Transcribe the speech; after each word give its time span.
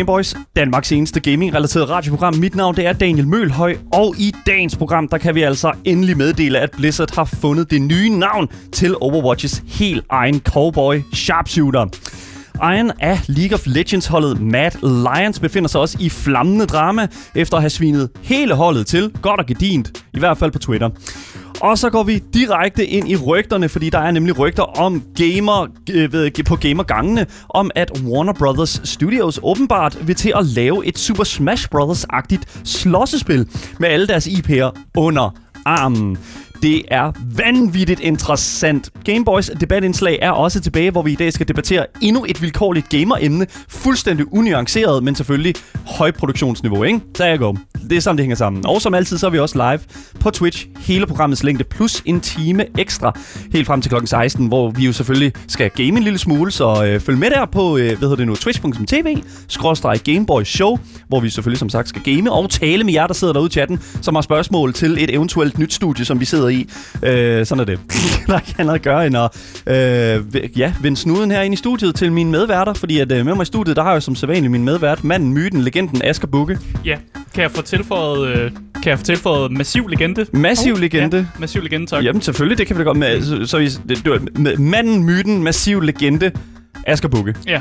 Gameboys, 0.00 0.36
Danmarks 0.56 0.92
eneste 0.92 1.20
gaming-relateret 1.20 1.88
radioprogram. 1.90 2.36
Mit 2.36 2.54
navn 2.54 2.76
det 2.76 2.86
er 2.86 2.92
Daniel 2.92 3.28
Mølhøj, 3.28 3.76
og 3.92 4.14
i 4.18 4.34
dagens 4.46 4.76
program, 4.76 5.08
der 5.08 5.18
kan 5.18 5.34
vi 5.34 5.42
altså 5.42 5.72
endelig 5.84 6.16
meddele, 6.16 6.58
at 6.58 6.70
Blizzard 6.70 7.14
har 7.14 7.24
fundet 7.24 7.70
det 7.70 7.82
nye 7.82 8.08
navn 8.08 8.48
til 8.72 8.96
Overwatches 9.00 9.62
helt 9.66 10.04
egen 10.10 10.40
cowboy 10.40 11.00
sharpshooter. 11.14 11.86
Ejeren 12.62 12.92
af 13.00 13.20
League 13.26 13.54
of 13.54 13.66
Legends-holdet 13.66 14.40
Mad 14.40 14.70
Lions 14.82 15.40
befinder 15.40 15.68
sig 15.68 15.80
også 15.80 15.96
i 16.00 16.08
flammende 16.08 16.66
drama, 16.66 17.08
efter 17.34 17.56
at 17.56 17.62
have 17.62 17.70
svinet 17.70 18.10
hele 18.22 18.54
holdet 18.54 18.86
til, 18.86 19.12
godt 19.22 19.40
og 19.40 19.46
gedint, 19.46 20.04
i 20.14 20.18
hvert 20.18 20.38
fald 20.38 20.50
på 20.50 20.58
Twitter. 20.58 20.90
Og 21.60 21.78
så 21.78 21.90
går 21.90 22.02
vi 22.02 22.18
direkte 22.18 22.86
ind 22.86 23.10
i 23.10 23.16
rygterne, 23.16 23.68
fordi 23.68 23.90
der 23.90 23.98
er 23.98 24.10
nemlig 24.10 24.38
rygter 24.38 24.62
om 24.62 25.02
gamer 25.16 25.66
øh, 25.90 26.12
ved, 26.12 26.44
på 26.44 26.56
gamergangene, 26.56 27.26
om 27.48 27.70
at 27.74 28.02
Warner 28.04 28.32
Brothers 28.32 28.80
Studios 28.84 29.40
åbenbart 29.42 30.06
vil 30.06 30.14
til 30.14 30.32
at 30.36 30.46
lave 30.46 30.86
et 30.86 30.98
Super 30.98 31.24
Smash 31.24 31.68
Brothers-agtigt 31.74 32.60
slåssespil 32.64 33.48
med 33.78 33.88
alle 33.88 34.06
deres 34.06 34.26
IP'er 34.26 34.90
under 34.96 35.36
armen. 35.64 36.18
Det 36.62 36.82
er 36.88 37.12
vanvittigt 37.36 38.00
interessant. 38.00 38.90
Gameboys 39.04 39.50
debatindslag 39.60 40.18
er 40.22 40.30
også 40.30 40.60
tilbage, 40.60 40.90
hvor 40.90 41.02
vi 41.02 41.12
i 41.12 41.14
dag 41.14 41.32
skal 41.32 41.48
debattere 41.48 41.86
endnu 42.00 42.24
et 42.28 42.42
vilkårligt 42.42 42.88
gameremne. 42.88 43.46
Fuldstændig 43.68 44.32
unuanceret, 44.32 45.02
men 45.04 45.14
selvfølgelig 45.14 45.54
højproduktionsniveau, 45.86 46.82
ikke? 46.82 47.00
Så 47.16 47.24
jeg 47.24 47.38
går. 47.38 47.56
Det 47.90 47.96
er 47.96 48.00
sådan, 48.00 48.16
det 48.16 48.22
hænger 48.22 48.36
sammen. 48.36 48.66
Og 48.66 48.82
som 48.82 48.94
altid, 48.94 49.18
så 49.18 49.26
er 49.26 49.30
vi 49.30 49.38
også 49.38 49.56
live 49.56 49.80
på 50.20 50.30
Twitch. 50.30 50.66
Hele 50.78 51.06
programmets 51.06 51.42
længde 51.42 51.64
plus 51.64 52.02
en 52.04 52.20
time 52.20 52.64
ekstra. 52.78 53.18
Helt 53.52 53.66
frem 53.66 53.82
til 53.82 53.88
klokken 53.88 54.06
16, 54.06 54.46
hvor 54.46 54.70
vi 54.70 54.86
jo 54.86 54.92
selvfølgelig 54.92 55.32
skal 55.48 55.70
game 55.70 55.88
en 55.88 56.02
lille 56.02 56.18
smule. 56.18 56.50
Så 56.52 56.84
øh, 56.84 57.00
følg 57.00 57.18
med 57.18 57.30
der 57.30 57.46
på, 57.46 57.76
øh, 57.76 57.86
hvad 57.86 57.96
hedder 57.96 58.16
det 58.16 58.26
nu, 58.26 58.36
twitch.tv, 58.36 59.16
skråstrej 59.48 59.98
Gameboys 59.98 60.48
Show, 60.48 60.78
hvor 61.08 61.20
vi 61.20 61.30
selvfølgelig 61.30 61.58
som 61.58 61.68
sagt 61.68 61.88
skal 61.88 62.02
game 62.02 62.32
og 62.32 62.50
tale 62.50 62.84
med 62.84 62.92
jer, 62.92 63.06
der 63.06 63.14
sidder 63.14 63.32
derude 63.32 63.48
i 63.48 63.50
chatten, 63.50 63.80
som 64.02 64.14
har 64.14 64.22
spørgsmål 64.22 64.72
til 64.72 65.04
et 65.04 65.14
eventuelt 65.14 65.58
nyt 65.58 65.72
studie, 65.74 66.04
som 66.04 66.20
vi 66.20 66.24
sidder 66.24 66.49
i. 66.52 66.70
Øh, 67.02 67.46
sådan 67.46 67.60
er 67.60 67.64
det. 67.64 67.80
der 68.26 68.34
er 68.34 68.40
ikke 68.40 68.54
andet 68.58 68.74
at 68.74 68.82
gøre 68.82 69.06
end 69.06 69.16
at 69.16 69.30
øh, 69.66 70.58
ja, 70.58 70.74
vende 70.80 70.96
snuden 70.96 71.30
her 71.30 71.42
ind 71.42 71.54
i 71.54 71.56
studiet 71.56 71.94
til 71.94 72.12
mine 72.12 72.30
medværter, 72.30 72.72
fordi 72.72 72.98
at 72.98 73.12
øh, 73.12 73.24
med 73.26 73.34
mig 73.34 73.42
i 73.42 73.46
studiet, 73.46 73.76
der 73.76 73.82
har 73.82 73.92
jeg 73.92 74.02
som 74.02 74.14
sædvanligt 74.14 74.50
min 74.50 74.64
medvært, 74.64 75.04
manden, 75.04 75.32
myten, 75.32 75.60
legenden 75.60 76.02
Asger 76.04 76.28
Bukke. 76.28 76.58
Ja, 76.84 76.96
kan 77.34 77.42
jeg 77.42 77.50
få 77.50 77.62
tilføjet, 77.62 78.28
øh, 78.28 78.50
kan 78.82 78.90
jeg 78.90 78.98
få 78.98 79.04
tilføjet 79.04 79.52
massiv 79.52 79.88
legende? 79.88 80.26
Massiv 80.32 80.72
Oh, 80.72 80.80
legende. 80.80 81.16
Ja, 81.16 81.24
massiv 81.38 81.62
legende, 81.62 81.86
tak. 81.86 82.04
Jamen 82.04 82.22
selvfølgelig, 82.22 82.58
det 82.58 82.66
kan 82.66 82.76
vi 82.76 82.80
da 82.80 82.84
godt 82.84 82.98
med. 82.98 83.22
Så, 83.22 83.46
så, 83.46 83.70
så 83.70 83.80
det, 83.88 84.04
det, 84.04 84.58
manden, 84.58 85.04
myten, 85.04 85.42
massiv 85.42 85.80
legende, 85.80 86.32
Asger 86.86 87.08
Bukke. 87.08 87.34
Ja, 87.46 87.60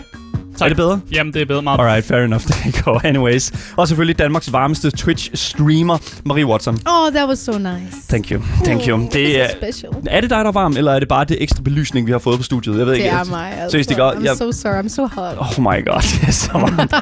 Er 0.66 0.68
det 0.68 0.78
bedre? 0.78 1.00
Jamen, 1.12 1.34
det 1.34 1.42
er 1.42 1.46
bedre 1.46 1.62
meget. 1.62 1.80
Alright, 1.80 2.06
fair 2.06 2.20
enough. 2.20 2.42
There 2.50 2.72
you 2.86 2.94
go. 2.94 3.00
Anyways. 3.04 3.52
Og 3.78 3.88
selvfølgelig 3.88 4.20
Danmarks 4.20 4.52
varmeste 4.54 4.92
Twitch-streamer, 5.00 6.22
Marie 6.26 6.46
Watson. 6.46 6.80
Oh, 6.86 7.12
that 7.14 7.30
was 7.30 7.40
so 7.40 7.52
nice. 7.58 7.98
Thank 8.10 8.32
you. 8.32 8.42
Thank 8.64 8.88
you. 8.88 8.98
This 9.00 9.10
Det 9.14 9.42
er, 9.42 9.46
is 9.46 9.52
special. 9.52 9.92
er 10.08 10.22
det 10.22 10.30
dig, 10.30 10.40
der 10.40 10.46
er 10.48 10.52
varm, 10.52 10.78
eller 10.78 10.92
er 10.92 11.00
det 11.00 11.08
bare 11.08 11.26
det 11.26 11.38
ekstra 11.44 11.62
belysning, 11.62 12.08
vi 12.08 12.12
har 12.12 12.20
fået 12.20 12.38
på 12.38 12.44
studiet? 12.44 12.78
Jeg 12.78 12.86
ved 12.86 12.94
Det 12.94 12.98
ikke. 12.98 13.10
er 13.10 13.24
mig. 13.24 13.52
Altså. 13.54 13.70
Seriøst, 13.72 13.90
det 13.90 13.98
gør- 13.98 14.12
I'm 14.12 14.24
jeg- 14.26 14.38
so 14.38 14.52
sorry. 14.52 14.84
I'm 14.84 14.90
so 14.90 15.06
hot. 15.08 15.38
Oh 15.40 15.60
my 15.64 15.86
god, 15.86 16.02
det 16.22 16.28
er 16.28 16.32
så 16.32 16.50
varmt. 16.54 16.94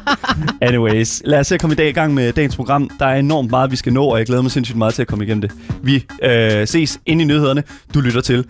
Anyways, 0.62 1.22
lad 1.26 1.40
os 1.40 1.48
se 1.48 1.56
at 1.56 1.62
komme 1.62 1.74
i 1.74 1.76
dag 1.76 1.90
i 1.90 1.92
gang 1.92 2.14
med 2.14 2.34
dagens 2.34 2.56
program. 2.56 2.90
Der 3.00 3.06
er 3.06 3.16
enormt 3.20 3.50
meget, 3.50 3.72
vi 3.72 3.76
skal 3.76 3.94
nå, 3.94 4.06
og 4.06 4.18
jeg 4.18 4.26
glæder 4.26 4.42
mig 4.42 4.52
sindssygt 4.52 4.78
meget 4.78 4.94
til 4.94 5.02
at 5.02 5.08
komme 5.08 5.24
igennem 5.26 5.42
det. 5.42 5.52
Vi 5.84 6.06
øh, 6.24 6.68
ses 6.68 7.00
ind 7.06 7.22
i 7.22 7.24
nyhederne. 7.26 7.64
Du 7.94 8.00
lytter 8.00 8.22
til 8.22 8.46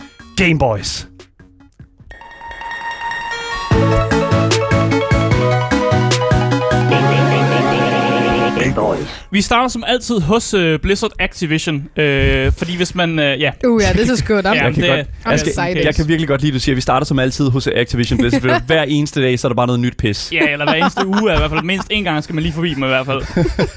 Gameboys. 8.81 9.25
Vi 9.31 9.41
starter 9.41 9.67
som 9.67 9.83
altid 9.87 10.19
hos 10.19 10.53
øh, 10.53 10.79
Blizzard 10.79 11.11
Activision, 11.19 11.89
øh, 11.97 12.51
fordi 12.57 12.75
hvis 12.77 12.95
man... 12.95 13.19
Øh, 13.19 13.41
ja, 13.41 13.51
Uh, 13.67 13.81
yeah, 13.81 13.95
this 13.95 14.09
is 14.09 14.21
good. 14.23 14.39
I'm, 14.45 14.47
Ja, 14.55 14.63
Jeg 14.63 14.73
kan, 14.73 14.83
det- 14.83 14.89
godt, 14.91 15.07
I'm 15.25 15.29
jeg, 15.31 15.39
skal, 15.39 15.77
jeg 15.83 15.95
kan 15.95 16.07
virkelig 16.07 16.27
godt 16.27 16.41
lide, 16.41 16.49
at 16.51 16.53
du 16.53 16.59
siger, 16.59 16.73
at 16.73 16.75
vi 16.75 16.81
starter 16.81 17.05
som 17.05 17.19
altid 17.19 17.49
hos 17.49 17.67
Activision 17.75 18.19
Blizzard. 18.19 18.41
for 18.41 18.59
hver 18.65 18.83
eneste 18.97 19.21
dag, 19.21 19.39
så 19.39 19.47
er 19.47 19.49
der 19.49 19.55
bare 19.55 19.67
noget 19.67 19.79
nyt 19.79 19.97
pis. 19.97 20.29
ja, 20.31 20.49
eller 20.51 20.65
hver 20.65 20.73
eneste 20.73 21.07
uge, 21.07 21.33
i 21.33 21.37
hvert 21.37 21.49
fald 21.51 21.63
mindst 21.63 21.87
en 21.91 22.03
gang 22.03 22.23
skal 22.23 22.33
man 22.35 22.43
lige 22.43 22.53
forbi 22.53 22.73
dem 22.73 22.83
i 22.83 22.87
hvert 22.87 23.05
fald. 23.05 23.21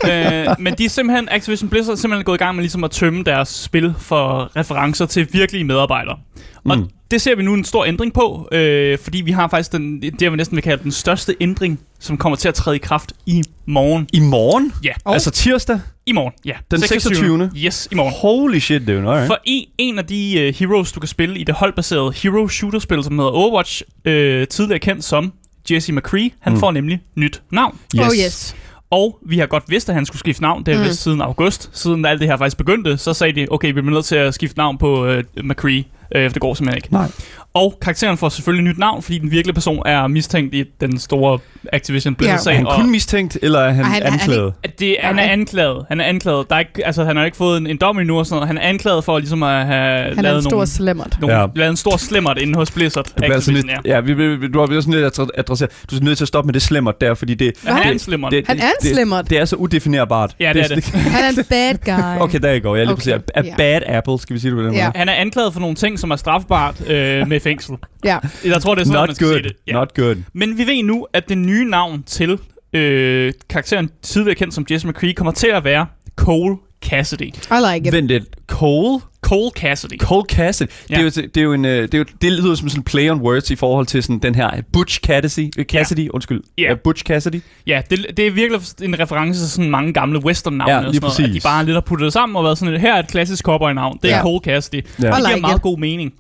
øh, 0.51 0.57
men 0.59 0.75
de 0.79 0.85
er 0.85 0.89
simpelthen, 0.89 1.29
Activision 1.31 1.71
Blizzard 1.71 1.93
er 1.93 1.97
simpelthen 2.01 2.25
gået 2.25 2.37
i 2.37 2.43
gang 2.45 2.55
med 2.57 2.63
ligesom 2.63 2.85
at 2.85 2.91
tømme 2.91 3.25
deres 3.25 3.49
spil 3.49 3.95
for 3.99 4.51
referencer 4.57 5.07
til 5.07 5.29
virkelige 5.33 5.65
medarbejdere. 5.65 6.17
Og 6.65 6.79
Mm. 6.79 6.89
det 7.11 7.21
ser 7.21 7.35
vi 7.37 7.43
nu 7.43 7.55
en 7.55 7.65
stor 7.65 7.85
ændring 7.85 8.13
på, 8.13 8.49
øh, 8.53 8.99
fordi 8.99 9.21
vi 9.21 9.31
har 9.31 9.49
faktisk 9.49 9.73
den, 9.73 10.03
det, 10.03 10.23
jeg 10.23 10.31
vil 10.33 10.37
næsten 10.37 10.57
vil 10.57 10.63
kalde 10.63 10.83
den 10.83 10.93
største 10.93 11.35
ændring, 11.41 11.81
som 11.99 12.17
kommer 12.17 12.37
til 12.37 12.49
at 12.49 12.55
træde 12.55 12.77
i 12.77 12.79
kraft 12.79 13.13
i 13.27 13.43
morgen. 13.67 14.09
I 14.13 14.21
morgen? 14.21 14.73
Ja, 14.85 14.93
Oh. 15.05 15.13
Altså 15.13 15.31
tirsdag? 15.31 15.81
i 16.07 16.13
morgen, 16.13 16.33
ja. 16.45 16.53
Den 16.71 16.81
26.. 16.81 17.51
Yes, 17.57 17.89
i 17.93 17.95
morgen. 17.95 18.13
Holy 18.17 18.59
shit, 18.59 18.87
dude. 18.87 18.99
Alright. 18.99 19.27
For 19.27 19.39
en, 19.45 19.65
en 19.79 19.99
af 19.99 20.07
de 20.07 20.49
uh, 20.49 20.55
heroes, 20.59 20.93
du 20.93 21.01
kan 21.01 21.09
spille 21.09 21.39
i 21.39 21.45
det 21.45 21.55
holdbaserede 21.55 22.13
hero 22.13 22.49
shooter-spil, 22.49 23.05
som 23.05 23.19
hedder 23.19 23.31
Overwatch, 23.31 23.83
øh, 24.05 24.47
tidligere 24.49 24.79
kendt 24.79 25.05
som 25.05 25.33
Jesse 25.71 25.93
McCree, 25.93 26.31
han 26.41 26.53
Mm. 26.53 26.59
får 26.59 26.71
nemlig 26.71 27.01
nyt 27.17 27.43
navn. 27.53 27.79
Oh, 28.01 28.07
yes. 28.25 28.57
Og 28.91 29.19
vi 29.27 29.39
har 29.39 29.47
godt 29.47 29.65
vidst, 29.69 29.89
at 29.89 29.95
han 29.95 30.07
skulle 30.07 30.19
skifte 30.19 30.43
navn. 30.43 30.67
Det 30.67 30.75
er 30.75 30.79
Mm. 30.79 30.85
mm. 30.85 30.91
siden 30.93 31.21
august. 31.21 31.71
Siden 31.73 32.05
alt 32.05 32.21
det 32.21 32.29
her 32.29 32.37
faktisk 32.37 32.57
begyndte, 32.57 32.99
så 32.99 33.15
sagde 33.15 33.41
de, 33.41 33.47
okay, 33.51 33.67
vi 33.69 33.73
bliver 33.73 33.91
nødt 33.91 34.05
til 34.05 34.17
at 34.17 34.35
skifte 34.35 34.59
navn 34.59 34.79
på 34.79 35.07
øh, 35.07 35.25
McCree. 35.45 35.85
Øh, 36.15 36.31
for 36.31 36.33
det 36.33 36.43
går 36.43 36.55
simpelthen 36.55 36.77
ikke. 36.79 36.93
Nej. 36.93 37.09
Og 37.55 37.79
karakteren 37.83 38.17
får 38.17 38.29
selvfølgelig 38.29 38.71
nyt 38.71 38.79
navn, 38.79 39.03
fordi 39.03 39.19
den 39.19 39.31
virkelige 39.31 39.55
person 39.55 39.83
er 39.87 40.07
mistænkt 40.07 40.55
i 40.55 40.65
den 40.81 40.99
store 40.99 41.39
Activision 41.73 42.13
Er 42.13 42.17
Blizzard-sag. 42.17 42.57
han 42.57 42.67
og- 42.67 42.75
kun 42.77 42.91
mistænkt, 42.91 43.39
eller 43.43 43.59
er 43.61 43.71
han, 43.73 43.85
han- 43.85 44.03
han- 44.03 44.13
anklaget? 44.13 44.53
at 44.65 44.81
det, 44.81 44.97
han 45.01 45.19
er 45.19 45.23
anklaget. 45.23 45.85
Han 45.89 46.01
er 46.01 46.05
anklaget. 46.05 46.47
Der 46.51 46.55
er 46.57 46.61
ikke, 46.61 46.87
altså, 46.87 47.05
han 47.05 47.17
har 47.17 47.25
ikke 47.25 47.37
fået 47.37 47.59
en, 47.61 47.67
en 47.67 47.77
dom 47.77 47.99
endnu 47.99 48.19
og 48.19 48.27
sådan 48.27 48.37
noget. 48.37 48.47
Han 48.49 48.59
er 48.59 48.63
anklaget 48.63 49.05
for 49.05 49.19
ligesom 49.19 49.43
at 49.43 49.67
have 49.67 50.03
Han 50.05 50.19
er 50.19 50.23
lavet 50.23 50.37
en 50.37 50.43
stor 50.43 50.51
nogle, 50.51 50.67
slemmert. 50.67 51.17
nogle, 51.21 51.35
Ja. 51.37 51.41
ja. 51.41 51.47
lavet 51.55 51.71
en 51.71 51.77
stor 51.77 51.97
slemmert 51.97 52.39
inde 52.39 52.55
hos 52.59 52.71
Blizzard. 52.71 53.05
Du 53.05 53.13
bliver 53.17 53.35
altså 53.35 53.53
lidt, 53.53 53.67
ja, 53.85 54.01
vi, 54.01 54.15
vi, 54.15 54.49
du 54.49 54.59
har 54.59 54.67
vi 54.67 54.77
er 54.77 54.81
sådan 54.81 55.01
lidt 55.01 55.19
adre- 55.19 55.29
adresseret. 55.39 55.71
Du 55.91 55.97
er 55.97 56.01
nødt 56.01 56.19
til 56.19 56.25
at 56.25 56.29
stoppe 56.29 56.47
med 56.49 56.53
det 56.55 56.63
slemmert 56.63 57.01
der, 57.01 57.15
fordi 57.15 57.35
det, 57.35 57.53
ja. 57.65 57.71
Han 57.73 57.79
er 57.79 57.83
det, 57.85 57.93
en 57.93 57.99
slemmert. 57.99 58.33
det, 58.33 58.45
Han 58.47 58.59
er 58.59 58.63
en 58.63 58.71
det, 58.83 58.95
slemmert. 58.95 59.31
det 59.31 59.39
er 59.39 59.45
så 59.45 59.57
udefinerbart. 59.57 60.37
Ja, 60.41 60.53
det 60.53 60.63
er 60.71 60.75
det. 60.75 60.85
Han 61.15 61.25
er 61.25 61.29
en 61.39 61.45
bad 61.51 61.75
guy. 61.85 62.23
Okay, 62.23 62.39
der 62.39 62.59
går. 62.59 62.77
Jeg 62.77 62.87
lige 62.87 62.93
Okay. 63.15 63.19
A 63.35 63.43
ja. 63.45 63.55
bad 63.57 63.81
apple, 63.87 64.19
skal 64.21 64.35
vi 64.35 64.41
sige 64.41 64.51
det 64.51 64.59
på 64.59 64.63
den 64.65 64.75
Ja. 64.75 64.85
måde? 64.85 64.93
Han 64.99 65.09
er 65.09 65.13
anklaget 65.13 65.53
for 65.53 65.61
nogle 65.61 65.75
ting, 65.77 65.99
som 65.99 66.11
er 66.11 66.17
strafbart 66.17 66.81
øh, 66.91 67.29
med 67.29 67.40
fængsel. 67.41 67.75
Ja. 68.05 68.19
Jeg 68.45 68.63
tror, 68.63 68.75
det 68.75 68.81
er 68.83 68.85
sådan, 68.87 69.01
man 69.01 69.09
Not 69.09 69.17
skal 69.17 69.27
good. 69.27 69.35
sige 69.37 69.43
det. 69.49 69.53
Ja. 69.67 69.73
Not 69.73 69.95
good. 69.95 70.17
Men 70.33 70.59
vi 70.59 70.67
ved 70.67 70.83
nu, 70.83 71.07
at 71.13 71.29
det 71.29 71.39
nye 71.39 71.65
navn 71.71 72.03
til 72.03 72.39
øh, 72.73 73.33
karakteren 73.49 73.91
tidligere 74.03 74.35
kendt 74.35 74.55
som 74.55 74.67
Jesse 74.71 74.89
McCree 74.89 75.13
kommer 75.13 75.33
til 75.33 75.47
at 75.47 75.65
være 75.65 75.87
Cole 76.17 76.57
Cassidy. 76.85 77.23
I 77.23 77.33
like 77.75 77.89
it. 77.89 77.93
Vent 77.93 78.09
lidt. 78.09 78.25
Cole? 78.47 79.01
Cole 79.23 79.51
Cassidy. 79.57 79.99
Cole 79.99 80.25
Cassidy. 80.29 80.67
Ja. 80.91 81.01
Ja. 81.01 81.05
Det, 81.05 81.17
er 81.19 81.23
jo, 81.23 81.29
det 81.35 81.37
er 81.41 81.45
jo 81.45 81.53
en, 81.53 81.65
øh, 81.65 81.83
det, 81.83 81.95
er 81.95 81.99
jo, 81.99 82.05
det 82.23 82.33
lyder 82.33 82.55
som 82.55 82.69
sådan 82.69 82.81
en 82.81 82.85
play 82.85 83.11
on 83.11 83.21
words 83.21 83.51
i 83.51 83.57
forhold 83.57 83.87
til 83.87 84.03
sådan 84.03 84.19
den 84.19 84.35
her 84.35 84.51
Butch 84.73 85.01
Cassidy. 85.01 85.51
øh, 85.59 85.65
Cassidy, 85.65 86.09
undskyld. 86.09 86.43
Ja. 86.59 86.63
Ja. 86.63 86.75
Butch 86.75 87.05
Cassidy. 87.05 87.41
Ja, 87.67 87.83
det, 87.91 88.07
det 88.17 88.27
er 88.27 88.31
virkelig 88.31 88.61
en 88.83 88.99
reference 89.01 89.41
til 89.41 89.51
sådan 89.51 89.71
mange 89.71 89.93
gamle 89.93 90.25
western-navne. 90.25 90.73
Ja, 90.73 90.79
og 90.79 90.85
lige 90.85 90.95
sådan 90.95 91.03
noget, 91.03 91.19
at 91.19 91.25
de 91.27 91.31
præcis. 91.33 91.43
bare 91.43 91.65
lidt 91.65 91.75
har 91.75 91.81
puttet 91.81 92.05
det 92.05 92.13
sammen 92.13 92.37
og 92.37 92.45
været 92.45 92.59
sådan 92.59 92.81
her 92.81 92.95
er 92.95 92.99
et 92.99 93.09
klassisk 93.09 93.45
cowboy-navn. 93.45 93.99
Det 94.03 94.11
er 94.13 94.17
Ja. 94.17 94.23
Cole 94.23 94.41
Cassidy. 94.45 94.75
Ja. 94.75 94.81
Det 94.81 94.85
I 94.99 95.01
giver 95.03 95.29
like 95.29 95.41
meget 95.41 95.57
it. 95.57 95.63
god 95.63 95.79
mening. 95.79 96.13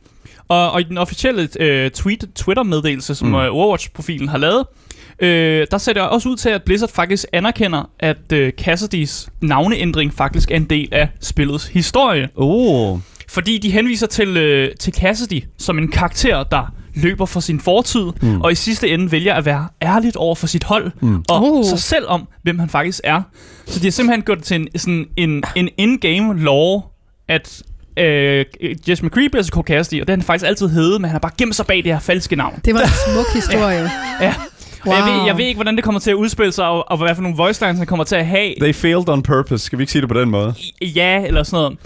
Og, 0.51 0.71
og 0.73 0.81
i 0.81 0.85
den 0.85 0.99
officielle 0.99 1.49
øh, 1.61 1.91
tweet, 1.91 2.25
Twitter-meddelelse, 2.35 3.15
som 3.15 3.29
Mm. 3.29 3.33
mm. 3.35 3.39
Overwatch-profilen 3.41 4.29
har 4.29 4.39
lavet, 4.39 4.67
øh, 5.21 5.67
der 5.71 5.79
ser 5.79 5.93
det 5.93 6.03
også 6.03 6.29
ud 6.29 6.37
til, 6.37 6.49
at 6.49 6.63
Blizzard 6.63 6.91
faktisk 6.91 7.25
anerkender, 7.33 7.91
at 8.01 8.33
øh, 8.33 8.53
Cassidys 8.53 9.29
navneændring 9.43 10.15
faktisk 10.15 10.51
er 10.51 10.57
en 10.57 10.65
del 10.65 10.89
af 10.93 11.09
spillets 11.21 11.67
historie. 11.67 12.29
Oh. 12.37 12.99
Fordi 13.29 13.59
de 13.59 13.71
henviser 13.71 14.07
til, 14.07 14.37
øh, 14.37 14.71
til 14.81 14.95
Cassidy 14.95 15.43
som 15.59 15.79
en 15.79 15.89
karakter, 15.91 16.43
der 16.43 16.73
løber 16.95 17.27
for 17.27 17.41
sin 17.41 17.61
fortid, 17.61 18.05
Mm. 18.23 18.41
og 18.41 18.53
i 18.53 18.55
sidste 18.55 18.89
ende 18.89 19.13
vælger 19.13 19.35
at 19.35 19.45
være 19.45 19.69
ærligt 19.83 20.17
over 20.17 20.35
for 20.35 20.47
sit 20.47 20.65
hold, 20.65 20.91
Mm. 21.01 21.17
og 21.29 21.43
oh. 21.53 21.65
sig 21.65 21.79
selv 21.79 22.05
om, 22.09 22.29
hvem 22.43 22.59
han 22.59 22.69
faktisk 22.69 23.01
er. 23.05 23.23
Så 23.67 23.81
de 23.81 23.85
har 23.87 23.91
simpelthen 23.91 24.23
gjort 24.23 24.39
det 24.39 24.45
til 24.47 24.61
en, 24.61 24.69
sådan 24.79 25.07
en, 25.17 25.43
en 25.57 25.69
in-game 25.79 26.41
lore, 26.43 26.83
at 27.29 27.63
øh, 28.01 28.45
Jess 28.89 29.03
McCree 29.03 29.29
bliver 29.29 29.43
så 29.43 29.63
Cassidy, 29.67 30.01
og 30.01 30.07
det 30.07 30.13
har 30.13 30.17
han 30.17 30.23
faktisk 30.23 30.49
altid 30.49 30.69
heddet, 30.69 31.01
men 31.01 31.05
han 31.09 31.15
har 31.15 31.19
bare 31.19 31.33
gemt 31.39 31.57
sig 31.57 31.67
bag 31.67 31.77
det 31.77 31.93
her 31.93 31.99
falske 31.99 32.37
navn. 32.37 32.61
Det 32.65 32.75
var 32.75 32.81
en 32.81 32.89
smuk 33.13 33.35
historie. 33.41 33.91
Ja. 34.21 34.35
Wow. 34.87 34.95
Og 34.95 34.99
jeg, 35.01 35.15
ved, 35.15 35.27
jeg 35.27 35.37
ved 35.39 35.45
ikke, 35.45 35.57
hvordan 35.57 35.77
det 35.77 35.85
kommer 35.85 36.01
til 36.01 36.11
at 36.11 36.15
udspille 36.15 36.53
sig, 36.53 36.67
og, 36.67 36.91
og 36.91 36.99
hvad 36.99 37.15
for 37.15 37.23
nogle 37.23 37.37
voice 37.37 37.65
lines 37.65 37.79
han 37.79 37.87
kommer 37.87 38.05
til 38.05 38.17
at 38.17 38.27
have. 38.27 38.55
They 38.61 38.75
failed 38.75 39.09
on 39.09 39.23
purpose. 39.23 39.65
Skal 39.65 39.79
vi 39.79 39.83
ikke 39.83 39.93
sige 39.93 40.03
det 40.03 40.09
på 40.09 40.21
den 40.21 40.31
måde? 40.31 40.55
Ja, 40.83 41.27
eller 41.27 41.43
sådan 41.43 41.57
noget. 41.57 41.79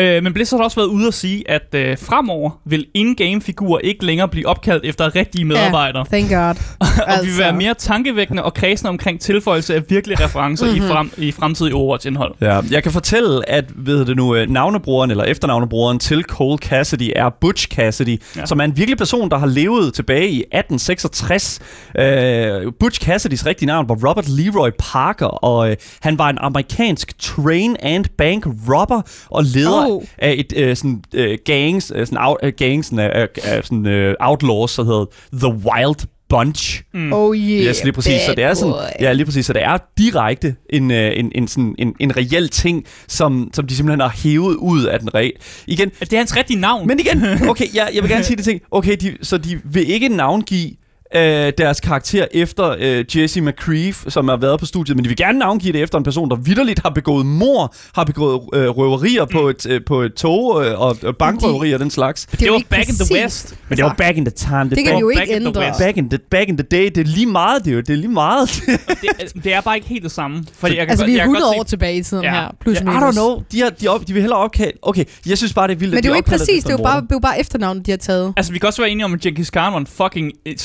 Øh, 0.00 0.22
men 0.22 0.32
Blizzard 0.32 0.60
har 0.60 0.64
også 0.64 0.76
været 0.76 0.86
ude 0.88 1.06
at 1.06 1.14
sige, 1.14 1.50
at 1.50 1.74
øh, 1.74 1.98
fremover 1.98 2.50
vil 2.64 2.86
in-game-figurer 2.94 3.78
ikke 3.78 4.04
længere 4.06 4.28
blive 4.28 4.46
opkaldt 4.46 4.84
efter 4.84 5.16
rigtige 5.16 5.44
medarbejdere. 5.44 6.04
Thank 6.12 6.30
God. 6.30 6.38
Og 6.80 6.86
vi 6.96 6.96
vil 7.06 7.12
Altså. 7.28 7.38
være 7.38 7.52
mere 7.52 7.74
tankevækkende 7.74 8.42
og 8.42 8.54
kredsende 8.54 8.88
omkring 8.88 9.20
tilføjelse 9.20 9.74
af 9.74 9.82
virkelige 9.88 10.24
referencer 10.24 10.66
Mhm. 10.66 10.74
mm-hmm. 10.74 10.86
i, 10.86 10.92
frem, 10.92 11.10
i 11.18 11.32
fremtidig 11.32 11.74
Overwatch-indhold. 11.74 12.34
Ja, 12.40 12.60
jeg 12.70 12.82
kan 12.82 12.92
fortælle, 12.92 13.48
at 13.50 13.64
ved 13.76 14.04
det 14.04 14.16
nu, 14.16 14.34
øh, 14.34 14.50
navnebrugeren 14.50 15.10
eller 15.10 15.24
efternavnebrugeren 15.24 15.98
til 15.98 16.22
Cole 16.22 16.58
Cassidy 16.58 17.10
er 17.16 17.28
Butch 17.40 17.68
Cassidy, 17.68 18.08
ja. 18.08 18.40
Ja. 18.40 18.46
som 18.46 18.60
er 18.60 18.64
en 18.64 18.76
virkelig 18.76 18.98
person, 18.98 19.30
der 19.30 19.38
har 19.38 19.46
levet 19.46 19.94
tilbage 19.94 20.28
i 20.30 20.44
1866. 20.52 21.60
Øh, 21.98 22.72
Butch 22.80 23.00
Cassidys 23.00 23.46
rigtige 23.46 23.66
navn 23.66 23.88
var 23.88 24.08
Robert 24.08 24.28
Leroy 24.28 24.70
Parker, 24.78 25.26
og 25.26 25.70
øh, 25.70 25.76
han 26.00 26.18
var 26.18 26.30
en 26.30 26.38
amerikansk 26.40 27.18
train 27.18 27.76
and 27.82 28.04
bank 28.18 28.46
robber 28.68 29.02
og 29.30 29.44
leder 29.44 29.81
Oh. 29.81 29.81
Oh. 29.90 30.02
af 30.18 30.34
et 30.38 30.52
øh, 30.56 30.76
sådan, 30.76 31.02
øh, 31.14 31.38
gangs, 31.44 31.92
øh, 31.96 32.06
sådan 32.06 32.18
out, 32.24 32.36
øh, 32.42 32.52
gangsen 32.56 32.98
af, 32.98 33.28
af, 33.44 33.64
sådan, 33.64 33.86
øh, 33.86 34.14
outlaws, 34.20 34.74
der 34.74 34.84
hedder 34.84 35.04
The 35.32 35.48
Wild 35.48 36.06
Bunch. 36.28 36.82
Mm. 36.94 37.12
Oh 37.12 37.36
yeah, 37.36 37.66
Yes, 37.66 37.84
lige 37.84 37.92
præcis. 37.92 38.20
Så 38.26 38.34
det 38.34 38.44
er 38.44 38.54
sådan, 38.54 38.72
boy. 38.72 38.80
ja, 39.00 39.12
lige 39.12 39.24
præcis. 39.24 39.46
Så 39.46 39.52
det 39.52 39.62
er 39.62 39.78
direkte 39.98 40.54
en, 40.70 40.90
øh, 40.90 41.12
en, 41.18 41.32
en, 41.34 41.48
sådan, 41.48 41.74
en, 41.78 41.94
en 42.00 42.16
reel 42.16 42.48
ting, 42.48 42.84
som, 43.08 43.50
som 43.54 43.66
de 43.66 43.76
simpelthen 43.76 44.00
har 44.00 44.14
hævet 44.24 44.54
ud 44.56 44.84
af 44.84 44.98
den 45.00 45.14
regel. 45.14 45.32
Igen, 45.66 45.90
Det 46.00 46.12
er 46.12 46.16
hans 46.16 46.36
rigtige 46.36 46.60
navn. 46.60 46.86
men 46.86 47.00
igen, 47.00 47.22
okay, 47.50 47.64
jeg, 47.74 47.90
jeg 47.94 48.02
vil 48.02 48.10
gerne 48.10 48.24
sige 48.24 48.36
det 48.36 48.44
ting. 48.44 48.60
Okay, 48.70 48.96
de, 49.00 49.16
så 49.22 49.38
de 49.38 49.60
vil 49.64 49.90
ikke 49.90 50.08
navngive 50.08 50.70
øh, 51.14 51.52
deres 51.58 51.80
karakter 51.80 52.26
efter 52.32 52.76
øh, 52.78 53.04
Jesse 53.16 53.40
McCree, 53.40 53.92
som 54.08 54.28
har 54.28 54.36
været 54.36 54.60
på 54.60 54.66
studiet, 54.66 54.96
men 54.96 55.04
de 55.04 55.08
vil 55.08 55.16
gerne 55.16 55.38
navngive 55.38 55.72
det 55.72 55.82
efter 55.82 55.98
en 55.98 56.04
person, 56.04 56.30
der 56.30 56.36
vidderligt 56.36 56.80
har 56.82 56.90
begået 56.90 57.26
mor, 57.26 57.74
har 57.94 58.04
begået 58.04 58.40
øh, 58.54 58.68
røverier 58.68 59.24
på, 59.24 59.48
et, 59.48 59.66
øh, 59.66 59.80
på 59.86 60.00
et 60.02 60.14
tog 60.14 60.64
øh, 60.66 60.80
og, 60.80 60.96
bankrøverier 61.18 61.74
og 61.76 61.80
den 61.80 61.90
slags. 61.90 62.26
Det 62.26 62.32
er 62.34 62.36
det 62.44 62.52
var 62.52 62.62
back 62.70 62.88
in 62.88 62.94
the 62.94 63.14
West. 63.14 63.54
Men 63.68 63.76
det 63.78 63.84
var 63.84 63.94
back 63.98 64.16
in 64.16 64.24
the 64.24 64.30
time. 64.36 64.70
Det 64.70 64.78
kan 64.78 64.86
back, 64.86 65.00
jo 65.00 65.08
ikke 65.08 65.22
in 65.22 65.26
the 65.28 65.36
ændre. 65.48 65.72
Back, 65.78 65.96
in 65.96 66.08
the, 66.10 66.18
back 66.18 66.48
in 66.48 66.56
the 66.56 66.66
day. 66.70 66.84
Det 66.84 66.98
er 66.98 67.04
lige 67.04 67.26
meget, 67.26 67.64
det 67.64 67.70
er 67.70 67.74
jo. 67.74 67.80
Det 67.80 67.90
er 67.90 67.96
lige 67.96 68.08
meget. 68.08 68.62
det, 68.66 68.78
er- 69.20 69.40
det 69.44 69.54
er 69.54 69.60
bare 69.60 69.76
ikke 69.76 69.88
helt 69.88 70.02
det 70.02 70.12
samme. 70.12 70.44
Fordi 70.58 70.76
jeg 70.76 70.86
kan 70.86 70.90
Altså, 70.90 71.04
vi 71.06 71.12
jeg 71.12 71.18
er 71.18 71.22
kan 71.24 71.30
100 71.30 71.44
godt 71.46 71.58
år 71.58 71.62
se, 71.64 71.68
tilbage 71.68 71.96
i 71.96 72.02
tiden 72.02 72.24
Ja. 72.24 72.30
her. 72.30 72.48
Plus 72.60 72.80
I 72.80 72.84
minus. 72.84 72.96
don't 73.02 73.12
know. 73.12 73.42
De, 73.52 73.60
har, 73.60 73.70
de, 73.70 73.88
op, 73.88 74.08
de 74.08 74.12
vil 74.12 74.22
hellere 74.22 74.38
opkalde... 74.40 74.72
Okay, 74.82 75.04
jeg 75.26 75.38
synes 75.38 75.52
bare, 75.52 75.68
det 75.68 75.74
er 75.74 75.78
vildt, 75.78 75.90
Men 75.92 75.98
at 75.98 76.02
det 76.04 76.08
er 76.08 76.12
de 76.12 76.16
jo 76.16 76.18
ikke 76.18 76.30
præcis. 76.30 76.64
Det 76.64 76.72
er 76.72 76.76
jo 76.78 76.82
bare, 76.84 77.00
det 77.00 77.12
er 77.12 77.18
bare 77.20 77.40
efternavnet, 77.40 77.86
de 77.86 77.90
har 77.90 77.98
taget. 77.98 78.32
Altså, 78.36 78.52
vi 78.52 78.58
kan 78.58 78.66
også 78.66 78.82
være 78.82 78.90
enige 78.90 79.04
om, 79.04 79.14
at 79.14 79.20
Genghis 79.20 79.50
Khan 79.50 79.72
var 79.72 79.78
en 79.78 79.86
fucking 79.86 80.32
øh, 80.46 80.56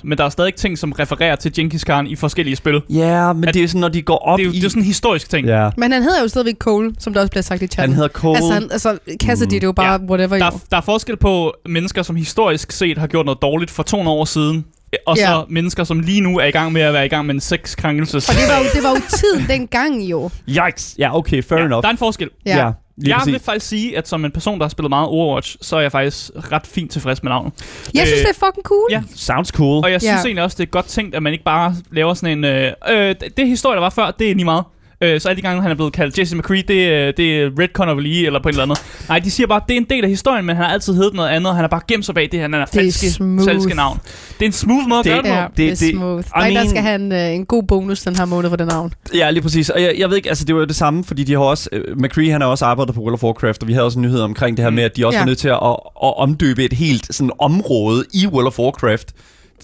slimmert, 0.00 0.08
men 0.08 0.18
der 0.18 0.24
er 0.24 0.28
stadig 0.28 0.54
ting, 0.54 0.78
som 0.78 0.92
refererer 0.92 1.36
til 1.36 1.52
Genghis 1.52 1.84
Khan 1.84 2.06
i 2.06 2.16
forskellige 2.16 2.56
spil. 2.56 2.74
Det 2.74 2.82
Ja, 2.90 3.32
men 3.32 3.48
At- 3.48 3.54
det 3.54 3.64
er 3.64 3.68
sådan, 3.68 3.80
når 3.80 3.88
de 3.88 4.02
går 4.02 4.16
op 4.18 4.40
er 4.40 4.44
jo 4.44 4.50
i... 4.50 4.56
det 4.56 4.64
er 4.64 4.68
sådan 4.68 4.82
en 4.82 4.86
historisk 4.86 5.30
ting. 5.30 5.46
Ja, 5.46 5.70
Men 5.76 5.92
han 5.92 6.02
hedder 6.02 6.20
jo 6.22 6.28
stadigvæk 6.28 6.54
Cole, 6.58 6.92
som 6.98 7.12
der 7.14 7.20
også 7.20 7.30
bliver 7.30 7.42
sagt 7.42 7.62
i 7.62 7.66
chatten. 7.66 7.92
han 7.92 7.94
hedder 7.96 8.08
Cole. 8.08 8.36
Altså, 8.36 8.52
han, 8.52 8.62
altså 8.72 8.98
Cassidy, 9.22 9.50
det 9.50 9.62
er 9.62 9.66
jo 9.66 9.72
bare 9.72 10.00
whatever 10.00 10.36
Der, 10.38 10.44
jo. 10.46 10.50
er- 10.56 10.60
der 10.70 10.76
er 10.76 10.80
forskel 10.80 11.16
på 11.16 11.54
mennesker, 11.68 12.02
som 12.02 12.16
historisk 12.16 12.72
set 12.72 12.98
har 12.98 13.06
gjort 13.06 13.26
noget 13.26 13.42
dårligt 13.42 13.70
for 13.70 13.82
200 13.82 14.16
år 14.16 14.24
siden, 14.24 14.64
og 15.06 15.16
så 15.16 15.22
Ja. 15.22 15.40
mennesker, 15.50 15.84
som 15.84 16.00
lige 16.00 16.20
nu 16.20 16.38
er 16.38 16.44
i 16.44 16.50
gang 16.50 16.72
med 16.72 16.82
at 16.82 16.92
være 16.92 17.06
i 17.06 17.08
gang 17.08 17.26
med 17.26 17.34
en 17.34 17.40
sexkrænkelses. 17.40 18.28
Og 18.28 18.34
det 18.34 18.42
var, 18.48 18.58
jo, 18.58 18.64
det 18.74 18.82
var 18.82 18.90
jo 18.90 18.96
tiden 19.16 19.46
dengang 19.48 20.02
jo. 20.02 20.30
Yikes. 20.48 20.94
Ja, 20.98 21.16
okay, 21.18 21.42
fair 21.42 21.58
ja, 21.58 21.64
enough. 21.64 21.82
der 21.82 21.88
er 21.88 21.92
en 21.92 21.98
forskel. 21.98 22.30
Ja. 22.46 22.66
ja 22.66 22.70
lige 22.96 23.08
Jeg 23.10 23.18
præcis. 23.18 23.32
vil 23.32 23.40
faktisk 23.40 23.66
sige, 23.68 23.98
at 23.98 24.08
som 24.08 24.24
en 24.24 24.30
person, 24.30 24.58
der 24.58 24.64
har 24.64 24.68
spillet 24.68 24.88
meget 24.90 25.08
Overwatch, 25.08 25.56
så 25.60 25.76
er 25.76 25.80
jeg 25.80 25.92
faktisk 25.92 26.30
ret 26.52 26.66
fint 26.66 26.90
tilfreds 26.90 27.22
med 27.22 27.30
navnet. 27.30 27.52
Jeg 27.94 28.06
synes, 28.06 28.20
Øh, 28.20 28.26
det 28.26 28.36
er 28.42 28.46
fucking 28.46 28.64
cool. 28.64 28.86
ja. 28.90 29.02
Sounds 29.14 29.48
cool. 29.48 29.84
Og 29.84 29.92
jeg 29.92 30.00
synes 30.00 30.24
egentlig 30.24 30.42
også, 30.44 30.54
det 30.58 30.62
er 30.62 30.70
godt 30.70 30.86
tænkt, 30.86 31.14
at 31.14 31.22
man 31.22 31.32
ikke 31.32 31.44
bare 31.44 31.74
laver 31.90 32.14
sådan 32.14 32.38
en... 32.38 32.44
Øh, 32.44 32.72
øh, 32.90 32.96
det, 33.20 33.36
det 33.36 33.48
historie, 33.48 33.74
der 33.74 33.80
var 33.82 33.90
før, 33.90 34.10
det 34.10 34.30
er 34.30 34.34
lige 34.34 34.44
meget. 34.44 34.64
Øh, 35.00 35.20
så 35.20 35.28
alle 35.28 35.36
de 35.36 35.42
gange, 35.42 35.62
han 35.62 35.70
er 35.70 35.74
blevet 35.74 35.92
kaldt 35.92 36.18
Jesse 36.18 36.36
McCree, 36.36 36.62
det, 36.68 36.88
er- 36.88 37.12
det 37.12 37.40
er 37.42 37.50
Redcon 37.60 37.88
of 37.88 37.98
Lee 38.02 38.26
eller 38.26 38.42
på 38.42 38.48
et 38.48 38.52
eller 38.52 38.62
andet. 38.62 38.78
Nej, 39.08 39.18
de 39.18 39.30
siger 39.30 39.46
bare, 39.46 39.60
det 39.68 39.74
er 39.74 39.80
en 39.80 39.86
del 39.90 40.04
af 40.04 40.10
historien, 40.10 40.44
men 40.46 40.56
han 40.56 40.64
har 40.64 40.72
altid 40.72 40.94
heddet 40.94 41.14
noget 41.14 41.28
andet. 41.28 41.54
Han 41.54 41.60
har 41.62 41.68
bare 41.68 41.80
gemt 41.88 42.04
sig 42.06 42.14
bag 42.14 42.28
det, 42.32 42.40
han 42.40 42.54
er 42.54 42.58
er 42.58 42.66
falske, 42.74 43.06
falske 43.44 43.74
navn. 43.74 43.98
Det 44.38 44.42
er 44.42 44.46
en 44.46 44.52
smooth 44.52 44.88
måde 44.88 44.98
at 44.98 45.04
Det- 45.04 45.12
gøre 45.12 45.22
det 45.22 45.30
på. 45.30 45.34
Ja, 45.34 45.42
det, 45.42 45.56
det 45.56 45.64
er 45.66 45.68
det- 45.68 45.78
smooth. 45.96 46.26
I 46.26 46.30
Nej, 46.36 46.50
der 46.50 46.60
mean- 46.64 46.68
skal 46.70 46.82
han 46.82 47.12
øh, 47.12 47.30
en 47.34 47.46
god 47.46 47.62
bonus 47.62 48.02
den 48.02 48.16
her 48.16 48.24
måned 48.24 48.48
for 48.50 48.56
det 48.56 48.66
navn. 48.66 48.92
Ja, 49.14 49.30
lige 49.30 49.42
præcis. 49.42 49.70
Og 49.70 49.82
jeg, 49.82 49.94
jeg 49.98 50.08
ved 50.08 50.16
ikke, 50.16 50.28
altså 50.28 50.44
det 50.44 50.54
var 50.54 50.60
jo 50.60 50.66
det 50.66 50.76
samme, 50.76 51.04
fordi 51.04 51.24
de 51.24 51.32
har 51.32 51.40
også... 51.40 51.68
Uh, 51.72 52.02
McCree, 52.02 52.30
han 52.30 52.40
har 52.40 52.48
også 52.48 52.64
arbejdet 52.64 52.94
på 52.94 53.00
World 53.00 53.14
of 53.14 53.22
Warcraft, 53.24 53.62
og 53.62 53.68
vi 53.68 53.72
havde 53.72 53.84
også 53.84 53.98
en 53.98 54.02
nyhed 54.02 54.20
omkring 54.20 54.56
det 54.56 54.62
her 54.62 54.70
Mm. 54.70 54.74
med, 54.76 54.84
at 54.84 54.96
de 54.96 55.06
også 55.06 55.16
Ja. 55.16 55.22
var 55.22 55.26
nødt 55.26 55.38
til 55.38 55.48
at, 55.48 55.58
at, 55.64 55.76
at 56.02 56.16
omdøbe 56.18 56.64
et 56.64 56.72
helt 56.72 57.14
sådan 57.14 57.30
område 57.38 58.04
i 58.14 58.26
World 58.26 58.46
of 58.46 58.58
Warcraft 58.58 59.12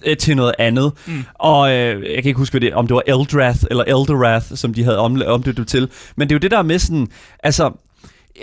øh, 0.06 0.16
til 0.16 0.36
noget 0.36 0.52
andet. 0.58 0.92
Mm. 1.06 1.24
Og 1.34 1.72
øh, 1.72 2.02
jeg 2.02 2.22
kan 2.22 2.26
ikke 2.28 2.38
huske, 2.38 2.60
det, 2.60 2.74
om 2.74 2.86
det 2.86 2.94
var 2.94 3.02
Eldrath 3.06 3.58
eller 3.70 3.84
Eldorath, 3.84 4.46
som 4.54 4.74
de 4.74 4.84
havde 4.84 4.98
om, 4.98 5.22
omdøbt 5.26 5.56
det 5.56 5.68
til. 5.68 5.88
Men 6.16 6.28
det 6.28 6.34
er 6.34 6.36
jo 6.36 6.40
det 6.40 6.50
der 6.50 6.62
med 6.62 6.78
sådan... 6.78 7.08
Altså, 7.42 7.70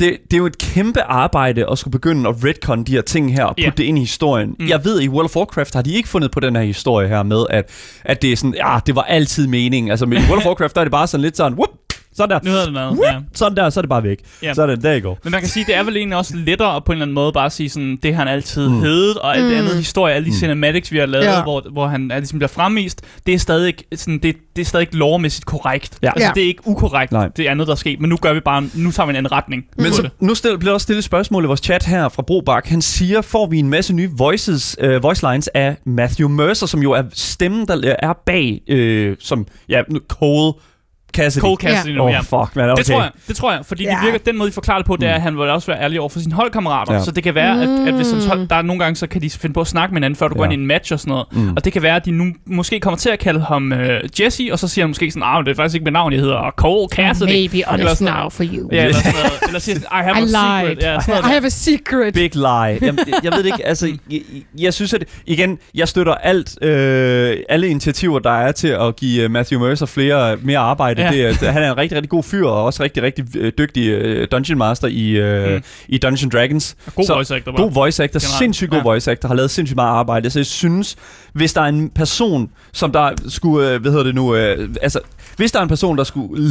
det, 0.00 0.16
det 0.30 0.32
er 0.32 0.38
jo 0.38 0.46
et 0.46 0.58
kæmpe 0.58 1.02
arbejde 1.02 1.70
at 1.70 1.78
skulle 1.78 1.92
begynde 1.92 2.28
at 2.28 2.34
retcon 2.44 2.84
de 2.84 2.92
her 2.92 3.00
ting 3.02 3.34
her 3.34 3.44
og 3.44 3.50
putte 3.56 3.62
Ja. 3.62 3.70
det 3.76 3.84
ind 3.84 3.98
i 3.98 4.00
historien. 4.00 4.48
Mm. 4.48 4.56
Mm. 4.58 4.68
Jeg 4.68 4.84
ved, 4.84 5.00
i 5.00 5.08
World 5.08 5.24
of 5.24 5.36
Warcraft 5.36 5.74
har 5.74 5.82
de 5.82 5.92
ikke 5.94 6.08
fundet 6.08 6.30
på 6.30 6.40
den 6.40 6.56
her 6.56 6.62
historie 6.62 7.08
her 7.08 7.22
med, 7.22 7.44
at, 7.50 7.70
at 8.04 8.22
det 8.22 8.32
er 8.32 8.36
sådan, 8.36 8.54
ja, 8.54 8.78
det 8.86 8.94
var 8.96 9.02
altid 9.02 9.46
meningen. 9.46 9.90
Altså, 9.90 10.06
med 10.06 10.18
World 10.28 10.38
of 10.40 10.46
Warcraft, 10.48 10.74
der 10.74 10.80
er 10.80 10.84
det 10.84 10.92
bare 10.92 11.06
sådan 11.06 11.22
lidt 11.22 11.36
sådan, 11.36 11.52
whoop, 11.52 11.70
sådan 12.16 12.30
der, 12.30 12.40
Nu 12.44 12.50
hedder 12.50 12.64
det 12.64 12.74
noget. 12.74 12.98
Ja. 13.04 13.14
sådan 13.34 13.56
der, 13.56 13.70
så 13.70 13.80
er 13.80 13.82
det 13.82 13.88
bare 13.88 14.02
væk. 14.02 14.18
Ja. 14.42 14.54
Sådan, 14.54 14.82
der 14.82 14.92
I 14.92 15.00
går. 15.00 15.18
Men 15.24 15.30
man 15.30 15.40
kan 15.40 15.48
sige, 15.48 15.64
det 15.66 15.76
er 15.76 15.82
vel 15.82 15.96
egentlig 15.96 16.18
også 16.18 16.36
lettere 16.36 16.76
at 16.76 16.84
på 16.84 16.92
en 16.92 16.96
eller 16.96 17.04
anden 17.04 17.14
måde 17.14 17.32
bare 17.32 17.50
sige 17.50 17.68
sådan, 17.70 17.98
det 18.02 18.14
har 18.14 18.18
han 18.24 18.28
altid 18.34 18.68
Mm. 18.68 18.74
mm. 18.74 18.80
heddet, 18.80 19.16
og 19.18 19.36
alt 19.36 19.42
det 19.44 19.52
Mm. 19.52 19.58
andet 19.58 19.76
historie, 19.76 20.14
alle 20.14 20.26
de 20.26 20.30
Mm. 20.30 20.36
cinematics, 20.36 20.92
vi 20.92 20.98
har 20.98 21.06
lavet, 21.06 21.24
Ja. 21.24 21.42
hvor, 21.42 21.64
hvor 21.72 21.86
han 21.86 22.10
er, 22.10 22.16
ligesom 22.18 22.38
bliver 22.38 22.48
fremvist, 22.48 23.02
det 23.26 23.34
er 23.34 23.38
stadig 23.38 23.74
sådan, 23.94 24.18
det, 24.18 24.36
det 24.56 24.62
er 24.62 24.66
stadig 24.66 24.88
lovmæssigt 24.92 25.46
korrekt. 25.46 25.98
Ja. 26.02 26.08
Altså, 26.08 26.24
Ja. 26.26 26.32
det 26.34 26.42
er 26.42 26.46
ikke 26.46 26.62
ukorrekt, 26.66 27.12
Nej. 27.12 27.28
det 27.36 27.46
andet, 27.46 27.66
der 27.66 27.72
er 27.72 27.76
sket, 27.76 28.00
men 28.00 28.10
nu 28.10 28.16
gør 28.16 28.32
vi 28.32 28.40
bare, 28.40 28.68
nu 28.74 28.90
tager 28.90 29.06
vi 29.06 29.10
en 29.10 29.16
anden 29.16 29.32
retning. 29.32 29.64
Men 29.76 29.86
på 29.86 29.92
så, 29.92 30.02
det. 30.02 30.10
nu 30.20 30.34
stil, 30.34 30.58
bliver 30.58 30.70
der 30.70 30.74
også 30.74 30.84
stillet 30.84 30.98
et 30.98 31.04
spørgsmål 31.04 31.44
i 31.44 31.46
vores 31.46 31.60
chat 31.60 31.84
her 31.86 32.08
fra 32.08 32.22
Brobak. 32.22 32.66
Han 32.66 32.82
siger, 32.82 33.20
får 33.20 33.46
vi 33.46 33.58
en 33.58 33.68
masse 33.70 33.92
nye 33.94 34.10
voices, 34.18 34.76
øh, 34.80 35.02
voice 35.02 35.26
lines 35.30 35.48
af 35.54 35.76
Matthew 35.86 36.28
Mercer, 36.28 36.66
som 36.66 36.82
jo 36.82 36.92
er 36.92 37.02
stemmen, 37.12 37.66
der 37.68 37.94
er 37.98 38.12
bag, 38.26 38.60
øh, 38.68 39.16
som, 39.20 39.46
ja, 39.68 39.82
nu- 39.90 40.00
Cole 40.08 40.52
Cassidy. 41.14 41.40
Cole 41.40 41.56
Cassidy 41.56 41.90
Åh, 41.90 41.96
nu, 41.96 42.02
oh, 42.02 42.10
ja. 42.12 42.20
fuck, 42.20 42.56
man. 42.56 42.70
Okay. 42.70 42.76
Det 42.76 42.86
tror 42.86 43.02
jeg, 43.02 43.10
det 43.28 43.36
tror 43.36 43.52
jeg, 43.52 43.60
fordi 43.66 43.82
ja. 43.84 43.90
Ja. 43.90 43.96
det 43.96 44.04
virker, 44.12 44.18
den 44.24 44.38
måde, 44.38 44.48
de 44.50 44.54
forklarer 44.54 44.78
det 44.78 44.86
på, 44.86 44.96
det 44.96 45.08
er, 45.08 45.14
at 45.14 45.22
han 45.22 45.36
vil 45.38 45.48
også 45.50 45.66
være 45.72 45.80
ærlig 45.82 46.00
over 46.00 46.08
for 46.08 46.18
sine 46.20 46.34
holdkammerater. 46.34 46.92
Ja. 46.92 46.98
Ja. 46.98 47.04
Så 47.04 47.10
det 47.10 47.22
kan 47.22 47.34
være, 47.34 47.62
at, 47.62 47.88
at 47.88 47.94
hvis 47.94 48.10
hans 48.10 48.24
hold, 48.26 48.40
Mm. 48.40 48.48
der 48.48 48.56
er 48.56 48.62
nogle 48.62 48.82
gange, 48.82 48.96
så 48.96 49.06
kan 49.06 49.22
de 49.22 49.30
finde 49.30 49.54
på 49.54 49.60
at 49.60 49.66
snakke 49.66 49.92
med 49.94 49.96
hinanden, 50.00 50.16
før 50.16 50.28
du 50.28 50.34
ja. 50.34 50.38
går 50.38 50.44
Ja. 50.44 50.50
ind 50.50 50.60
i 50.60 50.62
en 50.62 50.66
match 50.66 50.92
og 50.92 51.00
sådan 51.00 51.10
noget. 51.10 51.26
Mm. 51.32 51.52
Og 51.56 51.64
det 51.64 51.72
kan 51.72 51.82
være, 51.82 51.96
at 51.96 52.04
de 52.04 52.10
nu 52.10 52.24
måske 52.46 52.80
kommer 52.80 52.98
til 52.98 53.10
at 53.10 53.18
kalde 53.18 53.40
ham 53.40 53.72
øh, 53.72 54.00
Jesse, 54.20 54.48
og 54.52 54.58
så 54.58 54.68
siger 54.68 54.82
han 54.84 54.90
måske 54.90 55.10
sådan, 55.10 55.22
ah, 55.26 55.44
det 55.44 55.50
er 55.50 55.54
faktisk 55.54 55.74
ikke 55.74 55.84
mit 55.84 55.92
navn, 55.92 56.12
jeg 56.12 56.20
hedder 56.20 56.50
Cole 56.56 56.88
Cassidy. 56.92 57.26
Maybe 57.28 57.56
Eller 57.56 57.70
honest 57.70 57.96
sådan- 57.98 58.14
now 58.14 58.28
for 58.28 58.44
you. 58.44 58.68
Ja, 58.72 58.84
eller, 58.84 58.96
sådan 58.98 59.12
eller 59.48 59.58
siger, 59.60 59.78
I 59.78 59.82
have 59.90 60.18
I 60.18 60.22
a 60.22 60.26
secret. 60.26 60.68
lied. 60.68 60.76
Ja, 60.82 61.00
sådan 61.00 61.20
I 61.24 61.26
have 61.32 61.46
a 61.46 61.48
secret. 61.48 62.14
Big 62.14 62.34
lie. 62.36 62.78
Jamen, 62.86 62.98
jeg, 63.06 63.14
jeg 63.22 63.32
ved 63.32 63.38
det 63.38 63.46
ikke, 63.46 63.66
altså, 63.66 63.92
jeg, 64.10 64.20
jeg 64.58 64.74
synes, 64.74 64.94
at 64.94 65.04
igen, 65.26 65.58
jeg 65.74 65.88
støtter 65.88 66.14
alt, 66.14 66.62
øh, 66.64 67.36
alle 67.48 67.68
initiativer, 67.68 68.18
der 68.18 68.30
er 68.30 68.52
til 68.52 68.68
at 68.68 68.96
give 68.96 69.22
øh, 69.24 69.30
Matthew 69.30 69.60
Mercer 69.60 69.86
flere, 69.86 70.36
mere 70.42 70.58
arbejde. 70.58 70.95
Ja. 70.96 71.12
Ja. 71.12 71.28
Det, 71.28 71.42
er- 71.42 71.50
han 71.50 71.62
er 71.62 71.70
en 71.72 71.76
rigtig, 71.78 71.96
rigtig 71.96 72.10
god 72.10 72.22
fyr, 72.22 72.46
og 72.46 72.64
også 72.64 72.82
rigtig, 72.82 73.02
rigtig 73.02 73.24
øh, 73.36 73.52
dygtig 73.58 73.88
øh, 73.88 74.28
Dungeon 74.32 74.58
Master 74.58 74.88
i, 74.88 75.10
øh, 75.10 75.54
Mm. 75.54 75.62
i 75.88 75.98
Dungeon 75.98 76.30
Dragons. 76.30 76.76
God 76.94 77.04
Så- 77.04 77.14
voice 77.14 77.34
actor 77.36 77.52
bare. 77.52 77.62
God 77.62 77.72
voice 77.72 78.02
actor, 78.04 78.20
Generelt. 78.20 78.38
sindssygt 78.38 78.70
god 78.70 78.78
Ja. 78.78 78.82
voice 78.82 79.10
actor, 79.10 79.28
har 79.28 79.34
lavet 79.34 79.50
sindssygt 79.50 79.76
meget 79.76 79.90
arbejde. 79.90 80.30
Så 80.30 80.38
jeg 80.38 80.46
synes, 80.46 80.96
hvis 81.32 81.52
der 81.52 81.60
er 81.60 81.66
en 81.66 81.90
person, 81.90 82.50
som 82.72 82.92
der 82.92 83.10
skulle, 83.28 83.70
øh, 83.70 83.80
hvad 83.80 83.90
hedder 83.90 84.04
det 84.04 84.14
nu, 84.14 84.34
øh, 84.36 84.68
altså, 84.82 85.00
hvis 85.36 85.52
der 85.52 85.58
er 85.58 85.62
en 85.62 85.68
person, 85.68 85.98
der 85.98 86.04
skulle 86.04 86.42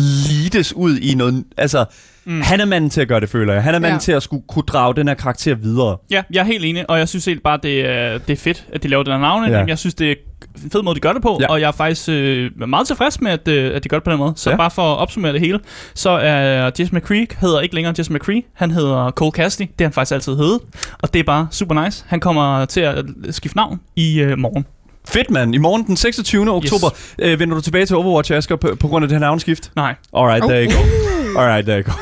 leades 0.43 0.73
ud 0.73 0.97
i 0.97 1.13
noget, 1.15 1.43
altså, 1.57 1.85
Mm. 2.25 2.41
han 2.41 2.60
er 2.62 2.65
manden 2.65 2.89
til 2.89 3.01
at 3.01 3.08
gøre 3.08 3.20
det, 3.20 3.29
føler 3.29 3.53
jeg. 3.53 3.63
Han 3.63 3.75
er 3.75 3.79
manden 3.79 3.96
Ja. 3.96 4.00
til 4.00 4.12
at 4.12 4.24
skulle 4.24 4.44
kunne 4.48 4.63
drage 4.67 4.96
den 4.96 5.08
her 5.08 5.15
karakter 5.15 5.55
videre. 5.55 5.98
Ja, 6.12 6.24
jeg 6.34 6.39
er 6.39 6.44
helt 6.46 6.65
enig, 6.65 6.89
og 6.89 7.00
jeg 7.00 7.10
synes 7.10 7.25
helt 7.25 7.44
bare, 7.44 7.60
det 7.63 7.89
er, 7.89 8.17
det 8.17 8.34
er 8.34 8.38
fedt, 8.38 8.65
at 8.74 8.84
de 8.84 8.88
laver 8.88 9.03
den 9.03 9.13
her 9.13 9.20
navne. 9.20 9.48
Ja. 9.58 9.63
Jeg 9.67 9.77
synes, 9.79 9.94
det 9.94 10.12
er 10.12 10.15
en 10.63 10.72
fed 10.72 10.82
måde, 10.84 10.96
de 10.96 11.00
gør 11.00 11.13
det 11.13 11.22
på, 11.22 11.38
Ja. 11.41 11.48
og 11.48 11.62
jeg 11.62 11.67
er 11.67 11.72
faktisk 11.72 12.10
øh, 12.10 12.51
meget 12.67 12.88
tilfreds 12.88 13.22
med, 13.22 13.32
at, 13.32 13.48
øh, 13.48 13.75
at 13.75 13.84
de 13.84 13.89
gør 13.89 13.98
det 13.98 14.03
på 14.03 14.10
den 14.12 14.20
måde. 14.20 14.34
Så 14.36 14.50
Ja. 14.50 14.55
bare 14.55 14.72
for 14.72 14.94
at 14.94 14.98
opsummere 14.98 15.34
det 15.34 15.41
hele, 15.41 15.60
så 15.94 16.10
er 16.10 16.72
Jesse 16.79 16.96
McCree 16.96 17.27
hedder 17.41 17.60
ikke 17.62 17.75
længere 17.75 17.94
Jesse 17.98 18.13
McCree, 18.13 18.41
han 18.53 18.72
hedder 18.72 19.12
Cole 19.12 19.32
Cassidy, 19.32 19.62
det 19.67 19.74
har 19.79 19.86
han 19.86 19.94
faktisk 19.94 20.13
altid 20.13 20.36
heddet, 20.36 20.60
og 21.00 21.13
det 21.13 21.20
er 21.20 21.24
bare 21.24 21.48
super 21.51 21.84
nice. 21.86 22.03
Han 22.08 22.20
kommer 22.20 22.65
til 22.65 22.82
at 22.82 23.05
skifte 23.32 23.58
navn 23.58 23.79
i 23.96 24.20
øh, 24.22 24.38
morgen. 24.38 24.65
Fedt, 25.10 25.29
mand. 25.32 25.55
I 25.55 25.58
morgen 25.58 25.84
den 25.88 25.98
26. 25.98 26.51
oktober 26.51 26.88
øh, 27.20 27.39
vender 27.39 27.55
du 27.55 27.62
tilbage 27.62 27.86
til 27.86 27.96
Overwatch, 27.96 28.34
Asger, 28.34 28.55
på, 28.55 28.75
på 28.79 28.88
grund 28.88 29.03
af 29.03 29.10
det 29.10 29.15
her 29.15 29.20
navnskift. 29.20 29.72
Nej. 29.75 29.96
Alright, 30.17 30.44
Oh. 30.44 30.50
there 30.50 30.65
you 30.65 30.72
go. 30.72 31.14
Alright, 31.36 31.65
there 31.65 31.80
you 31.80 31.84
go. 31.84 31.94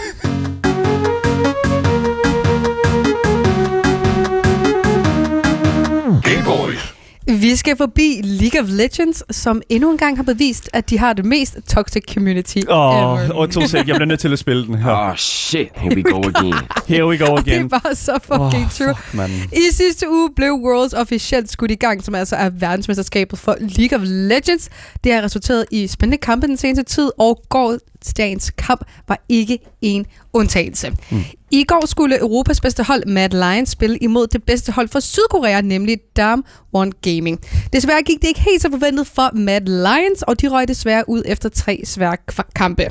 Vi 7.28 7.56
skal 7.56 7.78
forbi 7.78 8.22
League 8.24 8.62
of 8.62 8.68
Legends, 8.70 9.24
som 9.36 9.62
endnu 9.70 9.92
en 9.92 9.98
gang 9.98 10.18
har 10.18 10.24
bevist, 10.24 10.70
at 10.74 10.90
de 10.90 11.00
har 11.00 11.14
det 11.14 11.26
mest 11.26 11.58
toxic 11.70 12.04
community 12.14 12.58
Åh, 12.70 12.76
ever. 12.76 13.30
oh, 13.32 13.38
og 13.38 13.50
to 13.50 13.62
sek. 13.68 13.76
Jeg 13.88 13.96
bliver 13.96 14.06
nødt 14.06 14.20
til 14.20 14.34
at 14.34 14.40
spille 14.40 14.66
den 14.66 14.76
her. 14.76 14.92
Oh 15.10 15.16
shit, 15.16 15.68
here 15.76 15.96
we 15.96 16.04
go 16.04 16.22
again. 16.36 16.54
Here 16.88 17.08
we 17.08 17.18
go 17.18 17.36
Det 17.36 17.48
again. 17.48 17.66
er 17.66 17.68
bare 17.80 17.96
så 17.96 18.20
fucking 18.24 18.64
Åh, 18.66 18.70
true. 18.72 18.96
fuck, 18.96 19.14
mand. 19.14 19.32
I 19.54 19.72
sidste 19.74 20.10
uge 20.10 20.30
blev 20.36 20.52
Worlds 20.54 20.94
officielt 20.94 21.52
skudt 21.52 21.72
i 21.72 21.76
gang, 21.76 22.04
som 22.04 22.16
altså 22.16 22.36
er 22.36 22.50
verdensmesterskabet 22.50 23.40
for 23.40 23.56
League 23.60 24.00
of 24.00 24.02
Legends. 24.06 24.70
Det 25.04 25.14
har 25.14 25.22
resulteret 25.22 25.66
i 25.72 25.88
spændende 25.88 26.18
kampe 26.18 26.48
den 26.48 26.58
seneste 26.58 26.84
tid, 26.96 27.10
og 27.20 27.42
går 27.50 27.78
dagens 28.14 28.50
kamp 28.58 28.86
var 29.08 29.24
ikke 29.30 29.58
en 29.82 30.06
undtagelse. 30.34 30.92
Mm. 31.12 31.24
I 31.52 31.64
går 31.64 31.86
skulle 31.86 32.20
Europas 32.20 32.62
bedste 32.62 32.84
hold, 32.84 33.06
Mad 33.06 33.30
Lions, 33.30 33.70
spille 33.70 33.98
imod 33.98 34.28
det 34.28 34.44
bedste 34.44 34.72
hold 34.72 34.88
fra 34.88 35.00
Sydkorea, 35.02 35.62
nemlig 35.62 35.98
Dam 36.18 36.46
One 36.74 36.92
Gaming. 37.02 37.40
Desværre 37.74 38.02
gik 38.04 38.22
det 38.22 38.28
ikke 38.28 38.42
helt 38.42 38.62
så 38.62 38.70
forventet 38.72 39.08
for 39.08 39.32
Mad 39.36 39.62
Lions, 39.62 40.22
og 40.22 40.42
de 40.42 40.48
røg 40.48 40.68
desværre 40.68 41.04
ud 41.10 41.22
efter 41.26 41.50
tre 41.50 41.82
svære 41.86 42.18
kampe. 42.56 42.88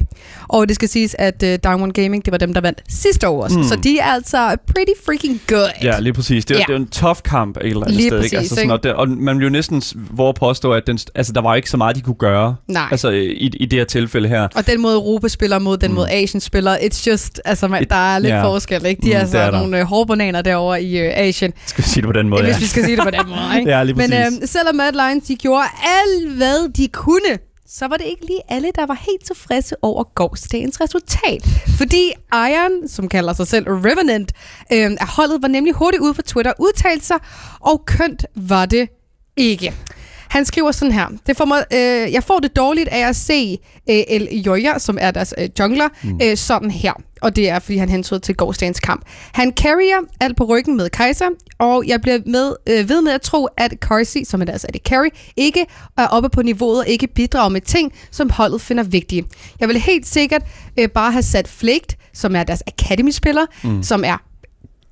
Og 0.49 0.69
det 0.69 0.75
skal 0.77 0.89
siges, 0.89 1.17
at 1.19 1.43
uh, 1.43 1.55
Dam 1.65 1.83
One 1.83 1.93
Gaming, 1.93 2.25
det 2.25 2.33
var 2.33 2.39
dem, 2.39 2.55
der 2.55 2.61
vandt 2.61 2.83
sidste 2.89 3.29
år 3.29 3.43
også. 3.43 3.59
Mm. 3.59 3.65
Så 3.65 3.77
de 3.77 3.99
er 3.99 4.05
altså 4.05 4.57
pretty 4.67 4.93
freaking 5.07 5.41
good. 5.49 5.69
Ja, 5.83 5.99
lige 6.01 6.13
præcis. 6.13 6.45
Det 6.45 6.55
er, 6.55 6.59
Ja. 6.59 6.65
det 6.69 6.73
er 6.73 6.77
en 6.77 6.89
tough 6.89 7.19
kamp 7.25 7.57
et 7.57 7.63
eller 7.67 7.81
andet 7.81 7.97
Lige 7.97 8.09
sted. 8.09 8.19
præcis, 8.19 8.33
ikke? 8.33 8.39
Altså, 8.39 8.55
sådan, 8.55 8.71
og, 8.71 8.83
det, 8.83 8.93
og 8.93 9.09
man 9.09 9.39
vil 9.39 9.45
jo 9.45 9.51
næsten 9.51 9.83
våge 10.11 10.35
påstå, 10.35 10.73
at 10.73 10.83
den, 10.87 10.99
altså, 11.15 11.33
der 11.33 11.41
var 11.41 11.55
ikke 11.55 11.71
så 11.71 11.77
meget, 11.77 11.97
de 11.97 12.01
kunne 12.01 12.15
gøre 12.15 12.57
Nej. 12.69 12.89
altså, 12.91 13.09
i, 13.11 13.51
i 13.55 13.67
det 13.67 13.79
her 13.79 13.85
tilfælde 13.85 14.29
her. 14.29 14.49
Og 14.55 14.67
den 14.67 14.81
måde 14.83 14.99
Europa 15.03 15.29
spiller 15.29 15.59
mod 15.59 15.77
den 15.79 15.91
Mm. 15.91 15.95
måde 15.95 16.11
Asien 16.11 16.41
spiller, 16.41 16.77
it's 16.77 17.07
just, 17.11 17.41
altså 17.45 17.69
man, 17.69 17.87
der 17.91 18.15
er 18.15 18.19
lidt 18.19 18.33
ja. 18.35 18.45
forskel, 18.45 18.87
ikke? 18.87 19.03
De 19.03 19.07
Mm, 19.09 19.13
er 19.17 19.21
altså 19.21 19.39
er 19.39 19.51
der. 19.51 19.59
nogle 19.59 19.79
øh, 19.81 19.85
hårde 19.85 20.07
bananer 20.09 20.43
derovre 20.43 20.83
i 20.83 20.99
øh, 20.99 21.13
Asien, 21.15 21.53
Skal 21.67 21.85
vi 21.85 21.89
sige 21.89 22.03
det 22.03 22.09
på 22.09 22.13
den 22.13 22.29
måde, 22.29 22.43
hvis 22.43 22.55
ja. 22.55 22.59
vi 22.59 22.67
skal 22.67 22.85
sige 22.85 22.97
det 22.97 23.05
på 23.05 23.11
den 23.11 23.29
måde, 23.29 23.59
ikke? 23.59 23.71
Ja, 23.77 23.83
lige 23.83 23.97
Men 23.97 24.13
øh, 24.13 24.49
selvom 24.49 24.75
Mad 24.77 24.93
Lions 24.93 25.25
de 25.25 25.37
gjorde 25.37 25.65
alt, 25.85 26.37
hvad 26.37 26.73
de 26.73 26.89
kunne, 26.89 27.39
så 27.69 27.87
var 27.89 27.97
det 27.97 28.05
ikke 28.07 28.27
lige 28.27 28.41
alle, 28.49 28.69
der 28.75 28.87
var 28.87 28.95
helt 29.07 29.25
tilfredse 29.27 29.75
over 29.83 30.05
gårdsdagens 30.15 30.81
resultat. 30.81 31.45
Fordi 31.79 32.13
Iron, 32.35 32.89
som 32.89 33.09
kalder 33.09 33.33
sig 33.33 33.47
selv 33.47 33.65
Revenant, 33.69 34.33
øh, 34.73 34.91
af 35.01 35.07
holdet 35.09 35.43
var 35.43 35.49
nemlig 35.49 35.75
hurtigt 35.75 36.01
ude 36.03 36.15
på 36.15 36.23
Twitter 36.23 36.53
udtalt 36.59 37.05
sig, 37.05 37.17
og 37.61 37.83
kønt 37.87 38.27
var 38.37 38.67
det 38.67 38.89
ikke. 39.37 39.73
Han 40.33 40.45
skriver 40.45 40.73
sådan 40.73 40.93
her. 40.93 41.07
Det 41.27 41.37
får 41.37 41.45
mig, 41.45 41.65
øh, 41.73 42.13
jeg 42.13 42.25
får 42.25 42.39
det 42.39 42.57
dårligt 42.57 42.89
af 42.89 43.09
at 43.09 43.17
se 43.17 43.59
øh, 43.91 43.97
El 44.09 44.43
Joya, 44.47 44.79
som 44.79 44.99
er 45.01 45.11
deres 45.11 45.35
øh, 45.39 45.49
jungler, 45.59 45.89
mm. 46.03 46.21
øh, 46.23 46.37
sådan 46.37 46.71
her. 46.71 46.93
Og 47.23 47.37
det 47.37 47.49
er, 47.49 47.59
fordi 47.59 47.77
han 47.77 47.89
hentyder 47.89 48.21
til 48.21 48.35
gårdsdagens 48.35 48.81
kamp. 48.81 49.03
Han 49.33 49.53
carrier 49.53 49.97
alt 50.21 50.37
på 50.37 50.45
ryggen 50.45 50.77
med 50.77 50.91
Kaiser, 50.91 51.29
og 51.59 51.85
jeg 51.87 52.01
bliver 52.01 52.19
med, 52.27 52.55
øh, 52.69 52.89
ved 52.89 53.03
med 53.03 53.13
at 53.13 53.21
tro, 53.21 53.49
at 53.57 53.75
Carsey, 53.81 54.25
som 54.25 54.41
er 54.41 54.45
deres 54.45 54.65
AD 54.65 54.79
Carry, 54.85 55.09
ikke 55.37 55.67
er 55.99 56.07
oppe 56.07 56.29
på 56.29 56.43
niveauet 56.43 56.79
og 56.79 56.89
ikke 56.89 57.07
bidrager 57.07 57.49
med 57.49 57.61
ting, 57.61 57.93
som 58.11 58.31
holdet 58.31 58.61
finder 58.61 58.83
vigtige. 58.83 59.25
Jeg 59.61 59.69
vil 59.69 59.81
helt 59.81 60.07
sikkert 60.07 60.43
øh, 60.79 60.89
bare 60.89 61.13
have 61.13 61.23
sat 61.23 61.49
Flaked, 61.49 61.97
som 62.13 62.37
er 62.37 62.45
deres 62.45 62.63
Academy-spiller, 62.67 63.47
mm. 63.65 63.83
som 63.83 64.05
er 64.07 64.32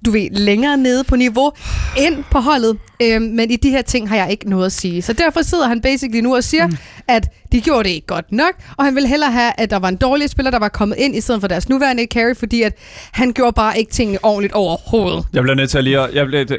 du 0.07 0.11
ved, 0.11 0.31
længere 0.31 0.77
nede 0.77 1.05
på 1.05 1.17
niveau 1.17 1.53
ind 1.99 2.25
på 2.31 2.39
holdet. 2.39 2.79
Øhm, 3.03 3.23
men 3.23 3.51
i 3.51 3.57
de 3.57 3.71
her 3.71 3.83
ting 3.83 4.09
har 4.09 4.17
jeg 4.17 4.31
ikke 4.31 4.51
noget 4.51 4.67
at 4.67 4.73
sige. 4.73 5.03
Så 5.03 5.13
derfor 5.13 5.43
sidder 5.43 5.69
han 5.69 5.81
basically 5.81 6.21
nu 6.21 6.37
og 6.37 6.45
siger, 6.45 6.67
mm. 6.67 6.77
at 7.09 7.29
de 7.53 7.61
gjorde 7.61 7.85
det 7.85 7.91
ikke 7.95 8.07
godt 8.07 8.33
nok, 8.33 8.53
og 8.77 8.85
han 8.85 8.95
ville 8.95 9.09
hellere 9.09 9.33
have, 9.33 9.53
at 9.59 9.71
der 9.71 9.79
var 9.79 9.89
en 9.89 9.97
dårlig 9.97 10.31
spiller, 10.31 10.51
der 10.51 10.59
var 10.59 10.69
kommet 10.69 10.97
ind, 10.99 11.17
i 11.17 11.21
stedet 11.21 11.41
for 11.41 11.49
deres 11.49 11.69
nuværende 11.69 12.07
carry, 12.11 12.35
fordi 12.37 12.63
at 12.63 12.73
han 13.13 13.33
gjorde 13.33 13.53
bare 13.53 13.79
ikke 13.79 13.93
tingene 13.93 14.19
ordentligt 14.23 14.53
overhovedet. 14.53 15.27
Jeg 15.33 15.43
bliver 15.43 15.55
nødt 15.55 15.71
til 15.71 15.79
at 15.79 15.85
lige... 15.85 16.01
Jeg 16.01 16.27
bliver, 16.27 16.45
det, 16.45 16.59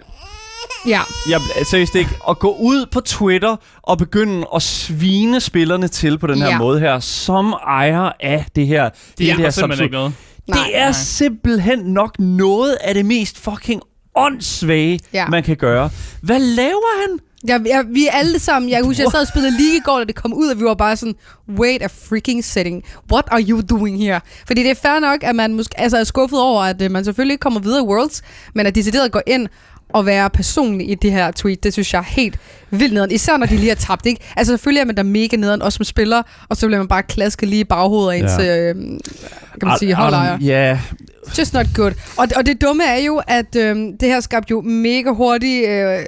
Ja, 0.88 1.00
jeg, 1.30 1.42
seriøst 1.66 1.96
ikke. 1.96 2.10
At 2.30 2.40
gå 2.40 2.56
ud 2.60 2.86
på 2.92 3.00
Twitter 3.00 3.56
og 3.82 3.98
begynde 3.98 4.48
at 4.56 4.62
svine 4.62 5.40
spillerne 5.40 5.88
til 5.88 6.18
på 6.18 6.28
den 6.28 6.42
her 6.42 6.50
Ja. 6.50 6.58
måde 6.58 6.80
her, 6.80 7.00
som 7.00 7.54
ejer 7.68 8.12
af 8.20 8.46
det 8.56 8.68
her. 8.68 8.90
De 8.90 8.94
det, 9.18 9.32
har 9.32 9.38
her 9.42 9.50
simpelthen 9.50 9.84
ikke 9.84 9.94
noget. 9.94 10.14
Nej, 10.56 10.64
det 10.68 10.78
er 10.78 10.84
nej. 10.84 10.92
simpelthen 10.92 11.80
nok 11.80 12.20
noget 12.20 12.78
af 12.82 12.94
det 12.94 13.06
mest 13.06 13.38
fucking 13.40 13.82
åndssvage, 14.16 15.00
Ja. 15.14 15.28
man 15.28 15.44
kan 15.44 15.58
gøre. 15.58 15.90
Hvad 16.22 16.40
laver 16.40 17.02
han? 17.02 17.20
jeg, 17.48 17.62
jeg, 17.68 17.86
vi 17.90 18.08
er 18.08 18.12
alle 18.12 18.40
sammen, 18.40 18.70
jeg 18.72 18.84
husker, 18.84 19.04
jeg 19.04 19.12
sad 19.12 19.22
og 19.22 19.28
spillede 19.28 19.52
League 19.58 19.78
i 19.78 19.80
går, 19.84 19.98
da 19.98 20.04
det 20.04 20.16
kom 20.16 20.34
ud, 20.34 20.48
og 20.48 20.60
vi 20.60 20.64
var 20.64 20.74
bare 20.74 20.96
sådan, 20.96 21.16
wait 21.60 21.82
a 21.82 21.88
freaking 21.88 22.46
setting. 22.46 22.84
What 23.12 23.26
are 23.32 23.42
you 23.42 23.62
doing 23.70 24.00
here? 24.04 24.22
Fordi 24.48 24.64
det 24.64 24.72
er 24.72 24.76
fair 24.76 25.00
nok, 25.00 25.24
at 25.24 25.36
man 25.36 25.54
måske, 25.54 25.80
altså 25.80 25.98
er 25.98 26.04
skuffet 26.04 26.40
over, 26.42 26.62
at 26.64 26.82
uh, 26.82 26.92
man 26.92 27.06
selvfølgelig 27.06 27.34
ikke 27.34 27.42
kommer 27.42 27.60
videre 27.60 27.80
i 27.80 27.88
Worlds, 27.88 28.22
men 28.56 28.66
at 28.66 28.76
decideret 28.76 29.12
går 29.12 29.22
ind 29.28 29.48
og 29.94 30.06
være 30.06 30.30
personlig 30.30 30.90
i 30.92 30.96
det 30.96 31.12
her 31.12 31.32
tweet, 31.32 31.64
det 31.64 31.74
synes 31.74 31.94
jeg 31.94 32.00
er 32.00 32.04
helt 32.04 32.40
vildt 32.72 32.94
nederen. 32.94 33.12
Især 33.12 33.38
når 33.38 33.46
de 33.46 33.56
lige 33.56 33.68
har 33.70 33.76
tabt, 33.76 34.06
ikke? 34.06 34.22
Altså 34.38 34.54
selvfølgelig 34.54 34.82
er 34.82 34.86
man 34.86 34.96
da 34.96 35.04
mega 35.04 35.36
nederen, 35.38 35.62
også 35.62 35.78
som 35.78 35.86
spiller, 35.86 36.22
og 36.50 36.58
så 36.58 36.68
bliver 36.68 36.80
man 36.80 36.88
bare 36.88 37.04
klasket 37.04 37.50
lige 37.50 37.60
i 37.60 37.64
baghovedet 37.64 38.12
af 38.12 38.18
ens, 38.18 38.32
Ja. 38.40 38.70
øh, 38.70 38.76
kan 38.76 39.68
man 39.68 39.78
sige, 39.80 39.94
holdejer. 39.94 40.38
Ja, 40.42 40.80
Just 41.40 41.54
not 41.54 41.66
good. 41.76 41.92
Og, 42.18 42.28
og 42.36 42.46
det 42.46 42.62
dumme 42.62 42.84
er 42.84 42.98
jo, 42.98 43.22
at 43.28 43.56
øhm, 43.56 43.98
det 43.98 44.10
her 44.10 44.20
skabte 44.20 44.52
jo 44.52 44.62
mega 44.62 45.10
hurtigt, 45.10 45.68
øh, 45.70 46.00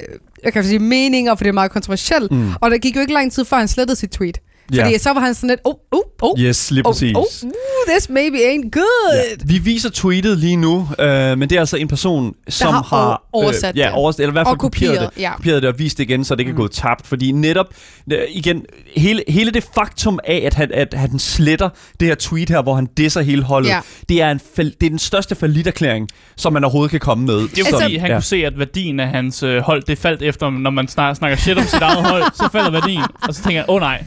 jeg 0.43 0.53
kan 0.53 0.63
sige, 0.63 0.79
meninger, 0.79 1.35
for 1.35 1.43
det 1.43 1.49
er 1.49 1.53
meget 1.53 1.71
kontroversielt. 1.71 2.31
Mm. 2.31 2.49
Og 2.61 2.71
der 2.71 2.77
gik 2.77 2.95
jo 2.95 3.01
ikke 3.01 3.13
lang 3.13 3.31
tid, 3.31 3.45
før 3.45 3.57
han 3.57 3.67
slettede 3.67 3.95
sit 3.99 4.09
tweet. 4.09 4.37
Ja. 4.75 4.83
Fordi 4.85 4.97
så 4.97 5.13
var 5.13 5.19
han 5.21 5.33
sådan 5.33 5.49
lidt, 5.49 5.59
oh, 5.63 5.73
oh, 5.91 5.99
oh, 6.21 6.39
yes, 6.39 6.71
lige 6.71 6.85
oh, 6.85 6.91
præcis. 6.93 7.15
oh, 7.15 7.23
uh, 7.43 7.51
this 7.93 8.09
maybe 8.09 8.37
ain't 8.37 8.69
good. 8.69 9.13
Ja. 9.13 9.21
Vi 9.45 9.57
viser 9.57 9.89
tweetet 9.89 10.37
lige 10.37 10.55
nu, 10.55 10.87
øh, 10.99 11.37
men 11.37 11.41
det 11.49 11.51
er 11.55 11.59
altså 11.59 11.77
en 11.77 11.87
person, 11.87 12.33
som 12.49 12.73
har 12.73 12.81
har, 12.83 13.23
oversat 13.33 13.75
øh, 13.75 13.79
ja, 13.79 13.85
det. 13.85 13.93
oversat, 13.93 14.19
eller 14.19 14.31
i 14.31 14.33
hvert 14.33 14.47
fald 14.47 14.57
kopieret, 14.57 14.95
kopieret, 14.97 15.15
det, 15.15 15.21
ja. 15.21 15.35
kopieret 15.35 15.61
det 15.61 15.69
og 15.69 15.79
vist 15.79 15.97
det 15.97 16.03
igen, 16.03 16.25
så 16.25 16.35
det 16.35 16.39
ikke 16.39 16.49
er 16.49 16.53
Mm. 16.53 16.57
gået 16.57 16.71
tabt. 16.71 17.07
Fordi 17.07 17.31
netop, 17.31 17.65
øh, 18.11 18.19
igen, 18.29 18.65
hele, 18.97 19.23
hele 19.27 19.51
det 19.51 19.65
faktum 19.75 20.19
af, 20.23 20.43
at 20.45 20.53
han, 20.53 20.71
at 20.73 20.93
han 20.93 21.19
sletter 21.19 21.69
det 21.99 22.07
her 22.07 22.15
tweet 22.15 22.49
her, 22.49 22.61
hvor 22.61 22.75
han 22.75 22.85
disser 22.97 23.21
hele 23.21 23.43
holdet, 23.43 23.69
Ja. 23.69 23.79
det, 24.09 24.21
er 24.21 24.31
en 24.31 24.39
det 24.55 24.85
er 24.85 24.89
den 24.89 24.99
største 24.99 25.35
faliterklæring, 25.35 26.07
som 26.35 26.53
man 26.53 26.63
overhovedet 26.63 26.91
kan 26.91 26.99
komme 26.99 27.25
med. 27.25 27.35
Det 27.35 27.43
er 27.43 27.47
jo 27.57 27.65
Altså- 27.65 27.81
fordi, 27.81 27.97
han 27.97 28.09
ja. 28.09 28.15
kunne 28.15 28.23
se, 28.23 28.35
at 28.45 28.59
værdien 28.59 28.99
af 28.99 29.07
hans 29.07 29.43
øh, 29.43 29.61
hold, 29.61 29.83
det 29.83 29.97
faldt 29.97 30.21
efter, 30.21 30.49
når 30.49 30.69
man 30.69 30.87
snak, 30.87 31.15
snakker 31.15 31.37
shit 31.37 31.57
om 31.57 31.63
sit 31.63 31.81
eget 31.81 32.03
hold, 32.05 32.23
så 32.35 32.49
falder 32.51 32.71
værdien. 32.71 33.03
Og 33.27 33.33
så 33.35 33.43
tænker 33.43 33.57
jeg, 33.59 33.65
åh 33.69 33.75
oh, 33.75 33.81
nej, 33.81 34.03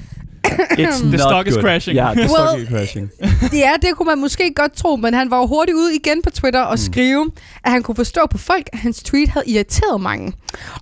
It's 0.46 1.00
The 1.00 1.10
not 1.10 1.20
stock 1.20 1.46
is 1.46 1.54
good. 1.54 1.62
crashing. 1.62 1.96
Ja, 1.96 2.12
the 2.16 2.22
Well- 2.24 2.28
stock 2.48 2.58
is 2.62 2.68
crashing. 2.68 3.10
Ja, 3.52 3.70
det 3.82 3.90
kunne 3.96 4.06
man 4.06 4.18
måske 4.20 4.52
godt 4.54 4.72
tro, 4.76 4.96
men 4.96 5.14
han 5.14 5.30
var 5.30 5.38
jo 5.38 5.46
hurtigt 5.46 5.76
ude 5.76 5.94
igen 5.96 6.22
på 6.22 6.30
Twitter 6.30 6.60
og 6.60 6.78
skrive, 6.78 7.30
at 7.64 7.70
han 7.72 7.82
kunne 7.82 7.94
forstå 7.94 8.20
på 8.30 8.38
folk, 8.38 8.68
at 8.72 8.78
hans 8.78 9.02
tweet 9.02 9.28
havde 9.28 9.48
irriteret 9.50 10.00
mange. 10.00 10.32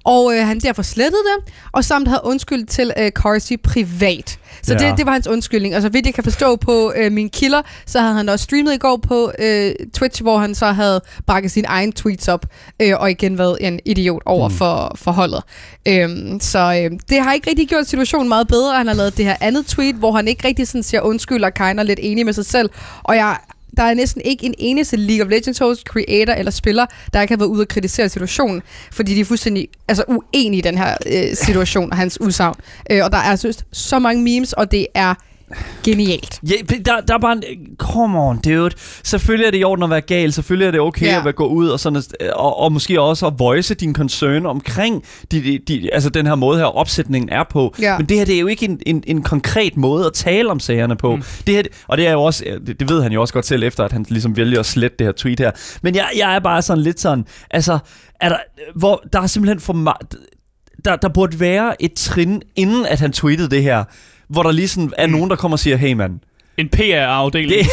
Og 0.04 0.34
øh, 0.36 0.46
han 0.46 0.60
derfor 0.60 0.82
slettede 0.82 1.22
det, 1.22 1.52
og 1.72 1.84
samt 1.84 2.08
havde 2.08 2.20
undskyld 2.24 2.66
til 2.66 2.92
øh, 2.98 3.10
Carsey 3.10 3.56
privat. 3.64 4.38
Så 4.62 4.72
Ja. 4.80 4.88
det, 4.88 4.98
det 4.98 5.06
var 5.06 5.12
hans 5.12 5.26
undskyldning. 5.26 5.76
Og 5.76 5.82
så 5.82 5.88
vidt 5.88 6.06
jeg 6.06 6.14
kan 6.14 6.24
forstå 6.24 6.56
på 6.56 6.92
øh, 6.96 7.12
min 7.12 7.28
kilder, 7.30 7.62
så 7.86 8.00
havde 8.00 8.14
han 8.14 8.28
også 8.28 8.42
streamet 8.42 8.74
i 8.74 8.78
går 8.78 8.96
på 8.96 9.32
øh, 9.38 9.72
Twitch, 9.94 10.22
hvor 10.22 10.38
han 10.38 10.54
så 10.54 10.66
havde 10.66 11.00
bakket 11.26 11.50
sine 11.50 11.68
egne 11.68 11.92
tweets 11.92 12.28
op, 12.28 12.46
øh, 12.82 12.92
og 12.96 13.10
igen 13.10 13.38
været 13.38 13.56
en 13.60 13.80
idiot 13.84 14.22
over 14.26 14.48
Mm. 14.48 14.52
mm. 14.52 14.58
for, 14.58 14.92
for 14.96 15.10
holdet. 15.12 15.42
Øhm, 15.88 16.40
så 16.40 16.58
øh, 16.58 16.98
det 17.08 17.20
har 17.20 17.32
ikke 17.32 17.50
rigtig 17.50 17.68
gjort 17.68 17.86
situationen 17.86 18.28
meget 18.28 18.48
bedre. 18.48 18.76
Han 18.76 18.86
har 18.86 18.94
lavet 18.94 19.16
det 19.16 19.24
her 19.24 19.36
andet 19.40 19.53
tweet, 19.62 19.94
hvor 19.94 20.12
han 20.12 20.28
ikke 20.28 20.48
rigtig 20.48 20.68
sådan 20.68 20.82
siger 20.82 21.00
undskyld 21.00 21.44
og 21.44 21.54
kinder 21.54 21.82
lidt 21.82 21.98
enig 22.02 22.24
med 22.24 22.32
sig 22.32 22.46
selv. 22.46 22.70
Og 23.02 23.16
jeg 23.16 23.36
der 23.76 23.82
er 23.82 23.94
næsten 23.94 24.22
ikke 24.24 24.46
en 24.46 24.54
eneste 24.58 24.96
League 24.96 25.26
of 25.26 25.30
Legends 25.30 25.58
host, 25.58 25.82
creator 25.82 26.32
eller 26.32 26.50
spiller, 26.50 26.86
der 27.12 27.20
ikke 27.20 27.32
har 27.32 27.38
været 27.38 27.48
ude 27.48 27.60
og 27.62 27.68
kritisere 27.68 28.08
situationen, 28.08 28.62
fordi 28.92 29.14
de 29.14 29.20
er 29.20 29.24
fuldstændig 29.24 29.68
altså, 29.88 30.04
uenige 30.08 30.58
i 30.58 30.60
den 30.60 30.78
her 30.78 30.96
øh, 31.06 31.36
situation 31.36 31.90
og 31.90 31.96
hans 31.96 32.20
udsagn. 32.20 32.54
Øh, 32.90 33.04
og 33.04 33.12
der 33.12 33.18
er 33.18 33.36
synes, 33.36 33.64
så 33.72 33.98
mange 33.98 34.22
memes, 34.22 34.52
og 34.52 34.72
det 34.72 34.86
er 34.94 35.14
genialt. 35.84 36.40
Ja, 36.50 36.54
der, 36.84 37.00
der 37.00 37.14
er 37.14 37.18
bare 37.18 37.32
en... 37.32 37.42
Come 37.78 38.20
on, 38.20 38.38
dude. 38.44 38.70
Selvfølgelig 39.04 39.46
er 39.46 39.50
det 39.50 39.60
i 39.60 39.64
orden 39.64 39.82
at 39.84 39.90
være 39.90 40.00
gal. 40.00 40.32
Selvfølgelig 40.32 40.66
er 40.66 40.70
det 40.70 40.80
okay 40.80 41.06
Ja. 41.06 41.18
at 41.18 41.24
være- 41.24 41.32
gå 41.32 41.46
ud 41.46 41.68
og, 41.68 41.80
sådan, 41.80 42.02
og, 42.34 42.58
og 42.60 42.72
måske 42.72 43.00
også 43.00 43.26
at 43.26 43.32
voice 43.38 43.74
din 43.74 43.94
concern 43.94 44.46
omkring 44.46 45.02
de, 45.32 45.42
de, 45.42 45.58
de, 45.68 45.90
altså 45.94 46.10
den 46.10 46.26
her 46.26 46.34
måde 46.34 46.58
her, 46.58 46.64
opsætningen 46.64 47.28
er 47.28 47.44
på. 47.50 47.74
Ja. 47.80 47.98
Men 47.98 48.06
det 48.08 48.16
her, 48.16 48.24
det 48.24 48.34
er 48.34 48.40
jo 48.40 48.46
ikke 48.46 48.64
en, 48.64 48.80
en, 48.86 49.04
en 49.06 49.22
konkret 49.22 49.76
måde 49.76 50.06
at 50.06 50.12
tale 50.12 50.50
om 50.50 50.60
sagerne 50.60 50.96
på. 50.96 51.10
Mm. 51.10 51.16
Mm. 51.16 51.24
Det 51.46 51.54
her, 51.54 51.62
og 51.88 51.96
det 51.98 52.06
er 52.06 52.12
jo 52.12 52.22
også, 52.22 52.44
det, 52.66 52.80
det 52.80 52.88
ved 52.88 53.02
han 53.02 53.12
jo 53.12 53.20
også 53.20 53.34
godt 53.34 53.46
selv 53.46 53.62
efter, 53.62 53.84
at 53.84 53.92
han 53.92 54.06
ligesom 54.08 54.36
vælger 54.36 54.60
at 54.60 54.66
slette 54.66 54.96
det 54.98 55.06
her 55.06 55.12
tweet 55.12 55.40
her. 55.40 55.50
Men 55.82 55.94
jeg, 55.94 56.08
jeg 56.16 56.34
er 56.34 56.38
bare 56.38 56.62
sådan 56.62 56.82
lidt 56.82 57.00
sådan, 57.00 57.24
altså, 57.50 57.78
er 58.20 58.28
der, 58.28 58.36
hvor, 58.74 59.02
der 59.12 59.20
er 59.20 59.26
simpelthen 59.26 59.60
for 59.60 59.72
meget... 59.72 59.96
Der, 60.84 60.96
der 60.96 61.08
burde 61.08 61.40
være 61.40 61.82
et 61.82 61.92
trin, 61.94 62.42
inden 62.56 62.86
at 62.86 63.00
han 63.00 63.12
tweetede 63.12 63.50
det 63.50 63.62
her, 63.62 63.84
hvor 64.28 64.42
der 64.42 64.52
lige 64.52 64.68
sådan 64.68 64.92
er 64.98 65.06
Mm. 65.06 65.12
nogen, 65.12 65.30
der 65.30 65.36
kommer 65.36 65.54
og 65.54 65.58
siger, 65.58 65.76
hey 65.76 65.92
mand, 65.92 66.12
en 66.58 66.68
PR-afdeling. 66.68 67.50
det, 67.50 67.56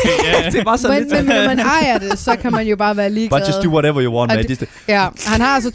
Ja, 0.43 0.50
det 0.51 0.60
er 0.60 0.63
bare 0.63 0.77
sådan 0.77 0.98
Men, 1.01 1.03
lidt... 1.10 1.17
men, 1.17 1.27
men 1.27 1.36
når 1.36 1.48
man 1.48 1.60
ejer 1.60 1.98
det, 1.98 2.20
så 2.20 2.36
kan 2.36 2.51
man 2.51 2.67
jo 2.67 2.75
bare 2.75 2.98
være 2.98 3.10
ligeglad. 3.10 3.39
But 3.41 3.48
just 3.48 3.63
do 3.63 3.70
whatever 3.70 4.01
you 4.03 4.17
want, 4.17 4.31
Det, 4.50 4.70
Ja, 4.88 5.08
han 5.27 5.41
har 5.41 5.48
altså 5.55 5.70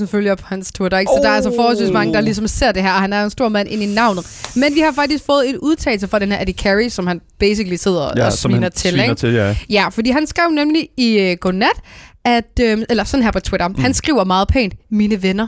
250.000 0.00 0.06
følgere 0.06 0.36
på 0.36 0.44
hans 0.48 0.72
Twitter, 0.72 0.98
ikke? 0.98 1.10
så 1.16 1.20
der 1.22 1.28
er 1.30 1.34
altså 1.34 1.52
forholdsvis 1.56 1.90
mange, 1.90 2.14
der 2.14 2.20
ligesom 2.20 2.46
ser 2.48 2.72
det 2.72 2.82
her, 2.82 2.92
og 2.92 3.00
han 3.00 3.12
er 3.12 3.24
en 3.24 3.30
stor 3.30 3.48
mand 3.48 3.68
ind 3.68 3.82
i 3.82 3.86
navnet. 3.86 4.26
Men 4.56 4.74
vi 4.74 4.80
har 4.80 4.92
faktisk 4.92 5.24
fået 5.26 5.50
et 5.50 5.56
udtalelse 5.56 6.08
fra 6.08 6.18
den 6.18 6.32
her 6.32 6.40
Eddie 6.42 6.54
Carey, 6.54 6.88
som 6.88 7.06
han 7.06 7.20
basically 7.38 7.76
sidder 7.76 8.12
ja, 8.16 8.26
og 8.26 8.32
sviner 8.32 8.68
til. 8.68 8.90
sviner 8.90 9.04
Ikke? 9.04 9.14
til, 9.14 9.32
ja. 9.32 9.56
Ja, 9.70 9.88
fordi 9.88 10.10
han 10.10 10.26
skrev 10.26 10.50
nemlig 10.50 10.88
i 10.96 11.30
uh, 11.32 11.36
Godnat, 11.40 11.80
at, 12.24 12.44
øh, 12.60 12.78
eller 12.90 13.04
sådan 13.04 13.24
her 13.24 13.30
på 13.30 13.40
Twitter, 13.40 13.68
mm. 13.68 13.74
han 13.78 13.94
skriver 13.94 14.24
meget 14.24 14.48
pænt, 14.48 14.74
mine 14.90 15.22
venner, 15.22 15.46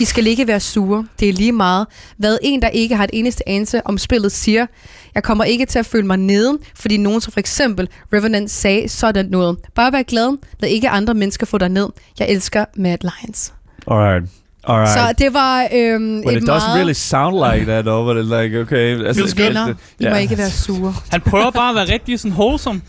i 0.00 0.04
skal 0.04 0.26
ikke 0.26 0.46
være 0.46 0.60
sure. 0.60 1.06
Det 1.20 1.28
er 1.28 1.32
lige 1.32 1.52
meget. 1.52 1.86
Hvad 2.16 2.38
en, 2.42 2.62
der 2.62 2.68
ikke 2.68 2.96
har 2.96 3.04
et 3.04 3.10
eneste 3.12 3.48
anelse 3.48 3.86
om 3.86 3.98
spillet, 3.98 4.32
siger. 4.32 4.66
Jeg 5.14 5.22
kommer 5.22 5.44
ikke 5.44 5.66
til 5.66 5.78
at 5.78 5.86
føle 5.86 6.06
mig 6.06 6.16
nede, 6.16 6.58
fordi 6.74 6.96
nogen 6.96 7.20
som 7.20 7.32
for 7.32 7.40
eksempel 7.40 7.88
Revenant 8.12 8.50
sagde 8.50 8.88
sådan 8.88 9.26
noget. 9.26 9.58
Bare 9.74 9.92
vær 9.92 10.02
glad. 10.02 10.38
Lad 10.60 10.70
ikke 10.70 10.88
andre 10.88 11.14
mennesker 11.14 11.46
få 11.46 11.58
dig 11.58 11.68
ned. 11.68 11.88
Jeg 12.18 12.28
elsker 12.28 12.64
Mad 12.76 12.98
Lions. 13.02 13.52
Alright. 13.86 14.24
Alright. 14.68 14.88
Så 14.92 15.14
det 15.18 15.34
var 15.34 15.68
øhm, 15.74 16.22
But 16.22 16.32
et 16.32 16.42
it 16.42 16.48
doesn't 16.48 16.66
meget... 16.66 16.74
really 16.76 16.92
sound 16.92 17.34
like 17.52 17.66
that, 17.72 17.84
though, 17.84 18.06
but 18.14 18.24
it's 18.24 18.42
like, 18.42 18.60
okay. 18.60 19.06
Altså, 19.06 19.34
Venner, 19.36 19.66
det- 19.66 19.76
I 20.00 20.08
må 20.10 20.16
ikke 20.16 20.38
være 20.38 20.50
sure. 20.50 20.94
Han 21.10 21.20
prøver 21.20 21.50
bare 21.50 21.70
at 21.70 21.76
være 21.76 21.92
rigtig 21.94 22.20
sådan 22.20 22.32
wholesome. 22.32 22.80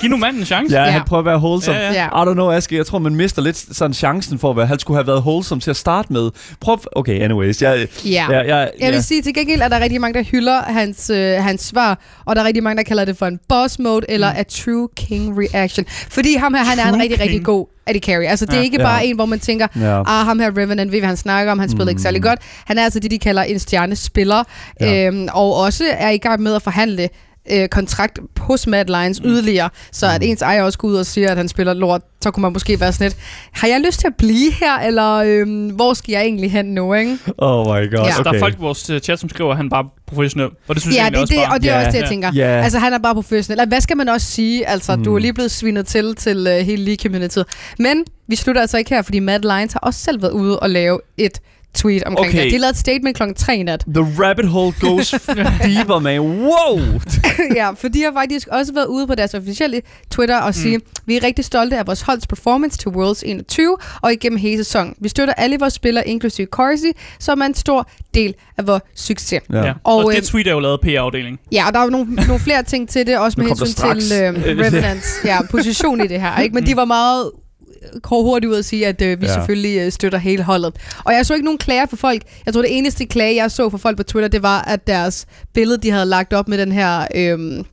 Giv 0.00 0.10
nu 0.10 0.16
manden 0.16 0.40
en 0.42 0.46
chance. 0.46 0.74
Ja, 0.76 0.84
Ja. 0.84 0.90
han 0.90 1.02
prøver 1.06 1.18
at 1.20 1.24
være 1.26 1.36
wholesome. 1.38 1.76
Ja, 1.76 1.92
ja. 1.92 2.06
I 2.06 2.30
don't 2.30 2.32
know, 2.32 2.50
Aske. 2.50 2.76
Jeg 2.76 2.86
tror, 2.86 2.98
man 2.98 3.14
mister 3.14 3.42
lidt 3.42 3.56
sådan 3.76 3.94
chancen 3.94 4.38
for, 4.38 4.52
hvad 4.52 4.66
han 4.66 4.78
skulle 4.78 4.96
have 4.98 5.06
været 5.06 5.20
wholesome 5.20 5.60
til 5.60 5.70
at 5.70 5.76
starte 5.76 6.12
med. 6.12 6.30
Prøv... 6.60 6.78
Okay, 6.96 7.20
anyways. 7.22 7.62
Jeg, 7.62 7.86
Ja. 8.04 8.26
ja, 8.30 8.40
ja, 8.42 8.56
Jeg 8.56 8.70
ja. 8.80 8.90
vil 8.90 9.02
sige, 9.02 9.22
til 9.22 9.34
gengæld 9.34 9.60
er 9.60 9.68
der 9.68 9.80
rigtig 9.80 10.00
mange, 10.00 10.18
der 10.18 10.24
hylder 10.24 10.62
hans, 10.62 11.10
øh, 11.10 11.32
hans 11.42 11.62
svar, 11.62 11.98
og 12.26 12.36
der 12.36 12.42
er 12.42 12.46
rigtig 12.46 12.62
mange, 12.62 12.76
der 12.76 12.82
kalder 12.82 13.04
det 13.04 13.16
for 13.16 13.26
en 13.26 13.38
boss 13.48 13.78
mode, 13.78 14.06
eller 14.08 14.28
a 14.36 14.42
true 14.42 14.88
king 14.96 15.38
reaction. 15.38 15.84
Fordi 15.88 16.34
ham 16.36 16.54
her, 16.54 16.64
han 16.64 16.78
er 16.78 16.84
en 16.84 16.90
True 16.90 17.02
rigtig, 17.02 17.20
rigtig 17.20 17.44
king. 17.44 17.44
God 17.92 17.96
Eddie 17.96 18.12
Carey. 18.14 18.26
Altså, 18.26 18.46
det 18.46 18.52
er 18.54 18.56
Ja. 18.58 18.62
ikke 18.62 18.76
Ja. 18.80 18.84
bare 18.86 19.06
en, 19.06 19.14
hvor 19.16 19.26
man 19.26 19.40
tænker, 19.40 19.66
Ja. 19.76 20.00
ah, 20.00 20.26
ham 20.26 20.38
her 20.38 20.50
Revenant, 20.58 20.92
ved 20.92 20.98
hvad 20.98 21.08
han 21.08 21.16
snakker 21.16 21.52
om, 21.52 21.58
han 21.58 21.68
spillede 21.68 21.90
ikke 21.90 22.02
særlig 22.02 22.22
godt. 22.22 22.38
Han 22.66 22.78
er 22.78 22.84
altså 22.84 23.00
det, 23.00 23.10
de 23.10 23.18
kalder 23.18 23.42
en 23.42 23.58
stjernespiller, 23.58 24.44
Ja. 24.80 25.06
øhm, 25.06 25.28
og 25.32 25.56
også 25.56 25.84
er 25.92 26.10
i 26.10 26.18
gang 26.18 26.42
med 26.42 26.54
at 26.54 26.62
forhandle 26.62 27.08
øh, 27.52 27.68
kontrakt 27.68 28.18
hos 28.36 28.66
Mad 28.66 28.84
Lions 28.84 29.22
mm. 29.22 29.28
yderligere, 29.28 29.70
så 29.92 30.06
at 30.06 30.22
ens 30.22 30.42
ejer 30.42 30.62
også 30.62 30.78
går 30.78 30.88
ud 30.88 30.94
og 30.94 31.06
siger, 31.06 31.30
at 31.30 31.36
han 31.36 31.48
spiller 31.48 31.74
lort, 31.74 32.00
så 32.22 32.30
kunne 32.30 32.42
man 32.42 32.52
måske 32.52 32.80
være 32.80 32.92
sådan 32.92 33.04
lidt, 33.08 33.16
har 33.52 33.68
jeg 33.68 33.80
lyst 33.86 34.00
til 34.00 34.06
at 34.06 34.14
blive 34.18 34.52
her, 34.52 34.78
eller 34.78 35.14
øhm, 35.26 35.68
hvor 35.68 35.94
skal 35.94 36.12
jeg 36.12 36.22
egentlig 36.22 36.52
hen 36.52 36.66
nu, 36.66 36.94
ikke? 36.94 37.18
Oh 37.38 37.66
my 37.66 37.68
god, 37.68 38.04
Ja. 38.06 38.20
okay. 38.20 38.24
Der 38.24 38.32
er 38.32 38.38
folk 38.38 38.54
i 38.54 38.60
vores 38.60 38.90
øh, 38.90 39.00
chat, 39.00 39.18
som 39.20 39.28
skriver, 39.28 39.50
at 39.50 39.56
han 39.56 39.68
bare 39.70 39.84
er 39.84 39.88
professionel. 40.06 40.48
Og 40.68 40.74
det 40.74 40.82
synes 40.82 40.96
Ja, 40.96 41.02
jeg 41.02 41.12
det, 41.12 41.20
også 41.20 41.34
det, 41.34 41.42
bare. 41.46 41.54
og 41.56 41.62
det 41.62 41.70
er 41.70 41.74
Ja. 41.80 41.86
også 41.86 41.92
det, 41.96 42.00
jeg 42.00 42.08
tænker. 42.08 42.30
Ja. 42.34 42.46
Altså, 42.62 42.78
han 42.78 42.92
er 42.92 42.98
bare 42.98 43.14
professionel. 43.14 43.68
Hvad 43.68 43.80
skal 43.80 43.96
man 43.96 44.08
også 44.08 44.26
sige? 44.26 44.68
Altså, 44.68 44.96
mm. 44.96 45.04
du 45.04 45.14
er 45.14 45.18
lige 45.18 45.32
blevet 45.34 45.50
svinet 45.50 45.86
til 45.86 46.14
til 46.16 46.46
uh, 46.46 46.52
hele 46.66 46.84
League-communityet. 46.84 47.44
Men 47.78 48.04
vi 48.28 48.36
slutter 48.36 48.62
altså 48.62 48.78
ikke 48.78 48.90
her, 48.90 49.02
fordi 49.02 49.18
Matt 49.18 49.44
Lyons 49.44 49.72
har 49.72 49.80
også 49.80 50.00
selv 50.00 50.22
været 50.22 50.32
ude 50.32 50.58
og 50.58 50.70
lave 50.70 51.00
et 51.16 51.40
tweet 51.74 52.04
omkring 52.04 52.28
Okay. 52.28 52.44
det. 52.44 52.52
De 52.52 52.58
lavede 52.58 52.70
et 52.70 52.76
statement 52.76 53.16
klokken 53.16 53.34
3 53.34 53.56
i 53.56 53.62
nat. 53.62 53.84
The 53.94 54.24
rabbit 54.24 54.48
hole 54.48 54.72
goes 54.80 55.10
deeper, 55.66 55.98
man. 55.98 56.20
Wow! 56.20 56.80
ja, 57.60 57.70
for 57.70 57.88
de 57.88 58.02
har 58.02 58.12
faktisk 58.12 58.48
også 58.52 58.72
været 58.72 58.86
ude 58.86 59.06
på 59.06 59.14
deres 59.14 59.34
officielle 59.34 59.82
Twitter 60.10 60.38
og 60.40 60.54
sige, 60.54 60.76
mm. 60.78 60.84
vi 61.06 61.16
er 61.16 61.24
rigtig 61.24 61.44
stolte 61.44 61.78
af 61.78 61.86
vores 61.86 62.00
holds 62.00 62.26
performance 62.26 62.78
til 62.78 62.88
Worlds 62.88 63.22
21 63.22 63.76
og 64.02 64.12
igennem 64.12 64.38
hele 64.38 64.64
sæsonen. 64.64 64.94
Vi 65.00 65.08
støtter 65.08 65.34
alle 65.34 65.56
vores 65.58 65.72
spillere, 65.74 66.08
inklusive 66.08 66.46
Corsi, 66.50 66.92
som 67.18 67.40
er 67.40 67.44
en 67.46 67.54
stor 67.54 67.90
del 68.14 68.34
af 68.58 68.66
vores 68.66 68.82
succes. 68.94 69.40
Ja. 69.52 69.58
Ja. 69.58 69.72
Og, 69.84 69.96
Og, 69.96 70.04
og 70.04 70.10
øh, 70.10 70.16
det 70.16 70.24
tweet 70.24 70.46
er 70.46 70.52
jo 70.52 70.60
lavet 70.60 70.80
PR-afdelingen. 70.80 71.38
Ja, 71.52 71.66
og 71.66 71.72
der 71.72 71.78
er 71.80 71.84
jo 71.84 71.90
nogle, 71.90 72.14
nogle 72.14 72.40
flere 72.40 72.62
ting 72.62 72.88
til 72.88 73.06
det, 73.06 73.18
også 73.18 73.40
med 73.40 73.46
hensyn 73.48 74.00
til 74.00 74.22
øh, 74.22 74.34
Revenants 74.66 75.08
ja, 75.24 75.38
position 75.50 76.04
i 76.04 76.06
det 76.06 76.20
her. 76.20 76.38
Ikke? 76.38 76.54
Men 76.54 76.66
de 76.66 76.76
var 76.76 76.84
meget 76.84 77.30
går 78.02 78.22
hurtigt 78.22 78.50
ud 78.50 78.56
at 78.56 78.64
sige, 78.64 78.86
at 78.86 79.02
øh, 79.02 79.20
vi 79.20 79.26
ja. 79.26 79.32
selvfølgelig 79.32 79.80
øh, 79.80 79.92
støtter 79.92 80.18
hele 80.18 80.42
holdet. 80.42 80.74
Og 81.04 81.12
jeg 81.12 81.26
så 81.26 81.34
ikke 81.34 81.44
nogen 81.44 81.58
klager 81.58 81.86
for 81.86 81.96
folk. 81.96 82.22
Jeg 82.46 82.54
tror, 82.54 82.62
det 82.62 82.78
eneste 82.78 83.06
klage, 83.06 83.36
jeg 83.36 83.50
så 83.50 83.70
for 83.70 83.78
folk 83.78 83.96
på 83.96 84.02
Twitter, 84.02 84.28
det 84.28 84.42
var, 84.42 84.62
at 84.62 84.86
deres 84.86 85.26
billede, 85.54 85.78
de 85.78 85.90
havde 85.90 86.06
lagt 86.06 86.32
op 86.32 86.48
med 86.48 86.58
den 86.58 86.72
her... 86.72 87.06
Øh, 87.14 87.64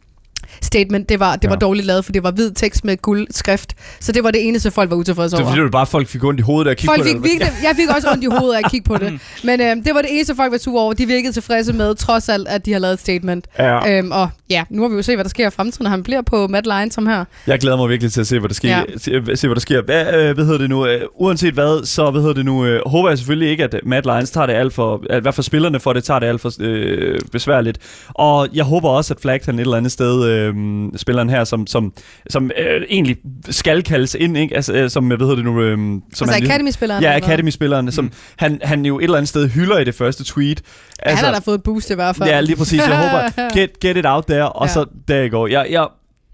statement, 0.62 1.10
det 1.10 1.20
var, 1.20 1.36
det 1.36 1.50
var 1.50 1.56
Ja. 1.56 1.60
dårligt 1.60 1.86
lavet, 1.88 2.06
for 2.06 2.12
det 2.12 2.24
var 2.24 2.32
hvid 2.32 2.52
tekst 2.52 2.86
med 2.86 2.98
guld 2.98 3.28
skrift. 3.32 3.74
Så 4.00 4.12
det 4.12 4.24
var 4.24 4.32
det 4.32 4.48
eneste, 4.48 4.72
folk 4.72 4.90
var 4.90 4.96
utilfredse 4.96 5.36
Det 5.36 5.42
er 5.42 5.46
over. 5.46 5.52
fordi, 5.52 5.58
det 5.60 5.64
var 5.64 5.70
bare, 5.80 5.86
folk 5.86 6.08
fik 6.08 6.24
ondt 6.24 6.40
i 6.40 6.44
hovedet 6.44 6.68
af 6.68 6.72
at 6.72 6.78
kigge 6.78 6.90
Folk 6.90 7.02
på 7.02 7.06
fik 7.06 7.14
det. 7.16 7.24
virkelig, 7.24 7.50
jeg 7.64 7.74
fik 7.76 7.90
også 7.96 8.08
ondt 8.12 8.24
i 8.24 8.28
hovedet 8.28 8.54
af 8.56 8.62
at 8.66 8.72
kigge 8.72 8.88
på 8.90 8.98
det. 8.98 9.14
Men 9.44 9.62
øh, 9.62 9.76
det 9.76 9.96
var 9.96 10.02
det 10.02 10.14
eneste, 10.14 10.36
folk 10.36 10.52
var 10.52 10.58
sure 10.58 10.84
over. 10.84 10.94
De 10.94 11.06
virkede 11.06 11.34
tilfredse 11.34 11.74
med, 11.74 11.96
trods 11.96 12.30
alt, 12.30 12.48
at 12.48 12.66
de 12.66 12.72
har 12.74 12.80
lavet 12.80 12.94
et 12.94 13.00
statement. 13.00 13.46
Ja. 13.60 13.98
Øhm, 13.98 14.12
og 14.12 14.30
ja, 14.50 14.64
nu 14.70 14.82
har 14.82 14.90
vi 14.90 14.96
jo 14.96 15.02
se, 15.02 15.16
hvad 15.16 15.24
der 15.24 15.30
sker 15.30 15.48
i 15.48 15.52
fremtiden, 15.52 15.84
når 15.84 15.90
han 15.92 16.04
bliver 16.04 16.22
på 16.22 16.48
Matt 16.48 16.68
Lyons 16.68 16.94
som 16.94 17.08
her. 17.08 17.26
Jeg 17.48 17.60
glæder 17.60 17.78
mig 17.78 17.90
virkelig 17.90 18.14
til 18.14 18.22
at 18.22 18.28
se, 18.28 18.40
hvad 18.40 18.50
der 18.50 18.56
sker. 18.56 18.70
Ja. 18.70 18.84
Se, 18.98 19.36
se, 19.36 19.48
hvad 19.48 19.56
der 19.56 19.62
sker. 19.62 19.82
Hvad, 19.82 20.14
øh, 20.14 20.36
hvad 20.36 20.46
hedder 20.46 20.58
det 20.60 20.70
nu? 20.70 20.86
Øh, 20.88 21.02
uanset 21.20 21.54
hvad, 21.54 21.86
så 21.86 22.12
hvad 22.12 22.22
hedder 22.22 22.36
det 22.36 22.46
nu? 22.46 22.66
Øh, 22.66 22.82
håber 22.86 23.10
jeg 23.10 23.18
selvfølgelig 23.18 23.50
ikke, 23.50 23.64
at 23.64 23.76
Matt 23.86 24.06
Lyons 24.06 24.32
tager 24.32 24.46
det 24.48 24.54
alt 24.54 24.74
for... 24.74 25.04
At, 25.10 25.22
hvert 25.22 25.36
fald 25.36 25.44
spillerne 25.44 25.80
for 25.80 25.94
det 25.94 26.04
tager 26.04 26.20
det 26.20 26.28
alt 26.28 26.42
for 26.42 26.52
øh, 26.60 27.20
besværligt. 27.32 27.78
Og 28.08 28.48
jeg 28.54 28.64
håber 28.64 28.90
også, 28.90 29.14
at 29.14 29.20
Flag 29.22 29.40
han 29.46 29.56
et 29.56 29.62
eller 29.62 29.78
andet 29.78 29.92
sted, 29.92 30.26
øh, 30.26 30.37
spilleren 30.96 31.30
her, 31.30 31.44
som, 31.44 31.68
som, 31.68 31.94
som 32.30 32.52
øh, 32.58 32.82
egentlig 32.90 33.18
skal 33.50 33.84
kaldes 33.84 34.16
ind, 34.20 34.38
ikke? 34.38 34.56
Altså, 34.56 34.74
øh, 34.74 34.90
som, 34.90 35.08
hvad 35.08 35.18
hedder 35.18 35.36
det 35.36 35.46
nu? 35.46 35.62
Øh, 35.62 35.78
som 35.78 36.02
Altså 36.12 36.26
ligesom- 36.26 36.52
Academy-spilleren. 36.52 37.04
Ja? 37.04 37.16
Academy-spilleren, 37.18 37.92
som 37.92 38.12
han, 38.38 38.60
han 38.64 38.86
jo 38.86 39.00
et 39.00 39.04
eller 39.04 39.18
andet 39.18 39.30
sted 39.30 39.48
hylder 39.50 39.78
i 39.80 39.84
det 39.84 39.96
første 39.96 40.24
tweet. 40.24 40.62
Ja, 41.06 41.16
han 41.16 41.26
har 41.26 41.32
da 41.34 41.40
fået 41.40 41.56
et 41.56 41.64
boost 41.64 41.90
i 41.90 41.94
hvert 41.94 42.16
fald. 42.16 42.30
Ja, 42.30 42.40
lige 42.40 42.56
præcis. 42.56 42.80
Jeg 42.80 42.98
håber, 43.10 43.30
get, 43.60 43.80
get 43.80 43.98
it 43.98 44.06
out 44.06 44.24
there, 44.30 44.50
og 44.50 44.68
Ja. 44.68 44.74
så 44.74 44.86
der 45.08 45.22
I 45.22 45.30
go. 45.30 45.48
Jeg, 45.48 45.68
jeg, 45.70 45.88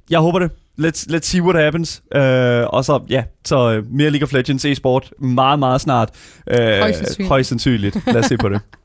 jeg 0.10 0.20
håber 0.20 0.39
det. 0.39 0.52
Let's, 0.82 1.06
let's 1.16 1.20
see 1.22 1.42
what 1.42 1.63
happens. 1.63 2.02
Uh, 2.16 2.22
og 2.74 2.86
så, 2.86 3.00
ja, 3.10 3.24
så 3.46 3.78
uh, 3.78 3.94
mere 3.96 4.10
League 4.10 4.24
of 4.26 4.34
Legends 4.34 4.66
e-sport 4.66 5.12
meget, 5.20 5.60
meget 5.60 5.82
snart. 5.82 6.10
Uh, 6.52 6.58
Højst 6.58 6.98
sandsynligt. 6.98 7.30
Højst 7.30 7.50
sandsynligt. 7.50 7.98
Lad 8.08 8.16
os 8.16 8.26
se 8.26 8.38
på 8.38 8.50
det. 8.50 8.62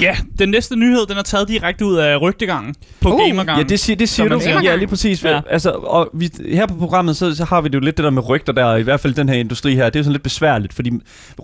Ja, 0.00 0.16
den 0.38 0.48
næste 0.48 0.76
nyhed, 0.76 1.06
den 1.08 1.16
er 1.18 1.22
taget 1.22 1.48
direkte 1.48 1.84
ud 1.86 1.96
af 1.96 2.20
rygtegangen 2.22 2.74
på 3.00 3.12
Uh, 3.12 3.20
Gamergangen. 3.20 3.66
Ja, 3.66 3.68
det 3.68 3.80
siger, 3.80 3.96
det 3.96 4.08
siger 4.08 4.28
du. 4.28 4.40
siger. 4.40 4.62
Ja, 4.62 4.76
lige 4.76 4.86
præcis. 4.88 5.24
Ja. 5.24 5.40
Altså, 5.50 5.70
og 5.70 6.10
vi, 6.14 6.30
her 6.52 6.66
på 6.66 6.74
programmet, 6.74 7.16
så, 7.16 7.34
så 7.36 7.44
har 7.44 7.60
vi 7.60 7.68
det 7.68 7.74
jo 7.74 7.80
lidt 7.80 7.96
det 7.96 8.04
der 8.04 8.10
med 8.10 8.28
rygter 8.28 8.52
der, 8.52 8.76
i 8.76 8.82
hvert 8.82 9.00
fald 9.00 9.14
den 9.14 9.28
her 9.28 9.36
industri 9.36 9.74
her. 9.74 9.84
Det 9.84 9.96
er 9.96 10.00
jo 10.00 10.04
sådan 10.04 10.12
lidt 10.12 10.22
besværligt, 10.22 10.74
fordi 10.74 10.92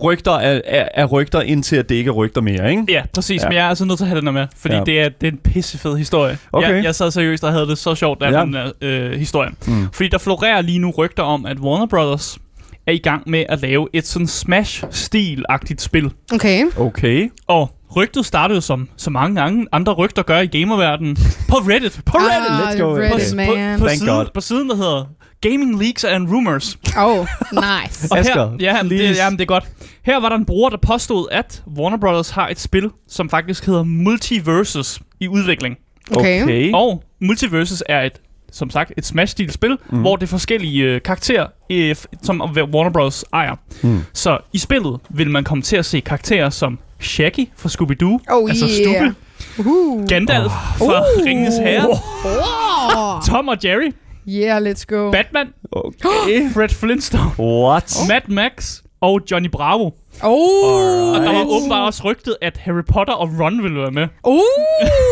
rygter 0.03 0.31
er, 0.31 0.61
er, 0.65 0.87
er 0.93 1.05
rygter, 1.05 1.41
indtil 1.41 1.75
at 1.75 1.89
det 1.89 1.95
ikke 1.95 2.07
er 2.09 2.11
rygter 2.13 2.41
mere, 2.41 2.69
ikke? 2.71 2.83
Ja, 2.89 3.03
præcis, 3.13 3.41
Ja. 3.41 3.45
ja. 3.45 3.49
men 3.49 3.57
jeg 3.57 3.65
er 3.65 3.69
altså 3.69 3.85
nødt 3.85 3.97
til 3.97 4.03
at 4.05 4.09
have 4.09 4.19
den 4.19 4.27
her 4.27 4.33
med, 4.33 4.47
fordi 4.57 4.75
Ja. 4.75 4.83
det, 4.83 5.01
er, 5.01 5.09
det 5.09 5.27
er 5.27 5.31
en 5.31 5.37
pissefed 5.37 5.97
historie. 5.97 6.37
Okay. 6.53 6.75
Jeg, 6.75 6.83
jeg 6.83 6.95
sad 6.95 7.11
seriøst 7.11 7.43
og 7.43 7.51
havde 7.51 7.67
det 7.67 7.77
så 7.77 7.95
sjovt, 7.95 8.21
der 8.21 8.31
ja. 8.31 8.41
den 8.41 8.53
her 8.53 8.71
øh, 8.81 9.11
historie. 9.11 9.49
Mm. 9.67 9.87
Fordi 9.93 10.09
der 10.09 10.17
florerer 10.17 10.61
lige 10.61 10.79
nu 10.79 10.91
rygter 10.97 11.23
om, 11.23 11.45
at 11.45 11.59
Warner 11.59 11.85
Brothers 11.85 12.37
er 12.87 12.91
i 12.91 12.97
gang 12.97 13.29
med 13.29 13.45
at 13.49 13.61
lave 13.61 13.87
et 13.93 14.07
sådan 14.07 14.27
Smash-stil-agtigt 14.27 15.81
spil. 15.81 16.11
Okay. 16.33 16.63
Okay. 16.77 17.29
Og 17.47 17.74
rygtet 17.95 18.25
startede 18.25 18.61
som 18.61 18.89
så 18.97 19.09
mange 19.09 19.41
gange 19.41 19.67
andre 19.71 19.93
rygter 19.93 20.23
gør 20.23 20.39
i 20.39 20.47
gamerverdenen 20.47 21.15
på 21.49 21.55
Reddit. 21.55 22.01
På 22.05 22.17
Reddit! 22.17 22.49
Ah, 22.49 22.69
let's 22.69 22.81
go. 22.81 22.95
Reddit, 22.97 23.33
Okay. 23.33 23.35
man. 23.35 23.47
På, 23.47 23.83
på, 23.83 23.87
Thank 23.87 23.99
siden, 23.99 24.13
God. 24.15 24.25
på 24.33 24.41
siden, 24.41 24.69
der 24.69 24.75
hedder 24.75 25.05
Gaming 25.41 25.83
Leaks 25.83 26.03
and 26.03 26.29
Rumors. 26.35 26.77
Oh, 26.97 27.17
nice. 27.83 28.07
Og 28.11 28.17
her, 28.17 28.57
ja, 28.59 28.83
men 28.83 28.89
det, 28.91 29.15
jamen, 29.17 29.37
det 29.39 29.43
er 29.43 29.47
godt. 29.47 29.63
Her 30.05 30.19
var 30.19 30.29
der 30.29 30.35
en 30.35 30.45
bruger, 30.45 30.69
der 30.69 30.77
påstod, 30.77 31.27
at 31.31 31.63
Warner 31.77 31.97
Brothers 31.97 32.29
har 32.29 32.47
et 32.47 32.59
spil, 32.59 32.89
som 33.07 33.29
faktisk 33.29 33.65
hedder 33.65 33.83
Multiverses 33.83 34.99
i 35.19 35.27
udvikling. 35.27 35.75
Okay. 36.17 36.43
okay. 36.43 36.71
Og 36.73 37.03
Multiverses 37.21 37.83
er 37.89 38.01
et, 38.01 38.21
som 38.55 38.69
sagt, 38.69 38.91
et 38.97 39.05
Smash-stil 39.05 39.51
spil, 39.51 39.77
mm. 39.89 40.01
hvor 40.01 40.15
det 40.15 40.23
er 40.23 40.27
forskellige 40.27 40.83
øh, 40.83 41.01
karakterer, 41.01 41.47
øh, 41.71 41.95
som 42.23 42.41
Warner 42.41 42.89
Bros. 42.91 43.25
ejer. 43.33 43.55
Mm. 43.83 43.99
Så 44.13 44.37
i 44.53 44.57
spillet 44.57 44.99
vil 45.09 45.29
man 45.29 45.43
komme 45.43 45.61
til 45.61 45.75
at 45.77 45.85
se 45.85 45.99
karakterer 45.99 46.49
som 46.49 46.79
Shaggy 46.99 47.47
fra 47.57 47.69
Scooby-Doo, 47.69 48.19
Oh, 48.31 48.49
altså 48.49 48.65
yeah. 48.65 48.75
Stupid, 48.75 49.13
Uh. 49.65 50.07
Gandalf 50.07 50.51
fra 50.77 50.99
Uh. 51.01 51.25
Ringens 51.25 51.55
Herre, 51.57 51.89
Oh. 52.95 53.21
Tom 53.27 53.47
og 53.47 53.57
Jerry, 53.65 53.91
Yeah, 54.27 54.61
let's 54.61 54.85
go. 54.87 55.11
Batman, 55.11 55.47
Okay. 55.71 56.49
Fred 56.53 56.69
Flintstone, 56.69 57.31
What? 57.39 57.95
Mad 58.09 58.21
Max 58.27 58.81
og 59.01 59.19
Johnny 59.31 59.49
Bravo. 59.49 59.89
Oh. 60.23 61.09
Og 61.09 61.15
der 61.15 61.21
var 61.21 61.29
Alright. 61.29 61.49
åbenbart 61.49 61.85
også 61.87 62.03
rygtet, 62.03 62.35
at 62.41 62.57
Harry 62.57 62.83
Potter 62.93 63.13
og 63.13 63.29
Ron 63.39 63.63
ville 63.63 63.77
være 63.81 63.91
med. 63.91 64.07
Oh, 64.23 64.33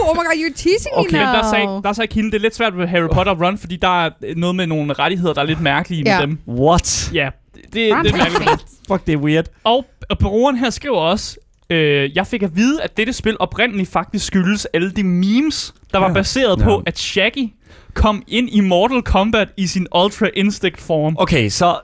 oh 0.07 0.15
my 0.15 0.19
god, 0.19 0.35
you're 0.35 0.55
teasing 0.55 0.95
Okay, 0.95 1.11
me 1.11 1.17
men 1.17 1.27
now. 1.27 1.33
der 1.35 1.49
sagde, 1.49 1.81
der 1.83 1.93
sagde 1.93 2.07
kilden, 2.07 2.31
det 2.31 2.37
er 2.37 2.41
lidt 2.41 2.55
svært 2.55 2.75
med 2.75 2.87
Harry 2.87 3.07
Potter 3.13 3.31
og 3.33 3.41
Ron, 3.41 3.57
fordi 3.57 3.75
der 3.75 4.05
er 4.05 4.09
noget 4.37 4.55
med 4.55 4.67
nogle 4.67 4.93
rettigheder, 4.93 5.33
der 5.33 5.41
er 5.41 5.45
lidt 5.45 5.61
mærkelige 5.61 6.03
Ja. 6.05 6.19
med 6.19 6.27
dem. 6.27 6.39
What? 6.47 7.11
Ja, 7.13 7.29
det, 7.55 7.63
det 7.73 7.89
er 7.91 7.95
mærkeligt. 8.17 8.65
Fuck, 8.87 9.05
det 9.07 9.13
er 9.13 9.17
weird. 9.17 9.45
Og, 9.63 9.85
og 10.09 10.17
brugeren 10.17 10.57
her 10.57 10.69
skriver 10.69 10.97
også, 10.97 11.37
øh, 11.69 12.15
jeg 12.15 12.27
fik 12.27 12.43
at 12.43 12.55
vide, 12.55 12.81
at 12.83 12.97
dette 12.97 13.13
spil 13.13 13.37
oprindeligt 13.39 13.89
faktisk 13.91 14.25
skyldes 14.25 14.65
alle 14.73 14.91
de 14.91 15.03
memes, 15.03 15.73
der 15.93 15.97
var 15.99 16.13
baseret 16.13 16.59
Ja. 16.59 16.63
på, 16.63 16.83
at 16.85 16.99
Shaggy 16.99 17.49
kom 17.93 18.23
ind 18.27 18.49
i 18.51 18.59
Mortal 18.59 19.01
Kombat 19.01 19.47
i 19.57 19.67
sin 19.67 19.87
Ultra 20.03 20.27
Instinct 20.35 20.81
form. 20.81 21.15
Okay, 21.19 21.49
så 21.49 21.75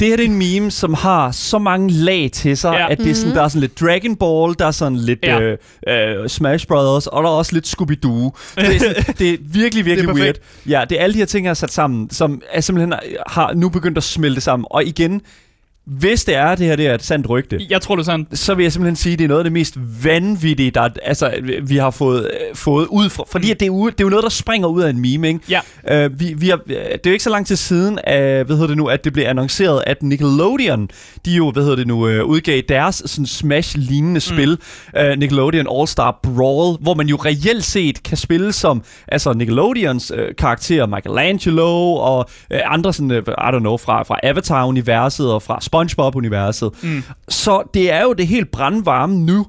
det 0.00 0.08
her 0.08 0.16
det 0.16 0.24
er 0.24 0.28
en 0.28 0.38
meme, 0.38 0.70
som 0.70 0.94
har 0.94 1.30
så 1.30 1.58
mange 1.58 1.90
lag 1.92 2.30
til 2.32 2.56
sig, 2.56 2.72
Ja. 2.72 2.90
at 2.92 2.98
det 2.98 3.10
er 3.10 3.14
sådan, 3.14 3.34
der 3.34 3.42
er 3.42 3.48
sådan 3.48 3.60
lidt 3.60 3.80
Dragon 3.80 4.16
Ball, 4.16 4.54
der 4.58 4.66
er 4.66 4.70
sådan 4.70 4.98
lidt 4.98 5.18
Ja. 5.22 5.40
øh, 5.40 5.58
øh, 5.88 6.28
Smash 6.28 6.66
Brothers, 6.66 7.06
og 7.06 7.22
der 7.22 7.28
er 7.28 7.34
også 7.34 7.52
lidt 7.54 7.66
Scooby-Doo. 7.66 8.30
Det 8.56 8.74
er, 8.74 8.78
sådan, 8.78 9.14
det 9.18 9.30
er 9.30 9.36
virkelig, 9.40 9.84
virkelig 9.90 10.08
perfekt. 10.08 10.22
weird. 10.22 10.36
Ja, 10.80 10.84
det 10.90 10.98
er 11.00 11.04
alle 11.04 11.14
de 11.14 11.18
her 11.18 11.26
ting, 11.26 11.44
jeg 11.44 11.50
har 11.50 11.54
sat 11.54 11.72
sammen, 11.72 12.10
som 12.10 12.42
er 12.52 12.60
simpelthen 12.60 12.94
har 13.26 13.52
nu 13.54 13.68
begyndt 13.68 13.98
at 13.98 14.04
smelte 14.04 14.40
sammen. 14.40 14.66
Og 14.70 14.84
igen, 14.84 15.20
hvis 15.86 16.24
det 16.24 16.34
er, 16.34 16.54
det 16.54 16.66
her 16.66 16.76
det 16.76 16.86
er 16.86 16.94
et 16.94 17.02
sandt 17.02 17.28
rygte, 17.28 17.60
Jeg 17.70 17.82
tror, 17.82 17.96
det 17.96 18.02
er 18.02 18.04
sådan. 18.04 18.26
så 18.32 18.54
vil 18.54 18.62
jeg 18.62 18.72
simpelthen 18.72 18.96
sige, 18.96 19.12
at 19.12 19.18
det 19.18 19.24
er 19.24 19.28
noget 19.28 19.40
af 19.40 19.44
det 19.44 19.52
mest 19.52 19.78
vanvittige, 20.04 20.70
der, 20.70 20.88
altså, 21.02 21.34
vi 21.62 21.76
har 21.76 21.90
fået, 21.90 22.24
øh, 22.24 22.56
fået 22.56 22.86
ud 22.86 23.08
fra. 23.10 23.24
Fordi 23.30 23.50
at 23.50 23.60
det, 23.60 23.66
er 23.66 23.72
jo, 23.72 23.86
det 23.86 24.00
er 24.00 24.04
jo 24.04 24.08
noget, 24.08 24.22
der 24.22 24.28
springer 24.28 24.68
ud 24.68 24.82
af 24.82 24.90
en 24.90 25.00
meme, 25.00 25.28
ikke? 25.28 25.40
Ja. 25.86 26.06
Uh, 26.06 26.20
vi, 26.20 26.34
vi 26.38 26.48
har, 26.48 26.56
det 26.66 26.76
er 26.92 26.98
jo 27.06 27.12
ikke 27.12 27.24
så 27.24 27.30
lang 27.30 27.46
tid 27.46 27.56
siden, 27.56 27.92
uh, 27.94 28.12
hvad 28.12 28.46
hedder 28.46 28.66
det 28.66 28.76
nu, 28.76 28.86
at 28.86 29.04
det 29.04 29.12
blev 29.12 29.24
annonceret, 29.26 29.82
at 29.86 30.02
Nickelodeon, 30.02 30.88
de 31.24 31.30
jo, 31.30 31.50
hvad 31.50 31.62
hedder 31.62 31.76
det 31.76 31.86
nu, 31.86 32.20
uh, 32.20 32.24
udgav 32.24 32.62
deres 32.68 33.02
sådan 33.06 33.26
Smash-lignende 33.26 34.20
spil, 34.20 34.58
uh, 35.00 35.18
Nickelodeon 35.18 35.66
All-Star 35.66 36.20
Brawl, 36.22 36.76
hvor 36.80 36.94
man 36.94 37.06
jo 37.06 37.16
reelt 37.16 37.64
set 37.64 38.02
kan 38.02 38.16
spille 38.16 38.52
som 38.52 38.82
altså 39.08 39.32
Nickelodeons 39.32 40.10
uh, 40.10 40.18
karakterer, 40.38 40.86
Michelangelo 40.86 41.94
og 41.94 42.18
uh, 42.50 42.58
andre 42.64 42.92
sådan, 42.92 43.10
uh, 43.10 43.16
I 43.18 43.50
don't 43.54 43.58
know, 43.58 43.76
fra, 43.76 44.02
fra 44.02 44.18
Avatar-universet 44.22 45.32
og 45.32 45.42
fra 45.42 45.58
SpongeBob-universet. 45.76 46.70
Mm. 46.82 47.02
Så 47.28 47.62
det 47.74 47.92
er 47.92 48.02
jo 48.02 48.12
det 48.12 48.26
helt 48.26 48.50
brandvarme 48.50 49.16
nu, 49.16 49.46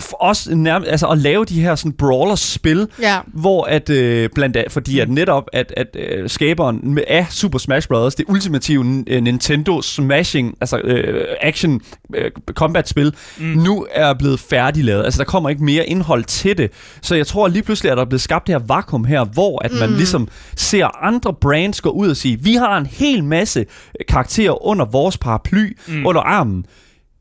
for 0.00 0.16
os 0.20 0.48
nærmest, 0.52 0.90
altså 0.90 1.06
at 1.06 1.18
lave 1.18 1.44
de 1.44 1.60
her 1.60 1.74
sådan 1.74 1.92
brawler-spil, 1.92 2.88
Ja. 3.00 3.18
hvor 3.26 3.64
at 3.64 3.90
øh, 3.90 4.28
blandt 4.34 4.56
andet, 4.56 4.72
fordi 4.72 4.98
at 4.98 5.08
netop 5.10 5.44
at, 5.52 5.74
at 5.76 5.96
øh, 5.96 6.28
skaberen 6.30 6.98
af 7.08 7.26
Super 7.30 7.58
Smash 7.58 7.88
Bros. 7.88 8.14
det 8.14 8.24
ultimative 8.28 9.04
øh, 9.06 9.22
Nintendo 9.22 9.82
smashing, 9.82 10.54
altså 10.60 10.78
øh, 10.78 11.24
action 11.40 11.80
øh, 12.14 12.30
combat 12.50 12.88
spil, 12.88 13.14
mm. 13.38 13.44
nu 13.46 13.86
er 13.90 14.14
blevet 14.14 14.40
færdiglavet. 14.40 15.04
Altså 15.04 15.18
der 15.18 15.24
kommer 15.24 15.50
ikke 15.50 15.64
mere 15.64 15.86
indhold 15.86 16.24
til 16.24 16.58
det. 16.58 16.70
Så 17.02 17.14
jeg 17.14 17.26
tror 17.26 17.48
lige 17.48 17.62
pludselig, 17.62 17.92
at 17.92 17.96
der 17.96 18.04
er 18.04 18.08
blevet 18.08 18.20
skabt 18.20 18.46
det 18.46 18.54
her 18.54 18.62
vakuum 18.66 19.04
her, 19.04 19.24
hvor 19.24 19.64
at 19.64 19.70
man 19.80 19.90
ligesom 19.90 20.28
ser 20.56 21.04
andre 21.04 21.34
brands 21.34 21.80
gå 21.80 21.90
ud 21.90 22.08
og 22.08 22.16
sige, 22.16 22.38
vi 22.42 22.54
har 22.54 22.78
en 22.78 22.86
hel 22.86 23.24
masse 23.24 23.66
karakterer 24.08 24.66
under 24.66 24.84
vores 24.84 25.18
paraply, 25.18 25.76
mm. 25.88 26.06
under 26.06 26.20
armen 26.20 26.64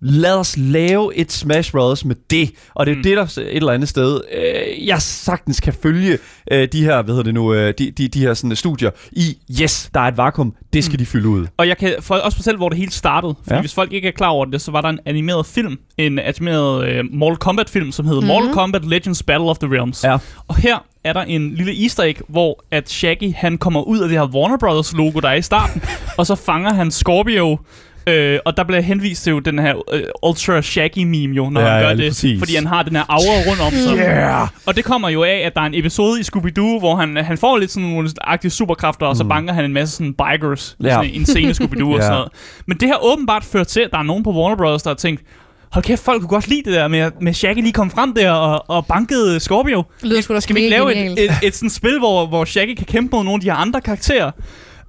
lad 0.02 0.36
os 0.36 0.58
lave 0.58 1.16
et 1.16 1.32
Smash 1.32 1.72
Bros. 1.72 2.06
med 2.06 2.16
det. 2.30 2.52
Og 2.76 2.86
det 2.86 2.92
er 2.92 2.96
mm. 2.96 3.04
det, 3.04 3.18
der 3.18 3.24
et 3.24 3.56
eller 3.56 3.72
andet 3.72 3.90
sted, 3.90 4.22
øh, 4.38 4.88
jeg 4.88 5.02
sagtens 5.02 5.60
kan 5.60 5.74
følge 5.74 6.18
øh, 6.52 6.68
de 6.72 6.84
her, 6.84 7.02
hvad 7.02 7.14
hedder 7.14 7.24
det 7.24 7.34
nu, 7.34 7.54
øh, 7.54 7.74
de, 7.78 7.92
de, 7.92 8.08
de 8.08 8.20
her 8.20 8.34
sådan, 8.34 8.56
studier 8.56 8.92
i, 9.12 9.38
yes, 9.62 9.90
der 9.94 10.00
er 10.00 10.08
et 10.08 10.18
vakuum, 10.18 10.54
det 10.74 10.84
skal 10.84 10.94
mm. 10.94 10.98
de 10.98 11.06
fylde 11.06 11.28
ud. 11.28 11.48
Og 11.58 11.68
jeg 11.68 11.78
kan 11.78 11.96
for, 12.00 12.16
også 12.16 12.38
fortælle, 12.38 12.58
hvor 12.58 12.70
det 12.70 12.78
hele 12.78 12.92
startede. 12.92 13.36
Fordi 13.44 13.56
Ja. 13.56 13.62
hvis 13.62 13.74
folk 13.74 13.94
ikke 13.94 14.08
er 14.08 14.12
klar 14.12 14.28
over 14.30 14.46
det, 14.46 14.62
så 14.62 14.72
var 14.72 14.82
der 14.82 14.90
en 14.90 15.00
animeret 15.06 15.46
film. 15.46 15.80
En 15.98 16.20
animeret 16.20 17.00
uh, 17.00 17.06
Mortal 17.12 17.38
Kombat-film, 17.38 17.92
som 17.92 18.06
hedder 18.06 18.22
mm. 18.22 18.28
Mortal 18.28 18.54
Kombat 18.54 18.86
Legends 18.86 19.24
Battle 19.24 19.50
of 19.50 19.58
the 19.58 19.74
Realms. 19.74 20.04
Ja. 20.04 20.18
Og 20.48 20.56
her 20.56 20.78
er 21.04 21.14
der 21.14 21.22
en 21.22 21.56
lille 21.56 21.84
easter 21.84 22.04
egg, 22.04 22.18
hvor 22.28 22.64
at 22.72 22.90
Shaggy 22.90 23.34
han 23.36 23.58
kommer 23.58 23.82
ud 23.82 24.00
af 24.00 24.10
det 24.10 24.18
her 24.18 24.26
Warner 24.28 24.58
Brothers 24.58 24.94
logo, 24.94 25.20
der 25.20 25.30
er 25.30 25.34
i 25.34 25.42
starten. 25.42 25.82
og 26.18 26.26
så 26.26 26.36
fanger 26.36 26.74
han 26.74 26.92
Scorpio. 26.92 27.58
Øh, 28.08 28.40
og 28.46 28.58
der 28.58 28.64
bliver 28.64 28.82
henvist 28.82 29.24
til 29.24 29.32
jo 29.32 29.40
den 29.40 29.60
her 29.60 29.76
øh, 29.94 30.02
Ultra 30.24 30.62
Shaggy 30.62 31.04
meme 31.04 31.36
jo, 31.36 31.50
når 31.50 31.62
Ja, 31.62 31.68
han 31.68 31.82
ja, 31.82 31.88
gør 31.88 31.94
lige 31.94 32.06
det. 32.06 32.12
præcis. 32.12 32.40
Fordi 32.40 32.56
han 32.56 32.66
har 32.68 32.84
den 32.84 32.96
her 32.96 33.04
aura 33.10 33.50
rundt 33.50 33.62
om 33.62 33.72
sig. 33.72 33.98
Yeah! 33.98 34.48
Og 34.66 34.76
det 34.76 34.86
kommer 34.86 35.10
jo 35.10 35.24
af, 35.24 35.42
at 35.46 35.56
der 35.56 35.62
er 35.62 35.66
en 35.66 35.74
episode 35.76 36.20
i 36.20 36.24
Scooby-Doo, 36.24 36.80
hvor 36.80 36.96
han, 36.96 37.18
han 37.18 37.38
får 37.38 37.58
lidt 37.58 37.72
sådan 37.72 37.90
nogle 37.90 38.10
aktive 38.22 38.50
superkræfter, 38.52 39.06
og 39.06 39.16
så 39.16 39.24
banker 39.24 39.54
han 39.54 39.66
en 39.66 39.74
masse 39.74 39.96
sådan 39.96 40.14
bikers. 40.14 40.76
Mm. 40.80 40.86
Ja. 40.86 40.92
Ja. 40.92 40.96
Sådan 40.96 41.12
en 41.20 41.26
scene 41.26 41.52
Scooby-Doo 41.52 41.86
og 41.86 41.96
Ja. 41.96 42.02
sådan 42.02 42.14
noget. 42.14 42.30
Men 42.68 42.78
det 42.78 42.88
har 42.90 43.00
åbenbart 43.06 43.44
ført 43.44 43.68
til, 43.68 43.80
at 43.80 43.90
der 43.92 43.98
er 43.98 44.04
nogen 44.04 44.24
på 44.24 44.32
Warner 44.32 44.56
Bros., 44.56 44.84
der 44.84 44.90
har 44.90 44.96
tænkt, 44.96 45.22
hold 45.72 45.84
kæft, 45.84 46.04
folk 46.04 46.22
kunne 46.22 46.30
godt 46.30 46.48
lide 46.48 46.62
det 46.66 46.74
der 46.74 46.88
med, 46.88 47.12
med 47.22 47.34
Shaggy 47.34 47.62
lige 47.62 47.74
kom 47.74 47.90
frem 47.92 48.14
der 48.14 48.32
og, 48.32 48.70
og 48.70 48.86
bankede 48.86 49.40
Scorpio. 49.40 49.84
Det 50.02 50.10
lyder 50.10 50.22
sgu 50.22 50.34
da 50.34 50.40
Skal 50.40 50.56
vi 50.56 50.60
ikke 50.62 50.70
lave 50.72 50.90
genialt. 50.90 51.20
et, 51.20 51.26
et, 51.26 51.32
et 51.44 51.56
sådan 51.56 51.70
spil, 51.70 52.00
hvor, 52.00 52.26
hvor 52.26 52.46
Shaggy 52.46 52.74
kan 52.76 52.86
kæmpe 52.86 53.16
mod 53.16 53.24
nogle 53.24 53.36
af 53.38 53.42
de 53.42 53.48
her 53.50 53.56
andre 53.56 53.82
karakterer? 53.82 54.32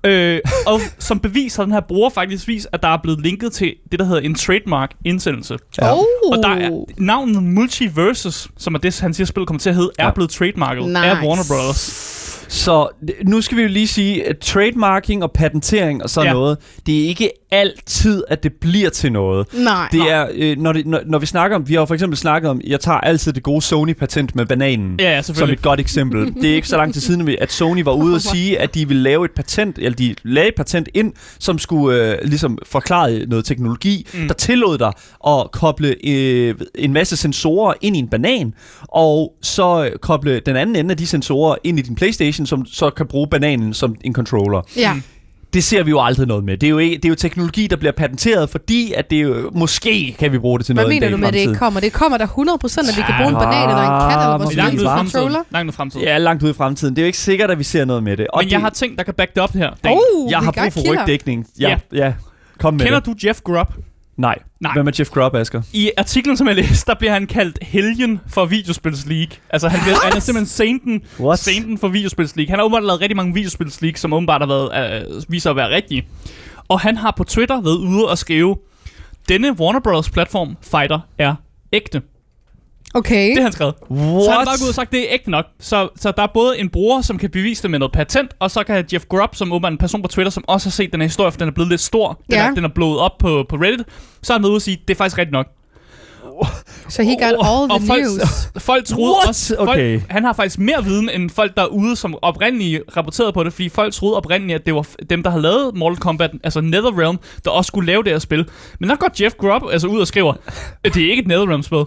Øh, 0.04 0.40
og 0.66 0.80
som 0.98 1.20
bevis 1.20 1.56
har 1.56 1.62
den 1.64 1.72
her 1.72 1.80
bruger 1.80 2.10
faktisk 2.10 2.48
vist, 2.48 2.66
at 2.72 2.82
der 2.82 2.88
er 2.88 2.98
blevet 3.02 3.20
linket 3.20 3.52
til 3.52 3.74
det, 3.90 3.98
der 3.98 4.04
hedder 4.06 4.20
en 4.20 4.34
trademark-indsendelse. 4.34 5.58
Ja. 5.80 5.92
Oh. 5.94 5.98
Og 6.32 6.38
der 6.42 6.48
er 6.48 6.84
navnet 6.98 7.42
Multiversus, 7.42 8.48
som 8.56 8.74
er 8.74 8.78
det, 8.78 9.00
han 9.00 9.14
siger, 9.14 9.26
spillet 9.26 9.46
kommer 9.46 9.58
til 9.60 9.70
at 9.70 9.76
hedde, 9.76 9.90
er 9.98 10.04
Ja. 10.06 10.10
blevet 10.12 10.30
trademarket 10.30 10.84
Nice. 10.86 10.98
af 10.98 11.26
Warner 11.26 11.42
Bros. 11.48 12.14
Så 12.50 12.88
nu 13.24 13.40
skal 13.40 13.56
vi 13.56 13.62
jo 13.62 13.68
lige 13.68 13.88
sige, 13.88 14.28
at 14.28 14.38
trademarking 14.38 15.22
og 15.22 15.32
patentering 15.32 16.02
og 16.02 16.10
sådan 16.10 16.26
Ja. 16.26 16.32
noget, 16.32 16.58
det 16.86 17.04
er 17.04 17.08
ikke 17.08 17.30
altid, 17.50 18.24
at 18.28 18.42
det 18.42 18.52
bliver 18.52 18.90
til 18.90 19.12
noget. 19.12 19.46
Nej. 19.54 19.88
Det 19.92 20.00
er, 20.00 20.28
øh, 20.34 20.56
når, 20.58 20.72
det, 20.72 20.86
når, 20.86 21.00
når 21.06 21.18
vi 21.18 21.26
snakker 21.26 21.56
om, 21.56 21.68
vi 21.68 21.74
har 21.74 21.84
for 21.84 21.94
eksempel 21.94 22.16
snakket 22.16 22.50
om, 22.50 22.60
jeg 22.66 22.80
tager 22.80 22.98
altid 22.98 23.32
det 23.32 23.42
gode 23.42 23.64
Sony-patent 23.64 24.30
med 24.34 24.46
bananen. 24.46 25.00
Ja, 25.00 25.22
som 25.22 25.50
et 25.50 25.62
godt 25.62 25.80
eksempel. 25.80 26.26
Det 26.42 26.50
er 26.50 26.54
ikke 26.54 26.68
så 26.68 26.76
lang 26.76 26.92
tid 26.92 27.00
siden, 27.00 27.36
at 27.40 27.52
Sony 27.52 27.82
var 27.82 27.92
ude 27.92 28.14
og 28.14 28.20
sige, 28.20 28.60
at 28.60 28.74
de 28.74 28.88
ville 28.88 29.02
lave 29.02 29.24
et 29.24 29.30
patent, 29.30 29.78
eller 29.78 29.96
de 29.96 30.14
lagde 30.22 30.48
et 30.48 30.54
patent 30.54 30.88
ind, 30.94 31.12
som 31.38 31.58
skulle 31.58 32.12
øh, 32.12 32.18
ligesom 32.24 32.58
forklare 32.66 33.26
noget 33.26 33.44
teknologi, 33.44 34.06
mm. 34.14 34.20
Mm. 34.20 34.26
der 34.26 34.34
tillod 34.34 34.78
dig 34.78 34.92
at 35.26 35.50
koble 35.52 35.94
øh, 36.06 36.54
en 36.74 36.92
masse 36.92 37.16
sensorer 37.16 37.74
ind 37.80 37.96
i 37.96 37.98
en 37.98 38.08
banan, 38.08 38.54
og 38.82 39.34
så 39.42 39.90
koble 40.02 40.40
den 40.40 40.56
anden 40.56 40.76
ende 40.76 40.90
af 40.90 40.96
de 40.96 41.06
sensorer 41.06 41.56
ind 41.64 41.78
i 41.78 41.82
din 41.82 41.94
Playstation, 41.94 42.46
som 42.46 42.66
så 42.66 42.90
kan 42.90 43.06
bruge 43.06 43.28
bananen 43.28 43.74
som 43.74 43.94
en 44.00 44.14
controller. 44.14 44.62
Ja. 44.76 45.00
Det 45.54 45.64
ser 45.64 45.82
vi 45.82 45.90
jo 45.90 46.00
aldrig 46.02 46.26
noget 46.26 46.44
med. 46.44 46.56
Det 46.58 46.66
er 46.66 46.70
jo, 46.70 46.78
ikke, 46.78 46.96
det 46.96 47.04
er 47.04 47.08
jo 47.08 47.14
teknologi, 47.14 47.66
der 47.66 47.76
bliver 47.76 47.92
patenteret, 47.92 48.50
fordi 48.50 48.92
at 48.92 49.10
det 49.10 49.18
er 49.18 49.22
jo, 49.22 49.50
måske 49.54 50.16
kan 50.18 50.32
vi 50.32 50.38
bruge 50.38 50.58
det 50.58 50.66
til 50.66 50.72
Hvad 50.74 50.84
noget 50.84 50.96
en 50.96 51.00
mener 51.00 51.10
du 51.10 51.16
med, 51.16 51.28
at 51.28 51.34
det 51.34 51.38
ikke 51.40 51.48
fremtiden. 51.48 51.58
kommer? 51.58 51.80
Det 51.80 51.92
kommer 51.92 52.18
der 52.18 52.26
100%, 52.26 52.90
at 52.90 52.96
vi 52.96 53.02
kan 53.02 53.14
bruge 53.18 53.28
en 53.28 53.34
banan 53.34 53.68
eller 53.68 53.82
en 53.82 54.10
kat, 54.10 54.22
eller 54.24 54.38
måske 54.38 54.56
Langt 54.56 54.74
ud 54.74 54.80
i 54.80 54.84
Langt 54.84 54.98
fremtiden. 54.98 55.10
controller. 55.12 55.42
Langt 55.50 55.68
ud 55.68 55.72
i 55.72 55.76
fremtiden. 55.76 56.06
Ja, 56.06 56.18
langt 56.18 56.42
ude 56.42 56.50
i 56.50 56.54
fremtiden. 56.54 56.96
Det 56.96 57.02
er 57.02 57.04
jo 57.04 57.06
ikke 57.06 57.18
sikkert, 57.18 57.50
at 57.50 57.58
vi 57.58 57.64
ser 57.64 57.84
noget 57.84 58.02
med 58.02 58.16
det. 58.16 58.26
Og 58.28 58.38
Men 58.42 58.50
jeg 58.50 58.56
det, 58.56 58.62
har 58.62 58.70
ting, 58.70 58.98
der 58.98 59.04
kan 59.04 59.14
back 59.14 59.34
det 59.34 59.42
op 59.42 59.52
her. 59.54 59.70
Oh, 59.84 60.30
jeg 60.30 60.38
har 60.38 60.52
brug 60.52 60.72
for 60.72 60.80
rygdækning. 61.00 61.46
Ja, 61.60 61.76
ja. 61.92 62.12
Kom 62.60 62.74
med 62.74 62.80
Kender 62.84 63.00
det. 63.00 63.06
du 63.22 63.26
Jeff 63.26 63.40
Grubb? 63.40 63.68
Nej. 64.18 64.38
Nej. 64.60 64.72
Hvem 64.72 64.86
er 64.86 64.92
Jeff 64.98 65.10
Grubb, 65.10 65.34
Asger? 65.34 65.62
I 65.72 65.90
artiklen, 65.98 66.36
som 66.36 66.46
jeg 66.46 66.56
læste, 66.56 66.86
der 66.90 66.94
bliver 66.98 67.12
han 67.12 67.26
kaldt 67.26 67.58
helgen 67.62 68.20
for 68.28 68.44
videospils 68.44 69.06
league. 69.06 69.36
Altså, 69.50 69.68
han, 69.68 69.80
bliver, 69.82 69.96
han 70.04 70.16
er 70.16 70.20
simpelthen 70.20 70.46
sainten, 70.46 71.02
What? 71.20 71.38
sainten 71.38 71.78
for 71.78 71.88
videospils 71.88 72.36
league. 72.36 72.50
Han 72.50 72.58
har 72.58 72.64
åbenbart 72.64 72.84
lavet 72.84 73.00
rigtig 73.00 73.16
mange 73.16 73.34
videospils 73.34 73.82
league, 73.82 73.96
som 73.96 74.12
åbenbart 74.12 74.40
har 74.40 74.48
været, 74.48 75.06
øh, 75.16 75.22
viser 75.28 75.50
at 75.50 75.56
være 75.56 75.74
rigtige. 75.74 76.08
Og 76.68 76.80
han 76.80 76.96
har 76.96 77.14
på 77.16 77.24
Twitter 77.24 77.60
været 77.60 77.76
ude 77.76 78.08
og 78.08 78.18
skrive, 78.18 78.56
denne 79.28 79.60
Warner 79.60 79.80
Bros. 79.80 80.10
platform 80.10 80.56
fighter 80.62 81.00
er 81.18 81.34
ægte. 81.72 82.02
Okay. 82.94 83.28
Det 83.28 83.36
har 83.36 83.42
han 83.42 83.52
skrevet. 83.52 83.74
What? 83.90 84.24
Så 84.24 84.30
han 84.30 84.38
har 84.38 84.44
bare 84.44 84.58
gået 84.60 84.68
og 84.68 84.74
sagt, 84.74 84.92
det 84.92 85.00
er 85.00 85.06
ægte 85.10 85.30
nok. 85.30 85.44
Så, 85.60 85.88
så 85.96 86.12
der 86.16 86.22
er 86.22 86.26
både 86.34 86.58
en 86.58 86.68
bruger, 86.68 87.00
som 87.02 87.18
kan 87.18 87.30
bevise 87.30 87.62
det 87.62 87.70
med 87.70 87.78
noget 87.78 87.92
patent, 87.92 88.30
og 88.40 88.50
så 88.50 88.62
kan 88.64 88.84
Jeff 88.92 89.04
Grubb, 89.08 89.34
som 89.34 89.52
åbenbart 89.52 89.70
er 89.70 89.74
en 89.74 89.78
person 89.78 90.02
på 90.02 90.08
Twitter, 90.08 90.30
som 90.30 90.44
også 90.48 90.68
har 90.68 90.70
set 90.70 90.92
den 90.92 91.00
her 91.00 91.06
historie, 91.08 91.32
for 91.32 91.38
den 91.38 91.48
er 91.48 91.52
blevet 91.52 91.68
lidt 91.68 91.80
stor. 91.80 92.08
Den, 92.12 92.34
Ja. 92.34 92.46
er, 92.48 92.54
den 92.54 92.64
er 92.64 92.68
blået 92.68 92.98
op 92.98 93.18
på, 93.18 93.46
på 93.48 93.56
Reddit. 93.56 93.86
Så 94.22 94.32
har 94.32 94.38
han 94.38 94.42
været 94.42 94.50
ude 94.50 94.56
og 94.58 94.62
sige, 94.62 94.78
det 94.88 94.94
er 94.94 94.98
faktisk 94.98 95.18
rigtigt 95.18 95.32
nok. 95.32 95.46
Så 96.88 97.02
he 97.02 97.10
got 97.10 97.22
all 97.22 97.70
og 97.72 97.78
the 97.80 97.86
folk, 97.86 98.02
news. 98.02 98.22
folk 98.68 98.84
troede 98.84 99.12
What? 99.16 99.28
også, 99.28 99.56
folk, 99.58 99.68
Okay. 99.68 100.00
han 100.08 100.24
har 100.24 100.32
faktisk 100.32 100.58
mere 100.58 100.84
viden 100.84 101.10
end 101.10 101.30
folk 101.30 101.56
derude, 101.56 101.96
som 101.96 102.14
oprindeligt 102.22 102.82
rapporterede 102.96 103.32
på 103.32 103.44
det, 103.44 103.52
fordi 103.52 103.68
folk 103.68 103.92
troede 103.94 104.16
oprindeligt, 104.16 104.54
at 104.58 104.66
det 104.66 104.74
var 104.74 104.86
dem, 105.10 105.22
der 105.22 105.30
havde 105.30 105.42
lavet 105.42 105.74
Mortal 105.76 105.96
Kombat, 105.98 106.30
altså 106.44 106.60
NetherRealm, 106.60 107.18
der 107.44 107.50
også 107.50 107.68
skulle 107.68 107.86
lave 107.86 108.02
det 108.02 108.12
her 108.12 108.18
spil. 108.18 108.48
Men 108.80 108.88
der 108.90 108.96
går 108.96 109.08
Jeff 109.22 109.34
Grubb 109.34 109.62
altså 109.72 109.86
ud 109.86 110.00
og 110.00 110.06
skriver, 110.06 110.34
at 110.84 110.94
det 110.94 111.04
er 111.06 111.10
ikke 111.10 111.20
et 111.22 111.28
NetherRealm-spil. 111.28 111.84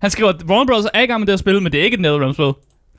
Han 0.00 0.10
skriver, 0.10 0.30
at 0.30 0.42
Warner 0.48 0.66
Bros. 0.66 0.84
er 0.94 1.00
i 1.00 1.06
gang 1.06 1.20
med 1.20 1.26
det 1.26 1.32
her 1.32 1.36
spil, 1.38 1.62
men 1.62 1.72
det 1.72 1.80
er 1.80 1.84
ikke 1.84 1.94
et 1.94 2.00
NetherRealm-spil. 2.00 2.52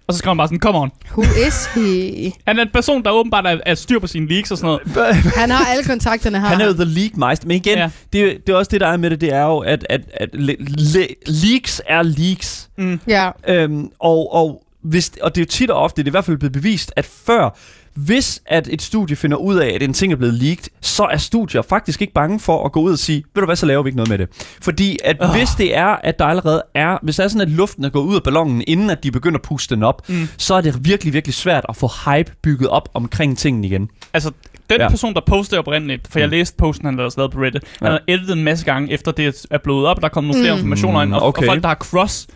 Og 0.07 0.13
så 0.13 0.17
skriver 0.17 0.31
han 0.33 0.37
bare 0.37 0.47
sådan, 0.47 0.59
come 0.59 0.77
on. 0.79 0.91
Who 1.11 1.21
is 1.47 1.65
he? 1.75 2.31
Han 2.47 2.59
er 2.59 2.63
en 2.63 2.69
person, 2.73 3.03
der 3.03 3.11
åbenbart 3.11 3.45
er, 3.45 3.57
er 3.65 3.75
styr 3.75 3.99
på 3.99 4.07
sine 4.07 4.27
leaks 4.27 4.51
og 4.51 4.57
sådan 4.57 4.79
noget. 4.95 5.15
Han 5.15 5.49
har 5.51 5.65
alle 5.71 5.83
kontakterne 5.83 6.39
her. 6.39 6.47
Han 6.47 6.61
er 6.61 6.65
jo 6.65 6.73
the 6.73 6.85
league 6.85 7.19
meister. 7.27 7.47
Men 7.47 7.55
igen, 7.57 7.77
ja. 7.77 7.89
Det, 8.13 8.21
er- 8.21 8.37
det 8.47 8.49
er 8.53 8.57
også 8.57 8.69
det, 8.71 8.81
der 8.81 8.87
er 8.87 8.97
med 8.97 9.09
det, 9.09 9.21
det 9.21 9.33
er 9.33 9.41
jo, 9.45 9.57
at, 9.57 9.85
at, 9.89 10.01
at 10.13 10.29
le, 10.33 10.55
le, 10.59 11.07
leaks 11.25 11.81
er 11.87 12.01
leaks. 12.03 12.69
Ja. 13.07 13.29
Øhm, 13.47 13.89
og, 13.99 14.33
og, 14.33 14.63
hvis, 14.83 15.11
og 15.21 15.35
det 15.35 15.41
er 15.41 15.45
jo 15.45 15.49
tit 15.49 15.69
og 15.71 15.77
ofte, 15.81 16.01
det 16.01 16.07
er 16.07 16.11
i 16.11 16.11
hvert 16.11 16.25
fald 16.25 16.37
blevet 16.37 16.53
bevist, 16.53 16.91
at 16.95 17.05
før, 17.05 17.57
hvis 17.95 18.41
at 18.45 18.67
et 18.71 18.81
studie 18.81 19.15
finder 19.15 19.37
ud 19.37 19.55
af, 19.55 19.67
at 19.75 19.83
en 19.83 19.93
ting 19.93 20.13
er 20.13 20.17
blevet 20.17 20.33
leaked, 20.33 20.63
så 20.81 21.03
er 21.03 21.17
studier 21.17 21.61
faktisk 21.61 22.01
ikke 22.01 22.13
bange 22.13 22.39
for 22.39 22.65
at 22.65 22.71
gå 22.71 22.81
ud 22.81 22.91
og 22.91 22.99
sige, 22.99 23.23
ved 23.35 23.41
du 23.41 23.45
hvad, 23.45 23.55
så 23.55 23.65
laver 23.65 23.83
vi 23.83 23.87
ikke 23.87 23.97
noget 23.97 24.09
med 24.09 24.17
det. 24.17 24.27
Fordi 24.61 24.97
at 25.03 25.17
oh. 25.19 25.29
hvis 25.35 25.49
det 25.57 25.77
er, 25.77 25.85
at 25.87 26.19
der 26.19 26.25
allerede 26.25 26.63
er, 26.75 26.97
hvis 27.01 27.15
det 27.15 27.23
er 27.23 27.27
sådan, 27.27 27.41
at 27.41 27.49
luften 27.49 27.83
er 27.85 27.89
gået 27.89 28.03
ud 28.03 28.15
af 28.15 28.23
ballonen, 28.23 28.63
inden 28.67 28.89
at 28.89 29.03
de 29.03 29.11
begynder 29.11 29.37
at 29.37 29.41
puste 29.41 29.75
den 29.75 29.83
op, 29.83 30.09
mm. 30.09 30.27
så 30.37 30.53
er 30.53 30.61
det 30.61 30.85
virkelig, 30.85 31.13
virkelig 31.13 31.33
svært 31.33 31.65
at 31.69 31.75
få 31.75 31.87
hype 32.05 32.31
bygget 32.43 32.69
op 32.69 32.89
omkring 32.93 33.37
tingene 33.37 33.67
igen. 33.67 33.89
Altså, 34.13 34.31
den 34.69 34.81
Ja. 34.81 34.89
person, 34.89 35.13
der 35.13 35.21
postede 35.27 35.59
oprindeligt, 35.59 36.07
for 36.11 36.19
jeg 36.19 36.27
Mm. 36.27 36.31
læste 36.31 36.57
posten, 36.57 36.85
han 36.85 36.95
lavede 36.95 37.13
lavet 37.17 37.31
på 37.31 37.39
Reddit, 37.39 37.63
ja. 37.81 37.85
Han 37.85 37.91
har 37.91 38.01
editet 38.07 38.37
en 38.37 38.43
masse 38.43 38.65
gange, 38.65 38.91
efter 38.93 39.11
det 39.11 39.45
er 39.51 39.57
blevet 39.57 39.85
op, 39.87 39.97
der 39.97 40.03
er 40.05 40.09
kommet 40.09 40.31
nogle 40.31 40.43
flere 40.43 40.53
Mm. 40.55 40.59
informationer 40.59 41.01
ind, 41.01 41.13
og, 41.13 41.21
Okay. 41.21 41.41
og 41.41 41.45
folk, 41.45 41.61
der 41.61 41.67
har 41.67 41.75
cross, 41.75 42.27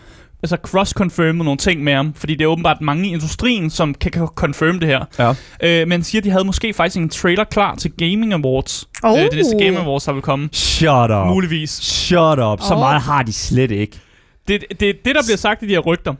altså 0.43 0.57
cross-confirmet 0.67 1.43
nogle 1.43 1.57
ting 1.57 1.83
med 1.83 1.93
ham, 1.93 2.13
fordi 2.13 2.35
det 2.35 2.41
er 2.43 2.47
åbenbart 2.47 2.81
mange 2.81 3.07
i 3.09 3.11
industrien, 3.13 3.69
som 3.69 3.93
kan, 3.93 4.11
kan 4.11 4.27
confirm 4.35 4.79
det 4.79 4.89
her. 4.89 5.05
Ja. 5.19 5.33
Øh, 5.81 5.87
men 5.87 6.03
siger, 6.03 6.19
at 6.19 6.25
de 6.25 6.29
havde 6.29 6.45
måske 6.45 6.73
faktisk 6.73 6.97
en 6.97 7.09
trailer 7.09 7.43
klar 7.43 7.75
til 7.75 7.91
Gaming 7.91 8.33
Awards. 8.33 8.87
Oh. 9.03 9.19
Øh, 9.19 9.25
det 9.25 9.33
næste 9.35 9.57
Gaming 9.59 9.77
Awards, 9.77 10.03
der 10.03 10.13
vil 10.13 10.21
komme. 10.21 10.49
Shut 10.51 11.11
up. 11.11 11.27
Muligvis. 11.27 11.69
Shut 11.71 12.39
up. 12.39 12.59
Så 12.61 12.73
Åh. 12.73 12.79
meget 12.79 13.01
har 13.01 13.23
de 13.23 13.33
slet 13.33 13.71
ikke. 13.71 13.99
Det 14.47 14.55
er 14.55 14.59
det, 14.79 15.05
det, 15.05 15.15
der 15.15 15.21
bliver 15.25 15.37
sagt 15.37 15.63
i 15.63 15.67
de 15.67 15.71
her 15.71 15.79
rygter. 15.79 16.13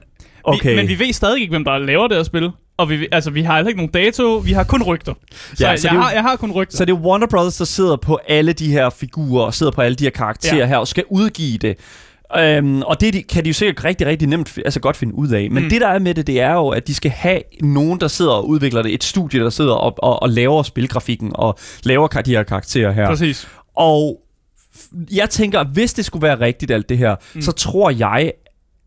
Okay. 0.44 0.70
Vi, 0.70 0.76
men 0.76 0.88
vi 0.88 0.98
ved 0.98 1.12
stadig 1.12 1.40
ikke, 1.40 1.50
hvem 1.50 1.64
der 1.64 1.78
laver 1.78 2.08
det 2.08 2.16
her 2.16 2.24
spil. 2.24 2.50
og 2.76 2.90
vi, 2.90 3.08
altså, 3.12 3.30
vi 3.30 3.42
har 3.42 3.54
heller 3.56 3.68
ikke 3.68 3.78
nogen 3.78 3.92
dato, 3.92 4.36
vi 4.36 4.52
har 4.52 4.64
kun 4.64 4.82
rygter. 4.82 5.14
Så, 5.54 5.66
Ja, 5.66 5.76
så 5.76 5.82
det 5.82 5.88
er 5.88 5.92
jeg, 5.94 5.98
jo- 5.98 6.02
har, 6.02 6.10
jeg 6.12 6.22
har 6.22 6.36
kun 6.36 6.52
rygter. 6.52 6.76
Så 6.76 6.84
det 6.84 6.92
er 6.92 6.96
Warner 6.96 7.26
Brothers, 7.26 7.56
der 7.56 7.64
sidder 7.64 7.96
på 7.96 8.18
alle 8.28 8.52
de 8.52 8.70
her 8.72 8.90
figurer, 8.90 9.44
og 9.44 9.54
sidder 9.54 9.72
på 9.72 9.80
alle 9.80 9.94
de 9.96 10.04
her 10.04 10.10
karakterer. 10.10 10.56
Ja. 10.56 10.66
her, 10.66 10.76
og 10.76 10.88
skal 10.88 11.04
udgive 11.10 11.58
det. 11.58 11.76
Øhm, 12.38 12.82
og 12.82 13.00
det 13.00 13.14
de- 13.14 13.22
kan 13.22 13.44
de 13.44 13.48
jo 13.48 13.54
sikkert 13.54 13.84
rigtig, 13.84 14.06
rigtig 14.06 14.28
nemt 14.28 14.58
altså 14.64 14.80
godt 14.80 14.96
finde 14.96 15.14
ud 15.14 15.28
af. 15.28 15.50
Men 15.50 15.62
mm. 15.62 15.68
Det, 15.70 15.80
der 15.80 15.88
er 15.88 15.98
med 15.98 16.14
det, 16.14 16.26
det 16.26 16.40
er 16.40 16.52
jo, 16.52 16.68
at 16.68 16.86
de 16.86 16.94
skal 16.94 17.10
have 17.10 17.40
nogen, 17.60 18.00
der 18.00 18.08
sidder 18.08 18.32
og 18.32 18.48
udvikler 18.48 18.82
det. 18.82 18.94
Et 18.94 19.04
studie, 19.04 19.40
der 19.40 19.50
sidder 19.50 19.74
og, 19.74 19.94
og, 19.98 20.22
og 20.22 20.28
laver 20.30 20.62
spilgrafikken 20.62 21.30
og 21.34 21.58
laver 21.82 22.06
de 22.08 22.30
her 22.30 22.42
karakterer 22.42 22.92
her. 22.92 23.06
Præcis. 23.06 23.48
Og 23.76 24.20
jeg 25.12 25.30
tænker, 25.30 25.64
hvis 25.64 25.94
det 25.94 26.04
skulle 26.04 26.22
være 26.22 26.40
rigtigt 26.40 26.70
alt 26.70 26.88
det 26.88 26.98
her. 26.98 27.16
Mm. 27.34 27.42
så 27.42 27.52
tror 27.52 27.90
jeg, 27.90 28.32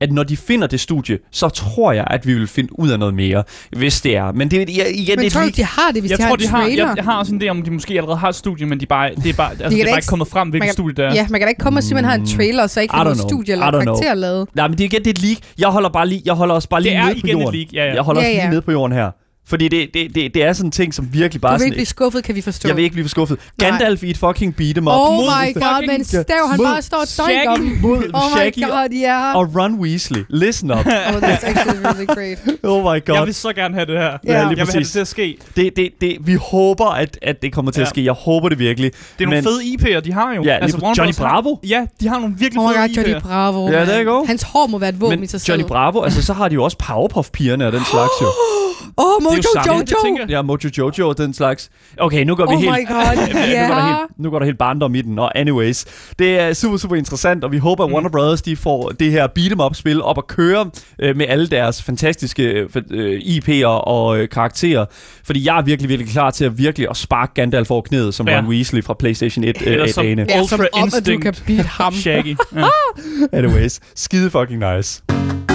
at 0.01 0.11
når 0.11 0.23
de 0.23 0.37
finder 0.37 0.67
det 0.67 0.79
studie, 0.79 1.19
så 1.31 1.49
tror 1.49 1.91
jeg, 1.91 2.07
at 2.09 2.27
vi 2.27 2.33
vil 2.33 2.47
finde 2.47 2.79
ud 2.79 2.89
af 2.89 2.99
noget 2.99 3.13
mere, 3.13 3.43
hvis 3.77 4.01
det 4.01 4.15
er. 4.15 4.31
Men 4.31 4.51
det, 4.51 4.57
jeg, 4.77 4.85
igen, 4.95 5.15
Men 5.17 5.23
det 5.25 5.31
tror 5.33 5.41
du, 5.41 5.49
de 5.55 5.63
har 5.63 5.91
det, 5.93 6.01
hvis 6.01 6.11
Jeg 6.11 6.17
de 6.17 6.23
tror, 6.23 6.29
har 6.29 6.35
de 6.35 6.43
en 6.43 6.49
har, 6.49 6.67
jeg, 6.87 6.93
jeg 6.97 7.03
har 7.05 7.17
også 7.19 7.35
en 7.35 7.41
idé 7.41 7.47
om, 7.47 7.61
de 7.61 7.71
måske 7.71 7.93
allerede 7.93 8.17
har 8.17 8.29
et 8.29 8.35
studie, 8.35 8.65
men 8.65 8.79
de 8.79 8.85
bare, 8.85 9.09
det 9.15 9.25
er, 9.29 9.33
bare, 9.33 9.49
altså, 9.51 9.69
det 9.69 9.77
kan 9.77 9.87
er 9.87 9.91
bare 9.91 9.97
ikke 9.97 10.07
kommet 10.07 10.27
frem, 10.27 10.49
hvilket 10.49 10.65
kan- 10.67 10.73
studie 10.73 10.95
det 10.95 11.05
er. 11.05 11.13
Ja, 11.13 11.27
man 11.29 11.39
kan 11.39 11.45
da 11.45 11.49
ikke 11.49 11.59
komme 11.59 11.79
og 11.79 11.83
sige, 11.83 11.91
at 11.91 11.95
man 11.95 12.05
har 12.05 12.15
en 12.15 12.25
trailer, 12.27 12.63
og 12.63 12.69
så 12.69 12.81
ikke 12.81 12.93
har 12.93 13.03
noget 13.03 13.17
know. 13.17 13.27
studie 13.29 13.51
eller 13.53 13.71
karakter 13.71 14.13
lavet. 14.13 14.47
Nej, 14.55 14.67
men 14.67 14.77
det 14.77 14.83
er 14.83 14.85
igen, 14.85 14.99
det 14.99 15.07
er 15.07 15.11
et 15.11 15.21
leak. 15.21 15.37
Jeg 15.59 15.67
holder, 15.69 15.89
bare 15.89 16.07
lige, 16.07 16.21
jeg 16.25 16.33
holder 16.33 16.55
os 16.55 16.67
bare 16.67 16.79
Det 16.79 16.91
lige 16.91 16.95
er 16.97 17.03
nede 17.05 17.13
på 17.21 17.27
igen 17.27 17.37
et 17.37 17.41
jorden. 17.43 17.59
leak, 17.59 17.73
ja, 17.73 17.85
ja. 17.85 17.93
Jeg 17.93 18.01
holder 18.03 18.21
Ja, 18.21 18.27
os 18.27 18.31
lige 18.33 18.43
ja. 18.43 18.49
nede 18.49 18.61
på 18.61 18.71
jorden 18.71 18.97
her. 18.97 19.11
Fordi 19.49 19.67
det, 19.67 19.89
det, 19.93 20.15
det, 20.15 20.33
det 20.33 20.43
er 20.43 20.53
sådan 20.53 20.67
en 20.67 20.71
ting, 20.71 20.93
som 20.93 21.07
virkelig 21.11 21.41
Du 21.41 21.47
bare 21.47 21.53
vil 21.53 21.59
sådan... 21.59 21.65
ikke 21.65 21.75
blive 21.75 21.85
skuffet, 21.85 22.23
kan 22.23 22.35
vi 22.35 22.41
forstå. 22.41 22.69
jeg 22.69 22.75
vil 22.75 22.83
ikke 22.83 22.93
blive 22.93 23.03
for 23.05 23.09
skuffet. 23.09 23.39
Nej. 23.61 23.69
Gandalf 23.69 24.03
i 24.03 24.09
et 24.09 24.17
fucking 24.17 24.55
beat 24.55 24.77
em 24.77 24.87
up. 24.87 24.93
Oh 24.93 25.13
mod, 25.15 25.23
my 25.23 25.53
god, 25.53 25.87
med 25.87 25.95
en 25.95 26.05
stav, 26.05 26.47
han 26.49 26.59
bare 26.63 26.81
står 26.81 26.97
og 26.97 27.07
støjker 27.07 27.49
om. 27.49 27.77
mod 27.81 27.97
Oh 28.13 28.21
my 28.37 28.63
god, 28.63 28.89
ja. 28.89 29.33
og 29.35 29.55
Ron 29.55 29.75
Weasley. 29.79 30.25
Listen 30.29 30.71
up. 30.71 30.77
Oh, 31.07 31.13
that's 31.23 31.45
actually 31.45 31.79
really 31.85 32.05
great. 32.05 32.37
Oh 32.63 32.81
my 32.81 33.05
god. 33.05 33.15
Jeg 33.15 33.25
vil 33.25 33.33
så 33.33 33.53
gerne 33.53 33.73
have 33.73 33.85
det 33.85 33.97
her. 33.97 34.03
Ja. 34.03 34.09
Ja, 34.25 34.33
lige 34.33 34.39
Jeg 34.39 34.49
vil 34.49 34.57
have 34.57 34.65
det 34.65 34.73
præcis. 34.73 34.91
til 34.91 34.99
at 34.99 35.07
ske. 35.07 35.37
Det, 35.55 35.75
det, 35.75 35.89
det, 36.01 36.17
vi 36.19 36.33
håber, 36.35 36.85
at, 36.85 37.19
at 37.21 37.41
det 37.41 37.53
kommer 37.53 37.71
til 37.71 37.81
at 37.81 37.87
ske. 37.87 38.05
Jeg 38.05 38.13
håber 38.13 38.49
det 38.49 38.59
virkelig. 38.59 38.91
Det 39.19 39.25
er 39.25 39.29
nogle 39.29 39.43
fede 39.43 39.63
IP'er, 39.63 39.99
de 39.99 40.13
har 40.13 40.33
jo. 40.35 40.43
Ja, 40.43 40.65
lige 40.65 40.83
Warner 40.83 40.95
Johnny 40.97 41.13
Bravo. 41.17 41.55
Ja, 41.63 41.85
de 42.01 42.07
har 42.07 42.19
nogle 42.19 42.35
virkelig 42.39 42.61
Oh 42.63 42.69
my 42.69 42.73
fede 42.73 42.87
god, 42.87 42.95
Johnny. 42.95 43.21
Bravo. 43.21 43.65
Ja, 43.65 43.71
man. 43.71 43.87
there 43.87 44.05
you 44.05 44.13
go. 44.19 44.25
Hans 44.25 44.43
hår 44.43 44.67
må 44.67 44.77
være 44.77 44.89
et 44.89 45.01
våben 45.01 45.19
Men 45.19 45.23
i 45.23 45.27
sig 45.27 45.41
selv. 45.41 45.53
Johnny 45.53 45.67
Bravo, 45.67 46.01
altså 46.01 46.21
så 46.21 46.33
har 46.33 46.47
de 46.47 46.53
jo 46.53 46.63
også 46.63 46.77
Powerpuff-pigerne 46.77 47.65
og 47.67 47.71
den 47.71 47.85
slags 47.85 48.11
jo. 48.21 48.27
Oh, 48.97 49.23
Mojo 49.23 49.35
Det 49.37 49.45
er 49.45 49.49
jo 49.59 49.63
samme, 49.63 49.81
det 49.81 49.91
Jojo. 49.91 50.03
tænker. 50.03 50.25
Ja, 50.29 50.41
Mojo 50.41 50.69
Jojo 50.77 51.09
og 51.09 51.17
den 51.17 51.33
slags. 51.33 51.69
Okay, 51.99 52.23
nu 52.25 52.35
går 52.35 52.45
vi 52.45 52.53
Oh 52.55 52.61
helt... 52.61 52.71
my 52.71 52.85
god, 52.93 53.15
nu, 53.15 53.33
går 53.33 53.33
der 53.33 53.47
ja. 53.49 53.85
helt, 53.85 54.19
nu 54.19 54.29
går 54.29 54.39
der 54.39 54.45
helt 54.45 54.57
barndom 54.57 54.95
i 54.95 55.01
den, 55.01 55.19
og 55.19 55.37
anyways. 55.39 55.85
Det 56.19 56.39
er 56.39 56.53
super, 56.53 56.77
super 56.77 56.95
interessant, 56.95 57.43
og 57.43 57.51
vi 57.51 57.57
håber, 57.57 57.85
at 57.85 57.91
Warner 57.91 58.09
Brothers 58.09 58.41
de 58.41 58.55
får 58.55 58.89
det 58.89 59.11
her 59.11 59.27
beat'em 59.39 59.63
up-spil 59.65 60.01
op 60.01 60.17
at 60.17 60.27
køre 60.27 60.69
øh, 60.99 61.17
med 61.17 61.25
alle 61.29 61.47
deres 61.47 61.83
fantastiske 61.83 62.43
øh, 62.91 63.19
IP'er 63.19 63.65
og 63.65 64.19
øh, 64.19 64.29
karakterer. 64.29 64.85
Fordi 65.25 65.47
jeg 65.47 65.57
er 65.57 65.61
virkelig, 65.61 65.89
virkelig 65.89 66.11
klar 66.11 66.31
til 66.31 66.45
at 66.45 66.57
virkelig 66.57 66.89
at 66.89 66.97
sparke 66.97 67.31
Gandalf 67.35 67.71
over 67.71 67.81
knæet, 67.81 68.13
som 68.13 68.27
Ja. 68.27 68.37
Ron 68.37 68.47
Weasley 68.47 68.83
fra 68.83 68.93
PlayStation 68.93 69.43
1 69.43 69.57
øh, 69.61 69.71
Eller 69.71 69.83
af 69.85 69.89
som- 69.89 70.03
dagene. 70.03 70.25
Ja, 70.29 70.43
som 70.47 70.59
Ultra 70.59 70.67
om, 70.81 70.89
at 70.97 71.07
du 71.07 71.17
kan 71.19 71.33
beat 71.47 71.65
ham. 71.65 71.93
Shaggy. 71.93 72.35
Ja. 72.55 73.37
Anyways, 73.37 73.79
skide 73.95 74.29
fucking 74.29 74.75
nice. 74.75 75.46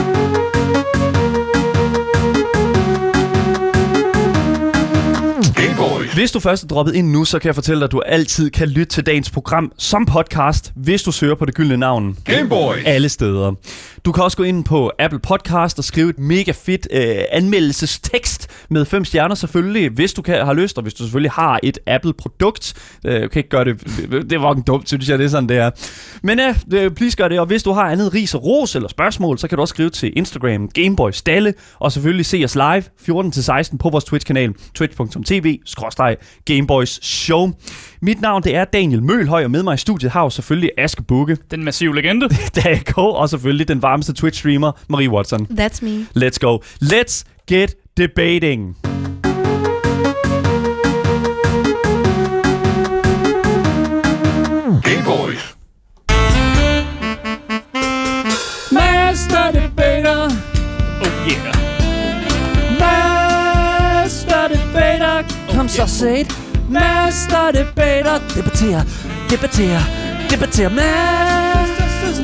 Hvis 6.14 6.32
du 6.32 6.40
først 6.40 6.64
er 6.64 6.68
droppet 6.68 6.94
ind 6.94 7.10
nu, 7.10 7.24
så 7.24 7.38
kan 7.38 7.46
jeg 7.46 7.54
fortælle 7.54 7.80
dig, 7.80 7.84
at 7.84 7.92
du 7.92 8.00
altid 8.00 8.50
kan 8.50 8.68
lytte 8.68 8.92
til 8.92 9.06
dagens 9.06 9.30
program 9.30 9.72
som 9.78 10.06
podcast, 10.06 10.72
hvis 10.76 11.02
du 11.02 11.12
søger 11.12 11.34
på 11.34 11.44
det 11.44 11.54
gyldne 11.54 11.76
navn. 11.76 12.16
Gameboy. 12.24 12.74
Alle 12.86 13.08
steder. 13.08 13.52
Du 14.04 14.12
kan 14.12 14.24
også 14.24 14.36
gå 14.36 14.42
ind 14.42 14.64
på 14.64 14.90
Apple 14.98 15.18
Podcast 15.18 15.78
og 15.78 15.84
skrive 15.84 16.10
et 16.10 16.18
mega 16.18 16.52
fedt 16.52 16.88
øh, 16.90 17.16
anmeldelsestekst 17.32 18.50
med 18.68 18.84
fem 18.84 19.04
stjerner 19.04 19.34
selvfølgelig, 19.34 19.90
hvis 19.90 20.12
du 20.12 20.22
kan, 20.22 20.46
har 20.46 20.52
lyst, 20.52 20.76
og 20.76 20.82
hvis 20.82 20.94
du 20.94 21.02
selvfølgelig 21.02 21.30
har 21.30 21.60
et 21.62 21.78
Apple-produkt. 21.86 22.74
Øh, 23.04 23.30
kan 23.30 23.30
ikke 23.34 23.48
gøre 23.48 23.64
det, 23.64 23.80
det 24.30 24.40
var 24.40 24.54
ikke 24.54 24.62
dumt, 24.66 24.88
synes 24.88 25.08
jeg, 25.08 25.18
det 25.18 25.24
er 25.24 25.28
sådan, 25.28 25.48
det 25.48 25.56
er. 25.56 25.70
Men 26.22 26.38
ja, 26.38 26.54
øh, 26.74 26.90
please 26.90 27.16
gør 27.16 27.28
det, 27.28 27.40
og 27.40 27.46
hvis 27.46 27.62
du 27.62 27.72
har 27.72 27.82
andet 27.82 28.14
ris 28.14 28.34
og 28.34 28.44
ros 28.44 28.76
eller 28.76 28.88
spørgsmål, 28.88 29.38
så 29.38 29.48
kan 29.48 29.56
du 29.56 29.62
også 29.62 29.72
skrive 29.72 29.90
til 29.90 30.12
Instagram 30.16 30.68
Gameboy 30.68 31.10
Stalle, 31.10 31.54
og 31.78 31.92
selvfølgelig 31.92 32.26
se 32.26 32.42
os 32.44 32.54
live 32.54 32.82
14-16 33.72 33.76
på 33.76 33.90
vores 33.90 34.04
Twitch-kanal, 34.04 34.54
twitch.tv, 34.74 35.58
Gameboys 36.44 36.98
Show. 37.02 37.50
Mit 38.00 38.20
navn, 38.20 38.42
det 38.42 38.56
er 38.56 38.64
Daniel 38.64 39.02
Mølhøj, 39.02 39.44
og 39.44 39.50
med 39.50 39.62
mig 39.62 39.74
i 39.74 39.78
studiet 39.78 40.12
har 40.12 40.22
jo 40.22 40.30
selvfølgelig 40.30 40.70
Aske 40.78 41.02
Bukke, 41.02 41.36
Den 41.50 41.64
massive 41.64 41.94
legende. 41.94 42.28
Dag 42.64 42.98
og 42.98 43.28
selvfølgelig 43.28 43.68
den 43.68 43.82
varmeste 43.82 44.12
Twitch-streamer, 44.12 44.70
Marie 44.88 45.10
Watson. 45.10 45.46
That's 45.50 45.84
me. 45.84 46.06
Let's 46.16 46.38
go. 46.40 46.58
Let's 46.82 47.24
get 47.48 47.74
debating. 47.96 48.91
Set. 65.76 66.26
Master 66.70 67.50
Debater, 67.50 68.18
debatterer, 68.36 68.82
debatterer, 69.30 69.80
debatterer. 70.30 70.68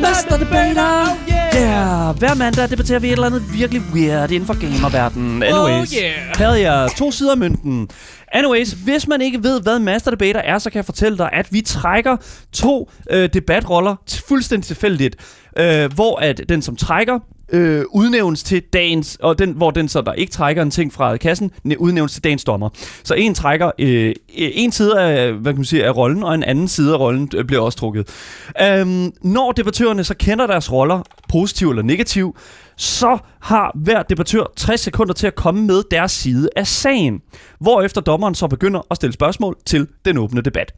Master, 0.01 0.37
Debater. 0.37 1.17
Yeah, 1.57 2.17
hver 2.19 2.35
mandag 2.35 2.71
debatterer 2.71 2.99
vi 2.99 3.07
et 3.09 3.13
eller 3.13 3.27
andet 3.27 3.43
virkelig 3.55 3.83
weird 3.95 4.31
inden 4.31 4.47
for 4.47 4.61
gamerverdenen. 4.61 5.43
Anyways, 5.43 5.93
Oh, 5.93 5.99
yeah. 6.03 6.13
havde 6.37 6.71
jeg 6.73 6.89
to 6.97 7.11
sider 7.11 7.31
af 7.33 7.37
mønten. 7.39 7.89
Anyways, 8.33 8.71
hvis 8.73 9.09
man 9.09 9.21
ikke 9.21 9.43
ved, 9.43 9.61
hvad 9.63 9.79
Master 9.79 10.11
Debater 10.11 10.41
er, 10.41 10.59
så 10.59 10.71
kan 10.71 10.77
jeg 10.77 10.85
fortælle 10.85 11.19
dig, 11.19 11.31
at 11.33 11.47
vi 11.51 11.61
trækker 11.61 12.17
to 12.53 12.91
øh, 13.11 13.29
debatroller 13.35 13.97
fuldstændig 14.29 14.67
tilfældigt. 14.67 15.17
Øh, 15.59 15.93
hvor 15.95 16.17
at 16.21 16.41
den, 16.49 16.63
som 16.63 16.77
trækker, 16.77 17.19
øh, 17.53 17.85
udnævnes 17.91 18.43
til 18.43 18.63
dagens, 18.73 19.19
og 19.23 19.39
den, 19.39 19.53
hvor 19.53 19.71
den 19.71 19.89
så, 19.89 20.01
der 20.01 20.13
ikke 20.13 20.33
trækker 20.33 20.63
en 20.63 20.71
ting 20.71 20.93
fra 20.93 21.17
kassen, 21.17 21.51
udnævnes 21.79 22.13
til 22.13 22.25
dagens 22.25 22.45
dommer. 22.45 22.69
Så 23.05 23.15
en 23.15 23.35
trækker 23.35 23.71
øh, 23.79 24.15
en 24.35 24.73
side 24.73 25.01
af, 25.01 25.33
hvad 25.33 25.53
kan 25.53 25.59
man 25.59 25.65
sige, 25.65 25.85
af 25.85 25.97
rollen, 25.97 26.23
og 26.23 26.35
en 26.35 26.43
anden 26.43 26.69
side 26.69 26.95
af 26.95 26.99
rollen 26.99 27.31
øh, 27.37 27.45
bliver 27.45 27.63
også 27.63 27.79
trukket. 27.79 28.09
Øhm, 28.63 29.13
når 29.23 29.53
debattørerne 29.53 30.05
så 30.05 30.15
kender 30.15 30.47
deres 30.47 30.73
roller, 30.73 31.03
positiv 31.29 31.71
eller 31.71 31.83
negativ, 31.83 32.37
så 32.77 33.19
har 33.41 33.73
hver 33.75 34.03
debattør 34.03 34.45
60 34.57 34.81
sekunder 34.81 35.15
til 35.15 35.27
at 35.27 35.35
komme 35.35 35.67
med 35.67 35.83
deres 35.91 36.13
side 36.13 36.49
af 36.57 36.67
sagen. 36.67 37.21
Hvorefter 37.61 38.01
dommeren 38.01 38.35
så 38.35 38.47
begynder 38.47 38.81
at 38.91 38.97
stille 38.97 39.13
spørgsmål 39.13 39.57
til 39.67 39.87
den 40.05 40.19
åbne 40.19 40.41
debat. 40.41 40.73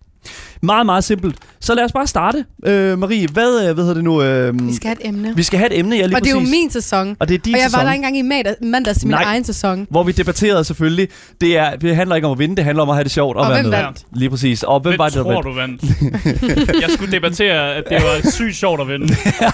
Meget, 0.63 0.87
meget 0.87 1.05
simpelt. 1.05 1.37
Så 1.61 1.75
lad 1.75 1.85
os 1.85 1.93
bare 1.93 2.07
starte. 2.07 2.45
Øh, 2.67 2.99
Marie, 2.99 3.27
hvad, 3.29 3.69
øh, 3.69 3.75
hvad 3.75 3.85
hedder 3.85 3.95
det 3.95 4.05
nu? 4.05 4.23
Øh, 4.23 4.67
Vi 4.69 4.75
skal 4.75 4.89
have 4.89 4.97
et 5.05 5.09
emne. 5.09 5.37
vi 5.37 5.43
skal 5.43 5.59
have 5.59 5.73
et 5.73 5.79
emne, 5.79 5.97
ja 5.97 6.07
lige 6.07 6.17
Og 6.17 6.21
det 6.21 6.27
er 6.29 6.33
jo 6.35 6.39
præcis. 6.39 6.51
min 6.51 6.71
sæson. 6.71 7.17
Og 7.21 7.29
det 7.29 7.35
er 7.35 7.39
din 7.39 7.55
Og 7.55 7.61
jeg 7.61 7.67
sæson, 7.71 7.79
var 7.79 7.85
der 7.85 7.93
engang 7.93 8.19
i 8.19 8.23
mandag- 8.23 8.55
mandags 8.63 9.03
i 9.03 9.07
min 9.07 9.11
Nej. 9.11 9.23
egen 9.23 9.45
sæson. 9.45 9.87
hvor 9.91 10.03
vi 10.03 10.13
debatterede 10.13 10.65
selvfølgelig. 10.65 11.09
Det, 11.41 11.57
er, 11.59 11.77
det 11.77 11.97
handler 11.97 12.17
ikke 12.17 12.27
om 12.27 12.33
at 12.33 12.39
vinde, 12.39 12.57
det 12.57 12.65
handler 12.65 12.83
om 12.83 12.89
at 12.91 12.97
have 12.97 13.05
det 13.05 13.13
sjovt 13.13 13.37
og, 13.37 13.43
Og 13.45 13.51
være 13.51 13.63
hvem 13.63 13.73
vandt? 13.73 13.99
Lige 14.13 14.31
præcis. 14.31 14.63
Og 14.63 14.81
hvem 14.81 14.91
Hvem 14.91 14.99
var 14.99 15.07
det, 15.09 15.15
der 15.15 15.23
tror 15.23 15.43
vandt? 15.43 15.47
du 15.47 15.55
vandt? 15.55 15.83
jeg 16.83 16.91
skulle 16.91 17.13
debattere, 17.13 17.75
at 17.75 17.85
det 17.91 17.99
var 18.03 18.31
sygt 18.31 18.57
sjovt 18.57 18.81
at 18.81 18.89
vinde. 18.89 19.05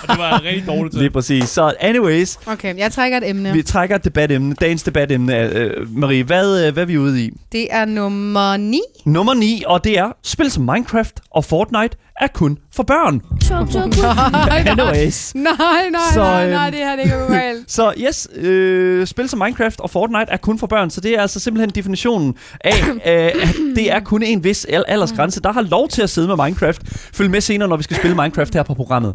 Og 0.03 0.09
det 0.09 0.19
var 0.19 0.43
rigtig 0.45 0.65
dårligt 0.67 0.93
til. 0.93 1.01
Lige 1.01 1.11
præcis. 1.11 1.49
Så 1.49 1.73
anyways, 1.81 2.39
Okay, 2.47 2.79
jeg 2.79 2.93
trækker 2.93 3.19
et 3.19 3.29
emne. 3.31 3.53
vi 3.53 3.63
trækker 3.63 3.97
et 3.97 4.05
debatemne. 4.05 4.55
Dagens 4.61 4.83
debatemne 4.83 5.35
er, 5.35 5.51
øh, 5.55 5.97
Marie, 5.99 6.25
hvad, 6.25 6.67
øh, 6.67 6.73
hvad 6.73 6.83
er 6.83 6.87
vi 6.87 6.99
ude 6.99 7.25
i? 7.25 7.31
Det 7.53 7.67
er 7.71 7.85
nummer 7.85 8.57
9. 8.57 8.81
Nummer 9.05 9.35
9, 9.35 9.63
og 9.67 9.85
det 9.85 9.99
er, 9.99 10.09
spil 10.25 10.51
som 10.57 10.65
Minecraft 10.65 11.21
og 11.31 11.45
Fortnite 11.45 11.97
er 12.21 12.27
kun 12.27 12.59
for 12.75 12.83
børn. 12.83 13.15
nej, 13.51 14.63
nej, 14.63 14.73
Anyways. 14.89 15.35
nej, 15.35 15.53
nej, 15.91 16.01
Så, 16.15 16.21
nej, 16.21 16.51
nej, 16.51 16.67
øhm, 16.67 16.73
det 16.73 16.81
her 16.81 16.97
det 16.97 17.13
er 17.13 17.29
galt. 17.41 17.71
Så 17.73 17.93
yes, 17.99 18.29
øh, 18.37 19.07
spil 19.07 19.29
som 19.29 19.39
Minecraft 19.39 19.81
og 19.81 19.91
Fortnite 19.91 20.27
er 20.33 20.37
kun 20.37 20.59
for 20.59 20.67
børn, 20.67 20.91
så 20.91 21.01
det 21.01 21.11
er 21.17 21.21
altså 21.23 21.41
simpelthen 21.41 21.71
definitionen 21.71 22.35
af, 22.61 22.73
øh, 22.91 23.43
at 23.43 23.55
det 23.77 23.93
er 23.93 24.01
kun 24.01 24.23
en 24.23 24.45
vis 24.45 24.65
al- 24.65 24.85
aldersgrænse, 24.89 25.41
der 25.43 25.53
har 25.53 25.63
lov 25.63 25.89
til 25.89 26.03
at 26.03 26.11
sidde 26.11 26.29
med 26.29 26.37
Minecraft. 26.45 26.83
Følg 27.15 27.31
med 27.31 27.41
senere, 27.41 27.69
når 27.69 27.77
vi 27.77 27.83
skal 27.83 27.97
spille 27.97 28.17
Minecraft 28.17 28.55
her 28.55 28.63
på 28.63 28.75
programmet. 28.75 29.15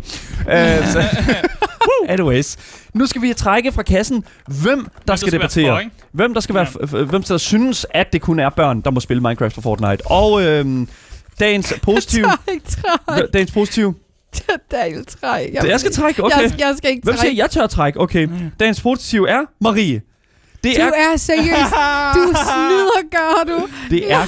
øh, 0.52 0.86
så, 0.88 1.04
anyways, 2.10 2.58
nu 2.94 3.06
skal 3.06 3.22
vi 3.22 3.34
trække 3.34 3.72
fra 3.72 3.84
kassen, 3.84 4.24
hvem 4.62 4.88
der 5.08 5.16
skal 5.16 5.32
være 5.32 5.40
debattere. 5.40 5.82
for? 5.84 5.90
Hvem 6.12 6.34
der 6.34 6.42
skal 6.42 6.56
være, 6.56 6.66
f- 6.66 6.84
f- 6.94 7.04
hvem 7.04 7.24
der 7.24 7.38
synes, 7.38 7.86
at 7.94 8.14
det 8.14 8.22
kun 8.22 8.40
er 8.40 8.50
børn, 8.50 8.82
der 8.82 8.92
må 8.92 9.00
spille 9.00 9.22
Minecraft 9.22 9.58
og 9.58 9.64
Fortnite. 9.64 10.08
Og 10.08 10.44
øh, 10.44 10.88
dagens 11.42 11.74
positiv, 11.82 12.24
Jeg 12.24 12.38
træk, 12.48 12.62
træk. 13.08 13.34
dagens 13.34 13.52
positiv. 13.52 13.94
Daniel, 14.72 15.06
træk. 15.06 15.54
Jeg 15.54 15.80
skal 15.80 15.92
trække, 15.94 16.24
okay. 16.24 16.42
Jeg, 16.42 16.60
jeg 16.60 16.74
skal 16.78 16.90
ikke 16.90 17.02
Hvem 17.04 17.16
siger, 17.16 17.22
trække. 17.24 17.42
jeg 17.42 17.50
tør 17.52 17.68
trække? 17.68 18.00
Okay. 18.00 18.28
Dagens 18.60 18.82
positiv 18.82 19.24
er 19.24 19.40
Marie. 19.62 20.02
Det 20.64 20.76
Du 20.78 20.82
er, 20.82 20.92
er 21.14 21.18
seriøs. 21.18 21.46
Du 22.16 22.34
snyder, 22.34 23.02
gør 23.12 23.54
du. 23.54 23.68
det 23.90 24.12
er 24.12 24.26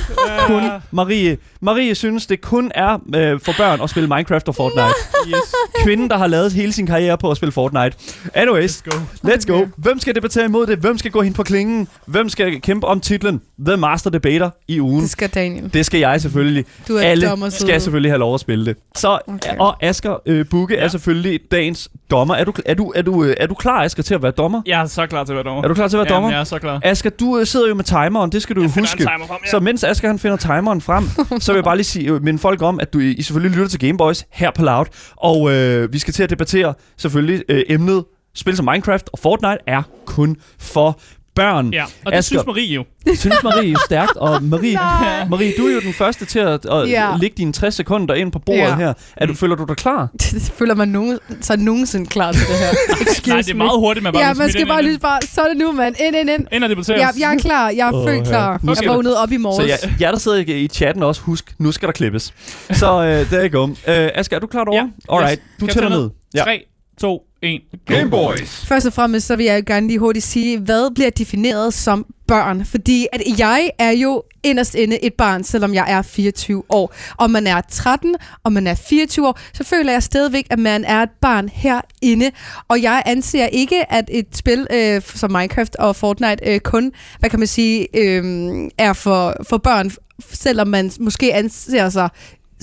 kun 0.48 0.64
Marie. 0.92 1.38
Marie 1.64 1.96
synes, 1.96 2.26
det 2.26 2.42
kun 2.42 2.72
er 2.76 2.98
øh, 3.16 3.40
for 3.40 3.54
børn 3.58 3.82
at 3.82 3.90
spille 3.90 4.10
Minecraft 4.10 4.48
og 4.48 4.56
Fortnite. 4.56 4.94
Yes. 5.28 5.36
Kvinden, 5.84 6.10
der 6.10 6.18
har 6.18 6.28
lavet 6.28 6.52
hele 6.54 6.74
sin 6.74 6.88
karriere 6.88 7.18
på 7.18 7.32
at 7.32 7.38
spille 7.38 7.52
Fortnite. 7.52 7.98
Anyways, 8.34 8.84
Let's 8.88 8.90
go. 8.92 8.98
let's 9.28 9.46
go. 9.48 9.66
Hvem 9.78 10.00
skal 10.00 10.16
debattere 10.16 10.46
imod 10.46 10.68
det? 10.68 10.78
Hvem 10.80 10.98
skal 10.98 11.12
gå 11.12 11.22
hen 11.22 11.34
på 11.34 11.44
klingen? 11.44 11.88
Hvem 12.06 12.30
skal 12.30 12.62
kæmpe 12.62 12.88
om 12.88 13.00
titlen 13.00 13.42
The 13.66 13.78
Master 13.78 14.10
Debater 14.10 14.50
i 14.68 14.82
ugen? 14.82 15.02
Det 15.02 15.10
skal 15.10 15.30
Daniel. 15.30 15.74
Det 15.74 15.86
skal 15.86 16.00
jeg 16.00 16.22
selvfølgelig. 16.22 16.66
Du 16.88 16.96
er 16.96 17.02
Alle 17.02 17.28
dommer, 17.30 17.50
skal 17.50 17.82
selvfølgelig 17.82 18.12
have 18.12 18.20
lov 18.20 18.34
at 18.34 18.40
spille 18.40 18.66
det. 18.66 18.76
Så, 18.96 19.20
Okay. 19.28 19.58
og 19.60 19.84
Asger 19.84 20.16
øh, 20.26 20.46
Bukke 20.50 20.74
ja. 20.74 20.80
er 20.80 20.84
Ja. 20.84 20.88
selvfølgelig 20.90 21.40
dagens 21.52 21.90
dommer. 22.12 22.36
Er 22.36 22.44
du, 22.44 22.54
er, 22.66 22.74
du, 22.74 22.92
er, 22.96 23.02
du, 23.02 23.24
øh, 23.24 23.36
er 23.40 23.48
du 23.48 23.54
klar, 23.54 23.84
Asger, 23.84 24.04
til 24.04 24.14
at 24.16 24.24
være 24.24 24.32
dommer? 24.32 24.62
Jeg 24.66 24.82
er 24.82 24.86
så 24.86 25.06
klar 25.08 25.24
til 25.24 25.32
at 25.34 25.36
være 25.36 25.44
dommer. 25.44 25.64
Er 25.64 25.68
du 25.68 25.74
klar 25.74 25.88
til 25.88 25.98
at 25.98 26.00
være 26.06 26.14
dommer? 26.16 26.30
Jamen, 26.30 26.34
jeg 26.34 26.40
er 26.40 26.44
så 26.44 26.60
klar. 26.60 26.80
Asger, 26.84 27.10
du 27.10 27.38
øh, 27.40 27.46
sidder 27.46 27.68
jo 27.68 27.76
med 27.76 27.84
timeren, 27.84 28.32
det 28.32 28.42
skal 28.42 28.56
du 28.56 28.62
finder 28.62 28.80
huske. 28.80 29.04
frem, 29.04 29.22
ja. 29.22 29.50
Så 29.52 29.60
mens 29.60 29.84
Asger 29.84 30.08
han 30.08 30.20
finder 30.20 30.38
timeren 30.38 30.82
frem, 30.82 31.04
så 31.42 31.53
vil 31.54 31.58
jeg 31.58 31.64
bare 31.64 31.76
lige 31.76 31.86
sige, 31.86 32.12
øh, 32.12 32.24
minde 32.24 32.40
folk 32.40 32.62
om, 32.62 32.80
at 32.80 32.94
du 32.94 33.00
I 33.00 33.22
selvfølgelig 33.22 33.58
lytter 33.58 33.70
til 33.70 33.80
Gameboys 33.80 34.26
her 34.32 34.52
på 34.52 34.62
Loud. 34.64 34.86
Og 35.16 35.54
øh, 35.54 35.94
vi 35.94 36.00
skal 36.00 36.14
til 36.14 36.24
at 36.24 36.30
debattere 36.30 36.74
selvfølgelig 36.98 37.44
øh, 37.50 37.64
emnet 37.70 38.04
spil 38.36 38.58
som 38.58 38.66
Minecraft 38.66 39.10
og 39.14 39.20
Fortnite 39.20 39.58
er 39.68 39.84
kun 40.06 40.38
for 40.60 41.00
børn. 41.36 41.74
Ja, 41.74 41.84
og 42.06 42.12
det 42.12 42.18
Asger. 42.18 42.22
synes 42.22 42.46
Marie 42.46 42.74
jo. 42.74 42.86
Det 43.06 43.20
synes 43.20 43.36
Marie 43.44 43.70
jo 43.70 43.78
stærkt, 43.86 44.16
og 44.18 44.44
Marie. 44.44 44.74
Marie, 45.32 45.54
du 45.58 45.68
er 45.68 45.74
jo 45.74 45.80
den 45.80 45.94
første 45.94 46.26
til 46.26 46.40
at, 46.40 46.66
at 46.66 46.90
Ja. 46.90 47.16
lægge 47.22 47.36
dine 47.38 47.54
60 47.54 47.76
sekunder 47.76 48.14
ind 48.16 48.32
på 48.32 48.40
bordet 48.40 48.60
Ja. 48.62 48.76
her. 48.76 48.94
Er 49.18 49.26
du, 49.26 49.34
føler 49.34 49.56
du 49.56 49.66
dig 49.68 49.76
klar? 49.78 50.08
Det 50.22 50.54
føler 50.58 50.76
man 50.76 50.88
nogen, 50.88 51.20
så 51.42 51.56
nogensinde 51.58 52.06
klar 52.06 52.32
til 52.32 52.42
det 52.42 52.56
her. 52.58 52.70
Excuse 53.02 53.30
Nej, 53.30 53.38
det 53.42 53.50
er 53.50 53.54
me. 53.54 53.58
meget 53.58 53.80
hurtigt, 53.80 54.04
man 54.04 54.14
bare 54.14 54.24
Ja, 54.26 54.34
bliver 54.34 54.44
man 54.44 54.50
skal 54.52 54.68
bare 54.68 54.84
lige 54.84 55.00
bare, 55.00 55.20
så 55.22 55.42
er 55.42 55.48
det 55.48 55.58
nu, 55.58 55.72
mand. 55.72 55.96
Ind, 56.00 56.16
ind, 56.16 56.30
ind. 56.30 56.42
det. 56.42 56.54
Ind 56.56 56.64
og 56.64 56.70
debattere. 56.70 56.98
Ja, 57.00 57.08
jeg 57.20 57.34
er 57.34 57.40
klar. 57.40 57.70
Jeg 57.70 57.88
er 57.88 57.94
Åh, 57.94 58.08
født 58.08 58.28
klar. 58.28 58.60
Nu 58.64 58.74
Jeg 58.82 58.90
vågnede 58.90 59.18
op 59.24 59.32
i 59.32 59.36
Så 59.36 59.40
morges. 59.40 59.70
jeg, 59.70 59.78
jer, 60.02 60.12
der 60.12 60.20
sidder 60.20 60.38
i 60.38 60.42
i 60.64 60.68
chatten 60.68 61.04
også, 61.04 61.22
husk, 61.22 61.54
nu 61.60 61.72
skal 61.72 61.88
der 61.88 61.94
klippes. 61.94 62.34
Så 62.72 63.04
øh, 63.04 63.30
der 63.32 63.40
er 63.40 63.48
go. 63.50 63.68
Øh, 63.68 63.76
Asger, 64.16 64.36
er 64.36 64.40
du 64.40 64.48
klar 64.48 64.64
derovre? 64.64 64.90
Ja. 65.10 65.14
Alright, 65.16 65.40
Yes. 65.40 65.60
du 65.60 65.66
jeg 65.66 65.74
tæller 65.74 65.90
tælle 65.90 66.02
ned. 66.04 66.10
Ja. 66.36 66.44
3, 66.44 66.64
2, 67.02 67.22
1. 67.44 67.62
Gameboys. 67.86 68.66
Først 68.66 68.86
og 68.86 68.94
fremmest, 68.94 69.28
så 69.28 69.36
vil 69.36 69.46
jeg 69.46 69.66
gerne 69.66 69.88
lige 69.88 70.00
hurtigt 70.00 70.26
sige, 70.26 70.60
hvad 70.60 70.94
bliver 70.96 71.10
defineret 71.10 71.74
som 71.74 72.06
børn? 72.28 72.66
Fordi 72.66 73.08
at 73.14 73.22
jeg 73.40 73.70
er 73.80 73.92
jo 73.92 74.24
inderst 74.44 74.76
inde 74.76 75.04
et 75.04 75.14
barn, 75.14 75.44
selvom 75.44 75.74
jeg 75.74 75.86
er 75.88 76.02
24 76.02 76.64
år. 76.70 76.94
Om 77.18 77.32
man 77.32 77.48
er 77.48 77.62
13, 77.70 78.16
og 78.44 78.54
man 78.54 78.68
er 78.68 78.76
24 78.76 79.28
år, 79.28 79.40
så 79.54 79.64
føler 79.64 79.92
jeg 79.92 80.04
stadigvæk, 80.04 80.48
at 80.50 80.60
man 80.60 80.86
er 80.86 81.04
et 81.04 81.10
barn 81.22 81.50
herinde. 81.50 82.32
Og 82.68 82.82
jeg 82.82 83.04
anser 83.06 83.46
ikke, 83.46 83.92
at 83.92 84.06
et 84.12 84.28
spil 84.34 84.68
øh, 84.72 85.02
som 85.02 85.32
Minecraft 85.32 85.76
og 85.76 85.96
Fortnite 85.96 86.46
øh, 86.46 86.60
kun, 86.60 86.92
hvad 87.20 87.30
kan 87.30 87.40
man 87.40 87.48
sige, 87.48 87.88
øh, 87.98 88.24
er 88.78 88.94
for, 88.94 89.36
for 89.50 89.58
børn, 89.58 89.92
selvom 90.32 90.68
man 90.68 90.92
måske 91.00 91.34
anser 91.34 91.90
sig 91.90 92.10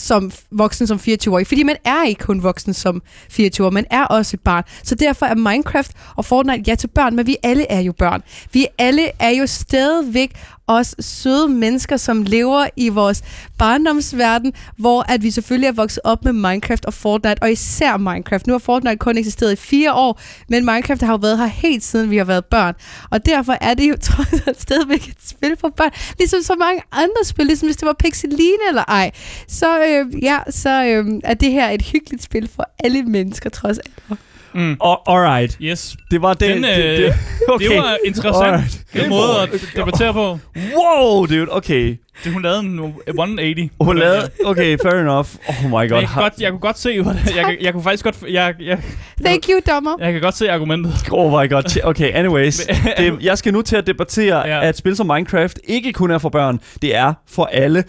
som 0.00 0.32
voksen 0.50 0.86
som 0.86 0.98
24-årig. 0.98 1.46
Fordi 1.46 1.62
man 1.62 1.76
er 1.84 2.04
ikke 2.04 2.24
kun 2.24 2.42
voksen 2.42 2.74
som 2.74 3.02
24 3.30 3.70
man 3.70 3.86
er 3.90 4.04
også 4.04 4.36
et 4.36 4.40
barn. 4.40 4.64
Så 4.82 4.94
derfor 4.94 5.26
er 5.26 5.34
Minecraft 5.34 5.92
og 6.16 6.24
Fortnite 6.24 6.62
ja 6.66 6.74
til 6.74 6.88
børn, 6.88 7.16
men 7.16 7.26
vi 7.26 7.36
alle 7.42 7.70
er 7.70 7.80
jo 7.80 7.92
børn. 7.92 8.22
Vi 8.52 8.66
alle 8.78 9.10
er 9.18 9.30
jo 9.30 9.46
stadigvæk 9.46 10.36
os 10.70 10.94
søde 11.00 11.48
mennesker, 11.48 11.96
som 11.96 12.22
lever 12.22 12.66
i 12.76 12.88
vores 12.88 13.22
barndomsverden, 13.58 14.52
hvor 14.76 15.12
at 15.12 15.22
vi 15.22 15.30
selvfølgelig 15.30 15.68
er 15.68 15.72
vokset 15.72 16.00
op 16.04 16.24
med 16.24 16.32
Minecraft 16.32 16.84
og 16.84 16.94
Fortnite, 16.94 17.42
og 17.42 17.52
især 17.52 17.96
Minecraft. 17.96 18.46
Nu 18.46 18.52
har 18.52 18.58
Fortnite 18.58 18.96
kun 18.96 19.16
eksisteret 19.16 19.52
i 19.52 19.56
fire 19.56 19.94
år, 19.94 20.20
men 20.48 20.64
Minecraft 20.64 21.02
har 21.02 21.12
jo 21.12 21.18
været 21.22 21.38
her 21.38 21.46
helt 21.46 21.84
siden 21.84 22.10
vi 22.10 22.16
har 22.16 22.24
været 22.24 22.44
børn. 22.44 22.74
Og 23.10 23.26
derfor 23.26 23.56
er 23.60 23.74
det 23.74 23.88
jo 23.88 23.96
trods 24.10 24.42
alt 24.46 24.62
stadigvæk 24.62 25.08
et 25.08 25.16
spil 25.24 25.56
for 25.60 25.68
børn. 25.68 25.90
Ligesom 26.18 26.42
så 26.42 26.54
mange 26.58 26.82
andre 26.92 27.24
spil, 27.24 27.46
ligesom 27.46 27.68
hvis 27.68 27.76
det 27.76 27.86
var 27.86 27.96
Pixeline 27.98 28.68
eller 28.68 28.84
ej. 28.88 29.10
Så 29.48 29.84
øh, 29.84 30.24
ja, 30.24 30.38
så 30.50 30.84
øh, 30.84 31.20
er 31.24 31.34
det 31.34 31.52
her 31.52 31.70
et 31.70 31.82
hyggeligt 31.82 32.22
spil 32.22 32.48
for 32.56 32.70
alle 32.78 33.02
mennesker, 33.02 33.50
trods 33.50 33.78
alt. 33.78 34.20
Mm. 34.54 34.76
Og, 34.80 35.02
alright, 35.06 35.58
Yes. 35.62 35.96
det 36.10 36.22
var 36.22 36.34
det. 36.34 36.48
Den, 36.54 36.62
det, 36.62 36.78
øh, 36.78 36.98
det, 36.98 37.14
okay. 37.48 37.68
Det 37.68 37.76
var 37.76 37.96
interessant. 38.04 38.44
Alright. 38.46 38.84
En 39.04 39.08
måde 39.08 39.40
at 39.42 39.48
debattere 39.76 40.12
på. 40.12 40.38
Wow, 40.76 41.26
dude, 41.26 41.46
okay. 41.56 41.96
Det, 42.24 42.32
hun 42.32 42.42
lavede 42.42 42.60
en 42.60 42.94
180. 43.08 43.70
Hun 43.80 43.98
lavede... 43.98 44.30
Okay, 44.44 44.78
fair 44.82 44.94
enough. 45.00 45.28
Oh 45.48 45.64
my 45.64 45.70
god. 45.70 45.98
Jeg, 46.00 46.08
kan 46.08 46.22
godt, 46.22 46.32
jeg 46.40 46.50
kunne 46.50 46.60
godt 46.60 46.78
se, 46.78 47.02
hvordan, 47.02 47.22
jeg, 47.36 47.44
kan- 47.44 47.56
jeg 47.60 47.72
kunne 47.72 47.82
faktisk 47.82 48.04
godt, 48.04 48.16
jeg, 48.30 48.54
jeg, 48.60 48.78
Thank 49.24 49.44
you, 49.48 49.60
dommer. 49.74 49.96
jeg 50.00 50.12
kan 50.12 50.22
godt 50.22 50.36
se 50.36 50.50
argumentet. 50.50 50.92
Oh 51.10 51.42
my 51.42 51.50
god. 51.50 51.80
Okay, 51.84 52.10
anyways. 52.14 52.66
Det, 52.98 53.18
jeg 53.22 53.38
skal 53.38 53.52
nu 53.52 53.62
til 53.62 53.76
at 53.76 53.86
debattere, 53.86 54.46
ja. 54.48 54.68
at 54.68 54.76
spil 54.76 54.96
som 54.96 55.06
Minecraft 55.06 55.58
ikke 55.64 55.92
kun 55.92 56.10
er 56.10 56.18
for 56.18 56.28
børn. 56.28 56.60
Det 56.82 56.96
er 56.96 57.12
for 57.28 57.44
alle. 57.44 57.84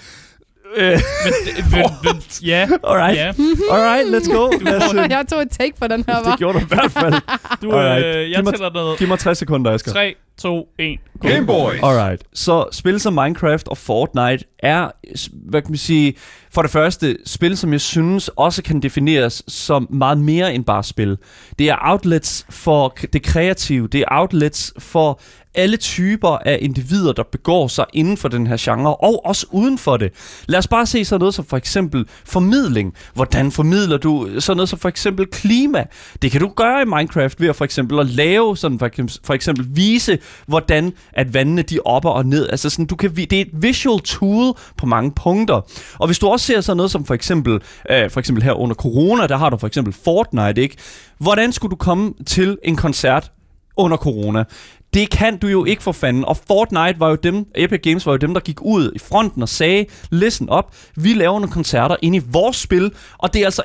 Øh, 0.75 0.91
Men, 0.91 1.33
men, 1.71 1.83
men 2.03 2.21
ja, 2.43 2.67
alright. 2.83 3.17
ja. 3.17 3.33
Alright, 3.71 4.15
let's 4.15 4.33
go. 4.35 4.51
Lad 4.61 4.75
os, 4.77 4.93
øh, 4.93 5.09
Jeg 5.09 5.25
tog 5.31 5.41
et 5.41 5.51
take 5.51 5.73
på 5.81 5.87
den 5.87 6.05
her, 6.07 6.23
var. 6.23 6.23
det 6.31 6.39
gjorde 6.39 6.59
du 6.59 6.63
i 6.63 6.67
hvert 6.67 6.91
fald. 6.91 7.13
Du, 7.61 7.71
Alright. 7.71 8.05
øh, 8.05 8.13
Giv 8.25 8.31
jeg 8.31 8.43
mig- 8.43 8.53
tæller 8.53 8.89
ned. 8.89 8.97
Giv 8.97 9.07
mig 9.07 9.19
60 9.19 9.37
sekunder, 9.37 9.71
Asger. 9.71 9.91
3, 9.91 10.15
2, 10.41 10.67
1. 10.79 10.97
Gameboys. 11.21 11.79
Alright. 11.83 12.23
Så 12.33 12.65
spil 12.71 12.99
som 12.99 13.13
Minecraft 13.13 13.67
og 13.67 13.77
Fortnite 13.77 14.43
er, 14.61 14.91
hvad 15.33 15.61
kan 15.61 15.71
man 15.71 15.77
sige, 15.77 16.13
for 16.53 16.61
det 16.61 16.71
første, 16.71 17.17
spil, 17.25 17.57
som 17.57 17.71
jeg 17.71 17.81
synes 17.81 18.27
også 18.27 18.63
kan 18.63 18.79
defineres 18.79 19.43
som 19.47 19.87
meget 19.89 20.17
mere 20.17 20.53
end 20.53 20.65
bare 20.65 20.83
spil. 20.83 21.17
Det 21.59 21.69
er 21.69 21.75
outlets 21.81 22.45
for 22.49 22.95
det 23.13 23.23
kreative, 23.23 23.87
det 23.87 23.99
er 23.99 24.05
outlets 24.11 24.73
for 24.77 25.19
alle 25.55 25.77
typer 25.77 26.29
af 26.29 26.57
individer, 26.61 27.13
der 27.13 27.23
begår 27.31 27.67
sig 27.67 27.85
inden 27.93 28.17
for 28.17 28.27
den 28.27 28.47
her 28.47 28.57
genre, 28.59 28.95
og 28.95 29.25
også 29.25 29.45
uden 29.51 29.77
for 29.77 29.97
det. 29.97 30.11
Lad 30.47 30.59
os 30.59 30.67
bare 30.67 30.85
se 30.85 31.05
sådan 31.05 31.19
noget 31.19 31.33
som 31.33 31.45
for 31.45 31.57
eksempel 31.57 32.05
formidling. 32.25 32.93
Hvordan 33.13 33.51
formidler 33.51 33.97
du 33.97 34.27
øh, 34.27 34.41
sådan 34.41 34.57
noget 34.57 34.69
som 34.69 34.79
for 34.79 34.89
eksempel 34.89 35.25
klima? 35.25 35.85
Det 36.21 36.31
kan 36.31 36.41
du 36.41 36.47
gøre 36.55 36.81
i 36.81 36.85
Minecraft 36.85 37.41
ved 37.41 37.49
at 37.49 37.55
for 37.55 37.65
eksempel 37.65 37.99
at 37.99 38.07
lave, 38.07 38.57
sådan 38.57 38.79
for, 38.79 38.85
eksempel- 38.85 39.19
for 39.23 39.33
eksempel 39.33 39.65
vise, 39.69 40.17
hvordan 40.47 40.93
at 41.13 41.33
vandene 41.33 41.61
de 41.61 41.79
opper 41.85 42.09
og 42.09 42.25
ned. 42.25 42.49
Altså 42.49 42.69
sådan, 42.69 42.85
du 42.85 42.95
kan, 42.95 43.15
det 43.15 43.33
er 43.33 43.41
et 43.41 43.49
visual 43.53 43.99
tool 43.99 44.50
på 44.77 44.85
mange 44.85 45.11
punkter. 45.11 45.61
Og 45.99 46.07
hvis 46.07 46.19
du 46.19 46.27
også 46.27 46.45
ser 46.45 46.61
sådan 46.61 46.77
noget 46.77 46.91
som 46.91 47.05
for 47.05 47.13
eksempel, 47.13 47.53
øh, 47.89 48.09
for 48.09 48.19
eksempel 48.19 48.43
her 48.43 48.53
under 48.53 48.75
corona, 48.75 49.27
der 49.27 49.37
har 49.37 49.49
du 49.49 49.57
for 49.57 49.67
eksempel 49.67 49.93
Fortnite, 50.03 50.61
ikke? 50.61 50.77
Hvordan 51.17 51.51
skulle 51.51 51.71
du 51.71 51.75
komme 51.75 52.13
til 52.25 52.57
en 52.63 52.75
koncert 52.75 53.31
under 53.77 53.97
corona? 53.97 54.43
Det 54.93 55.09
kan 55.09 55.37
du 55.37 55.47
jo 55.47 55.65
ikke 55.65 55.83
for 55.83 55.91
fanden. 55.91 56.25
Og 56.25 56.37
Fortnite 56.47 56.99
var 56.99 57.09
jo 57.09 57.15
dem, 57.15 57.45
Epic 57.55 57.79
Games 57.83 58.05
var 58.05 58.11
jo 58.11 58.17
dem, 58.17 58.33
der 58.33 58.41
gik 58.41 58.61
ud 58.61 58.91
i 58.95 58.99
fronten 58.99 59.41
og 59.41 59.49
sagde, 59.49 59.85
listen 60.09 60.49
op, 60.49 60.73
vi 60.95 61.13
laver 61.13 61.33
nogle 61.39 61.51
koncerter 61.51 61.95
ind 62.01 62.15
i 62.15 62.21
vores 62.25 62.57
spil, 62.57 62.91
og 63.17 63.33
det 63.33 63.41
er 63.41 63.45
altså, 63.45 63.61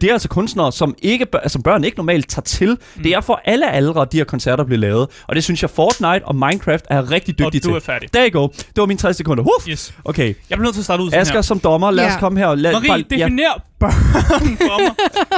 det 0.00 0.04
er 0.04 0.12
altså 0.12 0.28
kunstnere, 0.28 0.72
som, 0.72 0.94
ikke, 1.02 1.26
bør- 1.26 1.38
altså 1.38 1.58
børn 1.62 1.84
ikke 1.84 1.96
normalt 1.96 2.28
tager 2.28 2.42
til. 2.42 2.78
Mm. 2.96 3.02
Det 3.02 3.12
er 3.12 3.20
for 3.20 3.40
alle 3.44 3.70
aldre, 3.72 4.06
de 4.12 4.16
her 4.16 4.24
koncerter 4.24 4.64
bliver 4.64 4.78
lavet. 4.80 5.08
Og 5.28 5.34
det 5.34 5.44
synes 5.44 5.62
jeg, 5.62 5.70
Fortnite 5.70 6.24
og 6.24 6.34
Minecraft 6.36 6.84
er 6.90 7.10
rigtig 7.10 7.34
Og 7.34 7.38
dygtige 7.52 7.60
du 7.60 7.68
til. 7.68 7.76
er 7.76 7.80
færdig. 7.80 8.12
There 8.12 8.28
you 8.30 8.40
go. 8.42 8.48
Det 8.48 8.76
var 8.76 8.86
mine 8.86 8.98
60 8.98 9.16
sekunder. 9.16 9.44
Uff. 9.58 9.68
Yes. 9.68 9.94
Okay. 10.04 10.26
Jeg 10.26 10.34
bliver 10.58 10.62
nødt 10.62 10.74
til 10.74 10.80
at 10.80 10.84
starte 10.84 11.02
ud 11.02 11.10
Asger 11.12 11.34
her. 11.34 11.42
som 11.42 11.58
dommer, 11.60 11.90
lad 11.90 12.06
os 12.06 12.12
Ja. 12.12 12.18
komme 12.18 12.38
her. 12.40 12.54
Lad, 12.54 12.72
Marie, 12.72 13.04
ja. 13.18 13.28
Børn 13.80 13.92
for 14.56 14.80
mig. 14.82 14.90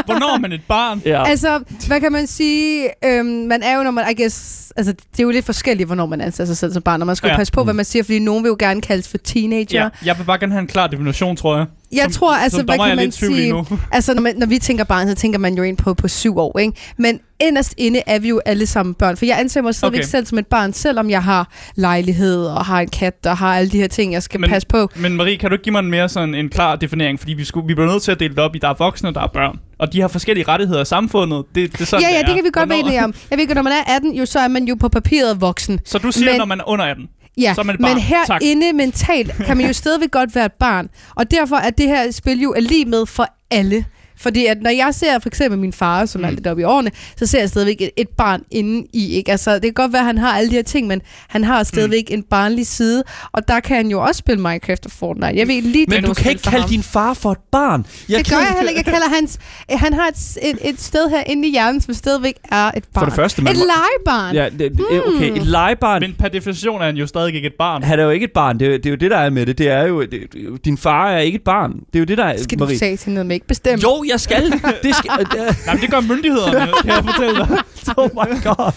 Hvornår 0.04 0.34
er 0.34 0.38
man 0.38 0.52
et 0.52 0.60
barn? 0.68 1.02
Ja. 1.04 1.24
Altså, 1.28 1.60
hvad 1.86 2.00
kan 2.00 2.12
man 2.12 2.26
sige? 2.26 2.88
Øhm, 3.04 3.26
man 3.26 3.62
er 3.62 3.76
jo, 3.76 3.82
når 3.82 3.90
man, 3.90 4.04
I 4.10 4.22
guess, 4.22 4.72
altså, 4.76 4.92
det 4.92 5.18
er 5.18 5.22
jo 5.22 5.30
lidt 5.30 5.44
forskelligt, 5.46 5.86
hvornår 5.86 6.06
man 6.06 6.20
anser 6.20 6.44
sig 6.44 6.56
selv 6.56 6.72
som 6.72 6.82
barn, 6.82 7.00
og 7.00 7.06
man 7.06 7.16
skal 7.16 7.28
ja. 7.28 7.36
Passe 7.36 7.52
på, 7.52 7.64
hvad 7.64 7.74
Mm. 7.74 7.76
man 7.76 7.84
siger, 7.84 8.02
fordi 8.02 8.18
nogen 8.18 8.42
vil 8.44 8.48
jo 8.48 8.56
gerne 8.58 8.80
kaldes 8.80 9.08
for 9.08 9.18
teenager. 9.18 9.82
Ja, 9.82 9.88
jeg 10.04 10.18
vil 10.18 10.24
bare 10.24 10.38
gerne 10.38 10.52
have 10.52 10.60
en 10.60 10.66
klar 10.66 10.86
definition, 10.86 11.36
tror 11.36 11.56
jeg. 11.56 11.66
Jeg 11.92 12.02
Som- 12.02 12.12
tror, 12.12 12.34
altså, 12.34 12.56
som 12.58 12.66
hvad 12.66 12.78
kan 12.78 12.96
man 12.96 13.12
sige? 13.12 13.64
Altså, 13.92 14.14
når, 14.14 14.22
man, 14.22 14.34
når 14.36 14.46
vi 14.46 14.58
tænker 14.58 14.84
barn, 14.84 15.08
så 15.08 15.14
tænker 15.14 15.38
man 15.38 15.54
jo 15.54 15.62
ind 15.62 15.76
på, 15.76 15.94
på 15.94 16.08
syv 16.08 16.38
år, 16.38 16.58
ikke? 16.58 16.72
Men 16.96 17.20
inderst 17.40 17.74
inde 17.76 18.02
er 18.06 18.18
vi 18.18 18.28
jo 18.28 18.40
alle 18.46 18.66
sammen 18.66 18.94
børn. 18.94 19.16
For 19.16 19.26
jeg 19.26 19.38
anser 19.40 19.62
mig 19.62 19.74
stadigvæk 19.74 19.98
Okay. 20.00 20.08
selv 20.08 20.26
som 20.26 20.38
et 20.38 20.46
barn, 20.46 20.72
selvom 20.72 21.10
jeg 21.10 21.22
har 21.22 21.52
lejlighed 21.76 22.46
og 22.46 22.64
har 22.64 22.80
en 22.80 22.88
kat 22.88 23.14
og 23.26 23.36
har 23.36 23.56
alle 23.56 23.70
de 23.70 23.76
her 23.78 23.86
ting, 23.88 24.12
jeg 24.12 24.22
skal 24.22 24.40
Men- 24.40 24.50
passe 24.50 24.68
på. 24.68 24.88
Men 24.96 25.16
Marie, 25.16 25.36
kan 25.38 25.50
du 25.50 25.54
ikke 25.54 25.62
give 25.64 25.72
mig 25.72 25.78
en 25.80 25.90
mere 25.90 26.08
sådan 26.08 26.34
en 26.34 26.48
klar 26.48 26.76
definering? 26.76 27.18
Fordi 27.20 27.32
vi, 27.34 27.44
skulle, 27.44 27.66
vi 27.66 27.74
bliver 27.74 27.90
nødt 27.92 28.02
til 28.02 28.12
at 28.12 28.20
dele 28.20 28.30
det 28.34 28.38
op 28.44 28.56
i, 28.56 28.58
der 28.58 28.68
er 28.68 28.74
voksne 28.78 29.08
og 29.08 29.14
der 29.14 29.20
er 29.20 29.26
børn. 29.26 29.58
Og 29.78 29.92
de 29.92 30.00
har 30.00 30.08
forskellige 30.08 30.48
rettigheder 30.48 30.82
i 30.82 30.84
samfundet. 30.84 31.44
Det, 31.54 31.72
det 31.72 31.80
er 31.80 31.84
sådan, 31.84 32.02
ja, 32.02 32.08
ja, 32.12 32.18
det, 32.18 32.26
det 32.26 32.30
er. 32.32 32.36
kan 32.36 32.44
vi 32.44 32.50
godt 32.52 32.68
være 32.68 32.78
enige 32.78 33.04
om. 33.04 33.14
Jeg 33.30 33.38
ved 33.38 33.54
når 33.54 33.62
man 33.62 33.72
er 33.72 33.94
18, 33.96 34.14
jo, 34.14 34.26
så 34.26 34.38
er 34.38 34.48
man 34.48 34.64
jo 34.64 34.74
på 34.80 34.88
papiret 34.88 35.40
voksen. 35.40 35.80
Så 35.84 35.98
du 35.98 36.10
siger, 36.12 36.30
Men- 36.30 36.38
når 36.38 36.44
man 36.44 36.60
er 36.60 36.68
under 36.68 36.84
18? 36.84 37.04
Ja, 37.40 37.52
Så 37.54 37.60
er 37.60 37.64
man 37.64 37.76
barn. 37.82 37.94
men 37.94 38.02
herinde 38.02 38.72
mentalt 38.72 39.32
kan 39.46 39.56
man 39.56 39.66
jo 39.66 39.72
stadigvæk 39.82 40.10
godt 40.10 40.34
være 40.34 40.46
et 40.46 40.52
barn. 40.52 40.88
Og 41.16 41.30
derfor 41.30 41.56
er 41.56 41.70
det 41.70 41.86
her 41.88 42.10
spil 42.10 42.40
jo 42.42 42.54
lige 42.58 42.84
med 42.84 43.06
for 43.06 43.26
alle. 43.50 43.84
Fordi 44.20 44.46
at 44.46 44.62
når 44.62 44.70
jeg 44.70 44.94
ser 44.94 45.18
for 45.18 45.28
eksempel 45.28 45.58
min 45.60 45.72
far, 45.72 46.06
som 46.06 46.24
er 46.24 46.30
lidt 46.30 46.46
oppe 46.46 46.60
i 46.60 46.64
årene, 46.64 46.90
så 47.16 47.26
ser 47.26 47.38
jeg 47.38 47.48
stadigvæk 47.48 47.76
et, 47.80 47.90
et 47.96 48.08
barn 48.08 48.42
inde 48.50 48.86
i. 48.92 49.14
Ikke? 49.14 49.30
Altså, 49.30 49.54
det 49.54 49.62
kan 49.62 49.72
godt 49.72 49.92
være, 49.92 50.00
at 50.00 50.06
han 50.06 50.18
har 50.18 50.32
alle 50.38 50.50
de 50.50 50.54
her 50.54 50.62
ting, 50.62 50.86
men 50.86 51.02
han 51.28 51.44
har 51.44 51.62
stadigvæk 51.62 52.04
en 52.10 52.22
barnlig 52.22 52.66
side. 52.66 53.02
Og 53.32 53.48
der 53.48 53.60
kan 53.60 53.76
han 53.76 53.86
jo 53.90 54.00
også 54.02 54.18
spille 54.18 54.42
Minecraft 54.42 54.86
og 54.86 54.92
Fortnite. 54.92 55.32
Jeg 55.36 55.48
ved 55.48 55.62
lige, 55.62 55.86
det 55.86 55.88
Men 55.94 55.96
du 55.96 56.02
noget 56.02 56.16
kan 56.16 56.30
ikke 56.30 56.42
kalde 56.42 56.60
ham. 56.60 56.68
din 56.70 56.82
far 56.82 57.14
for 57.14 57.32
et 57.32 57.38
barn. 57.52 57.86
Jeg 58.08 58.18
det 58.18 58.30
gør 58.30 58.36
jeg 58.36 58.54
heller 58.56 58.70
ikke. 58.70 58.78
Jeg 58.78 58.84
kalder 58.92 59.08
hans... 59.16 59.38
Han 59.70 59.92
har 59.92 60.08
et, 60.08 60.38
et, 60.42 60.58
et 60.70 60.80
sted 60.80 61.10
herinde 61.10 61.48
i 61.48 61.50
hjernen, 61.50 61.80
som 61.80 61.94
stadigvæk 61.94 62.34
er 62.50 62.70
et 62.76 62.84
barn. 62.94 63.02
For 63.02 63.04
det 63.04 63.14
første, 63.14 63.42
man 63.42 63.52
Et 63.52 63.58
legebarn. 63.58 64.34
Ja, 64.34 64.48
det, 64.58 64.58
det, 64.58 65.02
okay, 65.06 65.36
et 65.36 65.46
legebarn. 65.46 66.00
Men 66.00 66.14
per 66.18 66.28
definition 66.28 66.80
er 66.80 66.84
han 66.86 66.96
jo 66.96 67.06
stadig 67.06 67.34
ikke 67.34 67.46
et 67.46 67.54
barn. 67.58 67.82
Han 67.82 67.98
er 67.98 68.02
jo 68.04 68.10
ikke 68.10 68.24
et 68.24 68.32
barn. 68.34 68.58
Det 68.60 68.66
er, 68.66 68.70
jo- 68.70 68.76
det 68.76 68.86
er 68.86 68.90
jo 68.90 68.96
det, 68.96 69.10
der 69.10 69.16
er 69.18 69.30
med 69.30 69.46
det. 69.46 69.58
Det 69.58 69.68
er 69.68 69.82
jo, 69.86 70.00
det, 70.02 70.10
det, 70.10 70.64
din 70.64 70.78
far 70.78 71.10
er 71.10 71.18
ikke 71.18 71.36
et 71.36 71.42
barn. 71.44 71.72
Det 71.72 71.94
er 71.94 71.98
jo 71.98 72.04
det, 72.04 72.18
der 72.18 72.24
er, 72.24 72.42
Skal 72.42 72.58
du 72.58 72.64
Marie. 72.64 72.78
sige 72.78 72.96
til 72.96 73.12
noget 73.12 73.26
med 73.26 73.36
ikke 73.36 73.46
bestemme? 73.46 73.82
Jo, 73.82 74.04
jeg 74.08 74.20
skal. 74.20 74.50
Det 74.82 74.94
skal 74.94 75.10
Nej, 75.66 75.74
men 75.74 75.80
det 75.82 75.90
gør 75.90 76.00
myndighederne, 76.00 76.72
kan 76.82 76.90
jeg 76.90 77.04
fortælle 77.04 77.38
dig. 77.38 77.48
oh 77.96 78.08
my 78.12 78.42
god. 78.44 78.72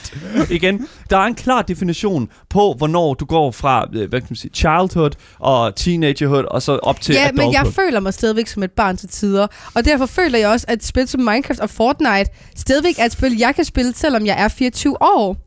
Igen, 0.49 0.87
der 1.09 1.17
er 1.17 1.23
en 1.25 1.35
klar 1.35 1.61
definition 1.61 2.29
på, 2.49 2.73
hvornår 2.77 3.13
du 3.13 3.25
går 3.25 3.51
fra, 3.51 3.85
øh, 3.93 4.09
hvad 4.09 4.21
kan 4.21 4.27
man 4.29 4.35
sige, 4.35 4.51
childhood 4.53 5.11
og 5.39 5.75
teenagerhood, 5.75 6.43
og 6.43 6.61
så 6.61 6.71
op 6.77 7.01
til 7.01 7.15
Ja, 7.15 7.31
men 7.31 7.51
jeg 7.51 7.61
adulthood. 7.61 7.85
føler 7.85 7.99
mig 7.99 8.13
stadigvæk 8.13 8.47
som 8.47 8.63
et 8.63 8.71
barn 8.71 8.97
til 8.97 9.09
tider. 9.09 9.47
Og 9.73 9.85
derfor 9.85 10.05
føler 10.05 10.39
jeg 10.39 10.49
også, 10.49 10.65
at 10.69 10.85
spil 10.85 11.07
som 11.07 11.21
Minecraft 11.21 11.59
og 11.59 11.69
Fortnite 11.69 12.29
stadigvæk 12.55 12.99
er 12.99 13.05
et 13.05 13.11
spil, 13.11 13.37
jeg 13.37 13.55
kan 13.55 13.65
spille, 13.65 13.93
selvom 13.95 14.25
jeg 14.25 14.43
er 14.43 14.47
24 14.47 15.01
år. 15.01 15.37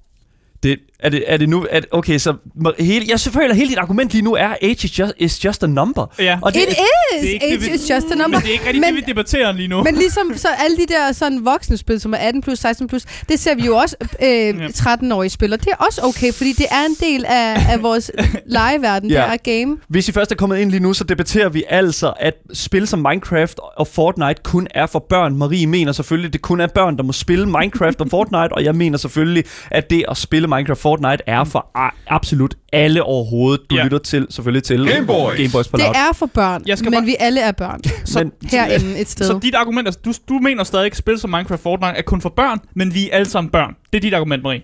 Det, 0.63 0.79
er, 1.03 1.09
det, 1.09 1.25
er 1.27 1.37
det 1.37 1.49
nu... 1.49 1.67
Er, 1.71 1.81
okay, 1.91 2.19
så 2.19 2.35
hele, 2.79 3.07
jeg 3.09 3.21
føler, 3.21 3.49
at 3.51 3.57
hele 3.57 3.69
dit 3.71 3.79
argument 3.79 4.11
lige 4.13 4.23
nu 4.23 4.35
er, 4.35 4.49
age 4.63 4.85
is 4.85 4.99
just, 4.99 5.13
is 5.19 5.45
just 5.45 5.63
a 5.65 5.67
number. 5.67 6.07
Ja. 6.19 6.39
Og 6.43 6.55
det, 6.55 6.63
It 6.63 6.69
is! 6.69 6.77
det 7.21 7.29
er 7.29 7.33
ikke 7.33 7.47
det, 7.47 7.53
Age 7.53 7.61
vi- 7.71 7.75
is 7.75 7.91
just 7.91 8.07
a 8.13 8.15
number. 8.15 8.29
Men 8.29 8.41
det 8.41 8.49
er 8.49 8.53
ikke 8.53 8.65
rigtig 8.67 8.81
Men- 8.81 8.95
det, 8.97 9.07
vi 9.07 9.11
debatterer 9.11 9.53
lige 9.53 9.69
nu. 9.69 9.83
Men 9.83 9.95
ligesom 9.95 10.33
så 10.37 10.49
alle 10.65 10.77
de 10.77 10.87
der 10.89 11.13
sådan 11.13 11.45
voksne 11.45 11.77
spil, 11.77 12.01
som 12.01 12.13
er 12.15 12.19
18 12.19 12.43
plus, 12.43 12.59
16 12.59 12.89
plus, 12.89 13.03
det 13.29 13.39
ser 13.41 13.55
vi 13.55 13.63
jo 13.67 13.77
også 13.77 13.97
øh, 14.23 14.67
13-årige 14.69 15.31
spil, 15.31 15.53
og 15.53 15.61
det 15.61 15.69
er 15.73 15.77
også 15.85 16.01
okay, 16.05 16.33
fordi 16.33 16.53
det 16.53 16.67
er 16.71 16.85
en 16.89 16.97
del 17.01 17.25
af, 17.25 17.73
af 17.73 17.83
vores 17.83 18.11
legeverden, 18.47 19.11
Ja. 19.11 19.15
det 19.17 19.41
er 19.45 19.61
game. 19.65 19.77
Hvis 19.89 20.09
I 20.09 20.13
først 20.13 20.33
er 20.33 20.37
kommet 20.37 20.59
ind 20.59 20.71
lige 20.71 20.83
nu, 20.83 20.93
så 20.93 21.05
debatterer 21.05 21.49
vi 21.49 21.65
altså, 21.69 22.13
at 22.21 22.35
spil 22.53 22.87
som 22.87 22.99
Minecraft 22.99 23.59
og 23.77 23.87
Fortnite 23.87 24.41
kun 24.45 24.69
er 24.71 24.87
for 24.87 24.99
børn. 25.09 25.37
Marie 25.37 25.67
mener 25.67 25.93
selvfølgelig, 25.93 26.29
at 26.29 26.33
det 26.33 26.43
kun 26.43 26.61
er 26.61 26.67
børn, 26.67 26.97
der 26.97 27.03
må 27.03 27.13
spille 27.13 27.47
Minecraft 27.47 28.01
og 28.01 28.09
Fortnite, 28.11 28.53
og 28.53 28.65
jeg 28.65 28.75
mener 28.75 28.99
selvfølgelig, 28.99 29.45
at 29.71 29.91
det 29.91 30.05
at 30.09 30.17
spille 30.17 30.49
Minecraft 30.49 30.71
og 30.71 30.79
Fortnite 30.93 31.23
er 31.27 31.45
for 31.45 31.71
absolut 32.07 32.55
alle 32.73 33.03
overhovedet. 33.03 33.71
Du 33.71 33.77
Ja. 33.77 33.85
lytter 33.85 33.99
til 33.99 34.27
selvfølgelig 34.31 34.63
til 34.63 34.87
Gameboys. 34.89 35.37
Gameboys 35.37 35.69
på 35.69 35.77
Det 35.77 35.85
Loud. 35.85 35.95
er 35.95 36.13
for 36.15 36.27
børn, 36.27 36.63
Jeg 36.67 36.79
skal 36.79 36.91
men 36.91 36.97
bare- 36.97 37.05
vi 37.05 37.17
alle 37.21 37.41
er 37.41 37.53
børn 37.53 37.81
Så, 38.05 38.19
Men- 38.25 38.33
herinde 38.51 38.99
et 38.99 39.09
sted. 39.09 39.27
så 39.27 39.39
dit 39.43 39.55
argument 39.55 39.89
er, 39.89 39.93
du, 40.05 40.13
du 40.29 40.35
mener 40.35 40.65
stadig, 40.65 40.87
at 40.87 40.97
spil 40.97 41.19
som 41.19 41.31
Minecraft 41.31 41.63
Fortnite 41.63 41.93
er 41.99 42.03
kun 42.03 42.21
for 42.21 42.29
børn, 42.29 42.59
men 42.77 42.95
vi 42.95 43.11
er 43.11 43.17
alle 43.17 43.29
sammen 43.29 43.51
børn. 43.51 43.75
Det 43.93 43.97
er 43.99 44.01
dit 44.01 44.15
argument, 44.15 44.43
Marie. 44.43 44.63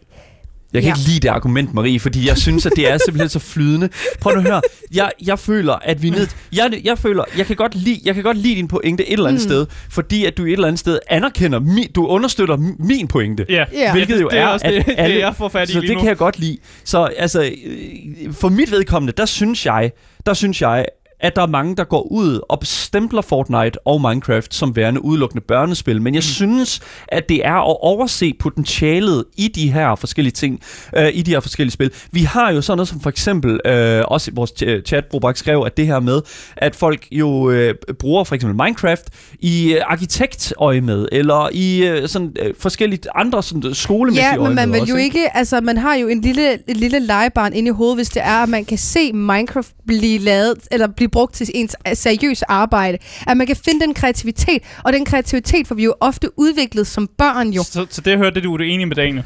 Jeg 0.73 0.83
kan 0.83 0.89
Ja. 0.89 0.95
ikke 0.95 1.09
lide 1.09 1.21
det 1.21 1.29
argument, 1.29 1.75
Marie, 1.75 2.01
fordi 2.01 2.29
jeg 2.29 2.39
synes, 2.39 2.67
at 2.67 2.73
det 2.77 2.91
er 2.93 2.99
simpelthen 2.99 3.29
så 3.29 3.39
flydende. 3.39 3.89
Prøv 4.21 4.33
nu 4.35 4.41
at 4.41 4.47
høre. 4.47 4.61
Jeg, 4.95 5.11
jeg 5.27 5.39
føler, 5.39 5.73
at 5.75 6.03
vi 6.03 6.11
nødt... 6.11 6.37
Jeg, 6.53 6.81
jeg 6.85 6.99
føler, 6.99 7.25
jeg 7.39 7.47
kan, 7.47 7.57
godt 7.57 7.75
lide, 7.75 8.01
jeg 8.05 8.15
kan 8.15 8.23
godt 8.25 8.37
lide 8.37 8.55
din 8.55 8.69
pointe 8.69 9.07
et 9.09 9.13
eller 9.13 9.27
andet 9.29 9.43
mm. 9.43 9.49
sted, 9.49 9.67
fordi 9.91 10.25
at 10.25 10.39
du 10.39 10.45
et 10.45 10.53
eller 10.53 10.67
andet 10.69 10.79
sted 10.81 10.99
anerkender, 11.11 11.59
mi, 11.61 11.87
du 11.95 12.07
understøtter 12.07 12.57
mi- 12.57 12.87
min 12.87 13.09
pointe. 13.09 13.47
Ja, 13.49 13.65
Ja. 13.73 13.93
Hvilket 13.93 14.17
det, 14.17 14.23
jo 14.23 14.29
det 14.29 14.39
er 14.39 14.47
også 14.47 14.67
at 14.67 14.73
det, 14.87 14.95
alle- 14.99 15.15
det, 15.15 15.21
jeg 15.21 15.35
får 15.37 15.49
fat 15.49 15.69
i 15.69 15.73
Så 15.73 15.81
lige 15.81 15.89
det 15.89 15.97
nu. 15.97 16.01
kan 16.01 16.09
jeg 16.09 16.17
godt 16.17 16.39
lide. 16.39 16.59
Så 16.85 17.05
altså, 17.05 17.43
øh, 17.43 18.33
for 18.33 18.49
mit 18.49 18.71
vedkommende, 18.71 19.13
der 19.17 19.27
synes 19.27 19.67
jeg, 19.67 19.93
der 20.27 20.35
synes 20.35 20.63
jeg, 20.63 20.87
at 21.21 21.37
der 21.37 21.43
er 21.43 21.47
mange, 21.47 21.77
der 21.77 21.85
går 21.85 22.13
ud 22.13 22.41
og 22.49 22.59
stempler 22.63 23.23
Fortnite 23.23 23.87
og 23.87 24.01
Minecraft 24.01 24.55
som 24.55 24.77
værende 24.77 25.05
udelukkende 25.05 25.45
børnespil. 25.49 26.03
Men 26.03 26.15
jeg 26.15 26.21
mm. 26.21 26.23
synes, 26.23 26.81
at 27.09 27.29
det 27.29 27.47
er 27.47 27.55
at 27.55 27.77
overse 27.81 28.35
potentialet 28.39 29.25
i 29.37 29.49
de 29.49 29.73
her 29.73 29.95
forskellige 29.95 30.33
ting, 30.33 30.61
øh, 30.97 31.09
i 31.15 31.23
de 31.23 31.31
her 31.31 31.41
forskellige 31.41 31.73
spil. 31.73 31.91
Vi 32.13 32.21
har 32.21 32.53
jo 32.53 32.63
sådan 32.63 32.77
noget 32.77 32.89
som 32.89 33.01
for 33.01 33.11
eksempel, 33.11 33.61
øh, 33.65 34.05
også 34.09 34.31
i 34.31 34.35
vores 34.35 34.51
ch- 34.51 34.83
chat, 34.83 35.05
Brobak 35.11 35.37
skrev, 35.37 35.63
at 35.67 35.77
det 35.77 35.87
her 35.87 36.01
med, 36.01 36.21
at 36.57 36.77
folk 36.77 37.07
jo 37.13 37.51
øh, 37.51 37.75
bruger 37.99 38.25
for 38.25 38.35
eksempel 38.35 38.57
Minecraft 38.65 39.05
i 39.41 39.73
øh, 39.75 39.81
arkitektøje 39.87 40.81
med, 40.81 41.09
eller 41.13 41.49
i 41.53 41.87
øh, 41.87 42.09
sådan 42.09 42.37
øh, 42.39 42.55
forskellige 42.59 43.01
andre 43.15 43.43
sådan, 43.43 43.75
skolemæssige 43.75 44.27
Ja, 44.27 44.37
men 44.37 44.55
man 44.55 44.73
vil 44.73 44.81
også, 44.81 44.93
jo 44.93 44.97
ikke? 44.97 45.19
ikke, 45.19 45.37
altså 45.37 45.61
man 45.61 45.79
har 45.79 45.95
jo 45.95 46.09
en 46.09 46.21
lille, 46.21 46.53
et 46.53 46.77
lille 46.77 46.99
legebarn 46.99 47.53
inde 47.53 47.69
i 47.69 47.73
hovedet, 47.73 47.97
hvis 47.97 48.09
det 48.09 48.23
er, 48.25 48.43
at 48.43 48.49
man 48.49 48.65
kan 48.65 48.79
se 48.79 49.13
Minecraft 49.13 49.73
blive 49.87 50.19
lavet, 50.19 50.59
eller 50.71 50.87
blive 50.87 51.08
brugt 51.11 51.35
til 51.35 51.51
ens 51.55 51.77
seriøse 51.95 52.45
arbejde. 52.49 52.99
At 53.27 53.37
man 53.37 53.47
kan 53.47 53.57
finde 53.57 53.81
den 53.81 53.95
kreativitet, 53.95 54.63
og 54.85 54.93
den 54.93 55.05
kreativitet 55.05 55.67
får 55.67 55.75
vi 55.75 55.85
jo 55.85 55.95
ofte 56.01 56.39
udviklet 56.39 56.87
som 56.87 57.09
børn 57.19 57.49
jo. 57.49 57.63
Så, 57.63 57.87
så 57.91 58.01
det 58.01 58.19
hørte, 58.19 58.35
det 58.35 58.43
du 58.45 58.55
er 58.55 58.65
enig 58.65 58.89
med 58.89 58.97
Daniel. 58.97 59.25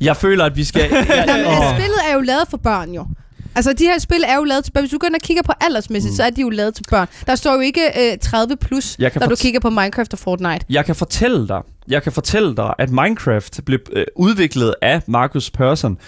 Jeg 0.00 0.16
føler, 0.16 0.44
at 0.44 0.56
vi 0.56 0.64
skal... 0.64 0.82
Jamen, 1.28 1.46
Åh. 1.46 1.58
oh. 1.58 1.78
Spillet 1.78 1.98
er 2.10 2.14
jo 2.14 2.20
lavet 2.20 2.48
for 2.50 2.56
børn 2.56 2.90
jo. 2.90 3.06
Altså, 3.54 3.72
de 3.72 3.84
her 3.84 3.98
spil 3.98 4.24
er 4.26 4.36
jo 4.36 4.44
lavet 4.44 4.64
til 4.64 4.72
børn. 4.72 4.82
Hvis 4.82 4.90
du 4.90 4.98
går 4.98 5.06
ind 5.06 5.14
og 5.14 5.20
kigger 5.20 5.42
på 5.42 5.52
aldersmæssigt, 5.60 6.12
mm. 6.12 6.16
så 6.16 6.22
er 6.22 6.30
de 6.30 6.40
jo 6.40 6.50
lavet 6.50 6.74
til 6.74 6.84
børn. 6.90 7.08
Der 7.26 7.34
står 7.34 7.54
jo 7.54 7.60
ikke 7.60 8.12
øh, 8.12 8.18
30 8.18 8.56
plus, 8.56 8.98
når 8.98 9.26
du 9.26 9.36
kigger 9.36 9.60
på 9.60 9.70
Minecraft 9.70 10.12
og 10.12 10.18
Fortnite. 10.18 10.66
Jeg 10.70 10.84
kan 10.84 10.94
fortælle 10.94 11.48
dig, 11.48 11.60
jeg 11.88 12.02
kan 12.02 12.12
fortælle 12.12 12.56
dig, 12.56 12.74
at 12.78 12.90
Minecraft 12.90 13.60
blev 13.66 13.78
øh, 13.92 14.04
udviklet 14.16 14.74
af 14.82 15.02
Markus 15.06 15.50
Persson, 15.50 15.98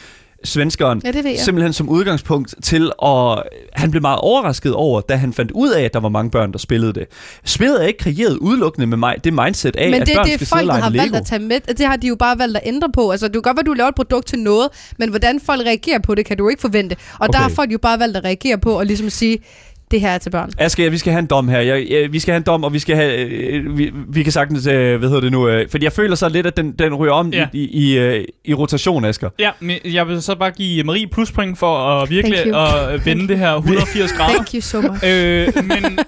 svenskeren, 0.45 1.03
Ja, 1.05 1.13
det 1.13 1.25
ved 1.25 1.31
jeg. 1.31 1.41
simpelthen 1.41 1.73
som 1.73 1.89
udgangspunkt 1.89 2.55
til 2.63 2.93
at... 3.03 3.43
Han 3.73 3.91
blev 3.91 4.03
meget 4.03 4.19
overrasket 4.19 4.75
over, 4.75 5.01
da 5.01 5.17
han 5.17 5.33
fandt 5.33 5.51
ud 5.51 5.71
af, 5.71 5.83
at 5.83 5.95
der 5.95 6.01
var 6.01 6.09
mange 6.09 6.31
børn, 6.31 6.53
der 6.53 6.59
spillede 6.59 6.93
det. 6.93 7.07
Spillet 7.45 7.83
er 7.83 7.87
ikke 7.87 7.99
kreeret 7.99 8.37
udelukkende 8.37 8.87
med 8.87 8.97
mig, 8.97 9.17
det 9.25 9.33
mindset 9.33 9.77
af, 9.77 9.91
Men 9.91 10.01
at 10.03 10.07
det 10.07 10.13
er 10.15 10.19
børn 10.19 10.27
det, 10.27 10.35
skal 10.35 10.47
folk 10.47 10.69
og 10.69 10.75
har 10.75 10.91
lege 10.91 10.99
valgt 10.99 11.13
Lego. 11.13 11.21
at 11.21 11.27
tage 11.27 11.39
med. 11.43 11.61
Det 11.79 11.87
har 11.87 11.97
de 11.97 12.07
jo 12.09 12.17
bare 12.17 12.39
valgt 12.39 12.57
at 12.57 12.63
ændre 12.67 12.89
på. 12.95 13.11
Altså, 13.11 13.27
det 13.27 13.33
kan 13.35 13.43
godt 13.43 13.57
være, 13.57 13.65
du 13.65 13.73
laver 13.73 13.89
et 13.89 13.95
produkt 13.95 14.27
til 14.27 14.39
noget, 14.39 14.69
men 14.99 15.11
hvordan 15.11 15.41
folk 15.41 15.61
reagerer 15.67 15.99
på 15.99 16.15
det, 16.15 16.27
kan 16.27 16.37
du 16.37 16.49
ikke 16.49 16.61
forvente. 16.61 16.97
Og 17.21 17.29
der 17.33 17.39
Okay. 17.39 17.39
har 17.39 17.49
folk 17.49 17.73
jo 17.73 17.79
bare 17.79 17.99
valgt 17.99 18.17
at 18.17 18.25
reagere 18.25 18.59
på 18.59 18.79
og 18.79 18.87
ligesom 18.87 19.11
sige, 19.11 19.39
det 19.91 20.01
her 20.01 20.11
er 20.11 20.19
til 20.19 20.31
børn. 20.31 20.51
Asger, 20.59 20.91
vi 20.91 20.99
skal 20.99 21.13
have 21.13 21.19
en 21.21 21.27
dom 21.27 21.49
her. 21.49 21.61
Jeg, 21.61 21.87
jeg, 21.91 22.13
vi 22.13 22.19
skal 22.19 22.33
have 22.33 22.37
en 22.37 22.43
dom, 22.43 22.65
og 22.65 22.73
vi 22.73 22.79
skal 22.79 22.97
have... 22.97 23.17
Øh, 23.19 23.79
vi, 23.79 23.93
vi 24.09 24.23
kan 24.23 24.33
sagtens... 24.33 24.67
Øh, 24.67 24.99
hvad 24.99 25.09
hedder 25.09 25.21
det 25.21 25.33
nu? 25.33 25.49
Øh, 25.49 25.69
fordi 25.71 25.85
jeg 25.85 25.93
føler 25.93 26.17
så 26.17 26.29
lidt, 26.29 26.47
at 26.47 26.57
den, 26.57 26.73
den 26.73 26.95
ryger 26.95 27.13
om 27.13 27.31
Ja. 27.33 27.47
i, 27.53 27.59
i, 27.61 27.93
i, 27.93 27.99
øh, 27.99 28.25
i 28.45 28.55
rotation, 28.55 29.05
Asger. 29.05 29.29
Ja, 29.39 29.51
men 29.61 29.79
jeg 29.85 30.09
vil 30.09 30.23
så 30.23 30.35
bare 30.35 30.51
give 30.51 30.85
Marie 30.85 31.07
pluspoint 31.07 31.59
for 31.59 31.77
at 31.79 32.11
virkelig 32.11 32.39
at 32.57 33.07
vende 33.07 33.29
det 33.29 33.39
her 33.39 33.55
180 33.65 34.13
grader. 34.13 34.33
Thank 34.35 34.49
you 34.55 34.61
so 34.61 34.81
much. 34.81 35.05
øh, 35.07 35.49
men 35.65 35.99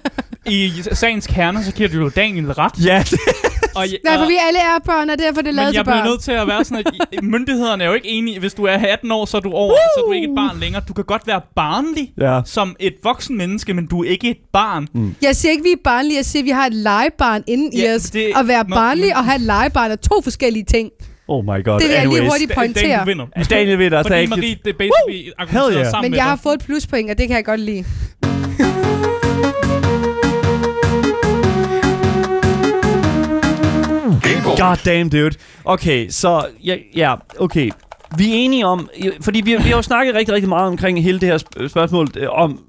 i 0.47 0.72
sagens 0.93 1.27
kerne, 1.27 1.64
så 1.64 1.72
giver 1.72 1.89
du 1.89 1.97
jo 2.01 2.09
Daniel 2.09 2.53
ret. 2.53 2.72
Ja, 2.85 3.03
det, 3.11 3.18
Og, 3.77 3.85
Nej, 4.05 4.14
for 4.16 4.22
og- 4.22 4.29
vi 4.29 4.37
alle 4.49 4.59
er 4.59 4.79
børn, 4.87 5.11
og 5.11 5.18
derfor 5.18 5.39
er 5.39 5.43
det 5.43 5.55
lavet 5.55 5.66
men 5.66 5.72
til 5.72 5.77
jeg 5.77 5.85
bliver 5.85 5.97
børn. 6.03 6.09
nødt 6.11 6.20
til 6.22 6.33
at 6.33 6.47
være 6.47 6.64
sådan, 6.64 6.85
at 6.87 6.93
i- 7.12 7.16
myndighederne 7.22 7.85
er 7.85 7.89
jo 7.89 7.95
ikke 7.95 8.09
enige. 8.09 8.39
Hvis 8.41 8.55
du 8.55 8.64
er 8.64 8.72
18 8.89 9.12
år, 9.12 9.24
så 9.24 9.37
er 9.37 9.41
du 9.41 9.53
over, 9.53 9.74
så 9.74 10.01
er 10.01 10.07
du 10.07 10.12
ikke 10.12 10.27
et 10.29 10.35
barn 10.37 10.59
længere. 10.61 10.83
Du 10.89 10.93
kan 10.93 11.05
godt 11.05 11.27
være 11.27 11.41
barnlig 11.57 12.12
ja. 12.20 12.41
som 12.45 12.77
et 12.81 12.95
voksen 13.05 13.37
menneske, 13.37 13.74
men 13.74 13.87
du 13.87 14.05
er 14.05 14.09
ikke 14.11 14.31
et 14.31 14.37
barn. 14.53 14.89
Jeg 15.22 15.37
siger 15.37 15.53
ikke, 15.53 15.62
vi 15.64 15.70
er 15.72 15.77
barnlige. 15.85 16.16
Jeg 16.16 16.24
siger, 16.24 16.43
at 16.43 16.47
vi 16.47 16.51
har 16.51 16.66
et 16.66 16.74
legebarn 16.74 17.43
inde 17.47 17.70
i 17.77 17.81
Ja, 17.81 17.95
os. 17.95 18.03
det- 18.11 18.33
At 18.37 18.49
være 18.49 18.64
barnlig 18.64 19.16
og 19.16 19.24
have 19.24 19.37
et 19.37 19.41
legebarn 19.43 19.91
er 19.91 19.97
to 19.97 20.20
forskellige 20.22 20.64
ting. 20.64 20.91
Oh 21.29 21.45
my 21.45 21.64
god. 21.64 21.81
Det 21.81 21.89
vil 21.89 21.95
jeg 21.97 22.07
lige 22.09 22.20
hurtigt 22.31 22.53
Daniel, 22.57 22.74
pointere. 22.74 23.01
du 23.01 23.05
vinder. 23.07 23.27
Daniel 23.51 23.79
vinder. 23.79 24.03
Fordi 24.03 24.22
you. 24.24 24.29
Marie, 24.29 24.57
det 24.64 24.70
er 24.70 24.79
basically 24.79 25.77
yeah. 25.77 25.91
sammen 25.91 26.11
Men 26.11 26.16
jeg 26.16 26.24
har 26.24 26.37
fået 26.43 26.55
et 26.55 26.64
pluspoint, 26.64 27.11
og 27.11 27.18
det 27.18 27.29
kan 27.29 27.37
jeg 27.37 27.45
godt 27.45 27.61
lide. 27.61 27.85
God 34.59 34.76
damn, 34.84 35.11
dude. 35.11 35.36
Okay, 35.64 36.09
så 36.09 36.46
ja, 36.64 36.76
ja 36.96 37.14
okay. 37.38 37.70
Vi 38.18 38.24
er 38.30 38.34
enige 38.34 38.66
om, 38.66 38.88
fordi 39.20 39.40
vi, 39.40 39.57
vi 39.57 39.62
har 39.62 39.76
jo 39.76 39.82
snakket 39.82 40.14
rigtig, 40.14 40.34
rigtig 40.34 40.48
meget 40.48 40.68
omkring 40.68 41.02
hele 41.02 41.20
det 41.20 41.28
her 41.28 41.68
spørgsmål 41.68 42.09
øh, 42.16 42.28
om, 42.30 42.65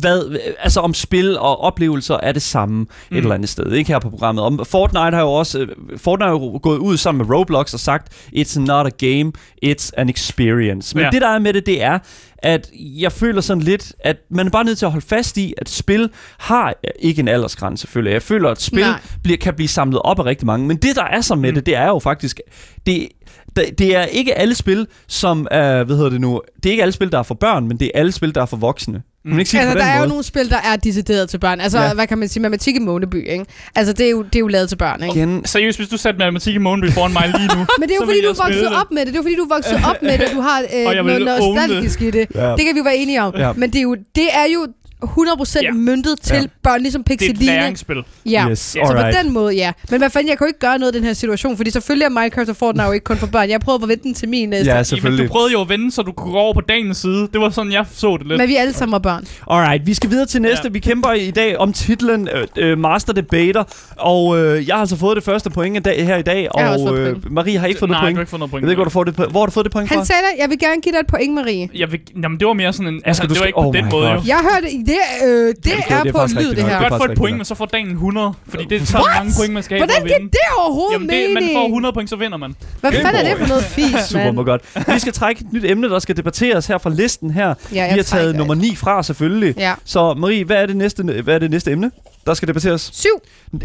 hvad, 0.00 0.38
altså 0.60 0.80
om 0.80 0.94
spil 0.94 1.38
og 1.38 1.60
oplevelser 1.60 2.16
er 2.22 2.32
det 2.32 2.42
samme 2.42 2.74
mm. 2.78 3.16
et 3.16 3.22
eller 3.22 3.34
andet 3.34 3.48
sted, 3.48 3.72
ikke 3.72 3.92
her 3.92 3.98
på 3.98 4.10
programmet. 4.10 4.44
Om 4.44 4.60
Fortnite 4.64 5.16
har 5.16 5.20
jo 5.22 5.32
også, 5.32 5.58
øh, 5.58 5.68
Fortnite 5.96 6.24
har 6.26 6.32
jo 6.32 6.60
gået 6.62 6.78
ud 6.78 6.96
sammen 6.96 7.26
med 7.26 7.36
Roblox 7.36 7.74
og 7.74 7.80
sagt, 7.80 8.12
it's 8.36 8.60
not 8.60 8.86
a 8.86 8.90
game, 9.06 9.32
it's 9.64 9.90
an 9.96 10.08
experience. 10.08 10.96
Men 10.96 11.04
Ja. 11.04 11.10
det 11.10 11.22
der 11.22 11.28
er 11.28 11.38
med 11.38 11.52
det, 11.52 11.66
det 11.66 11.82
er, 11.82 11.98
at 12.42 12.70
jeg 12.74 13.12
føler 13.12 13.40
sådan 13.40 13.62
lidt, 13.62 13.92
at 14.00 14.16
man 14.30 14.46
er 14.46 14.50
bare 14.50 14.64
nødt 14.64 14.78
til 14.78 14.86
at 14.86 14.92
holde 14.92 15.06
fast 15.06 15.36
i, 15.36 15.54
at 15.58 15.68
spil 15.68 16.10
har 16.38 16.74
ikke 17.00 17.20
en 17.20 17.28
aldersgrænse, 17.28 17.80
selvfølgelig. 17.80 18.12
Jeg 18.12 18.22
føler, 18.22 18.50
at 18.50 18.62
spil 18.62 18.80
Nej. 18.80 19.00
bliver, 19.22 19.36
kan 19.38 19.54
blive 19.54 19.68
samlet 19.68 20.00
op 20.04 20.18
af 20.18 20.24
rigtig 20.24 20.46
mange. 20.46 20.66
Men 20.66 20.76
det, 20.76 20.96
der 20.96 21.04
er 21.04 21.20
så 21.20 21.34
med 21.34 21.50
Mm. 21.50 21.54
det, 21.54 21.66
det 21.66 21.76
er 21.76 21.86
jo 21.86 21.98
faktisk... 21.98 22.40
Det, 22.86 23.08
det, 23.56 23.78
det 23.78 23.96
er 23.96 24.04
ikke 24.04 24.34
alle 24.38 24.54
spil, 24.54 24.86
som 25.08 25.46
er, 25.50 25.84
hvad 25.84 25.96
hedder 25.96 26.10
det 26.10 26.20
nu, 26.20 26.40
det 26.56 26.66
er 26.66 26.70
ikke 26.70 26.82
alle 26.82 26.92
spil, 26.92 27.12
der 27.12 27.18
er 27.18 27.22
for 27.22 27.34
børn, 27.34 27.68
men 27.68 27.76
det 27.80 27.86
er 27.94 27.98
alle 28.00 28.12
spil, 28.12 28.34
der 28.34 28.42
er 28.42 28.46
for 28.46 28.56
voksne. 28.56 29.02
Man 29.24 29.38
ikke 29.38 29.50
sige 29.50 29.60
Altså, 29.60 29.74
der 29.78 29.80
den 29.84 29.88
er 29.90 29.94
jo 29.94 29.98
måde? 30.00 30.08
nogle 30.08 30.24
spil, 30.24 30.50
der 30.50 30.56
er 30.56 30.76
decideret 30.76 31.28
til 31.30 31.38
børn. 31.38 31.60
Altså, 31.60 31.78
Ja. 31.80 31.94
hvad 31.94 32.06
kan 32.06 32.18
man 32.18 32.28
sige? 32.28 32.40
Matematik 32.42 32.76
i 32.76 32.78
Måneby, 32.78 33.28
ikke? 33.30 33.44
Altså, 33.74 33.92
det 33.92 34.06
er 34.06 34.10
jo, 34.10 34.22
det 34.22 34.34
er 34.36 34.40
jo 34.40 34.46
lavet 34.48 34.68
til 34.68 34.76
børn, 34.76 35.02
ikke? 35.02 35.14
Igen, 35.16 35.44
Seriøst, 35.44 35.78
hvis 35.78 35.88
du 35.88 35.96
satte 35.96 36.18
matematik 36.18 36.54
i 36.54 36.58
måneden 36.58 36.92
foran 36.92 37.12
mig 37.12 37.28
lige 37.28 37.46
nu, 37.58 37.66
Men 37.80 37.88
det 37.88 37.94
er 37.94 37.98
jo 38.00 38.04
fordi, 38.06 38.20
du 38.22 38.28
er 38.28 38.42
vokset 38.44 38.66
op 38.80 38.90
med 38.90 38.98
det. 39.00 39.06
Det 39.06 39.14
er 39.14 39.18
jo 39.18 39.22
fordi, 39.22 39.36
du 39.36 39.42
er 39.42 39.54
vokset 39.54 39.80
op 39.90 40.02
med 40.02 40.18
det. 40.18 40.28
Du 40.34 40.40
har 40.40 40.62
øh, 40.74 41.06
noget 41.06 41.40
own 41.40 41.56
det. 41.56 41.68
nostalgisk 41.68 42.02
i 42.02 42.10
det. 42.10 42.26
Ja. 42.34 42.50
Det 42.50 42.64
kan 42.64 42.74
vi 42.74 42.78
jo 42.78 42.84
være 42.84 42.96
enige 42.96 43.22
om. 43.22 43.34
Ja. 43.36 43.52
Men 43.52 43.70
det 43.70 43.78
er 43.78 43.82
jo, 43.82 43.94
det 44.14 44.28
er 44.32 44.44
jo 44.54 44.66
100% 45.04 45.62
Ja. 45.62 45.72
møntet 45.72 46.20
til 46.22 46.36
Ja. 46.36 46.42
børn, 46.62 46.80
ligesom 46.80 47.04
Det 47.04 47.10
er 47.10 47.14
et 47.14 47.18
Pixeline. 47.18 47.52
læringsspil. 47.52 47.96
Ja, 48.26 48.46
Yes, 48.50 48.58
så 48.58 48.78
på 48.86 48.92
alright. 48.92 49.16
den 49.24 49.32
måde, 49.32 49.54
ja. 49.54 49.72
Men 49.90 50.00
hvad 50.00 50.10
fanden, 50.10 50.28
jeg 50.28 50.38
kan 50.38 50.44
jo 50.44 50.48
ikke 50.48 50.58
gøre 50.58 50.78
noget 50.78 50.94
i 50.94 50.98
den 50.98 51.06
her 51.06 51.12
situation, 51.12 51.56
fordi 51.56 51.70
selvfølgelig 51.70 52.04
er 52.04 52.08
Minecraft 52.08 52.48
og 52.50 52.56
Fortnite 52.56 52.86
jo 52.86 52.92
ikke 52.92 53.04
kun 53.04 53.16
for 53.16 53.26
børn. 53.26 53.48
Jeg 53.50 53.60
prøvede 53.60 53.82
at 53.82 53.88
vente 53.88 54.02
den 54.04 54.14
til 54.14 54.28
min 54.28 54.48
næste. 54.48 54.66
Ja, 54.66 54.72
Jamen, 54.72 54.84
selvfølgelig. 54.84 55.28
du 55.28 55.32
prøvede 55.32 55.52
jo 55.52 55.60
at 55.60 55.68
vende, 55.68 55.92
så 55.92 56.02
du 56.02 56.12
kunne 56.12 56.32
gå 56.32 56.38
over 56.38 56.54
på 56.54 56.60
dagens 56.60 56.96
side. 56.98 57.28
Det 57.32 57.40
var 57.40 57.50
sådan, 57.50 57.72
jeg 57.72 57.84
så 57.92 58.16
det 58.16 58.26
lidt. 58.26 58.38
Men 58.40 58.48
vi 58.48 58.56
alle 58.56 58.72
sammen 58.72 58.92
var 58.92 58.98
børn. 58.98 59.24
Alright, 59.50 59.86
vi 59.86 59.94
skal 59.94 60.10
videre 60.10 60.26
til 60.26 60.42
næste. 60.42 60.60
Ja. 60.64 60.68
Vi 60.70 60.78
kæmper 60.78 61.12
i 61.12 61.30
dag 61.30 61.56
om 61.58 61.72
titlen 61.72 62.28
øh, 62.34 62.46
øh, 62.56 62.78
Master 62.78 63.12
Debater, 63.12 63.64
og 63.98 64.38
øh, 64.38 64.68
jeg 64.68 64.74
har 64.74 64.80
altså 64.80 64.96
fået 64.96 65.16
det 65.16 65.24
første 65.24 65.50
point 65.50 65.76
i 65.76 65.80
dag, 65.80 66.06
her 66.06 66.16
i 66.16 66.22
dag, 66.22 66.48
Jeg 66.56 66.66
har 66.66 66.78
og 66.78 66.98
øh, 66.98 67.12
point. 67.12 67.32
Marie 67.32 67.58
har 67.58 67.66
ikke 67.66 67.78
fået 67.78 67.90
Nej, 67.90 68.00
noget 68.00 68.02
du 68.02 68.04
point. 68.06 68.16
har 68.16 68.22
ikke 68.22 68.30
fået 68.30 68.38
noget 68.40 68.50
point. 68.50 68.62
Jeg 68.62 68.66
ved 68.66 68.72
ikke, 68.72 68.78
hvor 68.78 68.84
du 68.84 68.90
får 68.90 69.04
det, 69.04 69.16
på- 69.16 69.24
hvor 69.24 69.40
har 69.40 69.46
du 69.46 69.52
fået 69.52 69.64
det 69.64 69.72
point 69.72 69.88
fra? 69.88 69.96
Han 69.96 70.06
sagde 70.06 70.20
det, 70.32 70.40
jeg 70.42 70.50
vil 70.50 70.58
gerne 70.58 70.80
give 70.80 70.92
dig 70.92 70.98
et 71.00 71.06
point, 71.06 71.34
Marie. 71.34 71.68
Jeg 71.74 71.92
vil, 71.92 72.00
jamen, 72.22 72.38
det 72.40 72.46
var 72.46 72.52
mere 72.52 72.72
sådan 72.72 72.94
en... 72.94 73.00
Altså, 73.04 73.22
du 73.22 73.26
det 73.28 73.30
var 73.30 73.36
skal- 73.36 73.46
ikke 73.48 73.56
på 73.62 73.68
oh 73.68 73.74
den 73.74 73.84
my 73.84 73.90
måde, 73.90 74.06
God. 74.08 74.16
jo. 74.16 74.22
Jeg 74.26 74.38
hørte, 74.52 74.70
det, 74.88 74.98
øh, 75.26 75.48
det, 75.48 75.64
det 75.64 75.72
er 75.88 75.96
er 76.04 76.12
på 76.12 76.26
lyd, 76.40 76.50
det 76.50 76.54
her. 76.54 76.54
Du 76.54 76.54
kan 76.54 76.64
Det 76.64 76.74
er 76.74 76.88
godt 76.88 77.02
få 77.02 77.12
et 77.12 77.18
point, 77.18 77.36
men 77.36 77.44
så 77.44 77.54
får 77.54 77.66
dagen 77.66 77.90
100. 77.90 78.32
Fordi 78.48 78.64
det 78.64 78.82
er 78.82 78.86
så 78.86 78.96
What? 78.98 79.06
mange 79.18 79.32
point, 79.38 79.52
man 79.54 79.62
skal 79.62 79.76
have 79.78 79.86
Hvordan 79.86 80.02
for 80.08 80.14
at 80.14 80.20
vinde. 80.20 80.30
det 80.32 80.38
overhovedet 80.58 80.92
Jamen, 80.92 81.08
det, 81.08 81.30
man 81.34 81.42
får 81.54 81.64
100 81.64 81.92
point, 81.92 82.10
så 82.10 82.16
vinder 82.16 82.38
man. 82.38 82.54
Hvad 82.80 82.92
Game 82.92 83.02
fanden 83.04 83.26
er 83.26 83.28
det 83.28 83.38
for 83.38 83.48
noget 83.48 83.64
fis, 83.64 83.94
Super 84.08 84.32
meget 84.32 84.46
godt. 84.46 84.62
Vi 84.94 84.98
skal 84.98 85.12
trække 85.12 85.40
et 85.44 85.52
nyt 85.52 85.64
emne, 85.64 85.88
der 85.88 85.98
skal 85.98 86.16
debatteres 86.16 86.66
her 86.66 86.78
fra 86.78 86.90
listen 86.90 87.30
her. 87.30 87.54
Ja, 87.74 87.92
Vi 87.92 87.96
har 87.98 88.02
taget 88.02 88.36
nummer 88.36 88.54
9 88.54 88.74
fra, 88.76 89.02
selvfølgelig. 89.02 89.54
Ja. 89.58 89.74
Så 89.84 90.14
Marie, 90.14 90.44
hvad 90.44 90.56
er 90.56 90.66
det 90.66 90.76
næste, 90.76 91.02
hvad 91.02 91.34
er 91.34 91.38
det 91.38 91.50
næste 91.50 91.70
emne, 91.70 91.90
der 92.26 92.34
skal 92.34 92.48
debatteres? 92.48 92.90
Syv. 92.92 93.08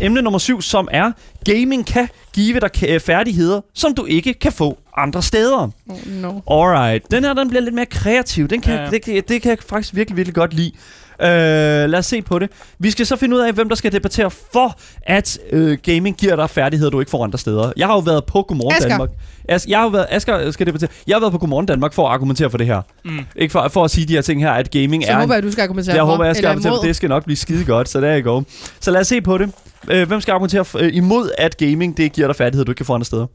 Emne 0.02 0.22
nummer 0.22 0.40
7, 0.40 0.62
som 0.62 0.88
er, 0.92 1.12
gaming 1.46 1.86
kan 1.86 2.08
give 2.36 2.60
dig 2.60 3.02
færdigheder, 3.02 3.62
som 3.74 3.96
du 3.96 4.06
ikke 4.06 4.34
kan 4.34 4.52
få 4.52 4.78
andre 4.98 5.22
steder. 5.24 5.70
Oh, 5.90 5.98
no. 6.08 6.40
Alright. 6.52 7.12
Den 7.12 7.24
her, 7.24 7.34
den 7.34 7.50
bliver 7.50 7.62
lidt 7.62 7.76
mere 7.76 7.86
kreativ. 7.86 8.48
Den 8.48 8.62
kan, 8.62 8.74
Ja, 8.80 8.90
det, 8.90 9.02
kan- 9.04 9.24
det 9.28 9.42
kan 9.42 9.50
jeg 9.50 9.58
faktisk 9.70 9.96
virkelig, 9.96 10.18
virkelig 10.18 10.36
godt 10.36 10.54
lide. 10.54 10.72
Uh, 11.20 11.26
lad 11.30 11.96
os 11.96 12.06
se 12.06 12.22
på 12.22 12.40
det. 12.40 12.50
Vi 12.80 12.92
skal 12.92 13.06
så 13.06 13.16
finde 13.16 13.36
ud 13.36 13.42
af, 13.42 13.54
hvem 13.54 13.70
der 13.70 13.76
skal 13.76 13.92
debattere 13.92 14.32
for, 14.32 14.78
at 15.02 15.38
uh, 15.54 15.72
gaming 15.72 16.18
giver 16.18 16.36
dig 16.36 16.50
færdigheder, 16.50 16.92
du 16.92 17.00
ikke 17.00 17.10
får 17.10 17.24
andre 17.24 17.38
steder. 17.40 17.72
Jeg 17.78 17.88
har 17.88 17.94
jo 17.94 18.00
været 18.00 18.26
på 18.26 18.42
Godmorgen 18.42 18.76
Asger. 18.76 18.90
Danmark. 18.90 19.10
As, 19.50 19.66
jeg 19.68 19.78
har 19.78 19.84
jo 19.84 19.90
været, 19.90 20.06
Asger 20.10 20.52
skal 20.52 20.68
debattere. 20.68 20.90
Jeg 21.08 21.16
har 21.16 21.20
været 21.20 21.32
på 21.32 21.38
Godmorgen 21.38 21.66
Danmark 21.66 21.94
for 21.94 22.08
at 22.08 22.14
argumentere 22.14 22.50
for 22.50 22.58
det 22.58 22.68
her. 22.68 22.82
Mm. 23.06 23.20
Ikke 23.36 23.52
for, 23.52 23.68
for 23.68 23.84
at 23.84 23.92
sige 23.92 24.06
de 24.08 24.14
her 24.14 24.22
ting 24.22 24.42
her, 24.42 24.52
at 24.52 24.72
gaming 24.72 25.04
Så 25.06 25.12
er... 25.12 25.16
håber 25.20 25.34
jeg, 25.34 25.44
du 25.44 25.52
skal 25.52 25.62
argumentere 25.62 25.96
jeg 25.96 26.02
for. 26.02 26.06
håber, 26.06 26.26
jeg 26.26 26.36
skal 26.36 26.48
argumentere 26.48 26.72
for. 26.78 26.82
Det 26.88 26.96
skal 26.96 27.10
nok 27.10 27.24
blive 27.24 27.38
skide 27.38 27.66
godt, 27.66 27.90
så 27.90 28.02
der 28.02 28.08
er 28.10 28.22
go. 28.22 28.42
Så 28.80 28.92
lad 28.92 29.02
os 29.02 29.08
se 29.08 29.22
på 29.22 29.38
det. 29.38 29.52
Uh, 29.94 30.02
hvem 30.02 30.22
skal 30.22 30.32
argumentere 30.32 30.66
for, 30.66 30.80
uh, 30.80 30.86
imod, 30.92 31.30
at 31.38 31.58
gaming 31.58 31.98
det 31.98 32.14
giver 32.14 32.28
dig 32.28 32.36
færdigheder, 32.36 32.66
du 32.66 32.72
ikke 32.72 32.78
kan 32.78 32.86
få 32.86 32.94
andre 32.94 33.06
steder? 33.06 33.26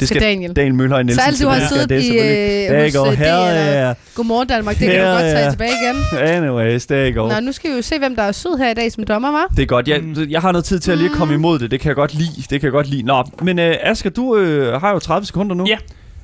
Det 0.00 0.08
Skal 0.08 0.20
Daniel. 0.22 0.52
Daniel 0.56 0.74
Mølhøj 0.74 1.02
Nielsen. 1.02 1.22
Så 1.22 1.26
alt 1.28 1.42
du 1.42 1.48
har 1.48 1.58
det 1.60 1.68
siddet 1.68 1.88
det 1.88 2.02
i 2.02 2.10
øh, 2.10 2.20
Der 2.22 2.98
hos 3.04 3.12
øh, 3.12 3.18
her, 3.18 3.36
eller 3.38 3.86
ja. 3.88 3.94
Godmorgen 4.14 4.48
Danmark, 4.48 4.78
det 4.78 4.86
kan 4.86 4.96
Her, 4.96 5.06
du 5.06 5.10
godt 5.12 5.22
tage 5.22 5.50
tilbage 5.50 5.70
igen. 5.82 6.18
Anyways, 6.28 6.86
der 6.86 7.10
går. 7.10 7.32
Nå, 7.32 7.40
nu 7.40 7.52
skal 7.52 7.70
vi 7.70 7.76
jo 7.76 7.82
se, 7.82 7.98
hvem 7.98 8.16
der 8.16 8.22
er 8.22 8.32
sød 8.32 8.58
her 8.58 8.70
i 8.70 8.74
dag 8.74 8.92
som 8.92 9.04
dommer, 9.04 9.30
var. 9.32 9.46
Det 9.56 9.62
er 9.62 9.66
godt. 9.66 9.88
Jeg, 9.88 10.00
Mm. 10.02 10.16
jeg 10.30 10.40
har 10.40 10.52
noget 10.52 10.64
tid 10.64 10.78
til 10.78 10.92
at 10.92 10.98
lige 10.98 11.10
komme 11.14 11.34
imod 11.34 11.58
det. 11.58 11.70
Det 11.70 11.80
kan 11.80 11.88
jeg 11.88 11.96
godt 11.96 12.14
lide. 12.14 12.30
Det 12.40 12.48
kan 12.48 12.62
jeg 12.62 12.72
godt 12.72 12.86
lide. 12.88 13.02
Nå, 13.02 13.24
men 13.42 13.58
øh, 13.58 13.76
Asger, 13.82 14.10
du 14.10 14.36
øh, 14.36 14.80
har 14.80 14.92
jo 14.92 14.98
30 14.98 15.26
sekunder 15.26 15.54
nu. 15.56 15.66
Ja. 15.68 15.76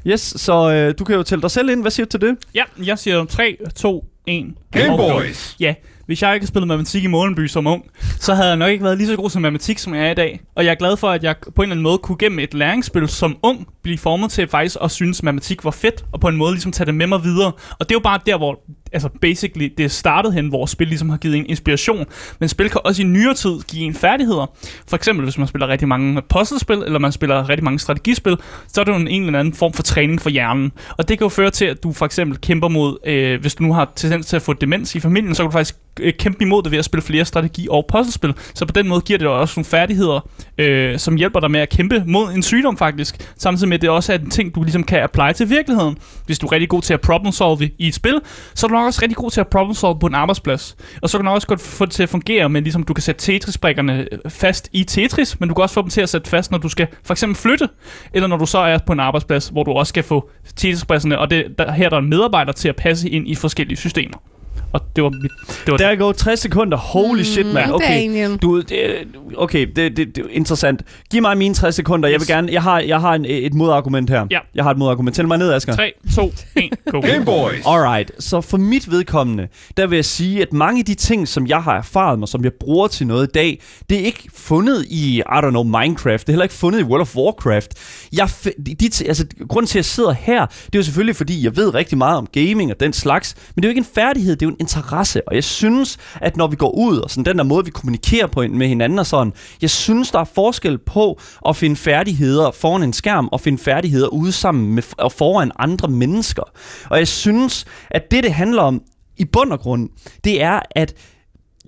Yes, 0.07 0.35
så 0.37 0.71
øh, 0.73 0.95
du 0.99 1.05
kan 1.05 1.17
jo 1.17 1.23
tælle 1.23 1.43
dig 1.43 1.51
selv 1.51 1.71
ind. 1.71 1.81
Hvad 1.81 1.91
siger 1.91 2.07
du 2.07 2.11
til 2.11 2.21
det? 2.21 2.37
Ja, 2.55 2.63
jeg 2.87 2.99
siger 2.99 3.25
3, 3.25 3.57
2, 3.77 4.05
1. 4.27 4.45
Game 4.73 4.97
Boys. 4.97 5.57
Ja, 5.61 5.75
hvis 6.07 6.23
jeg 6.23 6.35
ikke 6.35 6.43
havde 6.43 6.49
spillet 6.49 6.69
matematik 6.69 7.05
i 7.05 7.07
Målenby 7.07 7.47
som 7.47 7.67
ung, 7.67 7.85
så 8.21 8.35
havde 8.35 8.49
jeg 8.49 8.57
nok 8.57 8.71
ikke 8.71 8.85
været 8.85 8.99
lige 8.99 9.09
så 9.09 9.17
god 9.17 9.31
som 9.31 9.43
matematik, 9.43 9.79
som 9.79 9.95
jeg 9.95 10.07
er 10.07 10.11
i 10.11 10.15
dag. 10.15 10.41
Og 10.57 10.65
jeg 10.65 10.71
er 10.71 10.75
glad 10.75 10.97
for, 10.97 11.11
at 11.11 11.25
jeg 11.25 11.35
på 11.55 11.63
en 11.63 11.67
eller 11.67 11.75
anden 11.75 11.83
måde 11.83 11.99
kunne 11.99 12.19
gennem 12.19 12.39
et 12.39 12.55
læringsspil 12.55 13.09
som 13.09 13.37
ung 13.43 13.69
blive 13.83 13.99
formet 13.99 14.31
til 14.31 14.49
faktisk 14.49 14.77
at 14.83 14.91
synes, 14.91 15.21
at 15.21 15.25
matematik 15.25 15.65
var 15.65 15.71
fedt, 15.71 16.05
og 16.13 16.21
på 16.21 16.29
en 16.29 16.37
måde 16.37 16.53
ligesom 16.53 16.73
tage 16.73 16.87
det 16.87 16.95
med 16.95 17.07
mig 17.07 17.23
videre. 17.25 17.53
Og 17.79 17.89
det 17.89 17.91
er 17.91 17.95
jo 17.95 18.01
bare 18.01 18.21
der, 18.27 18.37
hvor 18.37 18.61
altså 18.95 19.09
basically 19.21 19.69
det 19.79 19.91
startede 19.91 20.33
hen, 20.33 20.49
hvor 20.49 20.67
spil 20.67 20.89
ligesom 20.89 21.11
har 21.11 21.17
givet 21.17 21.37
en 21.37 21.47
inspiration. 21.47 22.07
Men 22.41 22.49
spil 22.49 22.71
kan 22.71 22.81
også 22.85 23.03
i 23.03 23.05
nyere 23.05 23.35
tid 23.35 23.61
give 23.69 23.83
en 23.83 23.95
færdigheder. 23.95 24.57
For 24.89 24.97
eksempel, 24.97 25.25
hvis 25.25 25.39
man 25.39 25.47
spiller 25.47 25.69
rigtig 25.69 25.89
mange 25.89 26.23
puzzlespil, 26.23 26.77
eller 26.77 26.99
man 26.99 27.13
spiller 27.13 27.49
rigtig 27.49 27.65
mange 27.65 27.79
strategispil, 27.79 28.37
så 28.69 28.81
er 28.81 28.85
det 28.85 28.93
jo 28.93 28.97
en, 28.97 29.09
en 29.09 29.25
eller 29.25 29.41
anden 29.41 29.55
form 29.55 29.73
for 29.73 29.83
træning 29.83 30.21
for 30.21 30.31
hjernen. 30.31 30.73
Og 30.97 31.09
det 31.09 31.19
kan 31.19 31.25
jo 31.25 31.29
føre 31.29 31.51
til, 31.51 31.65
at 31.65 31.83
du 31.83 31.93
for 31.93 32.07
eksempel 32.07 32.41
kæmper 32.41 32.69
mod, 32.69 32.99
øh, 33.07 33.41
hvis 33.41 33.55
du 33.55 33.63
nu 33.63 33.73
har 33.73 33.93
tendens 33.97 34.27
til 34.27 34.37
at 34.37 34.43
få 34.43 34.53
demens 34.53 34.95
i 34.95 35.01
familien, 35.01 35.35
så 35.35 35.43
kan 35.43 35.51
du 35.51 35.53
faktisk 35.53 35.77
øh, 36.01 36.13
kæmpe 36.19 36.45
imod 36.45 36.63
det 36.63 36.71
ved 36.71 36.79
at 36.79 36.85
spille 36.85 37.03
flere 37.03 37.25
strategi- 37.25 37.69
og 37.71 37.85
puzzlespil. 37.89 38.35
Så 38.55 38.67
på 38.67 38.73
den 38.73 38.89
måde 38.89 39.01
giver 39.01 39.19
det 39.19 39.25
dig 39.25 39.33
også 39.33 39.55
nogle 39.57 39.65
færdigheder, 39.65 40.29
øh, 40.59 40.99
som 40.99 41.17
hjælper 41.17 41.41
dig 41.41 41.51
med 41.51 41.61
at 41.61 41.69
kæmpe 41.69 42.03
mod 42.07 42.33
en 42.33 42.43
sygdom 42.43 42.77
faktisk. 42.77 43.33
Samtidig 43.39 43.69
med, 43.69 43.75
at 43.75 43.83
det 43.83 43.91
også 43.91 44.13
er 44.13 44.19
en 44.19 44.31
ting, 44.31 44.55
du 44.55 44.63
ligesom 44.63 44.85
kan 44.85 45.03
apply 45.03 45.33
til 45.35 45.51
virkeligheden. 45.51 45.99
Hvis 46.27 46.39
du 46.39 46.47
er 46.47 46.53
rigtig 46.53 46.69
god 46.69 46.83
til 46.83 46.95
at 46.95 47.01
problem 47.01 47.33
solve 47.33 47.71
i 47.79 47.89
et 47.89 47.95
spil, 47.95 48.21
så 48.55 48.67
er 48.67 48.69
du 48.69 48.77
nok 48.85 48.89
også 48.89 49.03
rigtig 49.03 49.17
god 49.17 49.31
til 49.31 49.41
at 49.41 49.49
problem 49.49 49.75
solve 49.75 49.99
på 49.99 50.07
en 50.07 50.15
arbejdsplads. 50.15 50.77
Og 51.03 51.09
så 51.09 51.19
kan 51.19 51.25
du 51.25 51.31
nok 51.31 51.35
også 51.35 51.49
godt 51.49 51.61
få 51.61 51.85
det 51.85 51.93
til 51.93 52.03
at 52.03 52.09
fungere 52.09 52.49
med, 52.49 52.63
ligesom 52.63 52.83
du 52.83 52.95
kan 52.95 53.03
sætte 53.03 53.21
Tetris-brikkerne 53.21 54.07
øh, 54.13 54.19
fast 54.29 54.69
i 54.73 54.85
Tetris, 54.85 55.41
men 55.41 55.49
du 55.49 55.55
kan 55.55 55.63
også 55.63 55.75
få 55.75 55.83
dem 55.83 55.91
til 55.91 56.01
at 56.01 56.09
sætte 56.09 56.31
fast, 56.31 56.51
når 56.51 56.59
du 56.59 56.69
skal 56.69 56.87
for 57.05 57.15
eksempel 57.15 57.37
flytte, 57.37 57.69
eller 58.13 58.27
når 58.27 58.37
du 58.37 58.47
så 58.47 58.59
er 58.59 58.79
på 58.79 58.93
en 58.93 59.01
arbejdsplads, 59.01 59.49
hvor 59.49 59.63
du 59.63 59.73
også 59.73 59.89
skal 59.89 60.03
få 60.03 60.31
Tetris-brikkerne, 60.57 61.19
og 61.19 61.31
det, 61.31 61.59
der, 61.59 61.73
her 61.73 61.85
er 61.85 61.91
der 61.91 61.99
en 61.99 62.09
medarbejder 62.09 62.53
til 62.53 62.69
at 62.69 62.77
passe 62.77 63.11
ind 63.11 63.29
i 63.29 63.35
forskellige 63.35 63.77
systemer. 63.77 64.34
Og 64.75 64.81
det 64.97 65.05
var 65.05 65.11
mit... 65.11 65.33
Det 65.67 65.73
var 65.73 65.77
Der 65.77 65.97
går 65.97 66.13
60 66.13 66.41
sekunder. 66.41 66.77
Holy 66.77 67.23
shit, 67.23 67.47
mand. 67.47 67.71
Okay. 67.71 68.01
Daniel. 68.01 68.37
Du, 68.37 68.61
det, 68.61 69.07
okay, 69.37 69.67
det, 69.77 69.97
det, 69.97 70.17
det 70.17 70.19
er 70.25 70.29
interessant. 70.31 70.83
Giv 71.11 71.23
mig 71.23 71.39
mine 71.39 71.55
60 71.55 71.75
sekunder. 71.75 72.09
Jeg 72.09 72.21
vil 72.21 72.29
gerne... 72.29 72.53
Jeg 72.53 72.63
har, 72.63 72.81
jeg 72.81 73.01
har 73.01 73.15
en, 73.15 73.25
et 73.29 73.55
modargument 73.55 74.11
her. 74.11 74.27
Ja. 74.31 74.39
Jeg 74.55 74.65
har 74.65 74.71
et 74.71 74.79
modargument. 74.79 75.17
Tæl 75.17 75.29
mig 75.29 75.39
ned, 75.39 75.53
Asger. 75.53 75.77
3, 75.77 75.93
2, 76.15 76.33
1, 76.57 76.71
go. 76.91 77.01
Game 77.01 77.25
Boys. 77.25 77.67
Alright, 77.67 78.13
så 78.19 78.41
for 78.41 78.57
mit 78.57 78.91
vedkommende, 78.91 79.49
der 79.77 79.87
vil 79.87 79.97
jeg 79.97 80.05
sige, 80.05 80.43
at 80.43 80.53
mange 80.53 80.79
af 80.79 80.85
de 80.85 80.95
ting, 80.95 81.29
som 81.29 81.47
jeg 81.47 81.63
har 81.63 81.77
erfaret 81.77 82.19
mig, 82.19 82.29
som 82.29 82.45
jeg 82.45 82.53
bruger 82.61 82.89
til 82.89 83.07
noget 83.07 83.27
i 83.27 83.31
dag, 83.35 83.63
det 83.91 84.01
er 84.01 84.05
ikke 84.05 84.29
fundet 84.35 84.85
i, 84.91 85.19
I 85.19 85.23
don't 85.23 85.51
know, 85.51 85.63
Minecraft. 85.63 86.21
Det 86.27 86.29
er 86.29 86.33
heller 86.33 86.45
ikke 86.45 86.55
fundet 86.55 86.81
i 86.81 86.83
World 86.83 87.01
of 87.01 87.17
Warcraft. 87.17 87.75
Jeg, 88.13 88.29
de, 88.67 88.75
de, 88.75 89.07
altså, 89.07 89.27
grunden 89.49 89.67
til, 89.67 89.73
at 89.73 89.77
jeg 89.77 89.85
sidder 89.85 90.13
her, 90.13 90.47
det 90.47 90.75
er 90.75 90.79
jo 90.79 90.83
selvfølgelig, 90.83 91.17
fordi 91.17 91.45
jeg 91.45 91.57
ved 91.57 91.75
rigtig 91.75 91.99
meget 91.99 92.19
om 92.19 92.27
gaming 92.33 92.71
og 92.71 92.81
den 92.81 92.93
slags, 92.93 93.35
men 93.55 93.63
det 93.63 93.65
er 93.65 93.69
jo 93.69 93.71
ikke 93.71 93.79
en 93.79 93.95
færdighed, 93.95 94.37
det 94.37 94.43
er 94.43 94.51
jo 94.51 94.57
en 94.61 94.64
interesse. 94.65 95.29
Og 95.29 95.35
jeg 95.35 95.45
synes, 95.45 95.99
at 96.21 96.37
når 96.37 96.47
vi 96.47 96.57
går 96.57 96.71
ud, 96.71 96.99
og 96.99 97.11
sådan 97.11 97.25
den 97.25 97.39
der 97.39 97.45
måde, 97.45 97.65
vi 97.65 97.71
kommunikerer 97.71 98.27
på 98.27 98.45
med 98.51 98.69
hinanden 98.69 98.99
og 98.99 99.07
sådan, 99.07 99.33
jeg 99.63 99.71
synes, 99.71 100.11
der 100.11 100.19
er 100.19 100.25
forskel 100.25 100.79
på 100.79 101.21
at 101.49 101.57
finde 101.57 101.77
færdigheder 101.77 102.51
foran 102.51 102.83
en 102.83 102.93
skærm, 102.93 103.29
og 103.33 103.41
finde 103.41 103.59
færdigheder 103.59 104.09
ude 104.09 104.33
sammen 104.33 104.75
med, 104.75 104.83
og 104.99 105.13
foran 105.13 105.53
andre 105.59 105.89
mennesker. 105.89 106.43
Og 106.91 106.99
jeg 106.99 107.09
synes, 107.09 107.65
at 107.91 108.11
det, 108.11 108.25
det 108.25 108.33
handler 108.33 108.63
om 108.63 108.83
i 109.17 109.25
bund 109.25 109.53
og 109.53 109.61
grund, 109.61 109.89
det 110.25 110.43
er, 110.43 110.61
at 110.71 110.95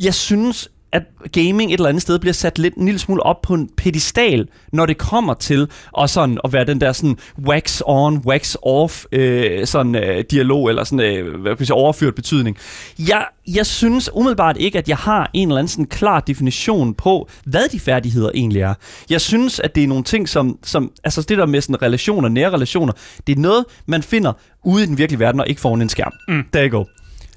jeg 0.03 0.15
synes, 0.15 0.69
at 0.93 1.03
gaming 1.33 1.71
et 1.73 1.75
eller 1.75 1.89
andet 1.89 2.03
sted 2.03 2.19
bliver 2.19 2.33
sat 2.33 2.59
lidt 2.59 2.75
en 2.75 2.85
lille 2.85 2.99
smule 2.99 3.23
op 3.23 3.43
på 3.43 3.55
en 3.55 3.71
pedestal, 3.77 4.49
når 4.73 4.87
det 4.87 4.99
kommer 4.99 5.35
til 5.35 5.69
at, 5.99 6.11
sådan, 6.11 6.39
at 6.45 6.53
være 6.53 6.65
den 6.65 6.81
der 6.81 6.93
sådan 6.93 7.19
wax 7.39 7.81
on, 7.87 8.23
wax 8.27 8.57
off 8.63 9.05
øh, 9.13 9.67
sådan, 9.67 9.95
øh, 9.95 10.25
dialog, 10.31 10.69
eller 10.69 10.85
sådan, 10.85 11.17
øh, 11.17 11.41
hvad 11.41 11.53
jeg 11.59 11.67
sige, 11.67 11.75
overført 11.75 12.15
betydning. 12.15 12.57
Jeg, 12.99 13.27
jeg 13.55 13.67
synes 13.67 14.11
umiddelbart 14.15 14.57
ikke, 14.57 14.79
at 14.79 14.89
jeg 14.89 14.97
har 14.97 15.31
en 15.35 15.49
eller 15.49 15.59
anden 15.59 15.69
sådan 15.69 15.87
klar 15.87 16.21
definition 16.21 16.95
på, 16.95 17.29
hvad 17.45 17.69
de 17.69 17.81
færdigheder 17.81 18.31
egentlig 18.35 18.63
er. 18.63 18.75
Jeg 19.11 19.21
synes, 19.21 19.61
at 19.61 19.75
det 19.75 19.83
er 19.83 19.89
nogle 19.89 20.05
ting, 20.05 20.29
som, 20.29 20.59
som 20.63 20.93
altså 21.05 21.23
det 21.23 21.39
der 21.39 21.47
med 21.47 21.61
sådan 21.61 21.83
relationer, 21.83 22.29
nære 22.29 22.51
relationer, 22.51 22.93
det 23.27 23.37
er 23.37 23.41
noget, 23.41 23.65
man 23.87 24.03
finder 24.03 24.33
ude 24.65 24.83
i 24.83 24.87
den 24.87 24.99
virkelige 24.99 25.21
verden, 25.21 25.41
og 25.41 25.49
ikke 25.49 25.61
foran 25.61 25.83
en 25.83 25.89
skærm. 25.89 26.13
Mm. 26.29 26.45
There 26.53 26.69
you 26.69 26.79
go. 26.79 26.85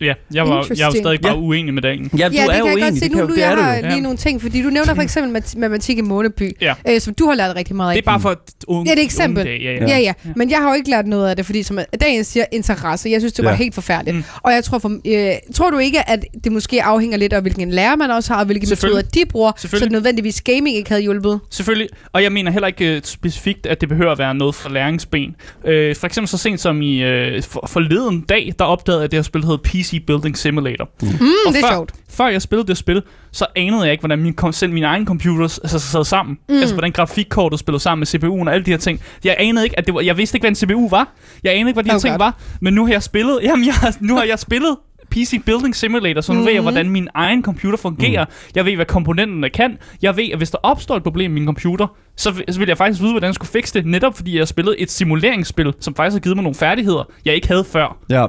Ja, 0.02 0.14
jeg 0.34 0.48
var, 0.48 0.68
jeg 0.78 0.86
var 0.86 0.92
stadig 0.92 1.20
bare 1.22 1.34
Ja. 1.34 1.40
uenig 1.40 1.74
med 1.74 1.82
dagen. 1.82 2.10
Ja, 2.18 2.18
Ja, 2.18 2.28
du 2.28 2.32
det 2.34 2.40
er 2.42 2.46
kan 2.48 2.60
jo 2.60 2.66
jeg 2.78 2.82
godt 2.82 2.94
se. 2.94 3.00
Det, 3.02 3.12
Nu, 3.12 3.18
kan, 3.18 3.28
nu 3.28 3.34
det 3.36 3.42
jeg 3.42 3.52
er 3.52 3.56
du 3.56 3.62
har 3.62 3.76
lige 3.82 3.94
Ja. 3.94 4.00
nogle 4.00 4.18
ting, 4.18 4.42
fordi 4.42 4.62
du 4.62 4.70
nævner 4.70 4.94
for 4.96 5.02
eksempel 5.02 5.32
mat- 5.34 5.54
matematik 5.58 5.98
i 5.98 6.02
Måneby, 6.02 6.52
Ja. 6.62 6.74
øh, 6.90 7.02
som 7.02 7.14
du 7.14 7.26
har 7.28 7.36
lært 7.36 7.56
rigtig 7.56 7.76
meget 7.76 7.90
af. 7.90 7.96
Det 7.96 8.02
er 8.02 8.06
bare 8.12 8.20
for 8.20 8.32
et 8.32 8.38
unge, 8.68 8.86
Det 8.92 8.98
er 8.98 9.02
et 9.02 9.06
eksempel. 9.06 9.46
dage, 9.46 9.64
ja, 9.64 9.72
ja. 9.74 9.88
Ja, 9.88 9.98
ja, 10.00 10.14
men 10.36 10.50
jeg 10.50 10.58
har 10.60 10.70
jo 10.70 10.76
ikke 10.76 10.90
lært 10.90 11.08
noget 11.08 11.30
af 11.30 11.36
det, 11.36 11.46
fordi 11.46 11.64
som 11.64 11.80
dagen 12.02 12.24
siger, 12.24 12.46
interesse. 12.52 13.10
Jeg 13.10 13.22
synes, 13.22 13.34
det 13.34 13.46
var 13.46 13.52
Ja. 13.52 13.58
helt 13.58 13.76
forfærdeligt. 13.76 14.18
Mm. 14.18 14.24
Og 14.44 14.52
jeg 14.54 14.64
tror, 14.64 14.80
for, 14.80 14.92
øh, 15.08 15.32
tror 15.56 15.70
du 15.70 15.78
ikke, 15.78 16.10
at 16.10 16.26
det 16.44 16.52
måske 16.52 16.84
afhænger 16.84 17.18
lidt 17.18 17.34
af, 17.34 17.42
hvilken 17.42 17.72
lærer 17.72 17.96
man 17.96 18.12
også 18.12 18.34
har, 18.34 18.40
og 18.40 18.46
hvilke 18.46 18.68
metoder 18.70 19.02
de 19.02 19.20
bruger, 19.30 19.52
så 19.58 19.88
nødvendigvis 19.92 20.42
gaming 20.42 20.76
ikke 20.76 20.90
havde 20.90 21.02
hjulpet? 21.02 21.40
Selvfølgelig, 21.50 21.90
og 22.14 22.24
jeg 22.24 22.32
mener 22.32 22.52
heller 22.52 22.68
ikke 22.68 22.96
øh, 22.96 23.02
specifikt, 23.04 23.66
at 23.66 23.82
det 23.82 23.90
behøver 23.90 24.12
at 24.12 24.18
være 24.20 24.36
noget 24.36 24.56
fra 24.56 24.70
læringsben. 24.74 25.36
Øh, 25.66 25.96
for 25.96 26.08
eksempel 26.08 26.28
så 26.28 26.38
sent 26.38 26.60
som 26.60 26.82
i 26.82 27.02
øh, 27.04 27.44
for, 27.44 27.68
forleden 27.68 28.22
dag, 28.22 28.54
der 28.60 28.66
opdagede 28.66 29.00
jeg, 29.00 29.04
at 29.06 29.12
det 29.12 29.18
her 29.18 29.24
spil 29.24 29.44
hed 29.44 29.58
PC 29.90 30.06
Building 30.06 30.38
Simulator. 30.38 30.90
Mm, 31.02 31.08
Og 31.48 31.54
det 31.54 31.64
er 31.64 31.68
før, 31.68 31.74
sjovt. 31.74 31.92
Før 32.10 32.28
jeg 32.28 32.42
spillede 32.42 32.68
det 32.68 32.78
spil, 32.78 33.02
så 33.32 33.46
anede 33.56 33.82
jeg 33.84 33.92
ikke, 33.92 34.02
hvordan 34.02 34.20
min, 34.20 34.38
selv 34.54 34.72
min 34.74 34.84
egen 34.84 35.06
computer 35.06 35.48
s- 35.48 35.58
altså, 35.58 35.80
sad 35.80 36.04
sammen. 36.06 36.38
Mm. 36.50 36.56
Altså, 36.56 36.76
hvordan 36.76 36.92
grafikkortet 36.92 37.60
spillede 37.60 37.84
sammen 37.84 38.00
med 38.00 38.08
CPU'en 38.08 38.48
og 38.48 38.54
alle 38.54 38.66
de 38.66 38.72
her 38.72 38.78
ting. 38.78 39.02
Jeg 39.24 39.36
anede 39.40 39.64
ikke, 39.64 39.80
at 39.80 39.86
det 39.86 39.94
var... 39.94 40.02
Jeg 40.02 40.18
vidste 40.18 40.36
ikke, 40.36 40.44
hvad 40.44 40.52
en 40.52 40.56
CPU 40.56 40.90
var. 40.90 41.14
Jeg 41.44 41.52
anede 41.54 41.70
ikke, 41.70 41.74
hvad 41.76 41.84
de 41.84 41.90
her 41.90 41.96
Oh 41.96 42.02
ting 42.02 42.12
God. 42.14 42.20
var. 42.20 42.38
Men 42.62 42.74
nu 42.74 42.86
har 42.86 42.92
jeg 42.94 43.04
spillet... 43.04 43.40
Jamen, 43.44 43.66
jeg, 43.66 43.74
nu 44.00 44.16
har 44.16 44.24
jeg 44.24 44.40
spillet 44.40 44.78
PC 45.12 45.42
Building 45.46 45.76
Simulator, 45.76 46.22
så 46.22 46.34
nu 46.34 46.40
mm. 46.40 46.46
ved 46.46 46.54
jeg, 46.54 46.62
hvordan 46.62 46.90
min 46.90 47.08
egen 47.14 47.44
computer 47.44 47.78
fungerer. 47.78 48.26
Mm. 48.26 48.32
Jeg 48.56 48.66
ved, 48.66 48.76
hvad 48.76 48.86
komponenterne 48.86 49.50
kan. 49.50 49.78
Jeg 50.02 50.18
ved, 50.18 50.30
at 50.32 50.38
hvis 50.38 50.52
der 50.52 50.58
opstår 50.64 50.96
et 50.98 51.04
problem 51.04 51.32
i 51.32 51.34
min 51.34 51.46
computer, 51.46 51.88
så, 52.18 52.32
vil- 52.32 52.44
så 52.50 52.60
vil 52.60 52.68
jeg 52.68 52.78
faktisk 52.78 53.02
vide, 53.02 53.12
hvordan 53.12 53.28
jeg 53.28 53.36
skulle 53.36 53.50
fikse 53.52 53.74
det, 53.74 53.86
netop 53.86 54.16
fordi 54.16 54.34
jeg 54.34 54.40
har 54.42 54.46
spillet 54.46 54.76
et 54.78 54.92
simuleringsspil, 54.92 55.74
som 55.80 55.96
faktisk 55.96 56.14
har 56.16 56.20
givet 56.20 56.38
mig 56.38 56.44
nogle 56.44 56.56
færdigheder, 56.56 57.04
jeg 57.26 57.36
ikke 57.36 57.48
havde 57.48 57.64
før. 57.64 57.98
Ja. 58.10 58.26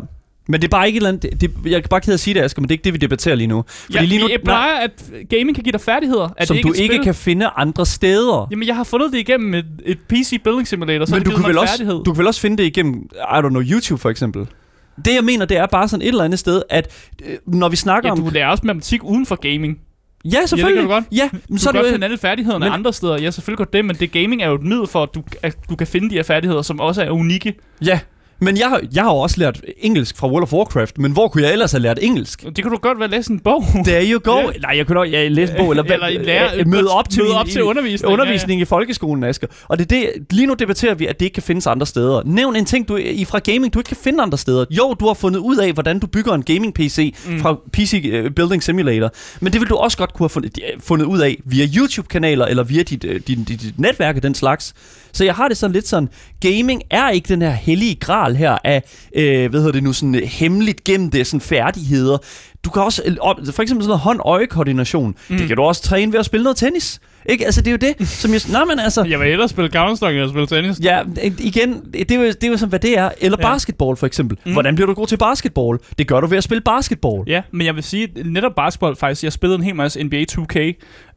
Men 0.50 0.60
det 0.60 0.66
er 0.66 0.70
bare 0.70 0.86
ikke 0.86 0.96
et 0.96 1.00
eller 1.00 1.08
andet... 1.08 1.22
Det, 1.22 1.40
det, 1.40 1.50
jeg 1.70 1.76
er 1.78 1.82
bare 1.90 2.00
ked 2.00 2.08
af 2.12 2.14
at 2.14 2.20
sige 2.20 2.34
det, 2.34 2.40
Asger, 2.40 2.60
men 2.60 2.68
det 2.68 2.72
er 2.72 2.74
ikke 2.74 2.84
det, 2.84 2.92
vi 2.92 2.98
debatterer 2.98 3.34
lige 3.34 3.46
nu. 3.46 3.64
Fordi 3.68 3.94
ja, 3.98 4.02
lige 4.04 4.20
nu, 4.20 4.28
jeg 4.28 4.40
plejer, 4.44 4.74
at 4.76 4.90
gaming 5.30 5.54
kan 5.54 5.64
give 5.64 5.72
dig 5.72 5.80
færdigheder. 5.80 6.28
At 6.36 6.48
som 6.48 6.56
det 6.56 6.64
du 6.64 6.68
er 6.68 6.72
et 6.72 6.78
ikke 6.78 6.94
spil. 6.94 7.04
kan 7.04 7.14
finde 7.14 7.46
andre 7.56 7.86
steder. 7.86 8.48
Jamen, 8.50 8.68
jeg 8.68 8.76
har 8.76 8.84
fundet 8.84 9.12
det 9.12 9.18
igennem 9.18 9.54
et, 9.54 9.66
et 9.84 9.98
PC 10.08 10.42
Building 10.44 10.68
Simulator, 10.68 11.04
så 11.04 11.14
men 11.14 11.22
du 11.24 11.30
det 11.30 11.38
kan, 11.38 11.48
vel 11.48 11.58
også, 11.58 11.72
færdighed. 11.72 12.04
du 12.04 12.12
kan 12.12 12.18
vel 12.18 12.26
også 12.26 12.40
finde 12.40 12.56
det 12.56 12.64
igennem, 12.64 12.94
I 13.14 13.34
don't 13.38 13.48
know, 13.48 13.62
YouTube 13.62 14.00
for 14.00 14.10
eksempel. 14.10 14.46
Det 15.04 15.14
jeg 15.14 15.24
mener, 15.24 15.44
det 15.44 15.56
er 15.56 15.66
bare 15.66 15.88
sådan 15.88 16.02
et 16.02 16.08
eller 16.08 16.24
andet 16.24 16.38
sted, 16.38 16.62
at 16.70 17.08
øh, 17.26 17.36
når 17.46 17.68
vi 17.68 17.76
snakker 17.76 18.08
Ja, 18.08 18.12
om... 18.12 18.20
du 18.24 18.30
lærer 18.32 18.48
også 18.48 18.66
matematik 18.66 19.04
uden 19.04 19.26
for 19.26 19.36
gaming. 19.36 19.78
Ja, 20.24 20.46
selvfølgelig. 20.46 20.76
kan 20.82 20.88
du 20.88 20.94
godt. 20.94 21.04
Ja, 21.12 21.28
men 21.48 21.58
Så 21.58 21.64
så 21.64 21.72
du 21.72 21.78
er 21.78 21.82
kan 21.82 21.84
det 21.84 21.90
godt 21.90 21.94
finde 21.94 22.04
alle 22.04 22.18
færdighederne 22.18 22.64
Men- 22.64 22.72
andre 22.72 22.92
steder. 22.92 23.18
Ja, 23.22 23.30
selvfølgelig 23.30 23.58
godt 23.58 23.72
det, 23.72 23.84
men 23.84 23.96
det 23.96 24.12
gaming 24.12 24.42
er 24.42 24.48
jo 24.48 24.54
et 24.54 24.62
middel 24.62 24.86
for, 24.86 25.02
at 25.02 25.08
du, 25.14 25.22
at 25.42 25.56
du 25.70 25.76
kan 25.76 25.86
finde 25.86 26.10
de 26.10 26.14
her 26.14 26.22
færdigheder, 26.22 26.62
som 26.62 26.80
også 26.80 27.02
er 27.02 27.10
unikke. 27.10 27.54
Ja, 27.84 28.00
men 28.40 28.56
jeg, 28.58 28.68
har- 28.68 28.80
jeg 28.94 29.02
har 29.02 29.10
jo 29.10 29.16
også 29.18 29.36
lært 29.38 29.60
engelsk 29.78 30.16
fra 30.16 30.28
World 30.28 30.42
of 30.42 30.52
Warcraft, 30.52 30.98
men 30.98 31.12
hvor 31.12 31.28
kunne 31.28 31.44
jeg 31.44 31.52
ellers 31.52 31.72
have 31.72 31.82
lært 31.82 31.98
engelsk? 32.02 32.42
Det 32.42 32.54
kan 32.54 32.70
du 32.70 32.76
godt 32.76 33.00
være 33.00 33.08
læse 33.08 33.32
en 33.32 33.40
bog. 33.40 33.64
There 33.86 34.04
you 34.12 34.20
go. 34.20 34.36
Ja. 34.38 34.46
Nej, 34.62 34.76
jeg 34.76 34.86
kunne 34.86 34.94
nok 34.94 35.12
ja, 35.12 35.28
læse 35.28 35.52
en 35.52 35.58
bog, 35.58 35.70
eller, 35.70 35.82
Eller 35.82 36.08
lære- 36.08 36.56
øh, 36.58 36.66
møde 36.68 36.88
op 36.88 37.10
til, 37.10 37.22
møde 37.22 37.38
op 37.40 37.46
til 37.46 37.62
undervisning, 37.62 38.12
undervisning 38.12 38.60
i 38.60 38.64
folkeskolen, 38.64 39.24
Asger. 39.24 39.46
Og 39.68 39.78
det 39.78 39.92
er 39.92 39.96
det, 40.16 40.26
lige 40.30 40.46
nu 40.46 40.54
debatterer 40.54 40.94
vi, 40.94 41.06
at 41.06 41.20
det 41.20 41.26
ikke 41.26 41.34
kan 41.34 41.42
findes 41.42 41.66
andre 41.66 41.86
steder. 41.86 42.22
Nævn 42.24 42.56
en 42.56 42.64
ting 42.64 42.88
du, 42.88 42.96
i 42.96 43.24
fra 43.24 43.38
gaming, 43.38 43.74
du 43.74 43.78
ikke 43.78 43.88
kan 43.88 43.96
finde 44.04 44.22
andre 44.22 44.38
steder. 44.38 44.64
Jo, 44.70 44.94
du 45.00 45.06
har 45.06 45.14
fundet 45.14 45.40
ud 45.40 45.56
af, 45.56 45.72
hvordan 45.72 45.98
du 45.98 46.06
bygger 46.06 46.32
en 46.34 46.42
gaming-PC 46.42 47.14
mm. 47.28 47.40
fra 47.40 47.56
PC 47.72 48.02
øh, 48.12 48.30
Building 48.30 48.62
Simulator. 48.62 49.10
Men 49.40 49.52
det 49.52 49.60
vil 49.60 49.68
du 49.68 49.74
også 49.76 49.96
godt 49.98 50.12
kunne 50.14 50.24
have 50.24 50.30
fundet, 50.30 50.58
fundet 50.80 51.06
ud 51.06 51.18
af 51.18 51.36
via 51.44 51.66
YouTube-kanaler, 51.76 52.46
eller 52.46 52.62
via 52.62 52.82
dit, 52.82 53.04
øh, 53.04 53.14
dit, 53.26 53.38
dit, 53.48 53.48
dit 53.62 53.74
netværk 53.78 54.16
og 54.16 54.22
den 54.22 54.34
slags. 54.34 54.74
Så 55.12 55.24
jeg 55.24 55.34
har 55.34 55.48
det 55.48 55.56
sådan 55.56 55.72
lidt 55.74 55.88
sådan, 55.88 56.08
gaming 56.40 56.82
er 56.90 57.08
ikke 57.10 57.28
den 57.28 57.42
her 57.42 57.50
hellige 57.50 57.94
gral 57.94 58.29
her 58.36 58.58
af, 58.64 58.82
øh, 59.16 59.50
hvad 59.50 59.60
hedder 59.60 59.72
det 59.72 59.82
nu, 59.82 59.92
sådan 59.92 60.14
øh, 60.14 60.22
hemmeligt 60.22 60.84
gemte 60.84 61.24
sådan 61.24 61.40
færdigheder. 61.40 62.18
Du 62.64 62.70
kan 62.70 62.82
også, 62.82 63.02
øh, 63.06 63.16
for 63.52 63.62
eksempel 63.62 63.68
sådan 63.68 63.86
noget 63.86 64.00
hånd-øje-koordination, 64.00 65.14
mm. 65.28 65.36
det 65.36 65.48
kan 65.48 65.56
du 65.56 65.62
også 65.62 65.82
træne 65.82 66.12
ved 66.12 66.20
at 66.20 66.26
spille 66.26 66.44
noget 66.44 66.56
tennis. 66.56 67.00
Ikke? 67.26 67.44
Altså, 67.44 67.60
det 67.60 67.66
er 67.66 67.70
jo 67.88 67.94
det, 67.98 68.08
som 68.08 68.32
jeg... 68.32 68.40
Nej, 68.50 68.64
men 68.64 68.78
altså... 68.78 69.04
Jeg 69.04 69.18
vil 69.20 69.28
hellere 69.28 69.48
spille 69.48 69.70
Counter-Strike 69.76 70.06
end 70.10 70.20
at 70.22 70.30
spille 70.30 70.46
tennis. 70.46 70.80
Ja, 70.82 71.00
øh, 71.24 71.32
igen, 71.38 71.82
det 71.92 72.10
er 72.10 72.16
jo, 72.16 72.22
det 72.26 72.44
er 72.44 72.48
jo 72.48 72.56
sådan, 72.56 72.68
hvad 72.68 72.78
det 72.78 72.98
er. 72.98 73.10
Eller 73.20 73.38
Ja. 73.40 73.52
basketball, 73.52 73.96
for 73.96 74.06
eksempel. 74.06 74.38
Mm. 74.46 74.52
Hvordan 74.52 74.74
bliver 74.74 74.86
du 74.86 74.94
god 74.94 75.06
til 75.06 75.16
basketball? 75.16 75.78
Det 75.98 76.06
gør 76.08 76.20
du 76.20 76.26
ved 76.26 76.38
at 76.38 76.44
spille 76.44 76.60
basketball. 76.60 77.22
Ja, 77.26 77.42
men 77.52 77.66
jeg 77.66 77.74
vil 77.74 77.82
sige, 77.82 78.08
netop 78.24 78.52
basketball 78.56 78.96
faktisk, 78.96 79.24
jeg 79.24 79.32
spillede 79.32 79.58
en 79.58 79.64
hel 79.64 79.74
masse 79.76 80.02
NBA 80.04 80.24
2K, 80.32 80.58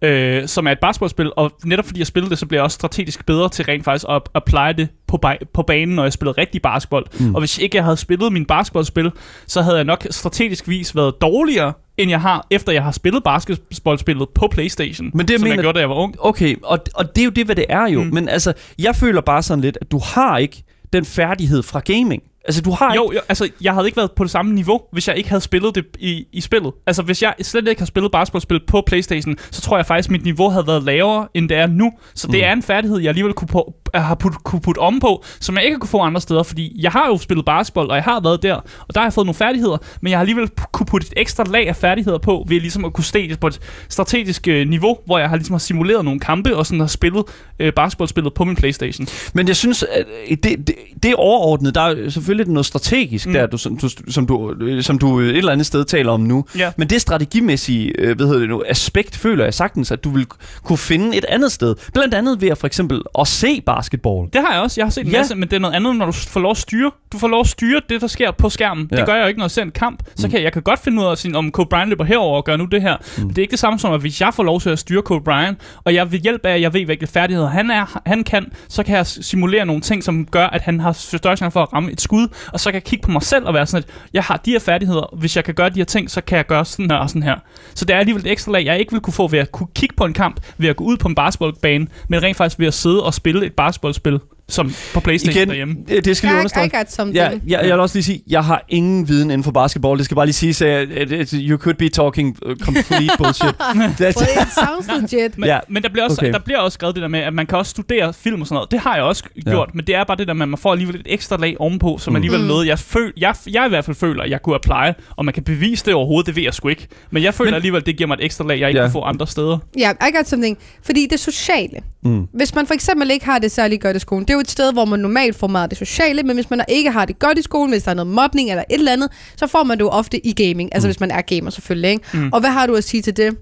øh, 0.07 0.47
som 0.47 0.67
er 0.67 0.71
et 0.71 0.79
basketballspil, 0.79 1.31
og 1.37 1.51
netop 1.65 1.85
fordi 1.85 1.99
jeg 1.99 2.07
spillede 2.07 2.29
det, 2.29 2.37
så 2.39 2.45
blev 2.45 2.57
jeg 2.57 2.63
også 2.63 2.75
strategisk 2.75 3.25
bedre 3.25 3.49
til 3.49 3.65
rent 3.65 3.83
faktisk 3.85 4.05
at 4.09 4.21
apply 4.33 4.73
det 4.77 4.87
på, 5.07 5.19
ba- 5.25 5.45
på 5.53 5.61
banen, 5.61 5.95
når 5.95 6.03
jeg 6.03 6.13
spillede 6.13 6.37
rigtig 6.41 6.61
basketball. 6.61 7.03
Mm. 7.19 7.35
Og 7.35 7.41
hvis 7.41 7.57
ikke 7.57 7.77
jeg 7.77 7.83
havde 7.83 7.97
spillet 7.97 8.33
min 8.33 8.45
basketballspil, 8.45 9.11
så 9.47 9.61
havde 9.61 9.75
jeg 9.75 9.85
nok 9.85 10.07
strategisk 10.09 10.67
vis 10.67 10.95
været 10.95 11.13
dårligere, 11.21 11.73
end 11.97 12.09
jeg 12.09 12.21
har, 12.21 12.47
efter 12.51 12.71
jeg 12.71 12.83
har 12.83 12.91
spillet 12.91 13.23
basketballspillet 13.23 14.29
på 14.29 14.47
Playstation, 14.51 15.11
Men 15.13 15.27
det, 15.27 15.39
som 15.39 15.43
mener- 15.43 15.55
jeg 15.55 15.63
gjorde, 15.63 15.75
da 15.75 15.79
jeg 15.79 15.89
var 15.89 15.95
ung. 15.95 16.15
Okay, 16.19 16.55
og, 16.63 16.79
og 16.95 17.15
det 17.15 17.21
er 17.21 17.25
jo 17.25 17.31
det, 17.31 17.45
hvad 17.45 17.55
det 17.55 17.65
er 17.69 17.87
jo. 17.87 18.03
Mm. 18.03 18.09
Men 18.13 18.29
altså, 18.29 18.53
jeg 18.79 18.95
føler 18.95 19.21
bare 19.21 19.43
sådan 19.43 19.61
lidt, 19.61 19.77
at 19.81 19.91
du 19.91 19.99
har 20.03 20.37
ikke 20.37 20.63
den 20.93 21.05
færdighed 21.05 21.63
fra 21.63 21.79
gaming. 21.79 22.23
Altså, 22.45 22.61
du 22.61 22.71
har 22.71 22.93
Jo, 22.95 23.11
jo, 23.15 23.19
altså, 23.29 23.49
jeg 23.61 23.73
havde 23.73 23.85
ikke 23.87 23.97
været 23.97 24.11
på 24.11 24.23
det 24.23 24.31
samme 24.31 24.53
niveau, 24.53 24.81
hvis 24.91 25.07
jeg 25.07 25.17
ikke 25.17 25.29
havde 25.29 25.41
spillet 25.41 25.75
det 25.75 25.85
i, 25.99 26.25
i 26.33 26.41
spillet. 26.41 26.71
Altså, 26.87 27.01
hvis 27.03 27.21
jeg 27.21 27.33
slet 27.41 27.67
ikke 27.67 27.81
har 27.81 27.85
spillet 27.85 28.11
basketballspil 28.11 28.59
på 28.67 28.83
Playstation, 28.87 29.35
så 29.51 29.61
tror 29.61 29.77
jeg 29.77 29.85
faktisk, 29.85 30.07
at 30.07 30.11
mit 30.11 30.23
niveau 30.23 30.49
havde 30.49 30.67
været 30.67 30.83
lavere, 30.83 31.27
end 31.33 31.49
det 31.49 31.57
er 31.57 31.67
nu. 31.67 31.91
Så 32.15 32.27
det 32.27 32.35
Mm. 32.35 32.43
er 32.43 32.53
en 32.53 32.63
færdighed, 32.63 32.99
jeg 32.99 33.09
alligevel 33.09 33.33
kunne, 33.33 33.47
på, 33.47 33.73
har 33.93 34.15
put, 34.15 34.33
kunne 34.43 34.61
putte 34.61 34.79
om 34.79 34.99
på, 34.99 35.23
som 35.39 35.55
jeg 35.55 35.65
ikke 35.65 35.77
kunne 35.77 35.89
få 35.89 35.99
andre 35.99 36.21
steder, 36.21 36.43
fordi 36.43 36.75
jeg 36.83 36.91
har 36.91 37.07
jo 37.07 37.17
spillet 37.17 37.45
basketball, 37.45 37.89
og 37.89 37.95
jeg 37.95 38.03
har 38.03 38.19
været 38.23 38.43
der, 38.43 38.53
og 38.87 38.93
der 38.93 38.99
har 38.99 39.05
jeg 39.05 39.13
fået 39.13 39.25
nogle 39.25 39.35
færdigheder, 39.35 39.77
men 40.01 40.09
jeg 40.11 40.17
har 40.17 40.21
alligevel 40.21 40.49
kunne 40.71 40.85
putte 40.85 41.07
et 41.07 41.13
ekstra 41.17 41.43
lag 41.43 41.67
af 41.67 41.75
færdigheder 41.75 42.17
på, 42.17 42.45
ved 42.47 42.59
ligesom 42.59 42.85
at 42.85 42.93
kunne 42.93 43.03
stage 43.03 43.37
på 43.37 43.47
et 43.47 43.59
strategisk 43.89 44.47
øh, 44.47 44.67
niveau, 44.67 44.97
hvor 45.05 45.19
jeg 45.19 45.29
har 45.29 45.35
ligesom 45.35 45.53
har 45.53 45.59
simuleret 45.59 46.05
nogle 46.05 46.19
kampe, 46.19 46.55
og 46.57 46.65
sådan 46.65 46.79
har 46.79 46.87
spillet 46.87 47.23
øh, 47.59 47.73
basketballspillet 47.73 48.33
på 48.33 48.43
min 48.43 48.55
Playstation. 48.55 49.07
Men 49.33 49.47
jeg 49.47 49.55
synes, 49.55 49.83
at 49.83 50.05
det, 50.29 50.43
det, 50.43 50.71
det 51.03 51.11
er 51.11 51.15
overordnet. 51.15 51.75
Der 51.75 51.81
er 51.81 52.09
selvfølgelig 52.09 52.32
noget 52.47 52.65
strategisk, 52.65 53.25
Mm. 53.25 53.29
mm. 53.31 53.33
der, 53.33 53.45
du, 53.45 53.57
som, 53.57 53.77
du, 53.77 53.89
som, 54.07 54.25
du, 54.27 54.53
øh, 54.61 54.83
som 54.83 54.97
du 54.99 55.19
et 55.19 55.37
eller 55.37 55.51
andet 55.51 55.65
sted 55.65 55.85
taler 55.85 56.11
om 56.11 56.19
nu. 56.21 56.45
Ja. 56.57 56.71
Men 56.77 56.87
det 56.89 57.01
strategimæssige 57.01 57.93
øh, 57.99 58.15
hvad 58.15 58.25
hedder 58.25 58.39
det 58.39 58.49
nu, 58.49 58.63
aspekt, 58.67 59.17
føler 59.17 59.43
jeg 59.43 59.53
sagtens, 59.53 59.91
at 59.91 60.03
du 60.03 60.09
vil 60.09 60.25
kunne 60.63 60.77
finde 60.77 61.17
et 61.17 61.25
andet 61.25 61.51
sted. 61.51 61.75
Blandt 61.93 62.13
andet 62.13 62.41
ved 62.41 62.49
at 62.49 62.57
for 62.57 62.67
eksempel 62.67 63.01
at 63.19 63.27
se 63.27 63.61
basketball. 63.61 64.27
Det 64.33 64.41
har 64.41 64.53
jeg 64.53 64.61
også. 64.61 64.81
Jeg 64.81 64.85
har 64.85 64.91
set 64.91 65.05
en 65.05 65.11
Ja. 65.11 65.17
masse, 65.17 65.35
men 65.35 65.49
det 65.49 65.53
er 65.55 65.59
noget 65.59 65.75
andet, 65.75 65.95
når 65.95 66.05
du 66.05 66.11
får 66.11 66.39
lov 66.39 66.51
at 66.51 66.57
styre. 66.57 66.91
Du 67.13 67.17
får 67.17 67.27
lov 67.27 67.39
at 67.39 67.47
styre 67.47 67.81
det, 67.89 68.01
der 68.01 68.07
sker 68.07 68.31
på 68.31 68.49
skærmen. 68.49 68.87
Ja. 68.91 68.95
Det 68.97 69.05
gør 69.05 69.13
jeg 69.15 69.21
jo 69.21 69.27
ikke, 69.27 69.37
når 69.37 69.45
jeg 69.45 69.51
ser 69.51 69.61
en 69.61 69.71
kamp. 69.71 70.03
Så 70.15 70.27
kan 70.27 70.33
jeg, 70.37 70.43
jeg 70.43 70.53
kan 70.53 70.61
godt 70.61 70.79
finde 70.83 71.01
ud 71.01 71.05
af, 71.07 71.37
om 71.37 71.51
Kobe 71.51 71.69
Bryant 71.69 71.89
løber 71.89 72.03
herover 72.03 72.37
og 72.37 72.45
gør 72.45 72.57
nu 72.57 72.65
det 72.65 72.81
her. 72.81 72.97
Mm. 73.17 73.21
Men 73.23 73.29
det 73.29 73.37
er 73.37 73.41
ikke 73.41 73.51
det 73.51 73.59
samme 73.59 73.79
som, 73.79 73.93
at 73.93 73.99
hvis 74.01 74.21
jeg 74.21 74.33
får 74.33 74.43
lov 74.43 74.61
til 74.61 74.69
at 74.69 74.79
styre 74.79 75.01
Kobe 75.01 75.23
Bryant, 75.23 75.57
og 75.83 75.93
jeg 75.93 76.11
ved 76.11 76.19
hjælp 76.19 76.45
af, 76.45 76.53
at 76.53 76.61
jeg 76.61 76.73
ved, 76.73 76.85
hvilke 76.85 77.07
færdigheder 77.07 77.49
han, 77.49 77.71
er, 77.71 78.01
han 78.05 78.23
kan, 78.23 78.45
så 78.69 78.83
kan 78.83 78.95
jeg 78.97 79.07
simulere 79.07 79.65
nogle 79.65 79.81
ting, 79.81 80.03
som 80.03 80.25
gør, 80.25 80.47
at 80.47 80.61
han 80.61 80.79
har 80.79 80.91
større 80.91 81.37
chance 81.37 81.53
for 81.53 81.61
at 81.61 81.73
ramme 81.73 81.91
et 81.91 82.01
skud, 82.01 82.22
og 82.53 82.59
så 82.59 82.69
kan 82.69 82.73
jeg 82.73 82.83
kigge 82.83 83.03
på 83.03 83.11
mig 83.11 83.23
selv 83.23 83.45
og 83.45 83.53
være 83.53 83.65
sådan, 83.65 83.83
at 83.87 84.09
jeg 84.13 84.23
har 84.23 84.37
de 84.37 84.51
her 84.51 84.59
færdigheder. 84.59 85.15
Hvis 85.17 85.35
jeg 85.35 85.43
kan 85.43 85.53
gøre 85.53 85.69
de 85.69 85.79
her 85.79 85.85
ting, 85.85 86.11
så 86.11 86.21
kan 86.21 86.37
jeg 86.37 86.45
gøre 86.45 86.65
sådan 86.65 86.91
her 86.91 86.97
og 86.97 87.09
sådan 87.09 87.23
her. 87.23 87.35
Så 87.75 87.85
det 87.85 87.93
er 87.93 87.99
alligevel 87.99 88.25
et 88.25 88.31
ekstra 88.31 88.51
lag, 88.51 88.65
jeg 88.65 88.79
ikke 88.79 88.91
vil 88.91 89.01
kunne 89.01 89.13
få 89.13 89.27
ved 89.27 89.39
at 89.39 89.51
kunne 89.51 89.67
kigge 89.75 89.95
på 89.95 90.05
en 90.05 90.13
kamp, 90.13 90.39
ved 90.57 90.69
at 90.69 90.75
gå 90.75 90.83
ud 90.83 90.97
på 90.97 91.07
en 91.07 91.15
basketballbane, 91.15 91.87
men 92.07 92.23
rent 92.23 92.37
faktisk 92.37 92.59
ved 92.59 92.67
at 92.67 92.73
sidde 92.73 93.03
og 93.03 93.13
spille 93.13 93.45
et 93.45 93.53
basketballspil, 93.53 94.19
som 94.53 94.73
på 94.93 94.99
Playstation 94.99 95.37
Igen, 95.37 95.47
derhjemme. 95.49 95.75
øh, 95.91 96.03
det 96.05 96.17
skal 96.17 96.27
lige 96.27 96.35
I 96.35 96.39
understrege. 96.39 96.69
got 96.69 96.91
something. 96.91 97.15
Ja, 97.15 97.29
jeg, 97.29 97.39
jeg 97.67 97.71
vil 97.73 97.79
også 97.79 97.95
lige 97.95 98.03
sige, 98.03 98.21
jeg 98.27 98.43
har 98.43 98.65
ingen 98.69 99.07
viden 99.07 99.31
inden 99.31 99.43
for 99.43 99.51
basketball. 99.51 99.97
Det 99.97 100.05
skal 100.05 100.15
bare 100.15 100.25
lige 100.25 100.33
sige, 100.33 100.67
at 100.67 101.29
you 101.33 101.57
could 101.57 101.75
be 101.75 101.89
talking 101.89 102.37
uh, 102.45 102.55
complete 102.55 103.13
bullshit. 103.17 103.55
That's, 104.01 104.19
Well, 104.21 104.47
it 104.47 104.53
sounds 104.53 105.11
legit. 105.11 105.37
Men, 105.37 105.47
Ja, 105.47 105.53
ja, 105.53 105.59
men 105.69 105.83
der 105.83 105.89
bliver, 105.89 106.05
også, 106.05 106.17
okay. 106.21 106.33
der 106.33 106.39
bliver 106.39 106.59
også 106.59 106.73
skrevet 106.75 106.95
det 106.95 107.01
der 107.01 107.07
med, 107.07 107.19
at 107.19 107.33
man 107.33 107.45
kan 107.45 107.57
også 107.57 107.69
studere 107.69 108.13
film 108.13 108.41
og 108.41 108.47
sådan 108.47 108.55
noget. 108.55 108.71
Det 108.71 108.79
har 108.79 108.95
jeg 108.95 109.03
også 109.03 109.23
Ja. 109.45 109.51
gjort, 109.51 109.69
men 109.75 109.87
det 109.87 109.95
er 109.95 110.03
bare 110.03 110.17
det 110.17 110.27
der 110.27 110.33
med, 110.33 110.41
at 110.43 110.49
man 110.49 110.57
får 110.59 110.71
alligevel 110.71 110.95
et 110.95 111.01
ekstra 111.05 111.37
lag 111.37 111.55
ovenpå, 111.59 111.97
som 111.99 112.11
Mm. 112.13 112.15
alligevel 112.15 112.41
Mm. 112.41 112.47
noget, 112.47 112.67
jeg, 112.67 112.79
føl, 112.79 113.13
jeg, 113.17 113.35
jeg 113.51 113.65
i 113.65 113.69
hvert 113.69 113.85
fald 113.85 113.95
føler, 113.95 114.23
at 114.23 114.29
jeg 114.29 114.41
kunne 114.41 114.55
apply, 114.55 115.03
og 115.15 115.25
man 115.25 115.33
kan 115.33 115.43
bevise 115.43 115.85
det 115.85 115.93
overhovedet, 115.93 116.27
det 116.27 116.35
ved 116.35 116.43
jeg 116.43 116.53
sgu 116.53 116.67
ikke. 116.67 116.87
Men 117.11 117.23
jeg 117.23 117.33
føler 117.33 117.51
Men- 117.51 117.55
alligevel, 117.55 117.79
at 117.79 117.85
det 117.85 117.97
giver 117.97 118.07
mig 118.07 118.15
et 118.19 118.25
ekstra 118.25 118.43
lag, 118.47 118.59
jeg 118.59 118.69
ikke 118.69 118.77
Ja. 118.77 118.83
ja. 118.83 118.87
kan 118.87 118.91
få 118.93 119.01
andre 119.01 119.27
steder. 119.27 119.57
Ja, 119.79 119.91
I 119.91 120.15
got 120.17 120.27
something. 120.27 120.57
Fordi 120.83 121.07
det 121.11 121.19
sociale. 121.19 121.79
mm. 122.03 122.27
Hvis 122.33 122.55
man 122.55 122.67
for 122.67 122.73
eksempel 122.73 123.11
ikke 123.11 123.25
har 123.25 123.39
det 123.39 123.51
særlig 123.51 123.81
godt 123.81 123.95
i 123.95 123.99
skolen, 123.99 124.25
det 124.25 124.29
er 124.29 124.33
jo 124.37 124.42
et 124.43 124.51
sted, 124.51 124.73
hvor 124.73 124.85
man 124.85 124.99
normalt 124.99 125.35
får 125.35 125.47
meget 125.47 125.63
af 125.63 125.69
det 125.69 125.77
sociale, 125.77 126.23
men 126.23 126.35
hvis 126.35 126.49
man 126.49 126.61
ikke 126.67 126.91
har 126.91 127.05
det 127.05 127.19
godt 127.19 127.37
i 127.37 127.41
skolen, 127.41 127.71
hvis 127.71 127.83
der 127.83 127.91
er 127.91 127.95
noget 127.95 128.07
mobning 128.13 128.49
eller 128.49 128.63
et 128.69 128.77
eller 128.77 128.91
andet, 128.91 129.09
så 129.37 129.47
får 129.47 129.63
man 129.63 129.77
det 129.77 129.83
jo 129.83 129.89
ofte 129.89 130.27
i 130.27 130.33
gaming. 130.33 130.69
Altså 130.75 130.87
Mm. 130.87 130.89
hvis 130.89 130.99
man 130.99 131.11
er 131.11 131.21
gamer 131.21 131.49
selvfølgelig, 131.49 131.89
ikke? 131.91 132.05
Mm. 132.13 132.29
Og 132.33 132.39
hvad 132.39 132.49
har 132.49 132.65
du 132.67 132.75
at 132.75 132.83
sige 132.83 133.01
til 133.01 133.17
det? 133.17 133.37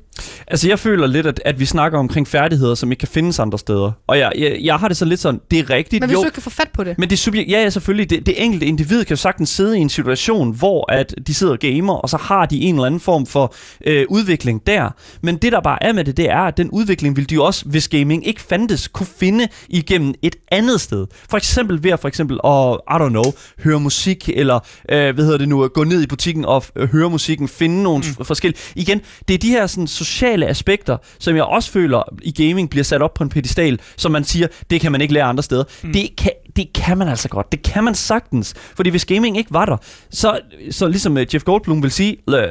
Altså, 0.48 0.68
jeg 0.68 0.80
føler 0.80 1.08
lidt, 1.08 1.26
at, 1.26 1.42
at 1.46 1.60
vi 1.60 1.66
snakker 1.66 2.00
omkring 2.00 2.28
færdigheder, 2.28 2.76
som 2.76 2.92
ikke 2.92 3.00
kan 3.00 3.08
findes 3.08 3.40
andre 3.40 3.60
steder. 3.60 3.92
Og 4.08 4.18
jeg, 4.18 4.32
jeg, 4.38 4.58
jeg 4.62 4.76
har 4.76 4.88
det 4.88 4.98
så 4.98 5.06
lidt 5.06 5.20
sådan, 5.20 5.42
det 5.52 5.60
er 5.60 5.70
rigtigt. 5.70 6.02
Men 6.02 6.10
hvis 6.10 6.16
jo, 6.16 6.20
du 6.20 6.26
ikke 6.26 6.34
kan 6.34 6.44
få 6.44 6.50
fat 6.50 6.70
på 6.74 6.84
det. 6.84 6.96
Men 6.98 7.10
det 7.10 7.20
subjekt, 7.20 7.52
ja, 7.52 7.62
ja, 7.62 7.70
selvfølgelig. 7.70 8.10
Det, 8.10 8.26
det 8.26 8.44
enkelte 8.44 8.66
individ 8.66 9.06
kan 9.06 9.16
jo 9.16 9.22
sagtens 9.22 9.50
sidde 9.50 9.78
i 9.78 9.82
en 9.82 9.90
situation, 9.90 10.56
hvor 10.56 10.92
at 10.92 11.16
de 11.28 11.34
sidder 11.34 11.54
og 11.54 11.60
gamer, 11.60 11.94
og 11.94 12.10
så 12.10 12.18
har 12.18 12.46
de 12.46 12.62
en 12.62 12.76
eller 12.76 12.86
anden 12.86 13.00
form 13.00 13.26
for 13.26 13.56
øh, 13.86 14.06
udvikling 14.10 14.68
der. 14.68 14.90
Men 15.22 15.38
det, 15.38 15.52
der 15.52 15.62
bare 15.62 15.84
er 15.84 15.94
med 15.94 16.04
det, 16.04 16.18
det 16.18 16.30
er, 16.30 16.40
at 16.42 16.58
den 16.58 16.70
udvikling 16.70 17.18
vil 17.18 17.30
de 17.30 17.36
jo 17.36 17.44
også, 17.44 17.66
hvis 17.66 17.88
gaming 17.88 18.28
ikke 18.28 18.42
fandtes, 18.42 18.88
kunne 18.88 19.08
finde 19.20 19.48
igennem 19.70 20.14
et 20.22 20.36
andet 20.52 20.82
sted. 20.82 21.08
For 21.30 21.38
eksempel 21.38 21.84
ved 21.84 21.92
at 21.92 22.00
for 22.00 22.08
eksempel, 22.08 22.40
at, 22.44 22.78
I 22.90 23.04
don't 23.04 23.10
know, 23.10 23.34
høre 23.64 23.80
musik, 23.80 24.30
eller 24.34 24.60
øh, 24.92 25.16
hvad 25.16 25.24
hedder 25.24 25.38
det 25.38 25.50
nu, 25.50 25.68
gå 25.68 25.84
ned 25.84 26.02
i 26.02 26.08
butikken 26.08 26.46
og 26.46 26.64
øh, 26.76 26.90
høre 26.90 27.10
musikken, 27.10 27.48
finde 27.48 27.84
nogle 27.84 28.04
mm. 28.20 28.26
forskellige. 28.26 28.62
Igen, 28.76 29.02
det 29.28 29.34
er 29.34 29.38
de 29.38 29.50
her 29.50 29.68
sådan, 29.68 29.88
sociale 30.12 30.48
aspekter, 30.48 30.98
som 31.20 31.36
jeg 31.36 31.44
også 31.44 31.72
føler 31.72 32.04
i 32.22 32.32
gaming 32.32 32.70
bliver 32.70 32.84
sat 32.84 33.02
op 33.02 33.14
på 33.14 33.24
en 33.24 33.30
pedestal, 33.30 33.80
som 33.98 34.12
man 34.12 34.24
siger, 34.24 34.48
det 34.70 34.82
kan 34.82 34.92
man 34.92 35.02
ikke 35.02 35.14
lære 35.14 35.24
andre 35.24 35.44
steder. 35.44 35.64
Mm. 35.84 35.94
Det, 35.94 36.16
kan, 36.18 36.32
det 36.56 36.74
kan 36.74 36.98
man 36.98 37.08
altså 37.08 37.30
godt. 37.30 37.52
Det 37.52 37.62
kan 37.64 37.84
man 37.84 37.96
sagtens. 37.96 38.54
Fordi 38.76 38.90
hvis 38.90 39.06
gaming 39.06 39.38
ikke 39.38 39.54
var 39.54 39.66
der, 39.66 39.78
så, 40.12 40.40
så 40.72 40.88
ligesom 40.88 41.18
øh, 41.18 41.26
Jeff 41.34 41.44
Goldblum 41.44 41.84
vil 41.84 41.92
sige, 41.92 42.18
øh, 42.30 42.44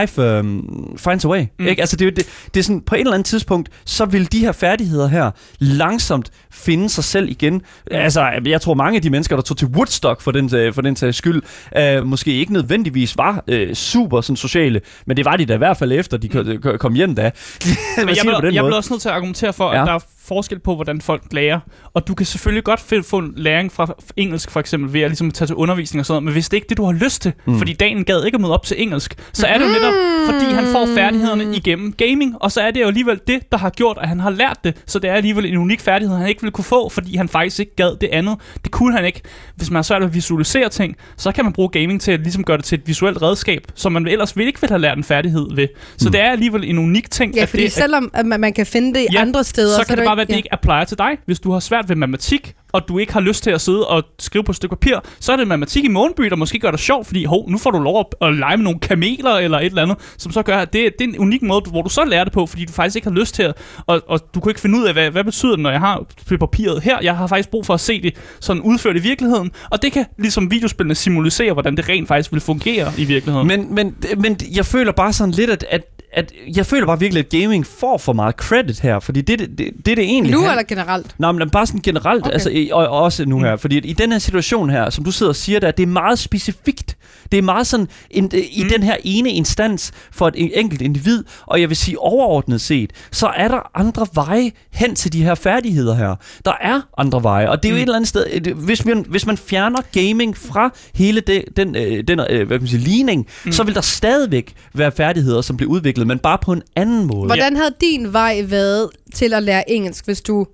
life 0.00 0.38
um, 0.40 0.96
finds 0.98 1.24
a 1.24 1.28
way. 1.28 1.44
Mm. 1.58 1.66
Ikke? 1.66 1.82
Altså 1.82 1.96
det, 1.96 2.16
det, 2.16 2.26
det 2.54 2.60
er 2.60 2.64
sådan, 2.64 2.80
på 2.80 2.94
et 2.94 3.00
eller 3.00 3.12
andet 3.12 3.26
tidspunkt, 3.26 3.68
så 3.84 4.04
vil 4.04 4.32
de 4.32 4.38
her 4.38 4.52
færdigheder 4.52 5.08
her 5.08 5.30
langsomt 5.58 6.30
finde 6.52 6.88
sig 6.88 7.04
selv 7.04 7.28
igen. 7.30 7.62
Altså, 7.90 8.30
jeg 8.46 8.60
tror 8.60 8.74
mange 8.74 8.96
af 8.96 9.02
de 9.02 9.10
mennesker, 9.10 9.36
der 9.36 9.42
tog 9.42 9.56
til 9.56 9.68
Woodstock 9.68 10.20
for 10.20 10.30
den, 10.30 10.54
øh, 10.54 10.74
for 10.74 10.82
den 10.82 10.96
sags 10.96 11.16
skyld, 11.16 11.42
øh, 11.76 12.06
måske 12.06 12.32
ikke 12.32 12.52
nødvendigvis 12.52 13.16
var 13.16 13.44
øh, 13.48 13.74
super 13.74 14.20
sådan, 14.20 14.36
sociale, 14.36 14.80
men 15.06 15.16
det 15.16 15.24
var 15.24 15.36
de 15.36 15.46
da 15.46 15.54
i 15.54 15.58
hvert 15.58 15.76
fald 15.76 15.92
efter, 15.92 16.16
de 16.16 16.28
kom, 16.28 16.78
kom 16.78 16.94
hjem 16.94 17.14
da. 17.14 17.22
Men 17.98 18.08
jeg, 18.08 18.16
jeg 18.16 18.24
måde. 18.24 18.40
bliver 18.50 18.74
også 18.74 18.92
nødt 18.92 19.02
til 19.02 19.08
at 19.08 19.14
argumentere 19.14 19.52
for, 19.52 19.72
Ja. 19.72 19.80
at 19.80 19.86
der 19.86 19.94
er 19.94 19.98
forskel 20.32 20.58
på, 20.58 20.74
hvordan 20.74 21.00
folk 21.00 21.22
lærer. 21.30 21.60
Og 21.94 22.08
du 22.08 22.14
kan 22.14 22.26
selvfølgelig 22.26 22.64
godt 22.64 22.80
få 23.04 23.18
en 23.18 23.32
læring 23.36 23.72
fra 23.72 23.94
engelsk, 24.16 24.50
for 24.50 24.60
eksempel, 24.60 24.92
ved 24.92 25.00
at 25.00 25.10
ligesom 25.10 25.30
tage 25.30 25.46
til 25.46 25.56
undervisning 25.56 26.00
og 26.00 26.06
sådan 26.06 26.14
noget, 26.14 26.24
men 26.24 26.32
hvis 26.32 26.48
det 26.48 26.56
ikke 26.56 26.64
er 26.64 26.68
det, 26.68 26.76
du 26.76 26.84
har 26.84 26.92
lyst 26.92 27.22
til, 27.22 27.32
mm. 27.46 27.58
fordi 27.58 27.72
dagen 27.72 28.04
gad 28.04 28.24
ikke 28.24 28.34
at 28.36 28.40
møde 28.40 28.52
op 28.54 28.64
til 28.64 28.82
engelsk, 28.82 29.14
så 29.32 29.46
er 29.46 29.58
det 29.58 29.64
jo 29.64 29.70
netop, 29.70 29.94
fordi 30.30 30.54
han 30.54 30.64
får 30.64 30.86
færdighederne 30.96 31.56
igennem 31.56 31.92
gaming, 31.92 32.36
og 32.40 32.52
så 32.52 32.60
er 32.60 32.70
det 32.70 32.80
jo 32.80 32.86
alligevel 32.86 33.20
det, 33.26 33.52
der 33.52 33.58
har 33.58 33.70
gjort, 33.70 33.98
at 34.00 34.08
han 34.08 34.20
har 34.20 34.30
lært 34.30 34.58
det. 34.64 34.76
Så 34.86 34.98
det 34.98 35.10
er 35.10 35.14
alligevel 35.14 35.46
en 35.46 35.56
unik 35.56 35.80
færdighed, 35.80 36.16
han 36.16 36.28
ikke 36.28 36.40
ville 36.40 36.52
kunne 36.52 36.64
få, 36.64 36.88
fordi 36.88 37.16
han 37.16 37.28
faktisk 37.28 37.60
ikke 37.60 37.76
gad 37.76 37.96
det 38.00 38.08
andet. 38.12 38.36
Det 38.64 38.70
kunne 38.72 38.96
han 38.96 39.04
ikke. 39.04 39.20
Hvis 39.56 39.70
man 39.70 39.78
er 39.78 39.82
svært 39.82 40.02
at 40.02 40.14
visualisere 40.14 40.68
ting, 40.68 40.96
så 41.16 41.32
kan 41.32 41.44
man 41.44 41.52
bruge 41.52 41.68
gaming 41.68 42.00
til 42.00 42.12
at 42.12 42.20
ligesom 42.20 42.44
gøre 42.44 42.56
det 42.56 42.64
til 42.64 42.78
et 42.78 42.88
visuelt 42.88 43.22
redskab, 43.22 43.62
som 43.74 43.92
man 43.92 44.08
ellers 44.08 44.36
vil 44.36 44.46
ikke 44.46 44.60
ville 44.60 44.72
have 44.72 44.80
lært 44.80 44.98
en 44.98 45.04
færdighed 45.04 45.46
ved. 45.54 45.68
Så 45.96 46.10
det 46.10 46.20
er 46.20 46.30
alligevel 46.30 46.64
en 46.64 46.78
unik 46.78 47.10
ting, 47.10 47.34
Ja, 47.34 47.42
at 47.42 47.48
fordi 47.48 47.62
det, 47.62 47.72
selvom 47.72 48.10
at 48.14 48.26
man, 48.26 48.40
man 48.40 48.52
kan 48.52 48.66
finde 48.66 48.94
det 48.94 49.00
i 49.00 49.06
Ja, 49.12 49.20
andre 49.20 49.44
steder, 49.44 49.78
så 49.78 49.86
kan 49.86 49.92
er 49.92 49.96
det 49.96 50.04
bare 50.04 50.16
være, 50.22 50.24
at 50.24 50.28
det 50.28 50.34
ja. 50.34 50.36
ikke 50.36 50.52
applier 50.52 50.84
til 50.84 50.98
dig. 50.98 51.18
Hvis 51.26 51.40
du 51.40 51.52
har 51.52 51.60
svært 51.60 51.88
ved 51.88 51.96
matematik, 51.96 52.54
og 52.72 52.88
du 52.88 52.98
ikke 52.98 53.12
har 53.12 53.20
lyst 53.20 53.42
til 53.42 53.50
at 53.50 53.60
sidde 53.60 53.88
og 53.88 54.04
skrive 54.18 54.44
på 54.44 54.52
et 54.52 54.56
stykke 54.56 54.76
papir, 54.76 54.96
så 55.20 55.32
er 55.32 55.36
det 55.36 55.48
matematik 55.48 55.84
i 55.84 55.88
morgenby, 55.88 56.24
der 56.24 56.36
måske 56.36 56.58
gør 56.58 56.70
dig 56.70 56.80
sjovt, 56.80 57.06
fordi 57.06 57.24
hov, 57.24 57.50
nu 57.50 57.58
får 57.58 57.70
du 57.70 57.78
lov 57.78 58.00
at, 58.00 58.28
at 58.28 58.34
lege 58.34 58.56
med 58.56 58.64
nogle 58.64 58.78
kameler 58.78 59.30
eller 59.30 59.58
et 59.58 59.66
eller 59.66 59.82
andet, 59.82 59.96
som 60.18 60.32
så 60.32 60.42
gør, 60.42 60.58
at 60.58 60.72
det, 60.72 60.92
det 60.98 61.04
er 61.04 61.08
en 61.08 61.18
unik 61.18 61.42
måde, 61.42 61.70
hvor 61.70 61.82
du 61.82 61.88
så 61.88 62.04
lærer 62.04 62.24
det 62.24 62.32
på, 62.32 62.46
fordi 62.46 62.64
du 62.64 62.72
faktisk 62.72 62.96
ikke 62.96 63.08
har 63.08 63.14
lyst 63.14 63.34
til 63.34 63.42
at, 63.42 63.54
og, 63.86 64.02
og 64.06 64.20
du 64.34 64.40
kunne 64.40 64.50
ikke 64.50 64.60
finde 64.60 64.78
ud 64.78 64.84
af, 64.84 64.92
hvad, 64.92 65.10
hvad 65.10 65.24
betyder 65.24 65.52
det, 65.52 65.60
når 65.60 65.70
jeg 65.70 65.80
har 65.80 66.04
på 66.28 66.36
papiret 66.36 66.82
her. 66.82 66.98
Jeg 67.02 67.16
har 67.16 67.26
faktisk 67.26 67.50
brug 67.50 67.66
for 67.66 67.74
at 67.74 67.80
se 67.80 68.02
det 68.02 68.16
sådan 68.40 68.62
udført 68.62 68.96
i 68.96 69.00
virkeligheden, 69.00 69.50
og 69.70 69.82
det 69.82 69.92
kan 69.92 70.06
ligesom 70.18 70.50
videospillene 70.50 70.94
simulisere, 70.94 71.52
hvordan 71.52 71.76
det 71.76 71.88
rent 71.88 72.08
faktisk 72.08 72.32
vil 72.32 72.40
fungere 72.40 72.92
i 72.98 73.04
virkeligheden. 73.04 73.48
Men, 73.48 73.74
men, 73.74 73.96
men 74.16 74.40
jeg 74.56 74.66
føler 74.66 74.92
bare 74.92 75.12
sådan 75.12 75.32
lidt, 75.32 75.50
at, 75.50 75.64
at, 75.70 75.82
at 76.14 76.32
jeg 76.56 76.66
føler 76.66 76.86
bare 76.86 76.98
virkelig, 76.98 77.24
at 77.24 77.28
gaming 77.40 77.66
får 77.66 77.98
for 77.98 78.12
meget 78.12 78.34
credit 78.34 78.80
her, 78.80 79.00
fordi 79.00 79.20
det, 79.20 79.38
det, 79.38 79.58
det, 79.58 79.70
det, 79.76 79.86
det 79.86 79.98
egentlig 79.98 80.32
Nu 80.32 80.38
handler- 80.38 80.50
eller 80.52 80.62
generelt? 80.68 81.14
Nej, 81.18 81.32
men 81.32 81.50
bare 81.50 81.66
sådan 81.66 81.80
generelt, 81.80 82.22
okay. 82.26 82.32
Altså, 82.32 82.68
og, 82.72 82.88
og 82.88 83.02
også 83.02 83.24
nu 83.24 83.38
her, 83.38 83.56
fordi 83.56 83.78
i 83.78 83.92
den 83.92 84.12
her 84.12 84.18
situation 84.18 84.70
her, 84.70 84.90
som 84.90 85.04
du 85.04 85.10
sidder 85.10 85.30
og 85.30 85.36
siger, 85.36 85.60
der, 85.60 85.70
det 85.70 85.82
er 85.82 85.86
meget 85.86 86.18
specifikt. 86.18 86.96
Det 87.32 87.38
er 87.38 87.42
meget 87.42 87.66
sådan 87.66 87.88
en, 88.10 88.30
i 88.50 88.64
den 88.70 88.82
her 88.82 88.96
ene 89.04 89.30
instans 89.30 89.92
for 90.12 90.28
et 90.28 90.58
enkelt 90.58 90.82
individ, 90.82 91.24
og 91.46 91.60
jeg 91.60 91.68
vil 91.68 91.76
sige 91.76 91.98
overordnet 91.98 92.60
set, 92.60 92.92
så 93.12 93.26
er 93.26 93.48
der 93.48 93.70
andre 93.74 94.06
veje 94.14 94.50
hen 94.72 94.94
til 94.94 95.12
de 95.12 95.22
her 95.22 95.34
færdigheder 95.34 95.94
her. 95.94 96.14
Der 96.44 96.52
er 96.60 96.80
andre 96.98 97.22
veje, 97.22 97.48
og 97.50 97.62
det 97.62 97.68
er 97.68 97.72
jo 97.72 97.76
et 97.76 97.82
eller 97.82 97.96
andet 97.96 98.08
sted, 98.08 98.26
et- 98.30 98.46
hvis 98.46 98.84
man, 98.84 99.04
hvis 99.08 99.26
man 99.26 99.36
fjerner 99.36 99.80
gaming 99.92 100.36
fra 100.36 100.74
hele 100.94 101.20
det, 101.20 101.44
den, 101.56 101.76
øh, 101.76 102.04
den 102.08 102.20
øh, 102.20 102.26
hvad 102.46 102.46
kan 102.46 102.60
man 102.60 102.68
sige, 102.68 102.80
ligning, 102.80 103.26
mm. 103.44 103.52
så 103.52 103.62
vil 103.62 103.74
der 103.74 103.80
stadigvæk 103.80 104.52
være 104.74 104.92
færdigheder, 104.92 105.40
som 105.40 105.56
bliver 105.56 105.70
udviklet, 105.70 106.06
men 106.06 106.18
bare 106.18 106.38
på 106.42 106.52
en 106.52 106.62
anden 106.76 107.06
måde. 107.06 107.26
Hvordan 107.26 107.56
havde 107.56 107.74
din 107.80 108.12
vej 108.12 108.42
været 108.46 108.88
til 109.14 109.34
at 109.34 109.42
lære 109.42 109.70
engelsk, 109.70 110.04
hvis 110.04 110.20
du 110.20 110.46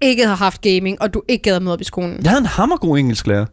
ikke 0.00 0.22
havde 0.24 0.36
haft 0.36 0.60
gaming, 0.60 1.02
og 1.02 1.14
du 1.14 1.22
ikke 1.28 1.42
gad 1.42 1.60
møde 1.60 1.72
op 1.72 1.80
i 1.80 1.84
skolen? 1.84 2.18
Jeg 2.22 2.30
havde 2.30 2.40
en 2.40 2.46
hammergod 2.46 2.98
engelsklærer. 2.98 3.46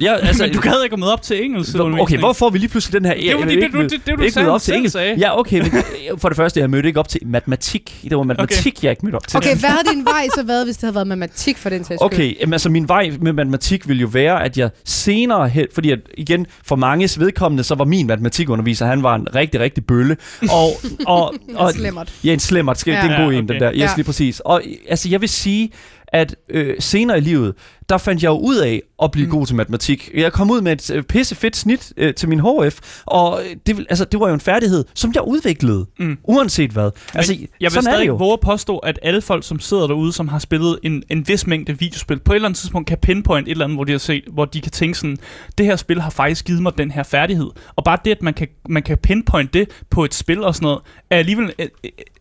Jeg, 0.00 0.20
altså, 0.22 0.42
men 0.44 0.52
du 0.54 0.60
gad 0.60 0.82
ikke 0.84 0.92
at 0.92 0.98
møde 0.98 1.12
op 1.12 1.22
til 1.22 1.44
engelsk. 1.44 1.74
Hvor- 1.74 2.00
Okay, 2.02 2.18
hvor 2.18 2.32
får 2.32 2.50
vi 2.50 2.58
lige 2.58 2.68
pludselig 2.68 3.00
den 3.00 3.04
her... 3.04 3.14
Det 3.14 3.30
er 3.30 3.36
vil 3.36 3.46
det 3.46 3.52
ikke 3.62 3.68
du- 3.78 3.82
det- 3.82 3.90
det 3.90 4.00
du 4.18 4.22
ikke 4.22 4.32
selv- 4.32 4.44
møde 4.44 4.54
op 4.54 4.60
til 4.60 4.74
engelsk. 4.74 4.92
sagde. 4.92 5.14
Ja, 5.18 5.38
okay, 5.38 5.60
men 5.60 5.72
for 6.18 6.28
det 6.28 6.36
første, 6.36 6.60
jeg 6.60 6.70
mødte 6.70 6.88
ikke 6.88 7.00
op 7.00 7.08
til 7.08 7.20
matematik. 7.26 8.00
Det 8.10 8.16
var 8.16 8.22
matematik, 8.22 8.72
okay. 8.76 8.84
jeg 8.84 8.90
ikke 8.90 9.04
mødte 9.06 9.16
op 9.16 9.26
til. 9.28 9.36
Okay, 9.36 9.56
hvad 9.56 9.70
havde 9.70 9.84
din 9.94 10.04
vej 10.04 10.26
så 10.34 10.42
været, 10.42 10.66
hvis 10.66 10.76
det 10.76 10.82
havde 10.82 10.94
været 10.94 11.06
matematik 11.06 11.58
for 11.58 11.68
den 11.70 11.84
sags? 11.84 12.02
Okay, 12.02 12.40
jamen, 12.40 12.52
altså 12.52 12.68
min 12.68 12.88
vej 12.88 13.10
med 13.20 13.32
matematik 13.32 13.88
ville 13.88 14.00
jo 14.00 14.06
være, 14.12 14.44
at 14.44 14.58
jeg 14.58 14.70
senere 14.84 15.48
hen, 15.48 15.66
fordi 15.74 15.90
at, 15.90 15.98
igen, 16.18 16.46
for 16.66 16.76
manges 16.76 17.20
vedkommende, 17.20 17.64
så 17.64 17.74
var 17.74 17.84
min 17.84 18.06
matematikunderviser, 18.06 18.86
han 18.86 19.02
var 19.02 19.14
en 19.14 19.26
rigtig, 19.34 19.60
rigtig 19.60 19.86
bølle. 19.86 20.16
Og, 20.50 20.68
og, 21.06 21.34
og, 21.54 21.72
Slemmert. 21.72 22.12
Ja, 22.24 22.32
en 22.32 22.40
slemmert. 22.40 22.78
Skal, 22.78 22.92
Ja. 22.92 23.02
Det 23.02 23.10
er 23.10 23.16
en 23.16 23.24
god 23.24 23.32
Ja, 23.32 23.38
en, 23.38 23.48
den 23.48 23.56
okay. 23.56 23.64
der. 23.66 23.72
Yes, 23.72 23.80
Ja. 23.80 23.88
lige 23.96 24.04
præcis. 24.04 24.40
Og 24.40 24.62
altså, 24.88 25.08
jeg 25.08 25.20
vil 25.20 25.28
sige, 25.28 25.70
at 26.12 26.36
øh, 26.48 26.74
senere 26.78 27.18
i 27.18 27.20
livet, 27.20 27.54
der 27.90 27.98
fandt 27.98 28.22
jeg 28.22 28.28
jo 28.28 28.38
ud 28.38 28.56
af 28.56 28.82
at 29.02 29.10
blive 29.10 29.26
mm. 29.26 29.30
god 29.32 29.46
til 29.46 29.56
matematik. 29.56 30.10
Jeg 30.14 30.32
kom 30.32 30.50
ud 30.50 30.60
med 30.60 30.72
et 30.72 30.90
øh, 30.90 31.02
pisse 31.02 31.34
fedt 31.34 31.56
snit 31.56 31.92
øh, 31.96 32.14
til 32.14 32.28
min 32.28 32.40
HF, 32.40 32.80
og 33.06 33.40
øh, 33.44 33.56
det, 33.66 33.76
vil- 33.76 33.86
altså, 33.90 34.04
det 34.04 34.20
var 34.20 34.28
jo 34.28 34.34
en 34.34 34.40
færdighed, 34.40 34.84
som 34.94 35.12
jeg 35.14 35.22
udviklede, 35.26 35.86
Mm. 35.98 36.18
uanset 36.24 36.70
hvad. 36.70 36.90
Altså, 37.14 37.32
Men 37.32 37.48
jeg 37.60 37.70
vil 37.72 37.76
er 37.78 37.80
stadig 37.82 38.06
jo. 38.06 38.14
våge 38.14 38.32
at 38.32 38.40
påstå, 38.40 38.78
at 38.78 38.98
alle 39.02 39.20
folk, 39.22 39.44
som 39.44 39.60
sidder 39.60 39.86
derude, 39.86 40.12
som 40.12 40.28
har 40.28 40.38
spillet 40.38 40.78
en, 40.82 41.02
en 41.10 41.28
vis 41.28 41.46
mængde 41.46 41.78
videospil, 41.78 42.18
på 42.18 42.32
et 42.32 42.36
eller 42.36 42.48
andet 42.48 42.58
tidspunkt 42.58 42.88
kan 42.88 42.98
pinpoint 42.98 43.48
et 43.48 43.50
eller 43.50 43.64
andet, 43.64 43.76
hvor 43.76 43.84
de, 43.84 43.92
har 43.92 43.98
set, 43.98 44.24
hvor 44.32 44.44
de 44.44 44.60
kan 44.60 44.72
tænke 44.72 44.98
sådan, 44.98 45.16
det 45.58 45.66
her 45.66 45.76
spil 45.76 46.00
har 46.00 46.10
faktisk 46.10 46.44
givet 46.44 46.62
mig 46.62 46.72
den 46.78 46.90
her 46.90 47.02
færdighed. 47.02 47.50
Og 47.76 47.84
bare 47.84 47.98
det, 48.04 48.10
at 48.10 48.22
man 48.22 48.34
kan, 48.34 48.48
man 48.68 48.82
kan 48.82 48.98
pinpoint 48.98 49.54
det 49.54 49.68
på 49.90 50.04
et 50.04 50.14
spil 50.14 50.42
og 50.44 50.54
sådan 50.54 50.64
noget, 50.66 50.78
er 51.10 51.16
alligevel 51.16 51.52
øh, 51.58 51.68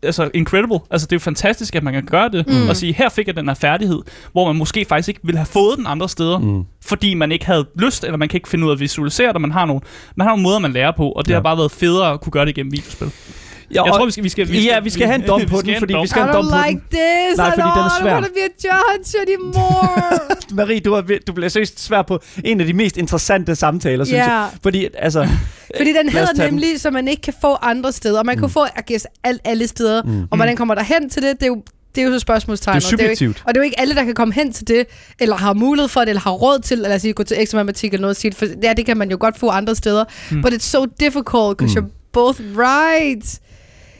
altså 0.03 0.29
incredible. 0.33 0.79
Altså 0.91 1.07
det 1.07 1.11
er 1.11 1.15
jo 1.15 1.19
fantastisk, 1.19 1.75
at 1.75 1.83
man 1.83 1.93
kan 1.93 2.03
gøre 2.05 2.29
det, 2.29 2.47
mm. 2.47 2.69
og 2.69 2.75
sige, 2.77 2.93
her 2.93 3.09
fik 3.09 3.27
jeg 3.27 3.35
den 3.35 3.47
her 3.47 3.55
færdighed, 3.55 3.99
hvor 4.31 4.47
man 4.47 4.55
måske 4.55 4.85
faktisk 4.85 5.09
ikke 5.09 5.19
ville 5.23 5.37
have 5.37 5.45
fået 5.59 5.77
den 5.77 5.87
andre 5.87 6.09
steder, 6.09 6.37
mm. 6.39 6.63
fordi 6.85 7.13
man 7.13 7.31
ikke 7.31 7.45
havde 7.45 7.65
lyst, 7.75 8.03
eller 8.03 8.17
man 8.17 8.29
kan 8.29 8.37
ikke 8.37 8.49
finde 8.49 8.65
ud 8.65 8.69
af 8.71 8.75
at 8.75 8.79
visualisere 8.79 9.33
det, 9.33 9.41
man 9.41 9.51
har 9.51 9.65
nogle, 9.65 9.81
man 10.15 10.25
har 10.27 10.31
nogle 10.31 10.43
måder, 10.43 10.59
man 10.59 10.71
lærer 10.73 10.91
på, 10.97 11.09
og 11.11 11.25
det 11.25 11.29
Ja. 11.31 11.35
har 11.35 11.41
bare 11.41 11.57
været 11.57 11.71
federe 11.71 12.13
at 12.13 12.21
kunne 12.21 12.31
gøre 12.31 12.45
det 12.45 12.51
igennem 12.57 12.71
videospil. 12.71 13.07
Ja, 13.07 13.73
Jeg 13.83 13.91
og- 13.91 13.97
tror, 13.97 14.05
vi 14.05 14.11
skal, 14.11 14.23
vi 14.23 14.29
skal, 14.29 14.47
vi 14.47 14.53
skal, 14.53 14.63
Ja, 14.63 14.79
vi 14.79 14.89
skal 14.89 15.07
have 15.07 15.15
en 15.15 15.27
dom 15.31 15.41
på 15.49 15.61
den, 15.61 15.75
fordi 15.79 15.93
vi 16.01 16.07
skal 16.07 16.19
I 16.19 16.23
have 16.23 16.29
en 16.29 16.35
dom 16.35 16.45
don't 16.45 16.63
på 16.63 16.67
like 16.69 16.81
den. 16.91 16.99
this 16.99 17.37
Nej, 17.37 17.49
fordi 17.49 17.61
den 17.61 17.83
er. 17.83 17.99
I 17.99 18.01
svær. 18.01 18.13
want 18.13 18.25
to 18.25 18.31
be 18.33 18.67
a 18.67 18.67
judge 18.67 19.09
anymore. 19.21 20.19
Marie, 20.57 20.79
du, 20.79 20.93
er, 20.93 21.01
ved- 21.01 21.19
du 21.27 21.33
bliver 21.33 21.49
seriøst 21.49 21.79
svær 21.79 22.01
på 22.01 22.19
en 22.45 22.59
af 22.61 22.65
de 22.67 22.73
mest 22.73 22.97
interessante 22.97 23.55
samtaler, 23.55 24.05
synes 24.05 24.17
Ja. 24.17 24.31
jeg. 24.33 24.47
Fordi, 24.63 24.87
altså... 24.97 25.27
Fordi 25.77 25.93
den 25.93 26.09
hedder 26.09 26.45
nemlig, 26.49 26.79
som 26.81 26.93
man 26.93 27.07
ikke 27.07 27.21
kan 27.21 27.33
få 27.41 27.53
andre 27.61 27.91
steder. 27.91 28.19
Og 28.19 28.25
man 28.25 28.37
kan 28.37 28.49
få 28.49 28.65
I 28.65 28.91
guess, 28.91 29.07
alt, 29.23 29.41
alle 29.45 29.67
steder. 29.67 30.03
Mm. 30.03 30.27
Og 30.31 30.35
hvordan 30.37 30.55
kommer 30.55 30.75
der 30.75 30.83
hen 30.83 31.09
til 31.09 31.21
det, 31.23 31.31
det 31.39 31.43
er 31.43 31.47
jo, 31.47 31.63
det 31.95 32.01
er 32.01 32.05
jo 32.05 32.13
så 32.13 32.19
spørgsmålstegnet. 32.19 32.83
Det 32.83 33.01
er 33.01 33.05
jo 33.05 33.09
ikke, 33.09 33.25
og 33.27 33.53
det 33.53 33.59
er 33.59 33.61
jo 33.61 33.65
ikke 33.65 33.79
alle, 33.79 33.95
der 33.95 34.03
kan 34.03 34.13
komme 34.13 34.33
hen 34.33 34.53
til 34.53 34.67
det, 34.67 34.85
eller 35.19 35.35
har 35.35 35.53
mulighed 35.53 35.89
for 35.89 35.99
det, 35.99 36.09
eller 36.09 36.21
har 36.21 36.31
råd 36.31 36.59
til, 36.59 36.79
eller 36.79 36.97
sige, 36.97 37.13
gå 37.13 37.23
til 37.23 37.41
ekstra 37.41 37.57
matematik 37.57 37.93
eller 37.93 38.01
noget 38.01 38.17
sit. 38.17 38.35
For 38.35 38.45
ja, 38.63 38.73
det 38.73 38.85
kan 38.85 38.97
man 38.97 39.11
jo 39.11 39.17
godt 39.19 39.37
få 39.37 39.49
andre 39.49 39.75
steder. 39.75 40.03
Mm. 40.31 40.41
But 40.41 40.53
it's 40.53 40.59
so 40.59 40.85
difficult, 40.99 41.57
because 41.57 41.79
mm. 41.79 41.85
you're 41.85 41.89
both 42.13 42.39
right. 42.57 43.39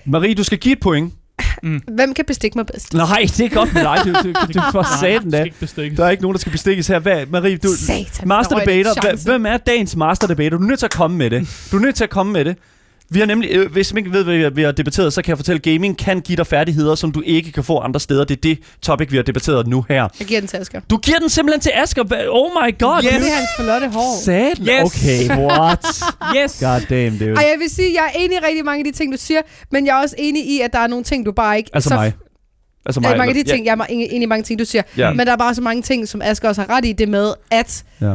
Marie, 0.06 0.36
du 0.36 0.44
skal 0.44 0.58
give 0.58 0.74
et 0.74 0.80
point. 0.80 1.14
Hvem 1.88 2.14
kan 2.14 2.26
bestikke 2.26 2.58
mig 2.58 2.66
bedst? 2.66 2.94
Nej, 2.94 3.26
det 3.38 3.40
er 3.40 3.50
godt 3.50 3.74
med 3.74 3.84
dig. 3.84 4.00
Du, 4.06 4.10
du, 4.10 4.34
du, 4.34 4.54
du 4.54 4.62
får 4.72 5.00
satan 5.00 5.32
da. 5.32 5.46
Der 5.98 6.06
er 6.06 6.10
ikke 6.10 6.24
nogen, 6.24 6.34
der 6.36 6.40
skal 6.40 6.52
bestikkes 6.52 6.88
her. 6.88 7.00
Hvad, 7.00 7.26
Marie, 7.26 7.58
du, 7.58 7.70
Satan, 7.78 8.28
master 8.28 8.60
debater. 8.60 9.24
Hvem 9.24 9.46
er 9.46 9.58
dagens 9.58 9.96
master 9.96 10.28
debater? 10.28 10.58
Du 10.58 10.64
er 10.64 10.68
nødt 10.68 10.80
til 10.80 10.86
at 10.86 10.94
komme 10.94 11.18
med 11.18 11.30
det. 11.30 11.68
Du 11.72 11.78
er 11.78 11.82
nødt 11.82 11.96
til 11.96 12.04
at 12.04 12.10
komme 12.10 12.34
med 12.34 12.46
det. 12.46 12.58
Vi 13.12 13.20
har 13.20 13.26
nemlig, 13.26 13.50
øh, 13.52 13.72
hvis 13.72 13.94
man 13.94 13.98
ikke 14.06 14.12
ved, 14.18 14.24
hvad 14.24 14.36
vi 14.36 14.44
har- 14.44 14.50
vi 14.50 14.62
har 14.64 14.72
debatteret, 14.72 15.14
så 15.14 15.22
kan 15.22 15.30
jeg 15.30 15.38
fortælle, 15.38 15.58
at 15.58 15.64
gaming 15.74 15.98
kan 15.98 16.22
give 16.22 16.36
dig 16.36 16.48
færdigheder, 16.48 16.96
som 16.96 17.12
du 17.12 17.22
ikke 17.26 17.52
kan 17.52 17.64
få 17.64 17.78
andre 17.80 18.00
steder. 18.00 18.24
Det 18.24 18.38
er 18.38 18.42
det 18.42 18.60
topic, 18.82 19.12
vi 19.12 19.16
har 19.16 19.24
debatteret 19.24 19.68
nu 19.68 19.86
her. 19.90 20.08
Jeg 20.20 20.28
giver 20.28 20.40
den 20.40 20.48
til 20.48 20.58
Asger. 20.58 20.82
Du 20.90 20.98
giver 20.98 21.18
den 21.20 21.30
simpelthen 21.30 21.62
til 21.62 21.72
Asger. 21.76 22.02
Oh 22.30 22.52
my 22.52 22.80
god. 22.80 23.02
Det 23.02 23.12
dude. 23.12 23.16
er 23.16 23.36
hans 23.36 23.50
forlotte 23.58 23.88
hår. 23.88 24.22
Satan. 24.24 24.66
Yes. 24.66 24.96
Okay, 24.96 25.46
what? 25.46 25.86
Yes! 26.38 26.58
God 26.60 26.82
damn, 26.90 27.18
dude. 27.20 27.32
Og 27.32 27.42
jeg 27.42 27.56
vil 27.60 27.70
sige, 27.70 27.94
jeg 27.94 28.04
er 28.16 28.20
enig 28.20 28.38
i 28.38 28.40
rigtig 28.48 28.66
mange 28.66 28.80
af 28.88 28.94
de 28.94 28.98
ting, 28.98 29.12
du 29.14 29.18
siger, 29.18 29.42
men 29.72 29.86
jeg 29.86 29.98
er 29.98 30.02
også 30.02 30.16
enig 30.18 30.46
i, 30.46 30.62
at 30.62 30.74
der 30.74 30.80
er 30.80 30.88
nogle 30.88 31.04
ting, 31.04 31.26
du 31.26 31.32
bare 31.32 31.58
ikke... 31.58 31.70
Altså 31.74 31.90
så 31.90 31.96
mig. 31.96 32.14
Altså 32.86 33.02
mig. 33.02 33.18
mange 33.18 33.30
af 33.38 33.44
de 33.46 33.52
ting, 33.52 33.66
jeg 33.66 33.78
er 33.80 33.84
enig 33.84 34.08
enig 34.12 34.24
i 34.24 34.26
mange 34.26 34.44
ting, 34.44 34.60
du 34.60 34.66
siger. 34.66 34.82
Ja. 34.98 35.14
Men 35.14 35.28
der 35.28 35.34
er 35.34 35.38
bare 35.38 35.56
så 35.56 35.62
mange 35.62 35.82
ting, 35.82 36.08
som 36.08 36.22
Asger 36.22 36.48
også 36.50 36.62
har 36.62 36.70
ret 36.78 36.86
i, 36.86 36.92
det 36.94 37.10
med, 37.10 37.34
at 37.52 37.84
Ja. 38.02 38.14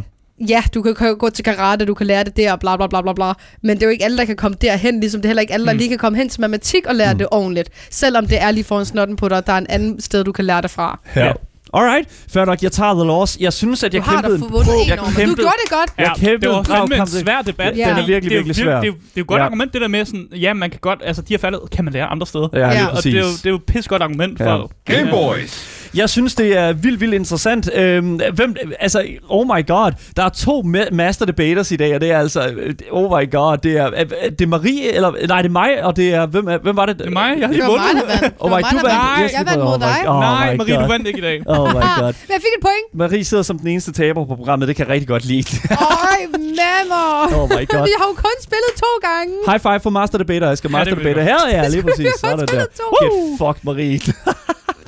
Ja, 0.49 0.63
du 0.75 0.83
kan 0.83 1.17
gå 1.19 1.31
til 1.31 1.45
karate, 1.45 1.85
du 1.85 1.95
kan 1.95 2.07
lære 2.07 2.25
det 2.25 2.37
der, 2.37 2.53
og 2.53 2.61
bla 2.61 2.77
bla 2.77 2.87
bla 2.87 3.03
bla 3.03 3.13
bla. 3.13 3.33
Men 3.63 3.77
det 3.77 3.83
er 3.83 3.87
jo 3.87 3.91
ikke 3.91 4.05
alle, 4.05 4.19
der 4.19 4.25
kan 4.25 4.37
komme 4.37 4.57
derhen, 4.61 5.01
ligesom 5.01 5.21
det 5.21 5.27
er 5.27 5.29
heller 5.31 5.41
ikke 5.41 5.53
alle, 5.55 5.67
der 5.67 5.73
Mm. 5.73 5.79
lige 5.79 5.89
kan 5.89 5.99
komme 5.99 6.19
hen 6.19 6.29
til 6.29 6.41
matematik 6.41 6.87
og 6.87 6.95
lære 6.95 7.13
mm. 7.13 7.19
det 7.19 7.27
ordentligt. 7.31 7.71
Selvom 7.91 8.27
det 8.27 8.43
er 8.43 8.51
lige 8.51 8.65
foran 8.65 8.85
snotten 8.87 9.17
på 9.17 9.29
dig, 9.29 9.47
der 9.47 9.53
er 9.53 9.59
en 9.59 9.67
anden 9.69 10.01
sted, 10.01 10.25
du 10.25 10.33
kan 10.33 10.45
lære 10.45 10.63
det 10.63 10.71
fra. 10.71 10.99
Ja. 11.17 11.33
Alright, 11.77 12.09
fair 12.33 12.45
nok. 12.45 12.63
Jeg 12.63 12.73
tager 12.73 12.95
the 12.95 13.05
loss. 13.05 13.37
Jeg 13.41 13.53
synes, 13.53 13.83
at 13.85 13.95
jeg 13.95 14.03
Du 14.05 14.11
har 14.11 14.23
da 14.23 14.29
kæmpede 14.29 14.45
en 14.49 14.83
en 14.83 14.89
jeg. 14.89 14.99
Du 14.99 15.05
kæmpede- 15.05 15.37
gjorde 15.37 15.57
det 15.65 15.71
godt. 15.71 15.91
Jeg 15.99 16.07
Ja, 16.07 16.15
kæmpede 16.15 16.41
det 16.41 16.49
var 16.51 16.83
en 16.83 16.89
fandme 16.91 17.07
svær 17.07 17.43
debat. 17.43 17.77
Ja. 17.77 17.89
Den 17.91 17.97
er 17.99 18.07
virkelig, 18.07 18.23
det 18.23 18.27
er 18.27 18.31
virkelig 18.31 18.57
svær. 18.57 18.75
Det 18.81 18.83
er, 18.83 18.87
jo- 18.87 18.93
det 18.93 18.99
er 19.01 19.11
jo 19.17 19.21
et 19.23 19.27
godt 19.27 19.41
Ja. 19.41 19.45
argument, 19.45 19.73
det 19.73 19.81
der 19.81 19.89
med 19.89 20.05
sådan, 20.05 20.27
ja, 20.33 20.53
man 20.53 20.71
kan 20.71 20.79
godt, 20.83 20.99
altså 21.05 21.23
de 21.23 21.33
her 21.35 21.39
faldet 21.39 21.61
kan 21.73 21.85
man 21.85 21.93
lære 21.95 22.07
andre 22.07 22.27
steder. 22.27 22.49
Ja, 22.53 22.59
Ja. 22.59 22.87
Og 22.87 23.05
det 23.05 23.15
er, 23.15 23.19
jo, 23.21 23.27
det 23.27 23.47
er 23.47 23.51
jo 23.51 23.57
et 23.57 23.65
pis 23.65 23.89
godt 23.89 24.03
argument 24.03 24.41
Ja. 24.41 24.47
for... 24.57 24.71
Game 24.85 25.11
Boys. 25.11 25.84
Jeg 25.97 26.11
synes, 26.11 26.35
det 26.35 26.59
er 26.59 26.73
vildt, 26.73 27.01
vildt 27.01 27.15
interessant. 27.15 27.71
Øhm, 27.75 28.21
hvem, 28.35 28.57
altså, 28.81 29.05
oh 29.29 29.47
my 29.47 29.67
god. 29.67 29.93
Der 30.17 30.25
er 30.25 30.29
to 30.29 30.61
ma- 30.67 30.91
master 30.95 31.27
debaters 31.27 31.71
i 31.73 31.77
dag, 31.77 31.95
og 31.95 32.01
det 32.01 32.11
er 32.11 32.19
altså, 32.19 32.47
øh, 32.57 32.75
oh 32.91 33.19
my 33.21 33.31
god, 33.31 33.57
det 33.59 33.73
er, 33.77 33.85
er, 33.87 34.05
er 34.21 34.31
det 34.31 34.49
Marie, 34.49 34.93
eller, 34.93 35.13
nej, 35.29 35.43
det 35.43 35.49
er 35.49 35.53
mig, 35.53 35.85
og 35.85 35.97
det 35.97 36.15
er, 36.15 36.27
hvem, 36.27 36.49
er- 36.49 36.59
hvem 36.59 36.77
var 36.77 36.87
det? 36.87 36.99
Det 36.99 37.07
er 37.07 37.11
mig, 37.11 37.35
jeg 37.39 37.47
har 37.49 37.53
Det 37.53 37.57
lige 37.57 37.63
var 37.63 37.69
mig, 37.71 37.79
vundet. 37.79 38.03
der 38.09 38.13
vandt. 38.13 38.23
Det 38.23 38.33
Oh 38.45 38.51
my, 38.51 38.55
mig, 38.55 38.63
du 38.73 38.77
vandt. 38.77 39.33
Jeg 39.33 39.45
vandt 39.47 39.65
mod 39.65 39.73
Oh 39.75 39.81
my- 39.81 39.85
dig. 39.85 40.09
oh 40.09 40.21
Nej, 40.21 40.53
my 40.53 40.57
Marie, 40.59 40.75
God. 40.75 40.83
du 40.83 40.89
vandt 40.89 41.07
ikke 41.07 41.19
i 41.19 41.23
dag. 41.23 41.43
Oh 41.47 41.69
my 41.69 41.83
god. 42.01 42.13
Men 42.27 42.33
jeg 42.37 42.41
fik 42.47 42.55
et 42.59 42.63
point. 42.69 42.87
Marie 42.95 43.25
sidder 43.25 43.43
som 43.43 43.59
den 43.59 43.69
eneste 43.69 43.93
taber 43.93 44.25
på 44.27 44.35
programmet, 44.37 44.69
det 44.69 44.77
kan 44.77 44.87
jeg 44.87 44.93
rigtig 44.95 45.09
godt 45.09 45.25
lide. 45.25 45.47
Øj, 45.71 46.21
mammer. 46.61 47.07
Oh 47.43 47.49
my 47.55 47.63
god. 47.73 47.83
Vi 47.91 47.95
har 48.01 48.07
jo 48.11 48.15
kun 48.27 48.37
spillet 48.49 48.73
to 48.85 48.91
gange. 49.09 49.33
High 49.49 49.61
five 49.67 49.81
for 49.81 49.91
Master 49.91 50.19
Debater. 50.19 50.47
Jeg 50.49 50.59
skal 50.59 50.71
Master 50.71 50.95
Debater. 50.95 51.23
jeg 51.23 51.37
Her 51.51 51.63
ja, 51.63 51.69
lige 51.69 51.83
præcis. 51.89 52.07
Sådan 52.21 52.39
der. 52.39 52.47
spillet 52.47 52.69
to. 52.81 52.87
Get 53.05 53.13
fucked, 53.39 53.63
Marie. 53.69 54.01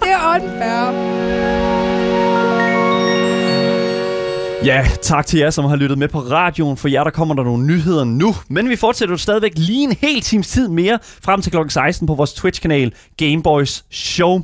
Det 0.01 0.09
er 0.13 0.35
unfair. 0.35 1.17
Ja, 4.65 4.87
tak 5.03 5.27
til 5.27 5.39
jer, 5.39 5.51
som 5.51 5.65
har 5.65 5.77
lyttet 5.77 5.99
med 5.99 6.09
på 6.09 6.19
radioen. 6.19 6.77
For 6.77 6.89
jer, 6.89 7.05
der 7.05 7.11
kommer 7.11 7.35
der 7.35 7.45
nogle 7.45 7.67
nyheder 7.67 8.05
nu. 8.05 8.35
Men 8.49 8.69
vi 8.69 8.77
fortsætter 8.77 9.13
jo 9.13 9.19
stadigvæk 9.19 9.53
lige 9.57 9.83
en 9.83 9.97
hel 10.01 10.21
times 10.21 10.49
tid 10.49 10.69
mere 10.69 10.99
frem 11.03 11.43
til 11.43 11.53
klokken 11.53 11.71
16 11.71 12.07
på 12.07 12.15
vores 12.15 12.33
Twitch-kanal 12.33 12.93
Gameboys 13.17 13.85
Show. 13.91 14.41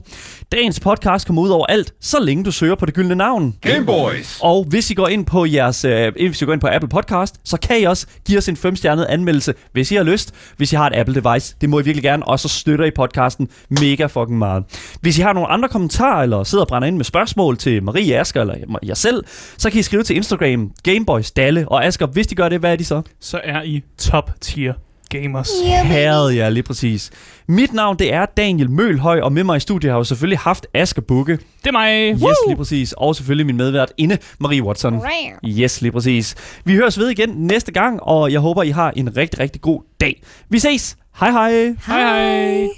Dagens 0.52 0.80
podcast 0.80 1.26
kommer 1.26 1.42
ud 1.42 1.48
over 1.48 1.66
alt, 1.66 1.94
så 2.00 2.20
længe 2.20 2.44
du 2.44 2.50
søger 2.50 2.74
på 2.74 2.86
det 2.86 2.94
gyldne 2.94 3.14
navn. 3.14 3.56
Gameboys. 3.60 4.38
Og 4.42 4.64
hvis 4.64 4.90
I 4.90 4.94
går 4.94 5.08
ind 5.08 5.26
på 5.26 5.46
jeres, 5.46 5.84
øh, 5.84 6.12
hvis 6.16 6.42
I 6.42 6.44
går 6.44 6.52
ind 6.52 6.60
på 6.60 6.68
Apple 6.72 6.88
Podcast, 6.88 7.40
så 7.44 7.56
kan 7.56 7.80
I 7.80 7.82
også 7.82 8.06
give 8.26 8.38
os 8.38 8.48
en 8.48 8.56
5-stjernet 8.56 9.04
anmeldelse, 9.04 9.54
hvis 9.72 9.90
I 9.90 9.94
har 9.94 10.02
lyst. 10.02 10.34
Hvis 10.56 10.72
I 10.72 10.76
har 10.76 10.86
et 10.86 10.96
Apple 10.96 11.22
device, 11.22 11.56
det 11.60 11.70
må 11.70 11.80
I 11.80 11.82
virkelig 11.82 12.02
gerne, 12.02 12.28
og 12.28 12.40
så 12.40 12.48
støtter 12.48 12.84
I 12.84 12.90
podcasten 12.90 13.48
mega 13.68 14.06
fucking 14.06 14.38
meget. 14.38 14.64
Hvis 15.00 15.18
I 15.18 15.22
har 15.22 15.32
nogle 15.32 15.48
andre 15.48 15.68
kommentarer, 15.68 16.22
eller 16.22 16.44
sidder 16.44 16.64
og 16.64 16.68
brænder 16.68 16.88
ind 16.88 16.96
med 16.96 17.04
spørgsmål 17.04 17.56
til 17.56 17.82
Marie 17.82 18.20
Asker, 18.20 18.40
eller 18.40 18.78
jeg 18.82 18.96
selv, 18.96 19.24
så 19.58 19.70
kan 19.70 19.80
I 19.80 19.82
skrive 19.82 20.02
til 20.02 20.16
Instagram, 20.16 20.70
Gameboys 20.82 21.30
Dalle. 21.30 21.68
Og 21.68 21.84
Asker, 21.84 22.06
hvis 22.06 22.26
de 22.26 22.34
gør 22.34 22.48
det, 22.48 22.60
hvad 22.60 22.72
er 22.72 22.76
de 22.76 22.84
så? 22.84 23.02
Så 23.20 23.40
er 23.44 23.62
I 23.62 23.82
top 23.98 24.30
tier 24.40 24.72
gamers. 25.12 25.50
Herret, 25.84 26.36
ja, 26.36 26.48
lige 26.48 26.62
præcis. 26.62 27.10
Mit 27.48 27.72
navn, 27.72 27.98
det 27.98 28.14
er 28.14 28.26
Daniel 28.26 28.70
Mølhøj, 28.70 29.20
og 29.20 29.32
med 29.32 29.44
mig 29.44 29.56
i 29.56 29.60
studiet 29.60 29.90
har 29.90 29.96
jeg 29.96 30.00
jo 30.00 30.04
selvfølgelig 30.04 30.38
haft 30.38 30.66
Asger 30.74 31.02
Bukke. 31.02 31.32
Det 31.32 31.66
er 31.66 31.72
mig. 31.72 32.12
Yes, 32.12 32.36
lige 32.48 32.56
præcis. 32.56 32.92
Og 32.92 33.16
selvfølgelig 33.16 33.46
min 33.46 33.56
medvært 33.56 33.92
inde, 33.98 34.18
Marie 34.40 34.62
Watson. 34.62 35.02
Yes, 35.44 35.80
lige 35.82 35.92
præcis. 35.92 36.34
Vi 36.64 36.74
høres 36.74 36.98
ved 36.98 37.08
igen 37.08 37.28
næste 37.28 37.72
gang, 37.72 38.02
og 38.02 38.32
jeg 38.32 38.40
håber, 38.40 38.62
I 38.62 38.70
har 38.70 38.92
en 38.96 39.16
rigtig, 39.16 39.40
rigtig 39.40 39.60
god 39.60 39.80
dag. 40.00 40.22
Vi 40.48 40.58
ses. 40.58 40.96
Hej 41.20 41.30
hej. 41.30 41.74
Hej 41.86 42.00
hej. 42.00 42.70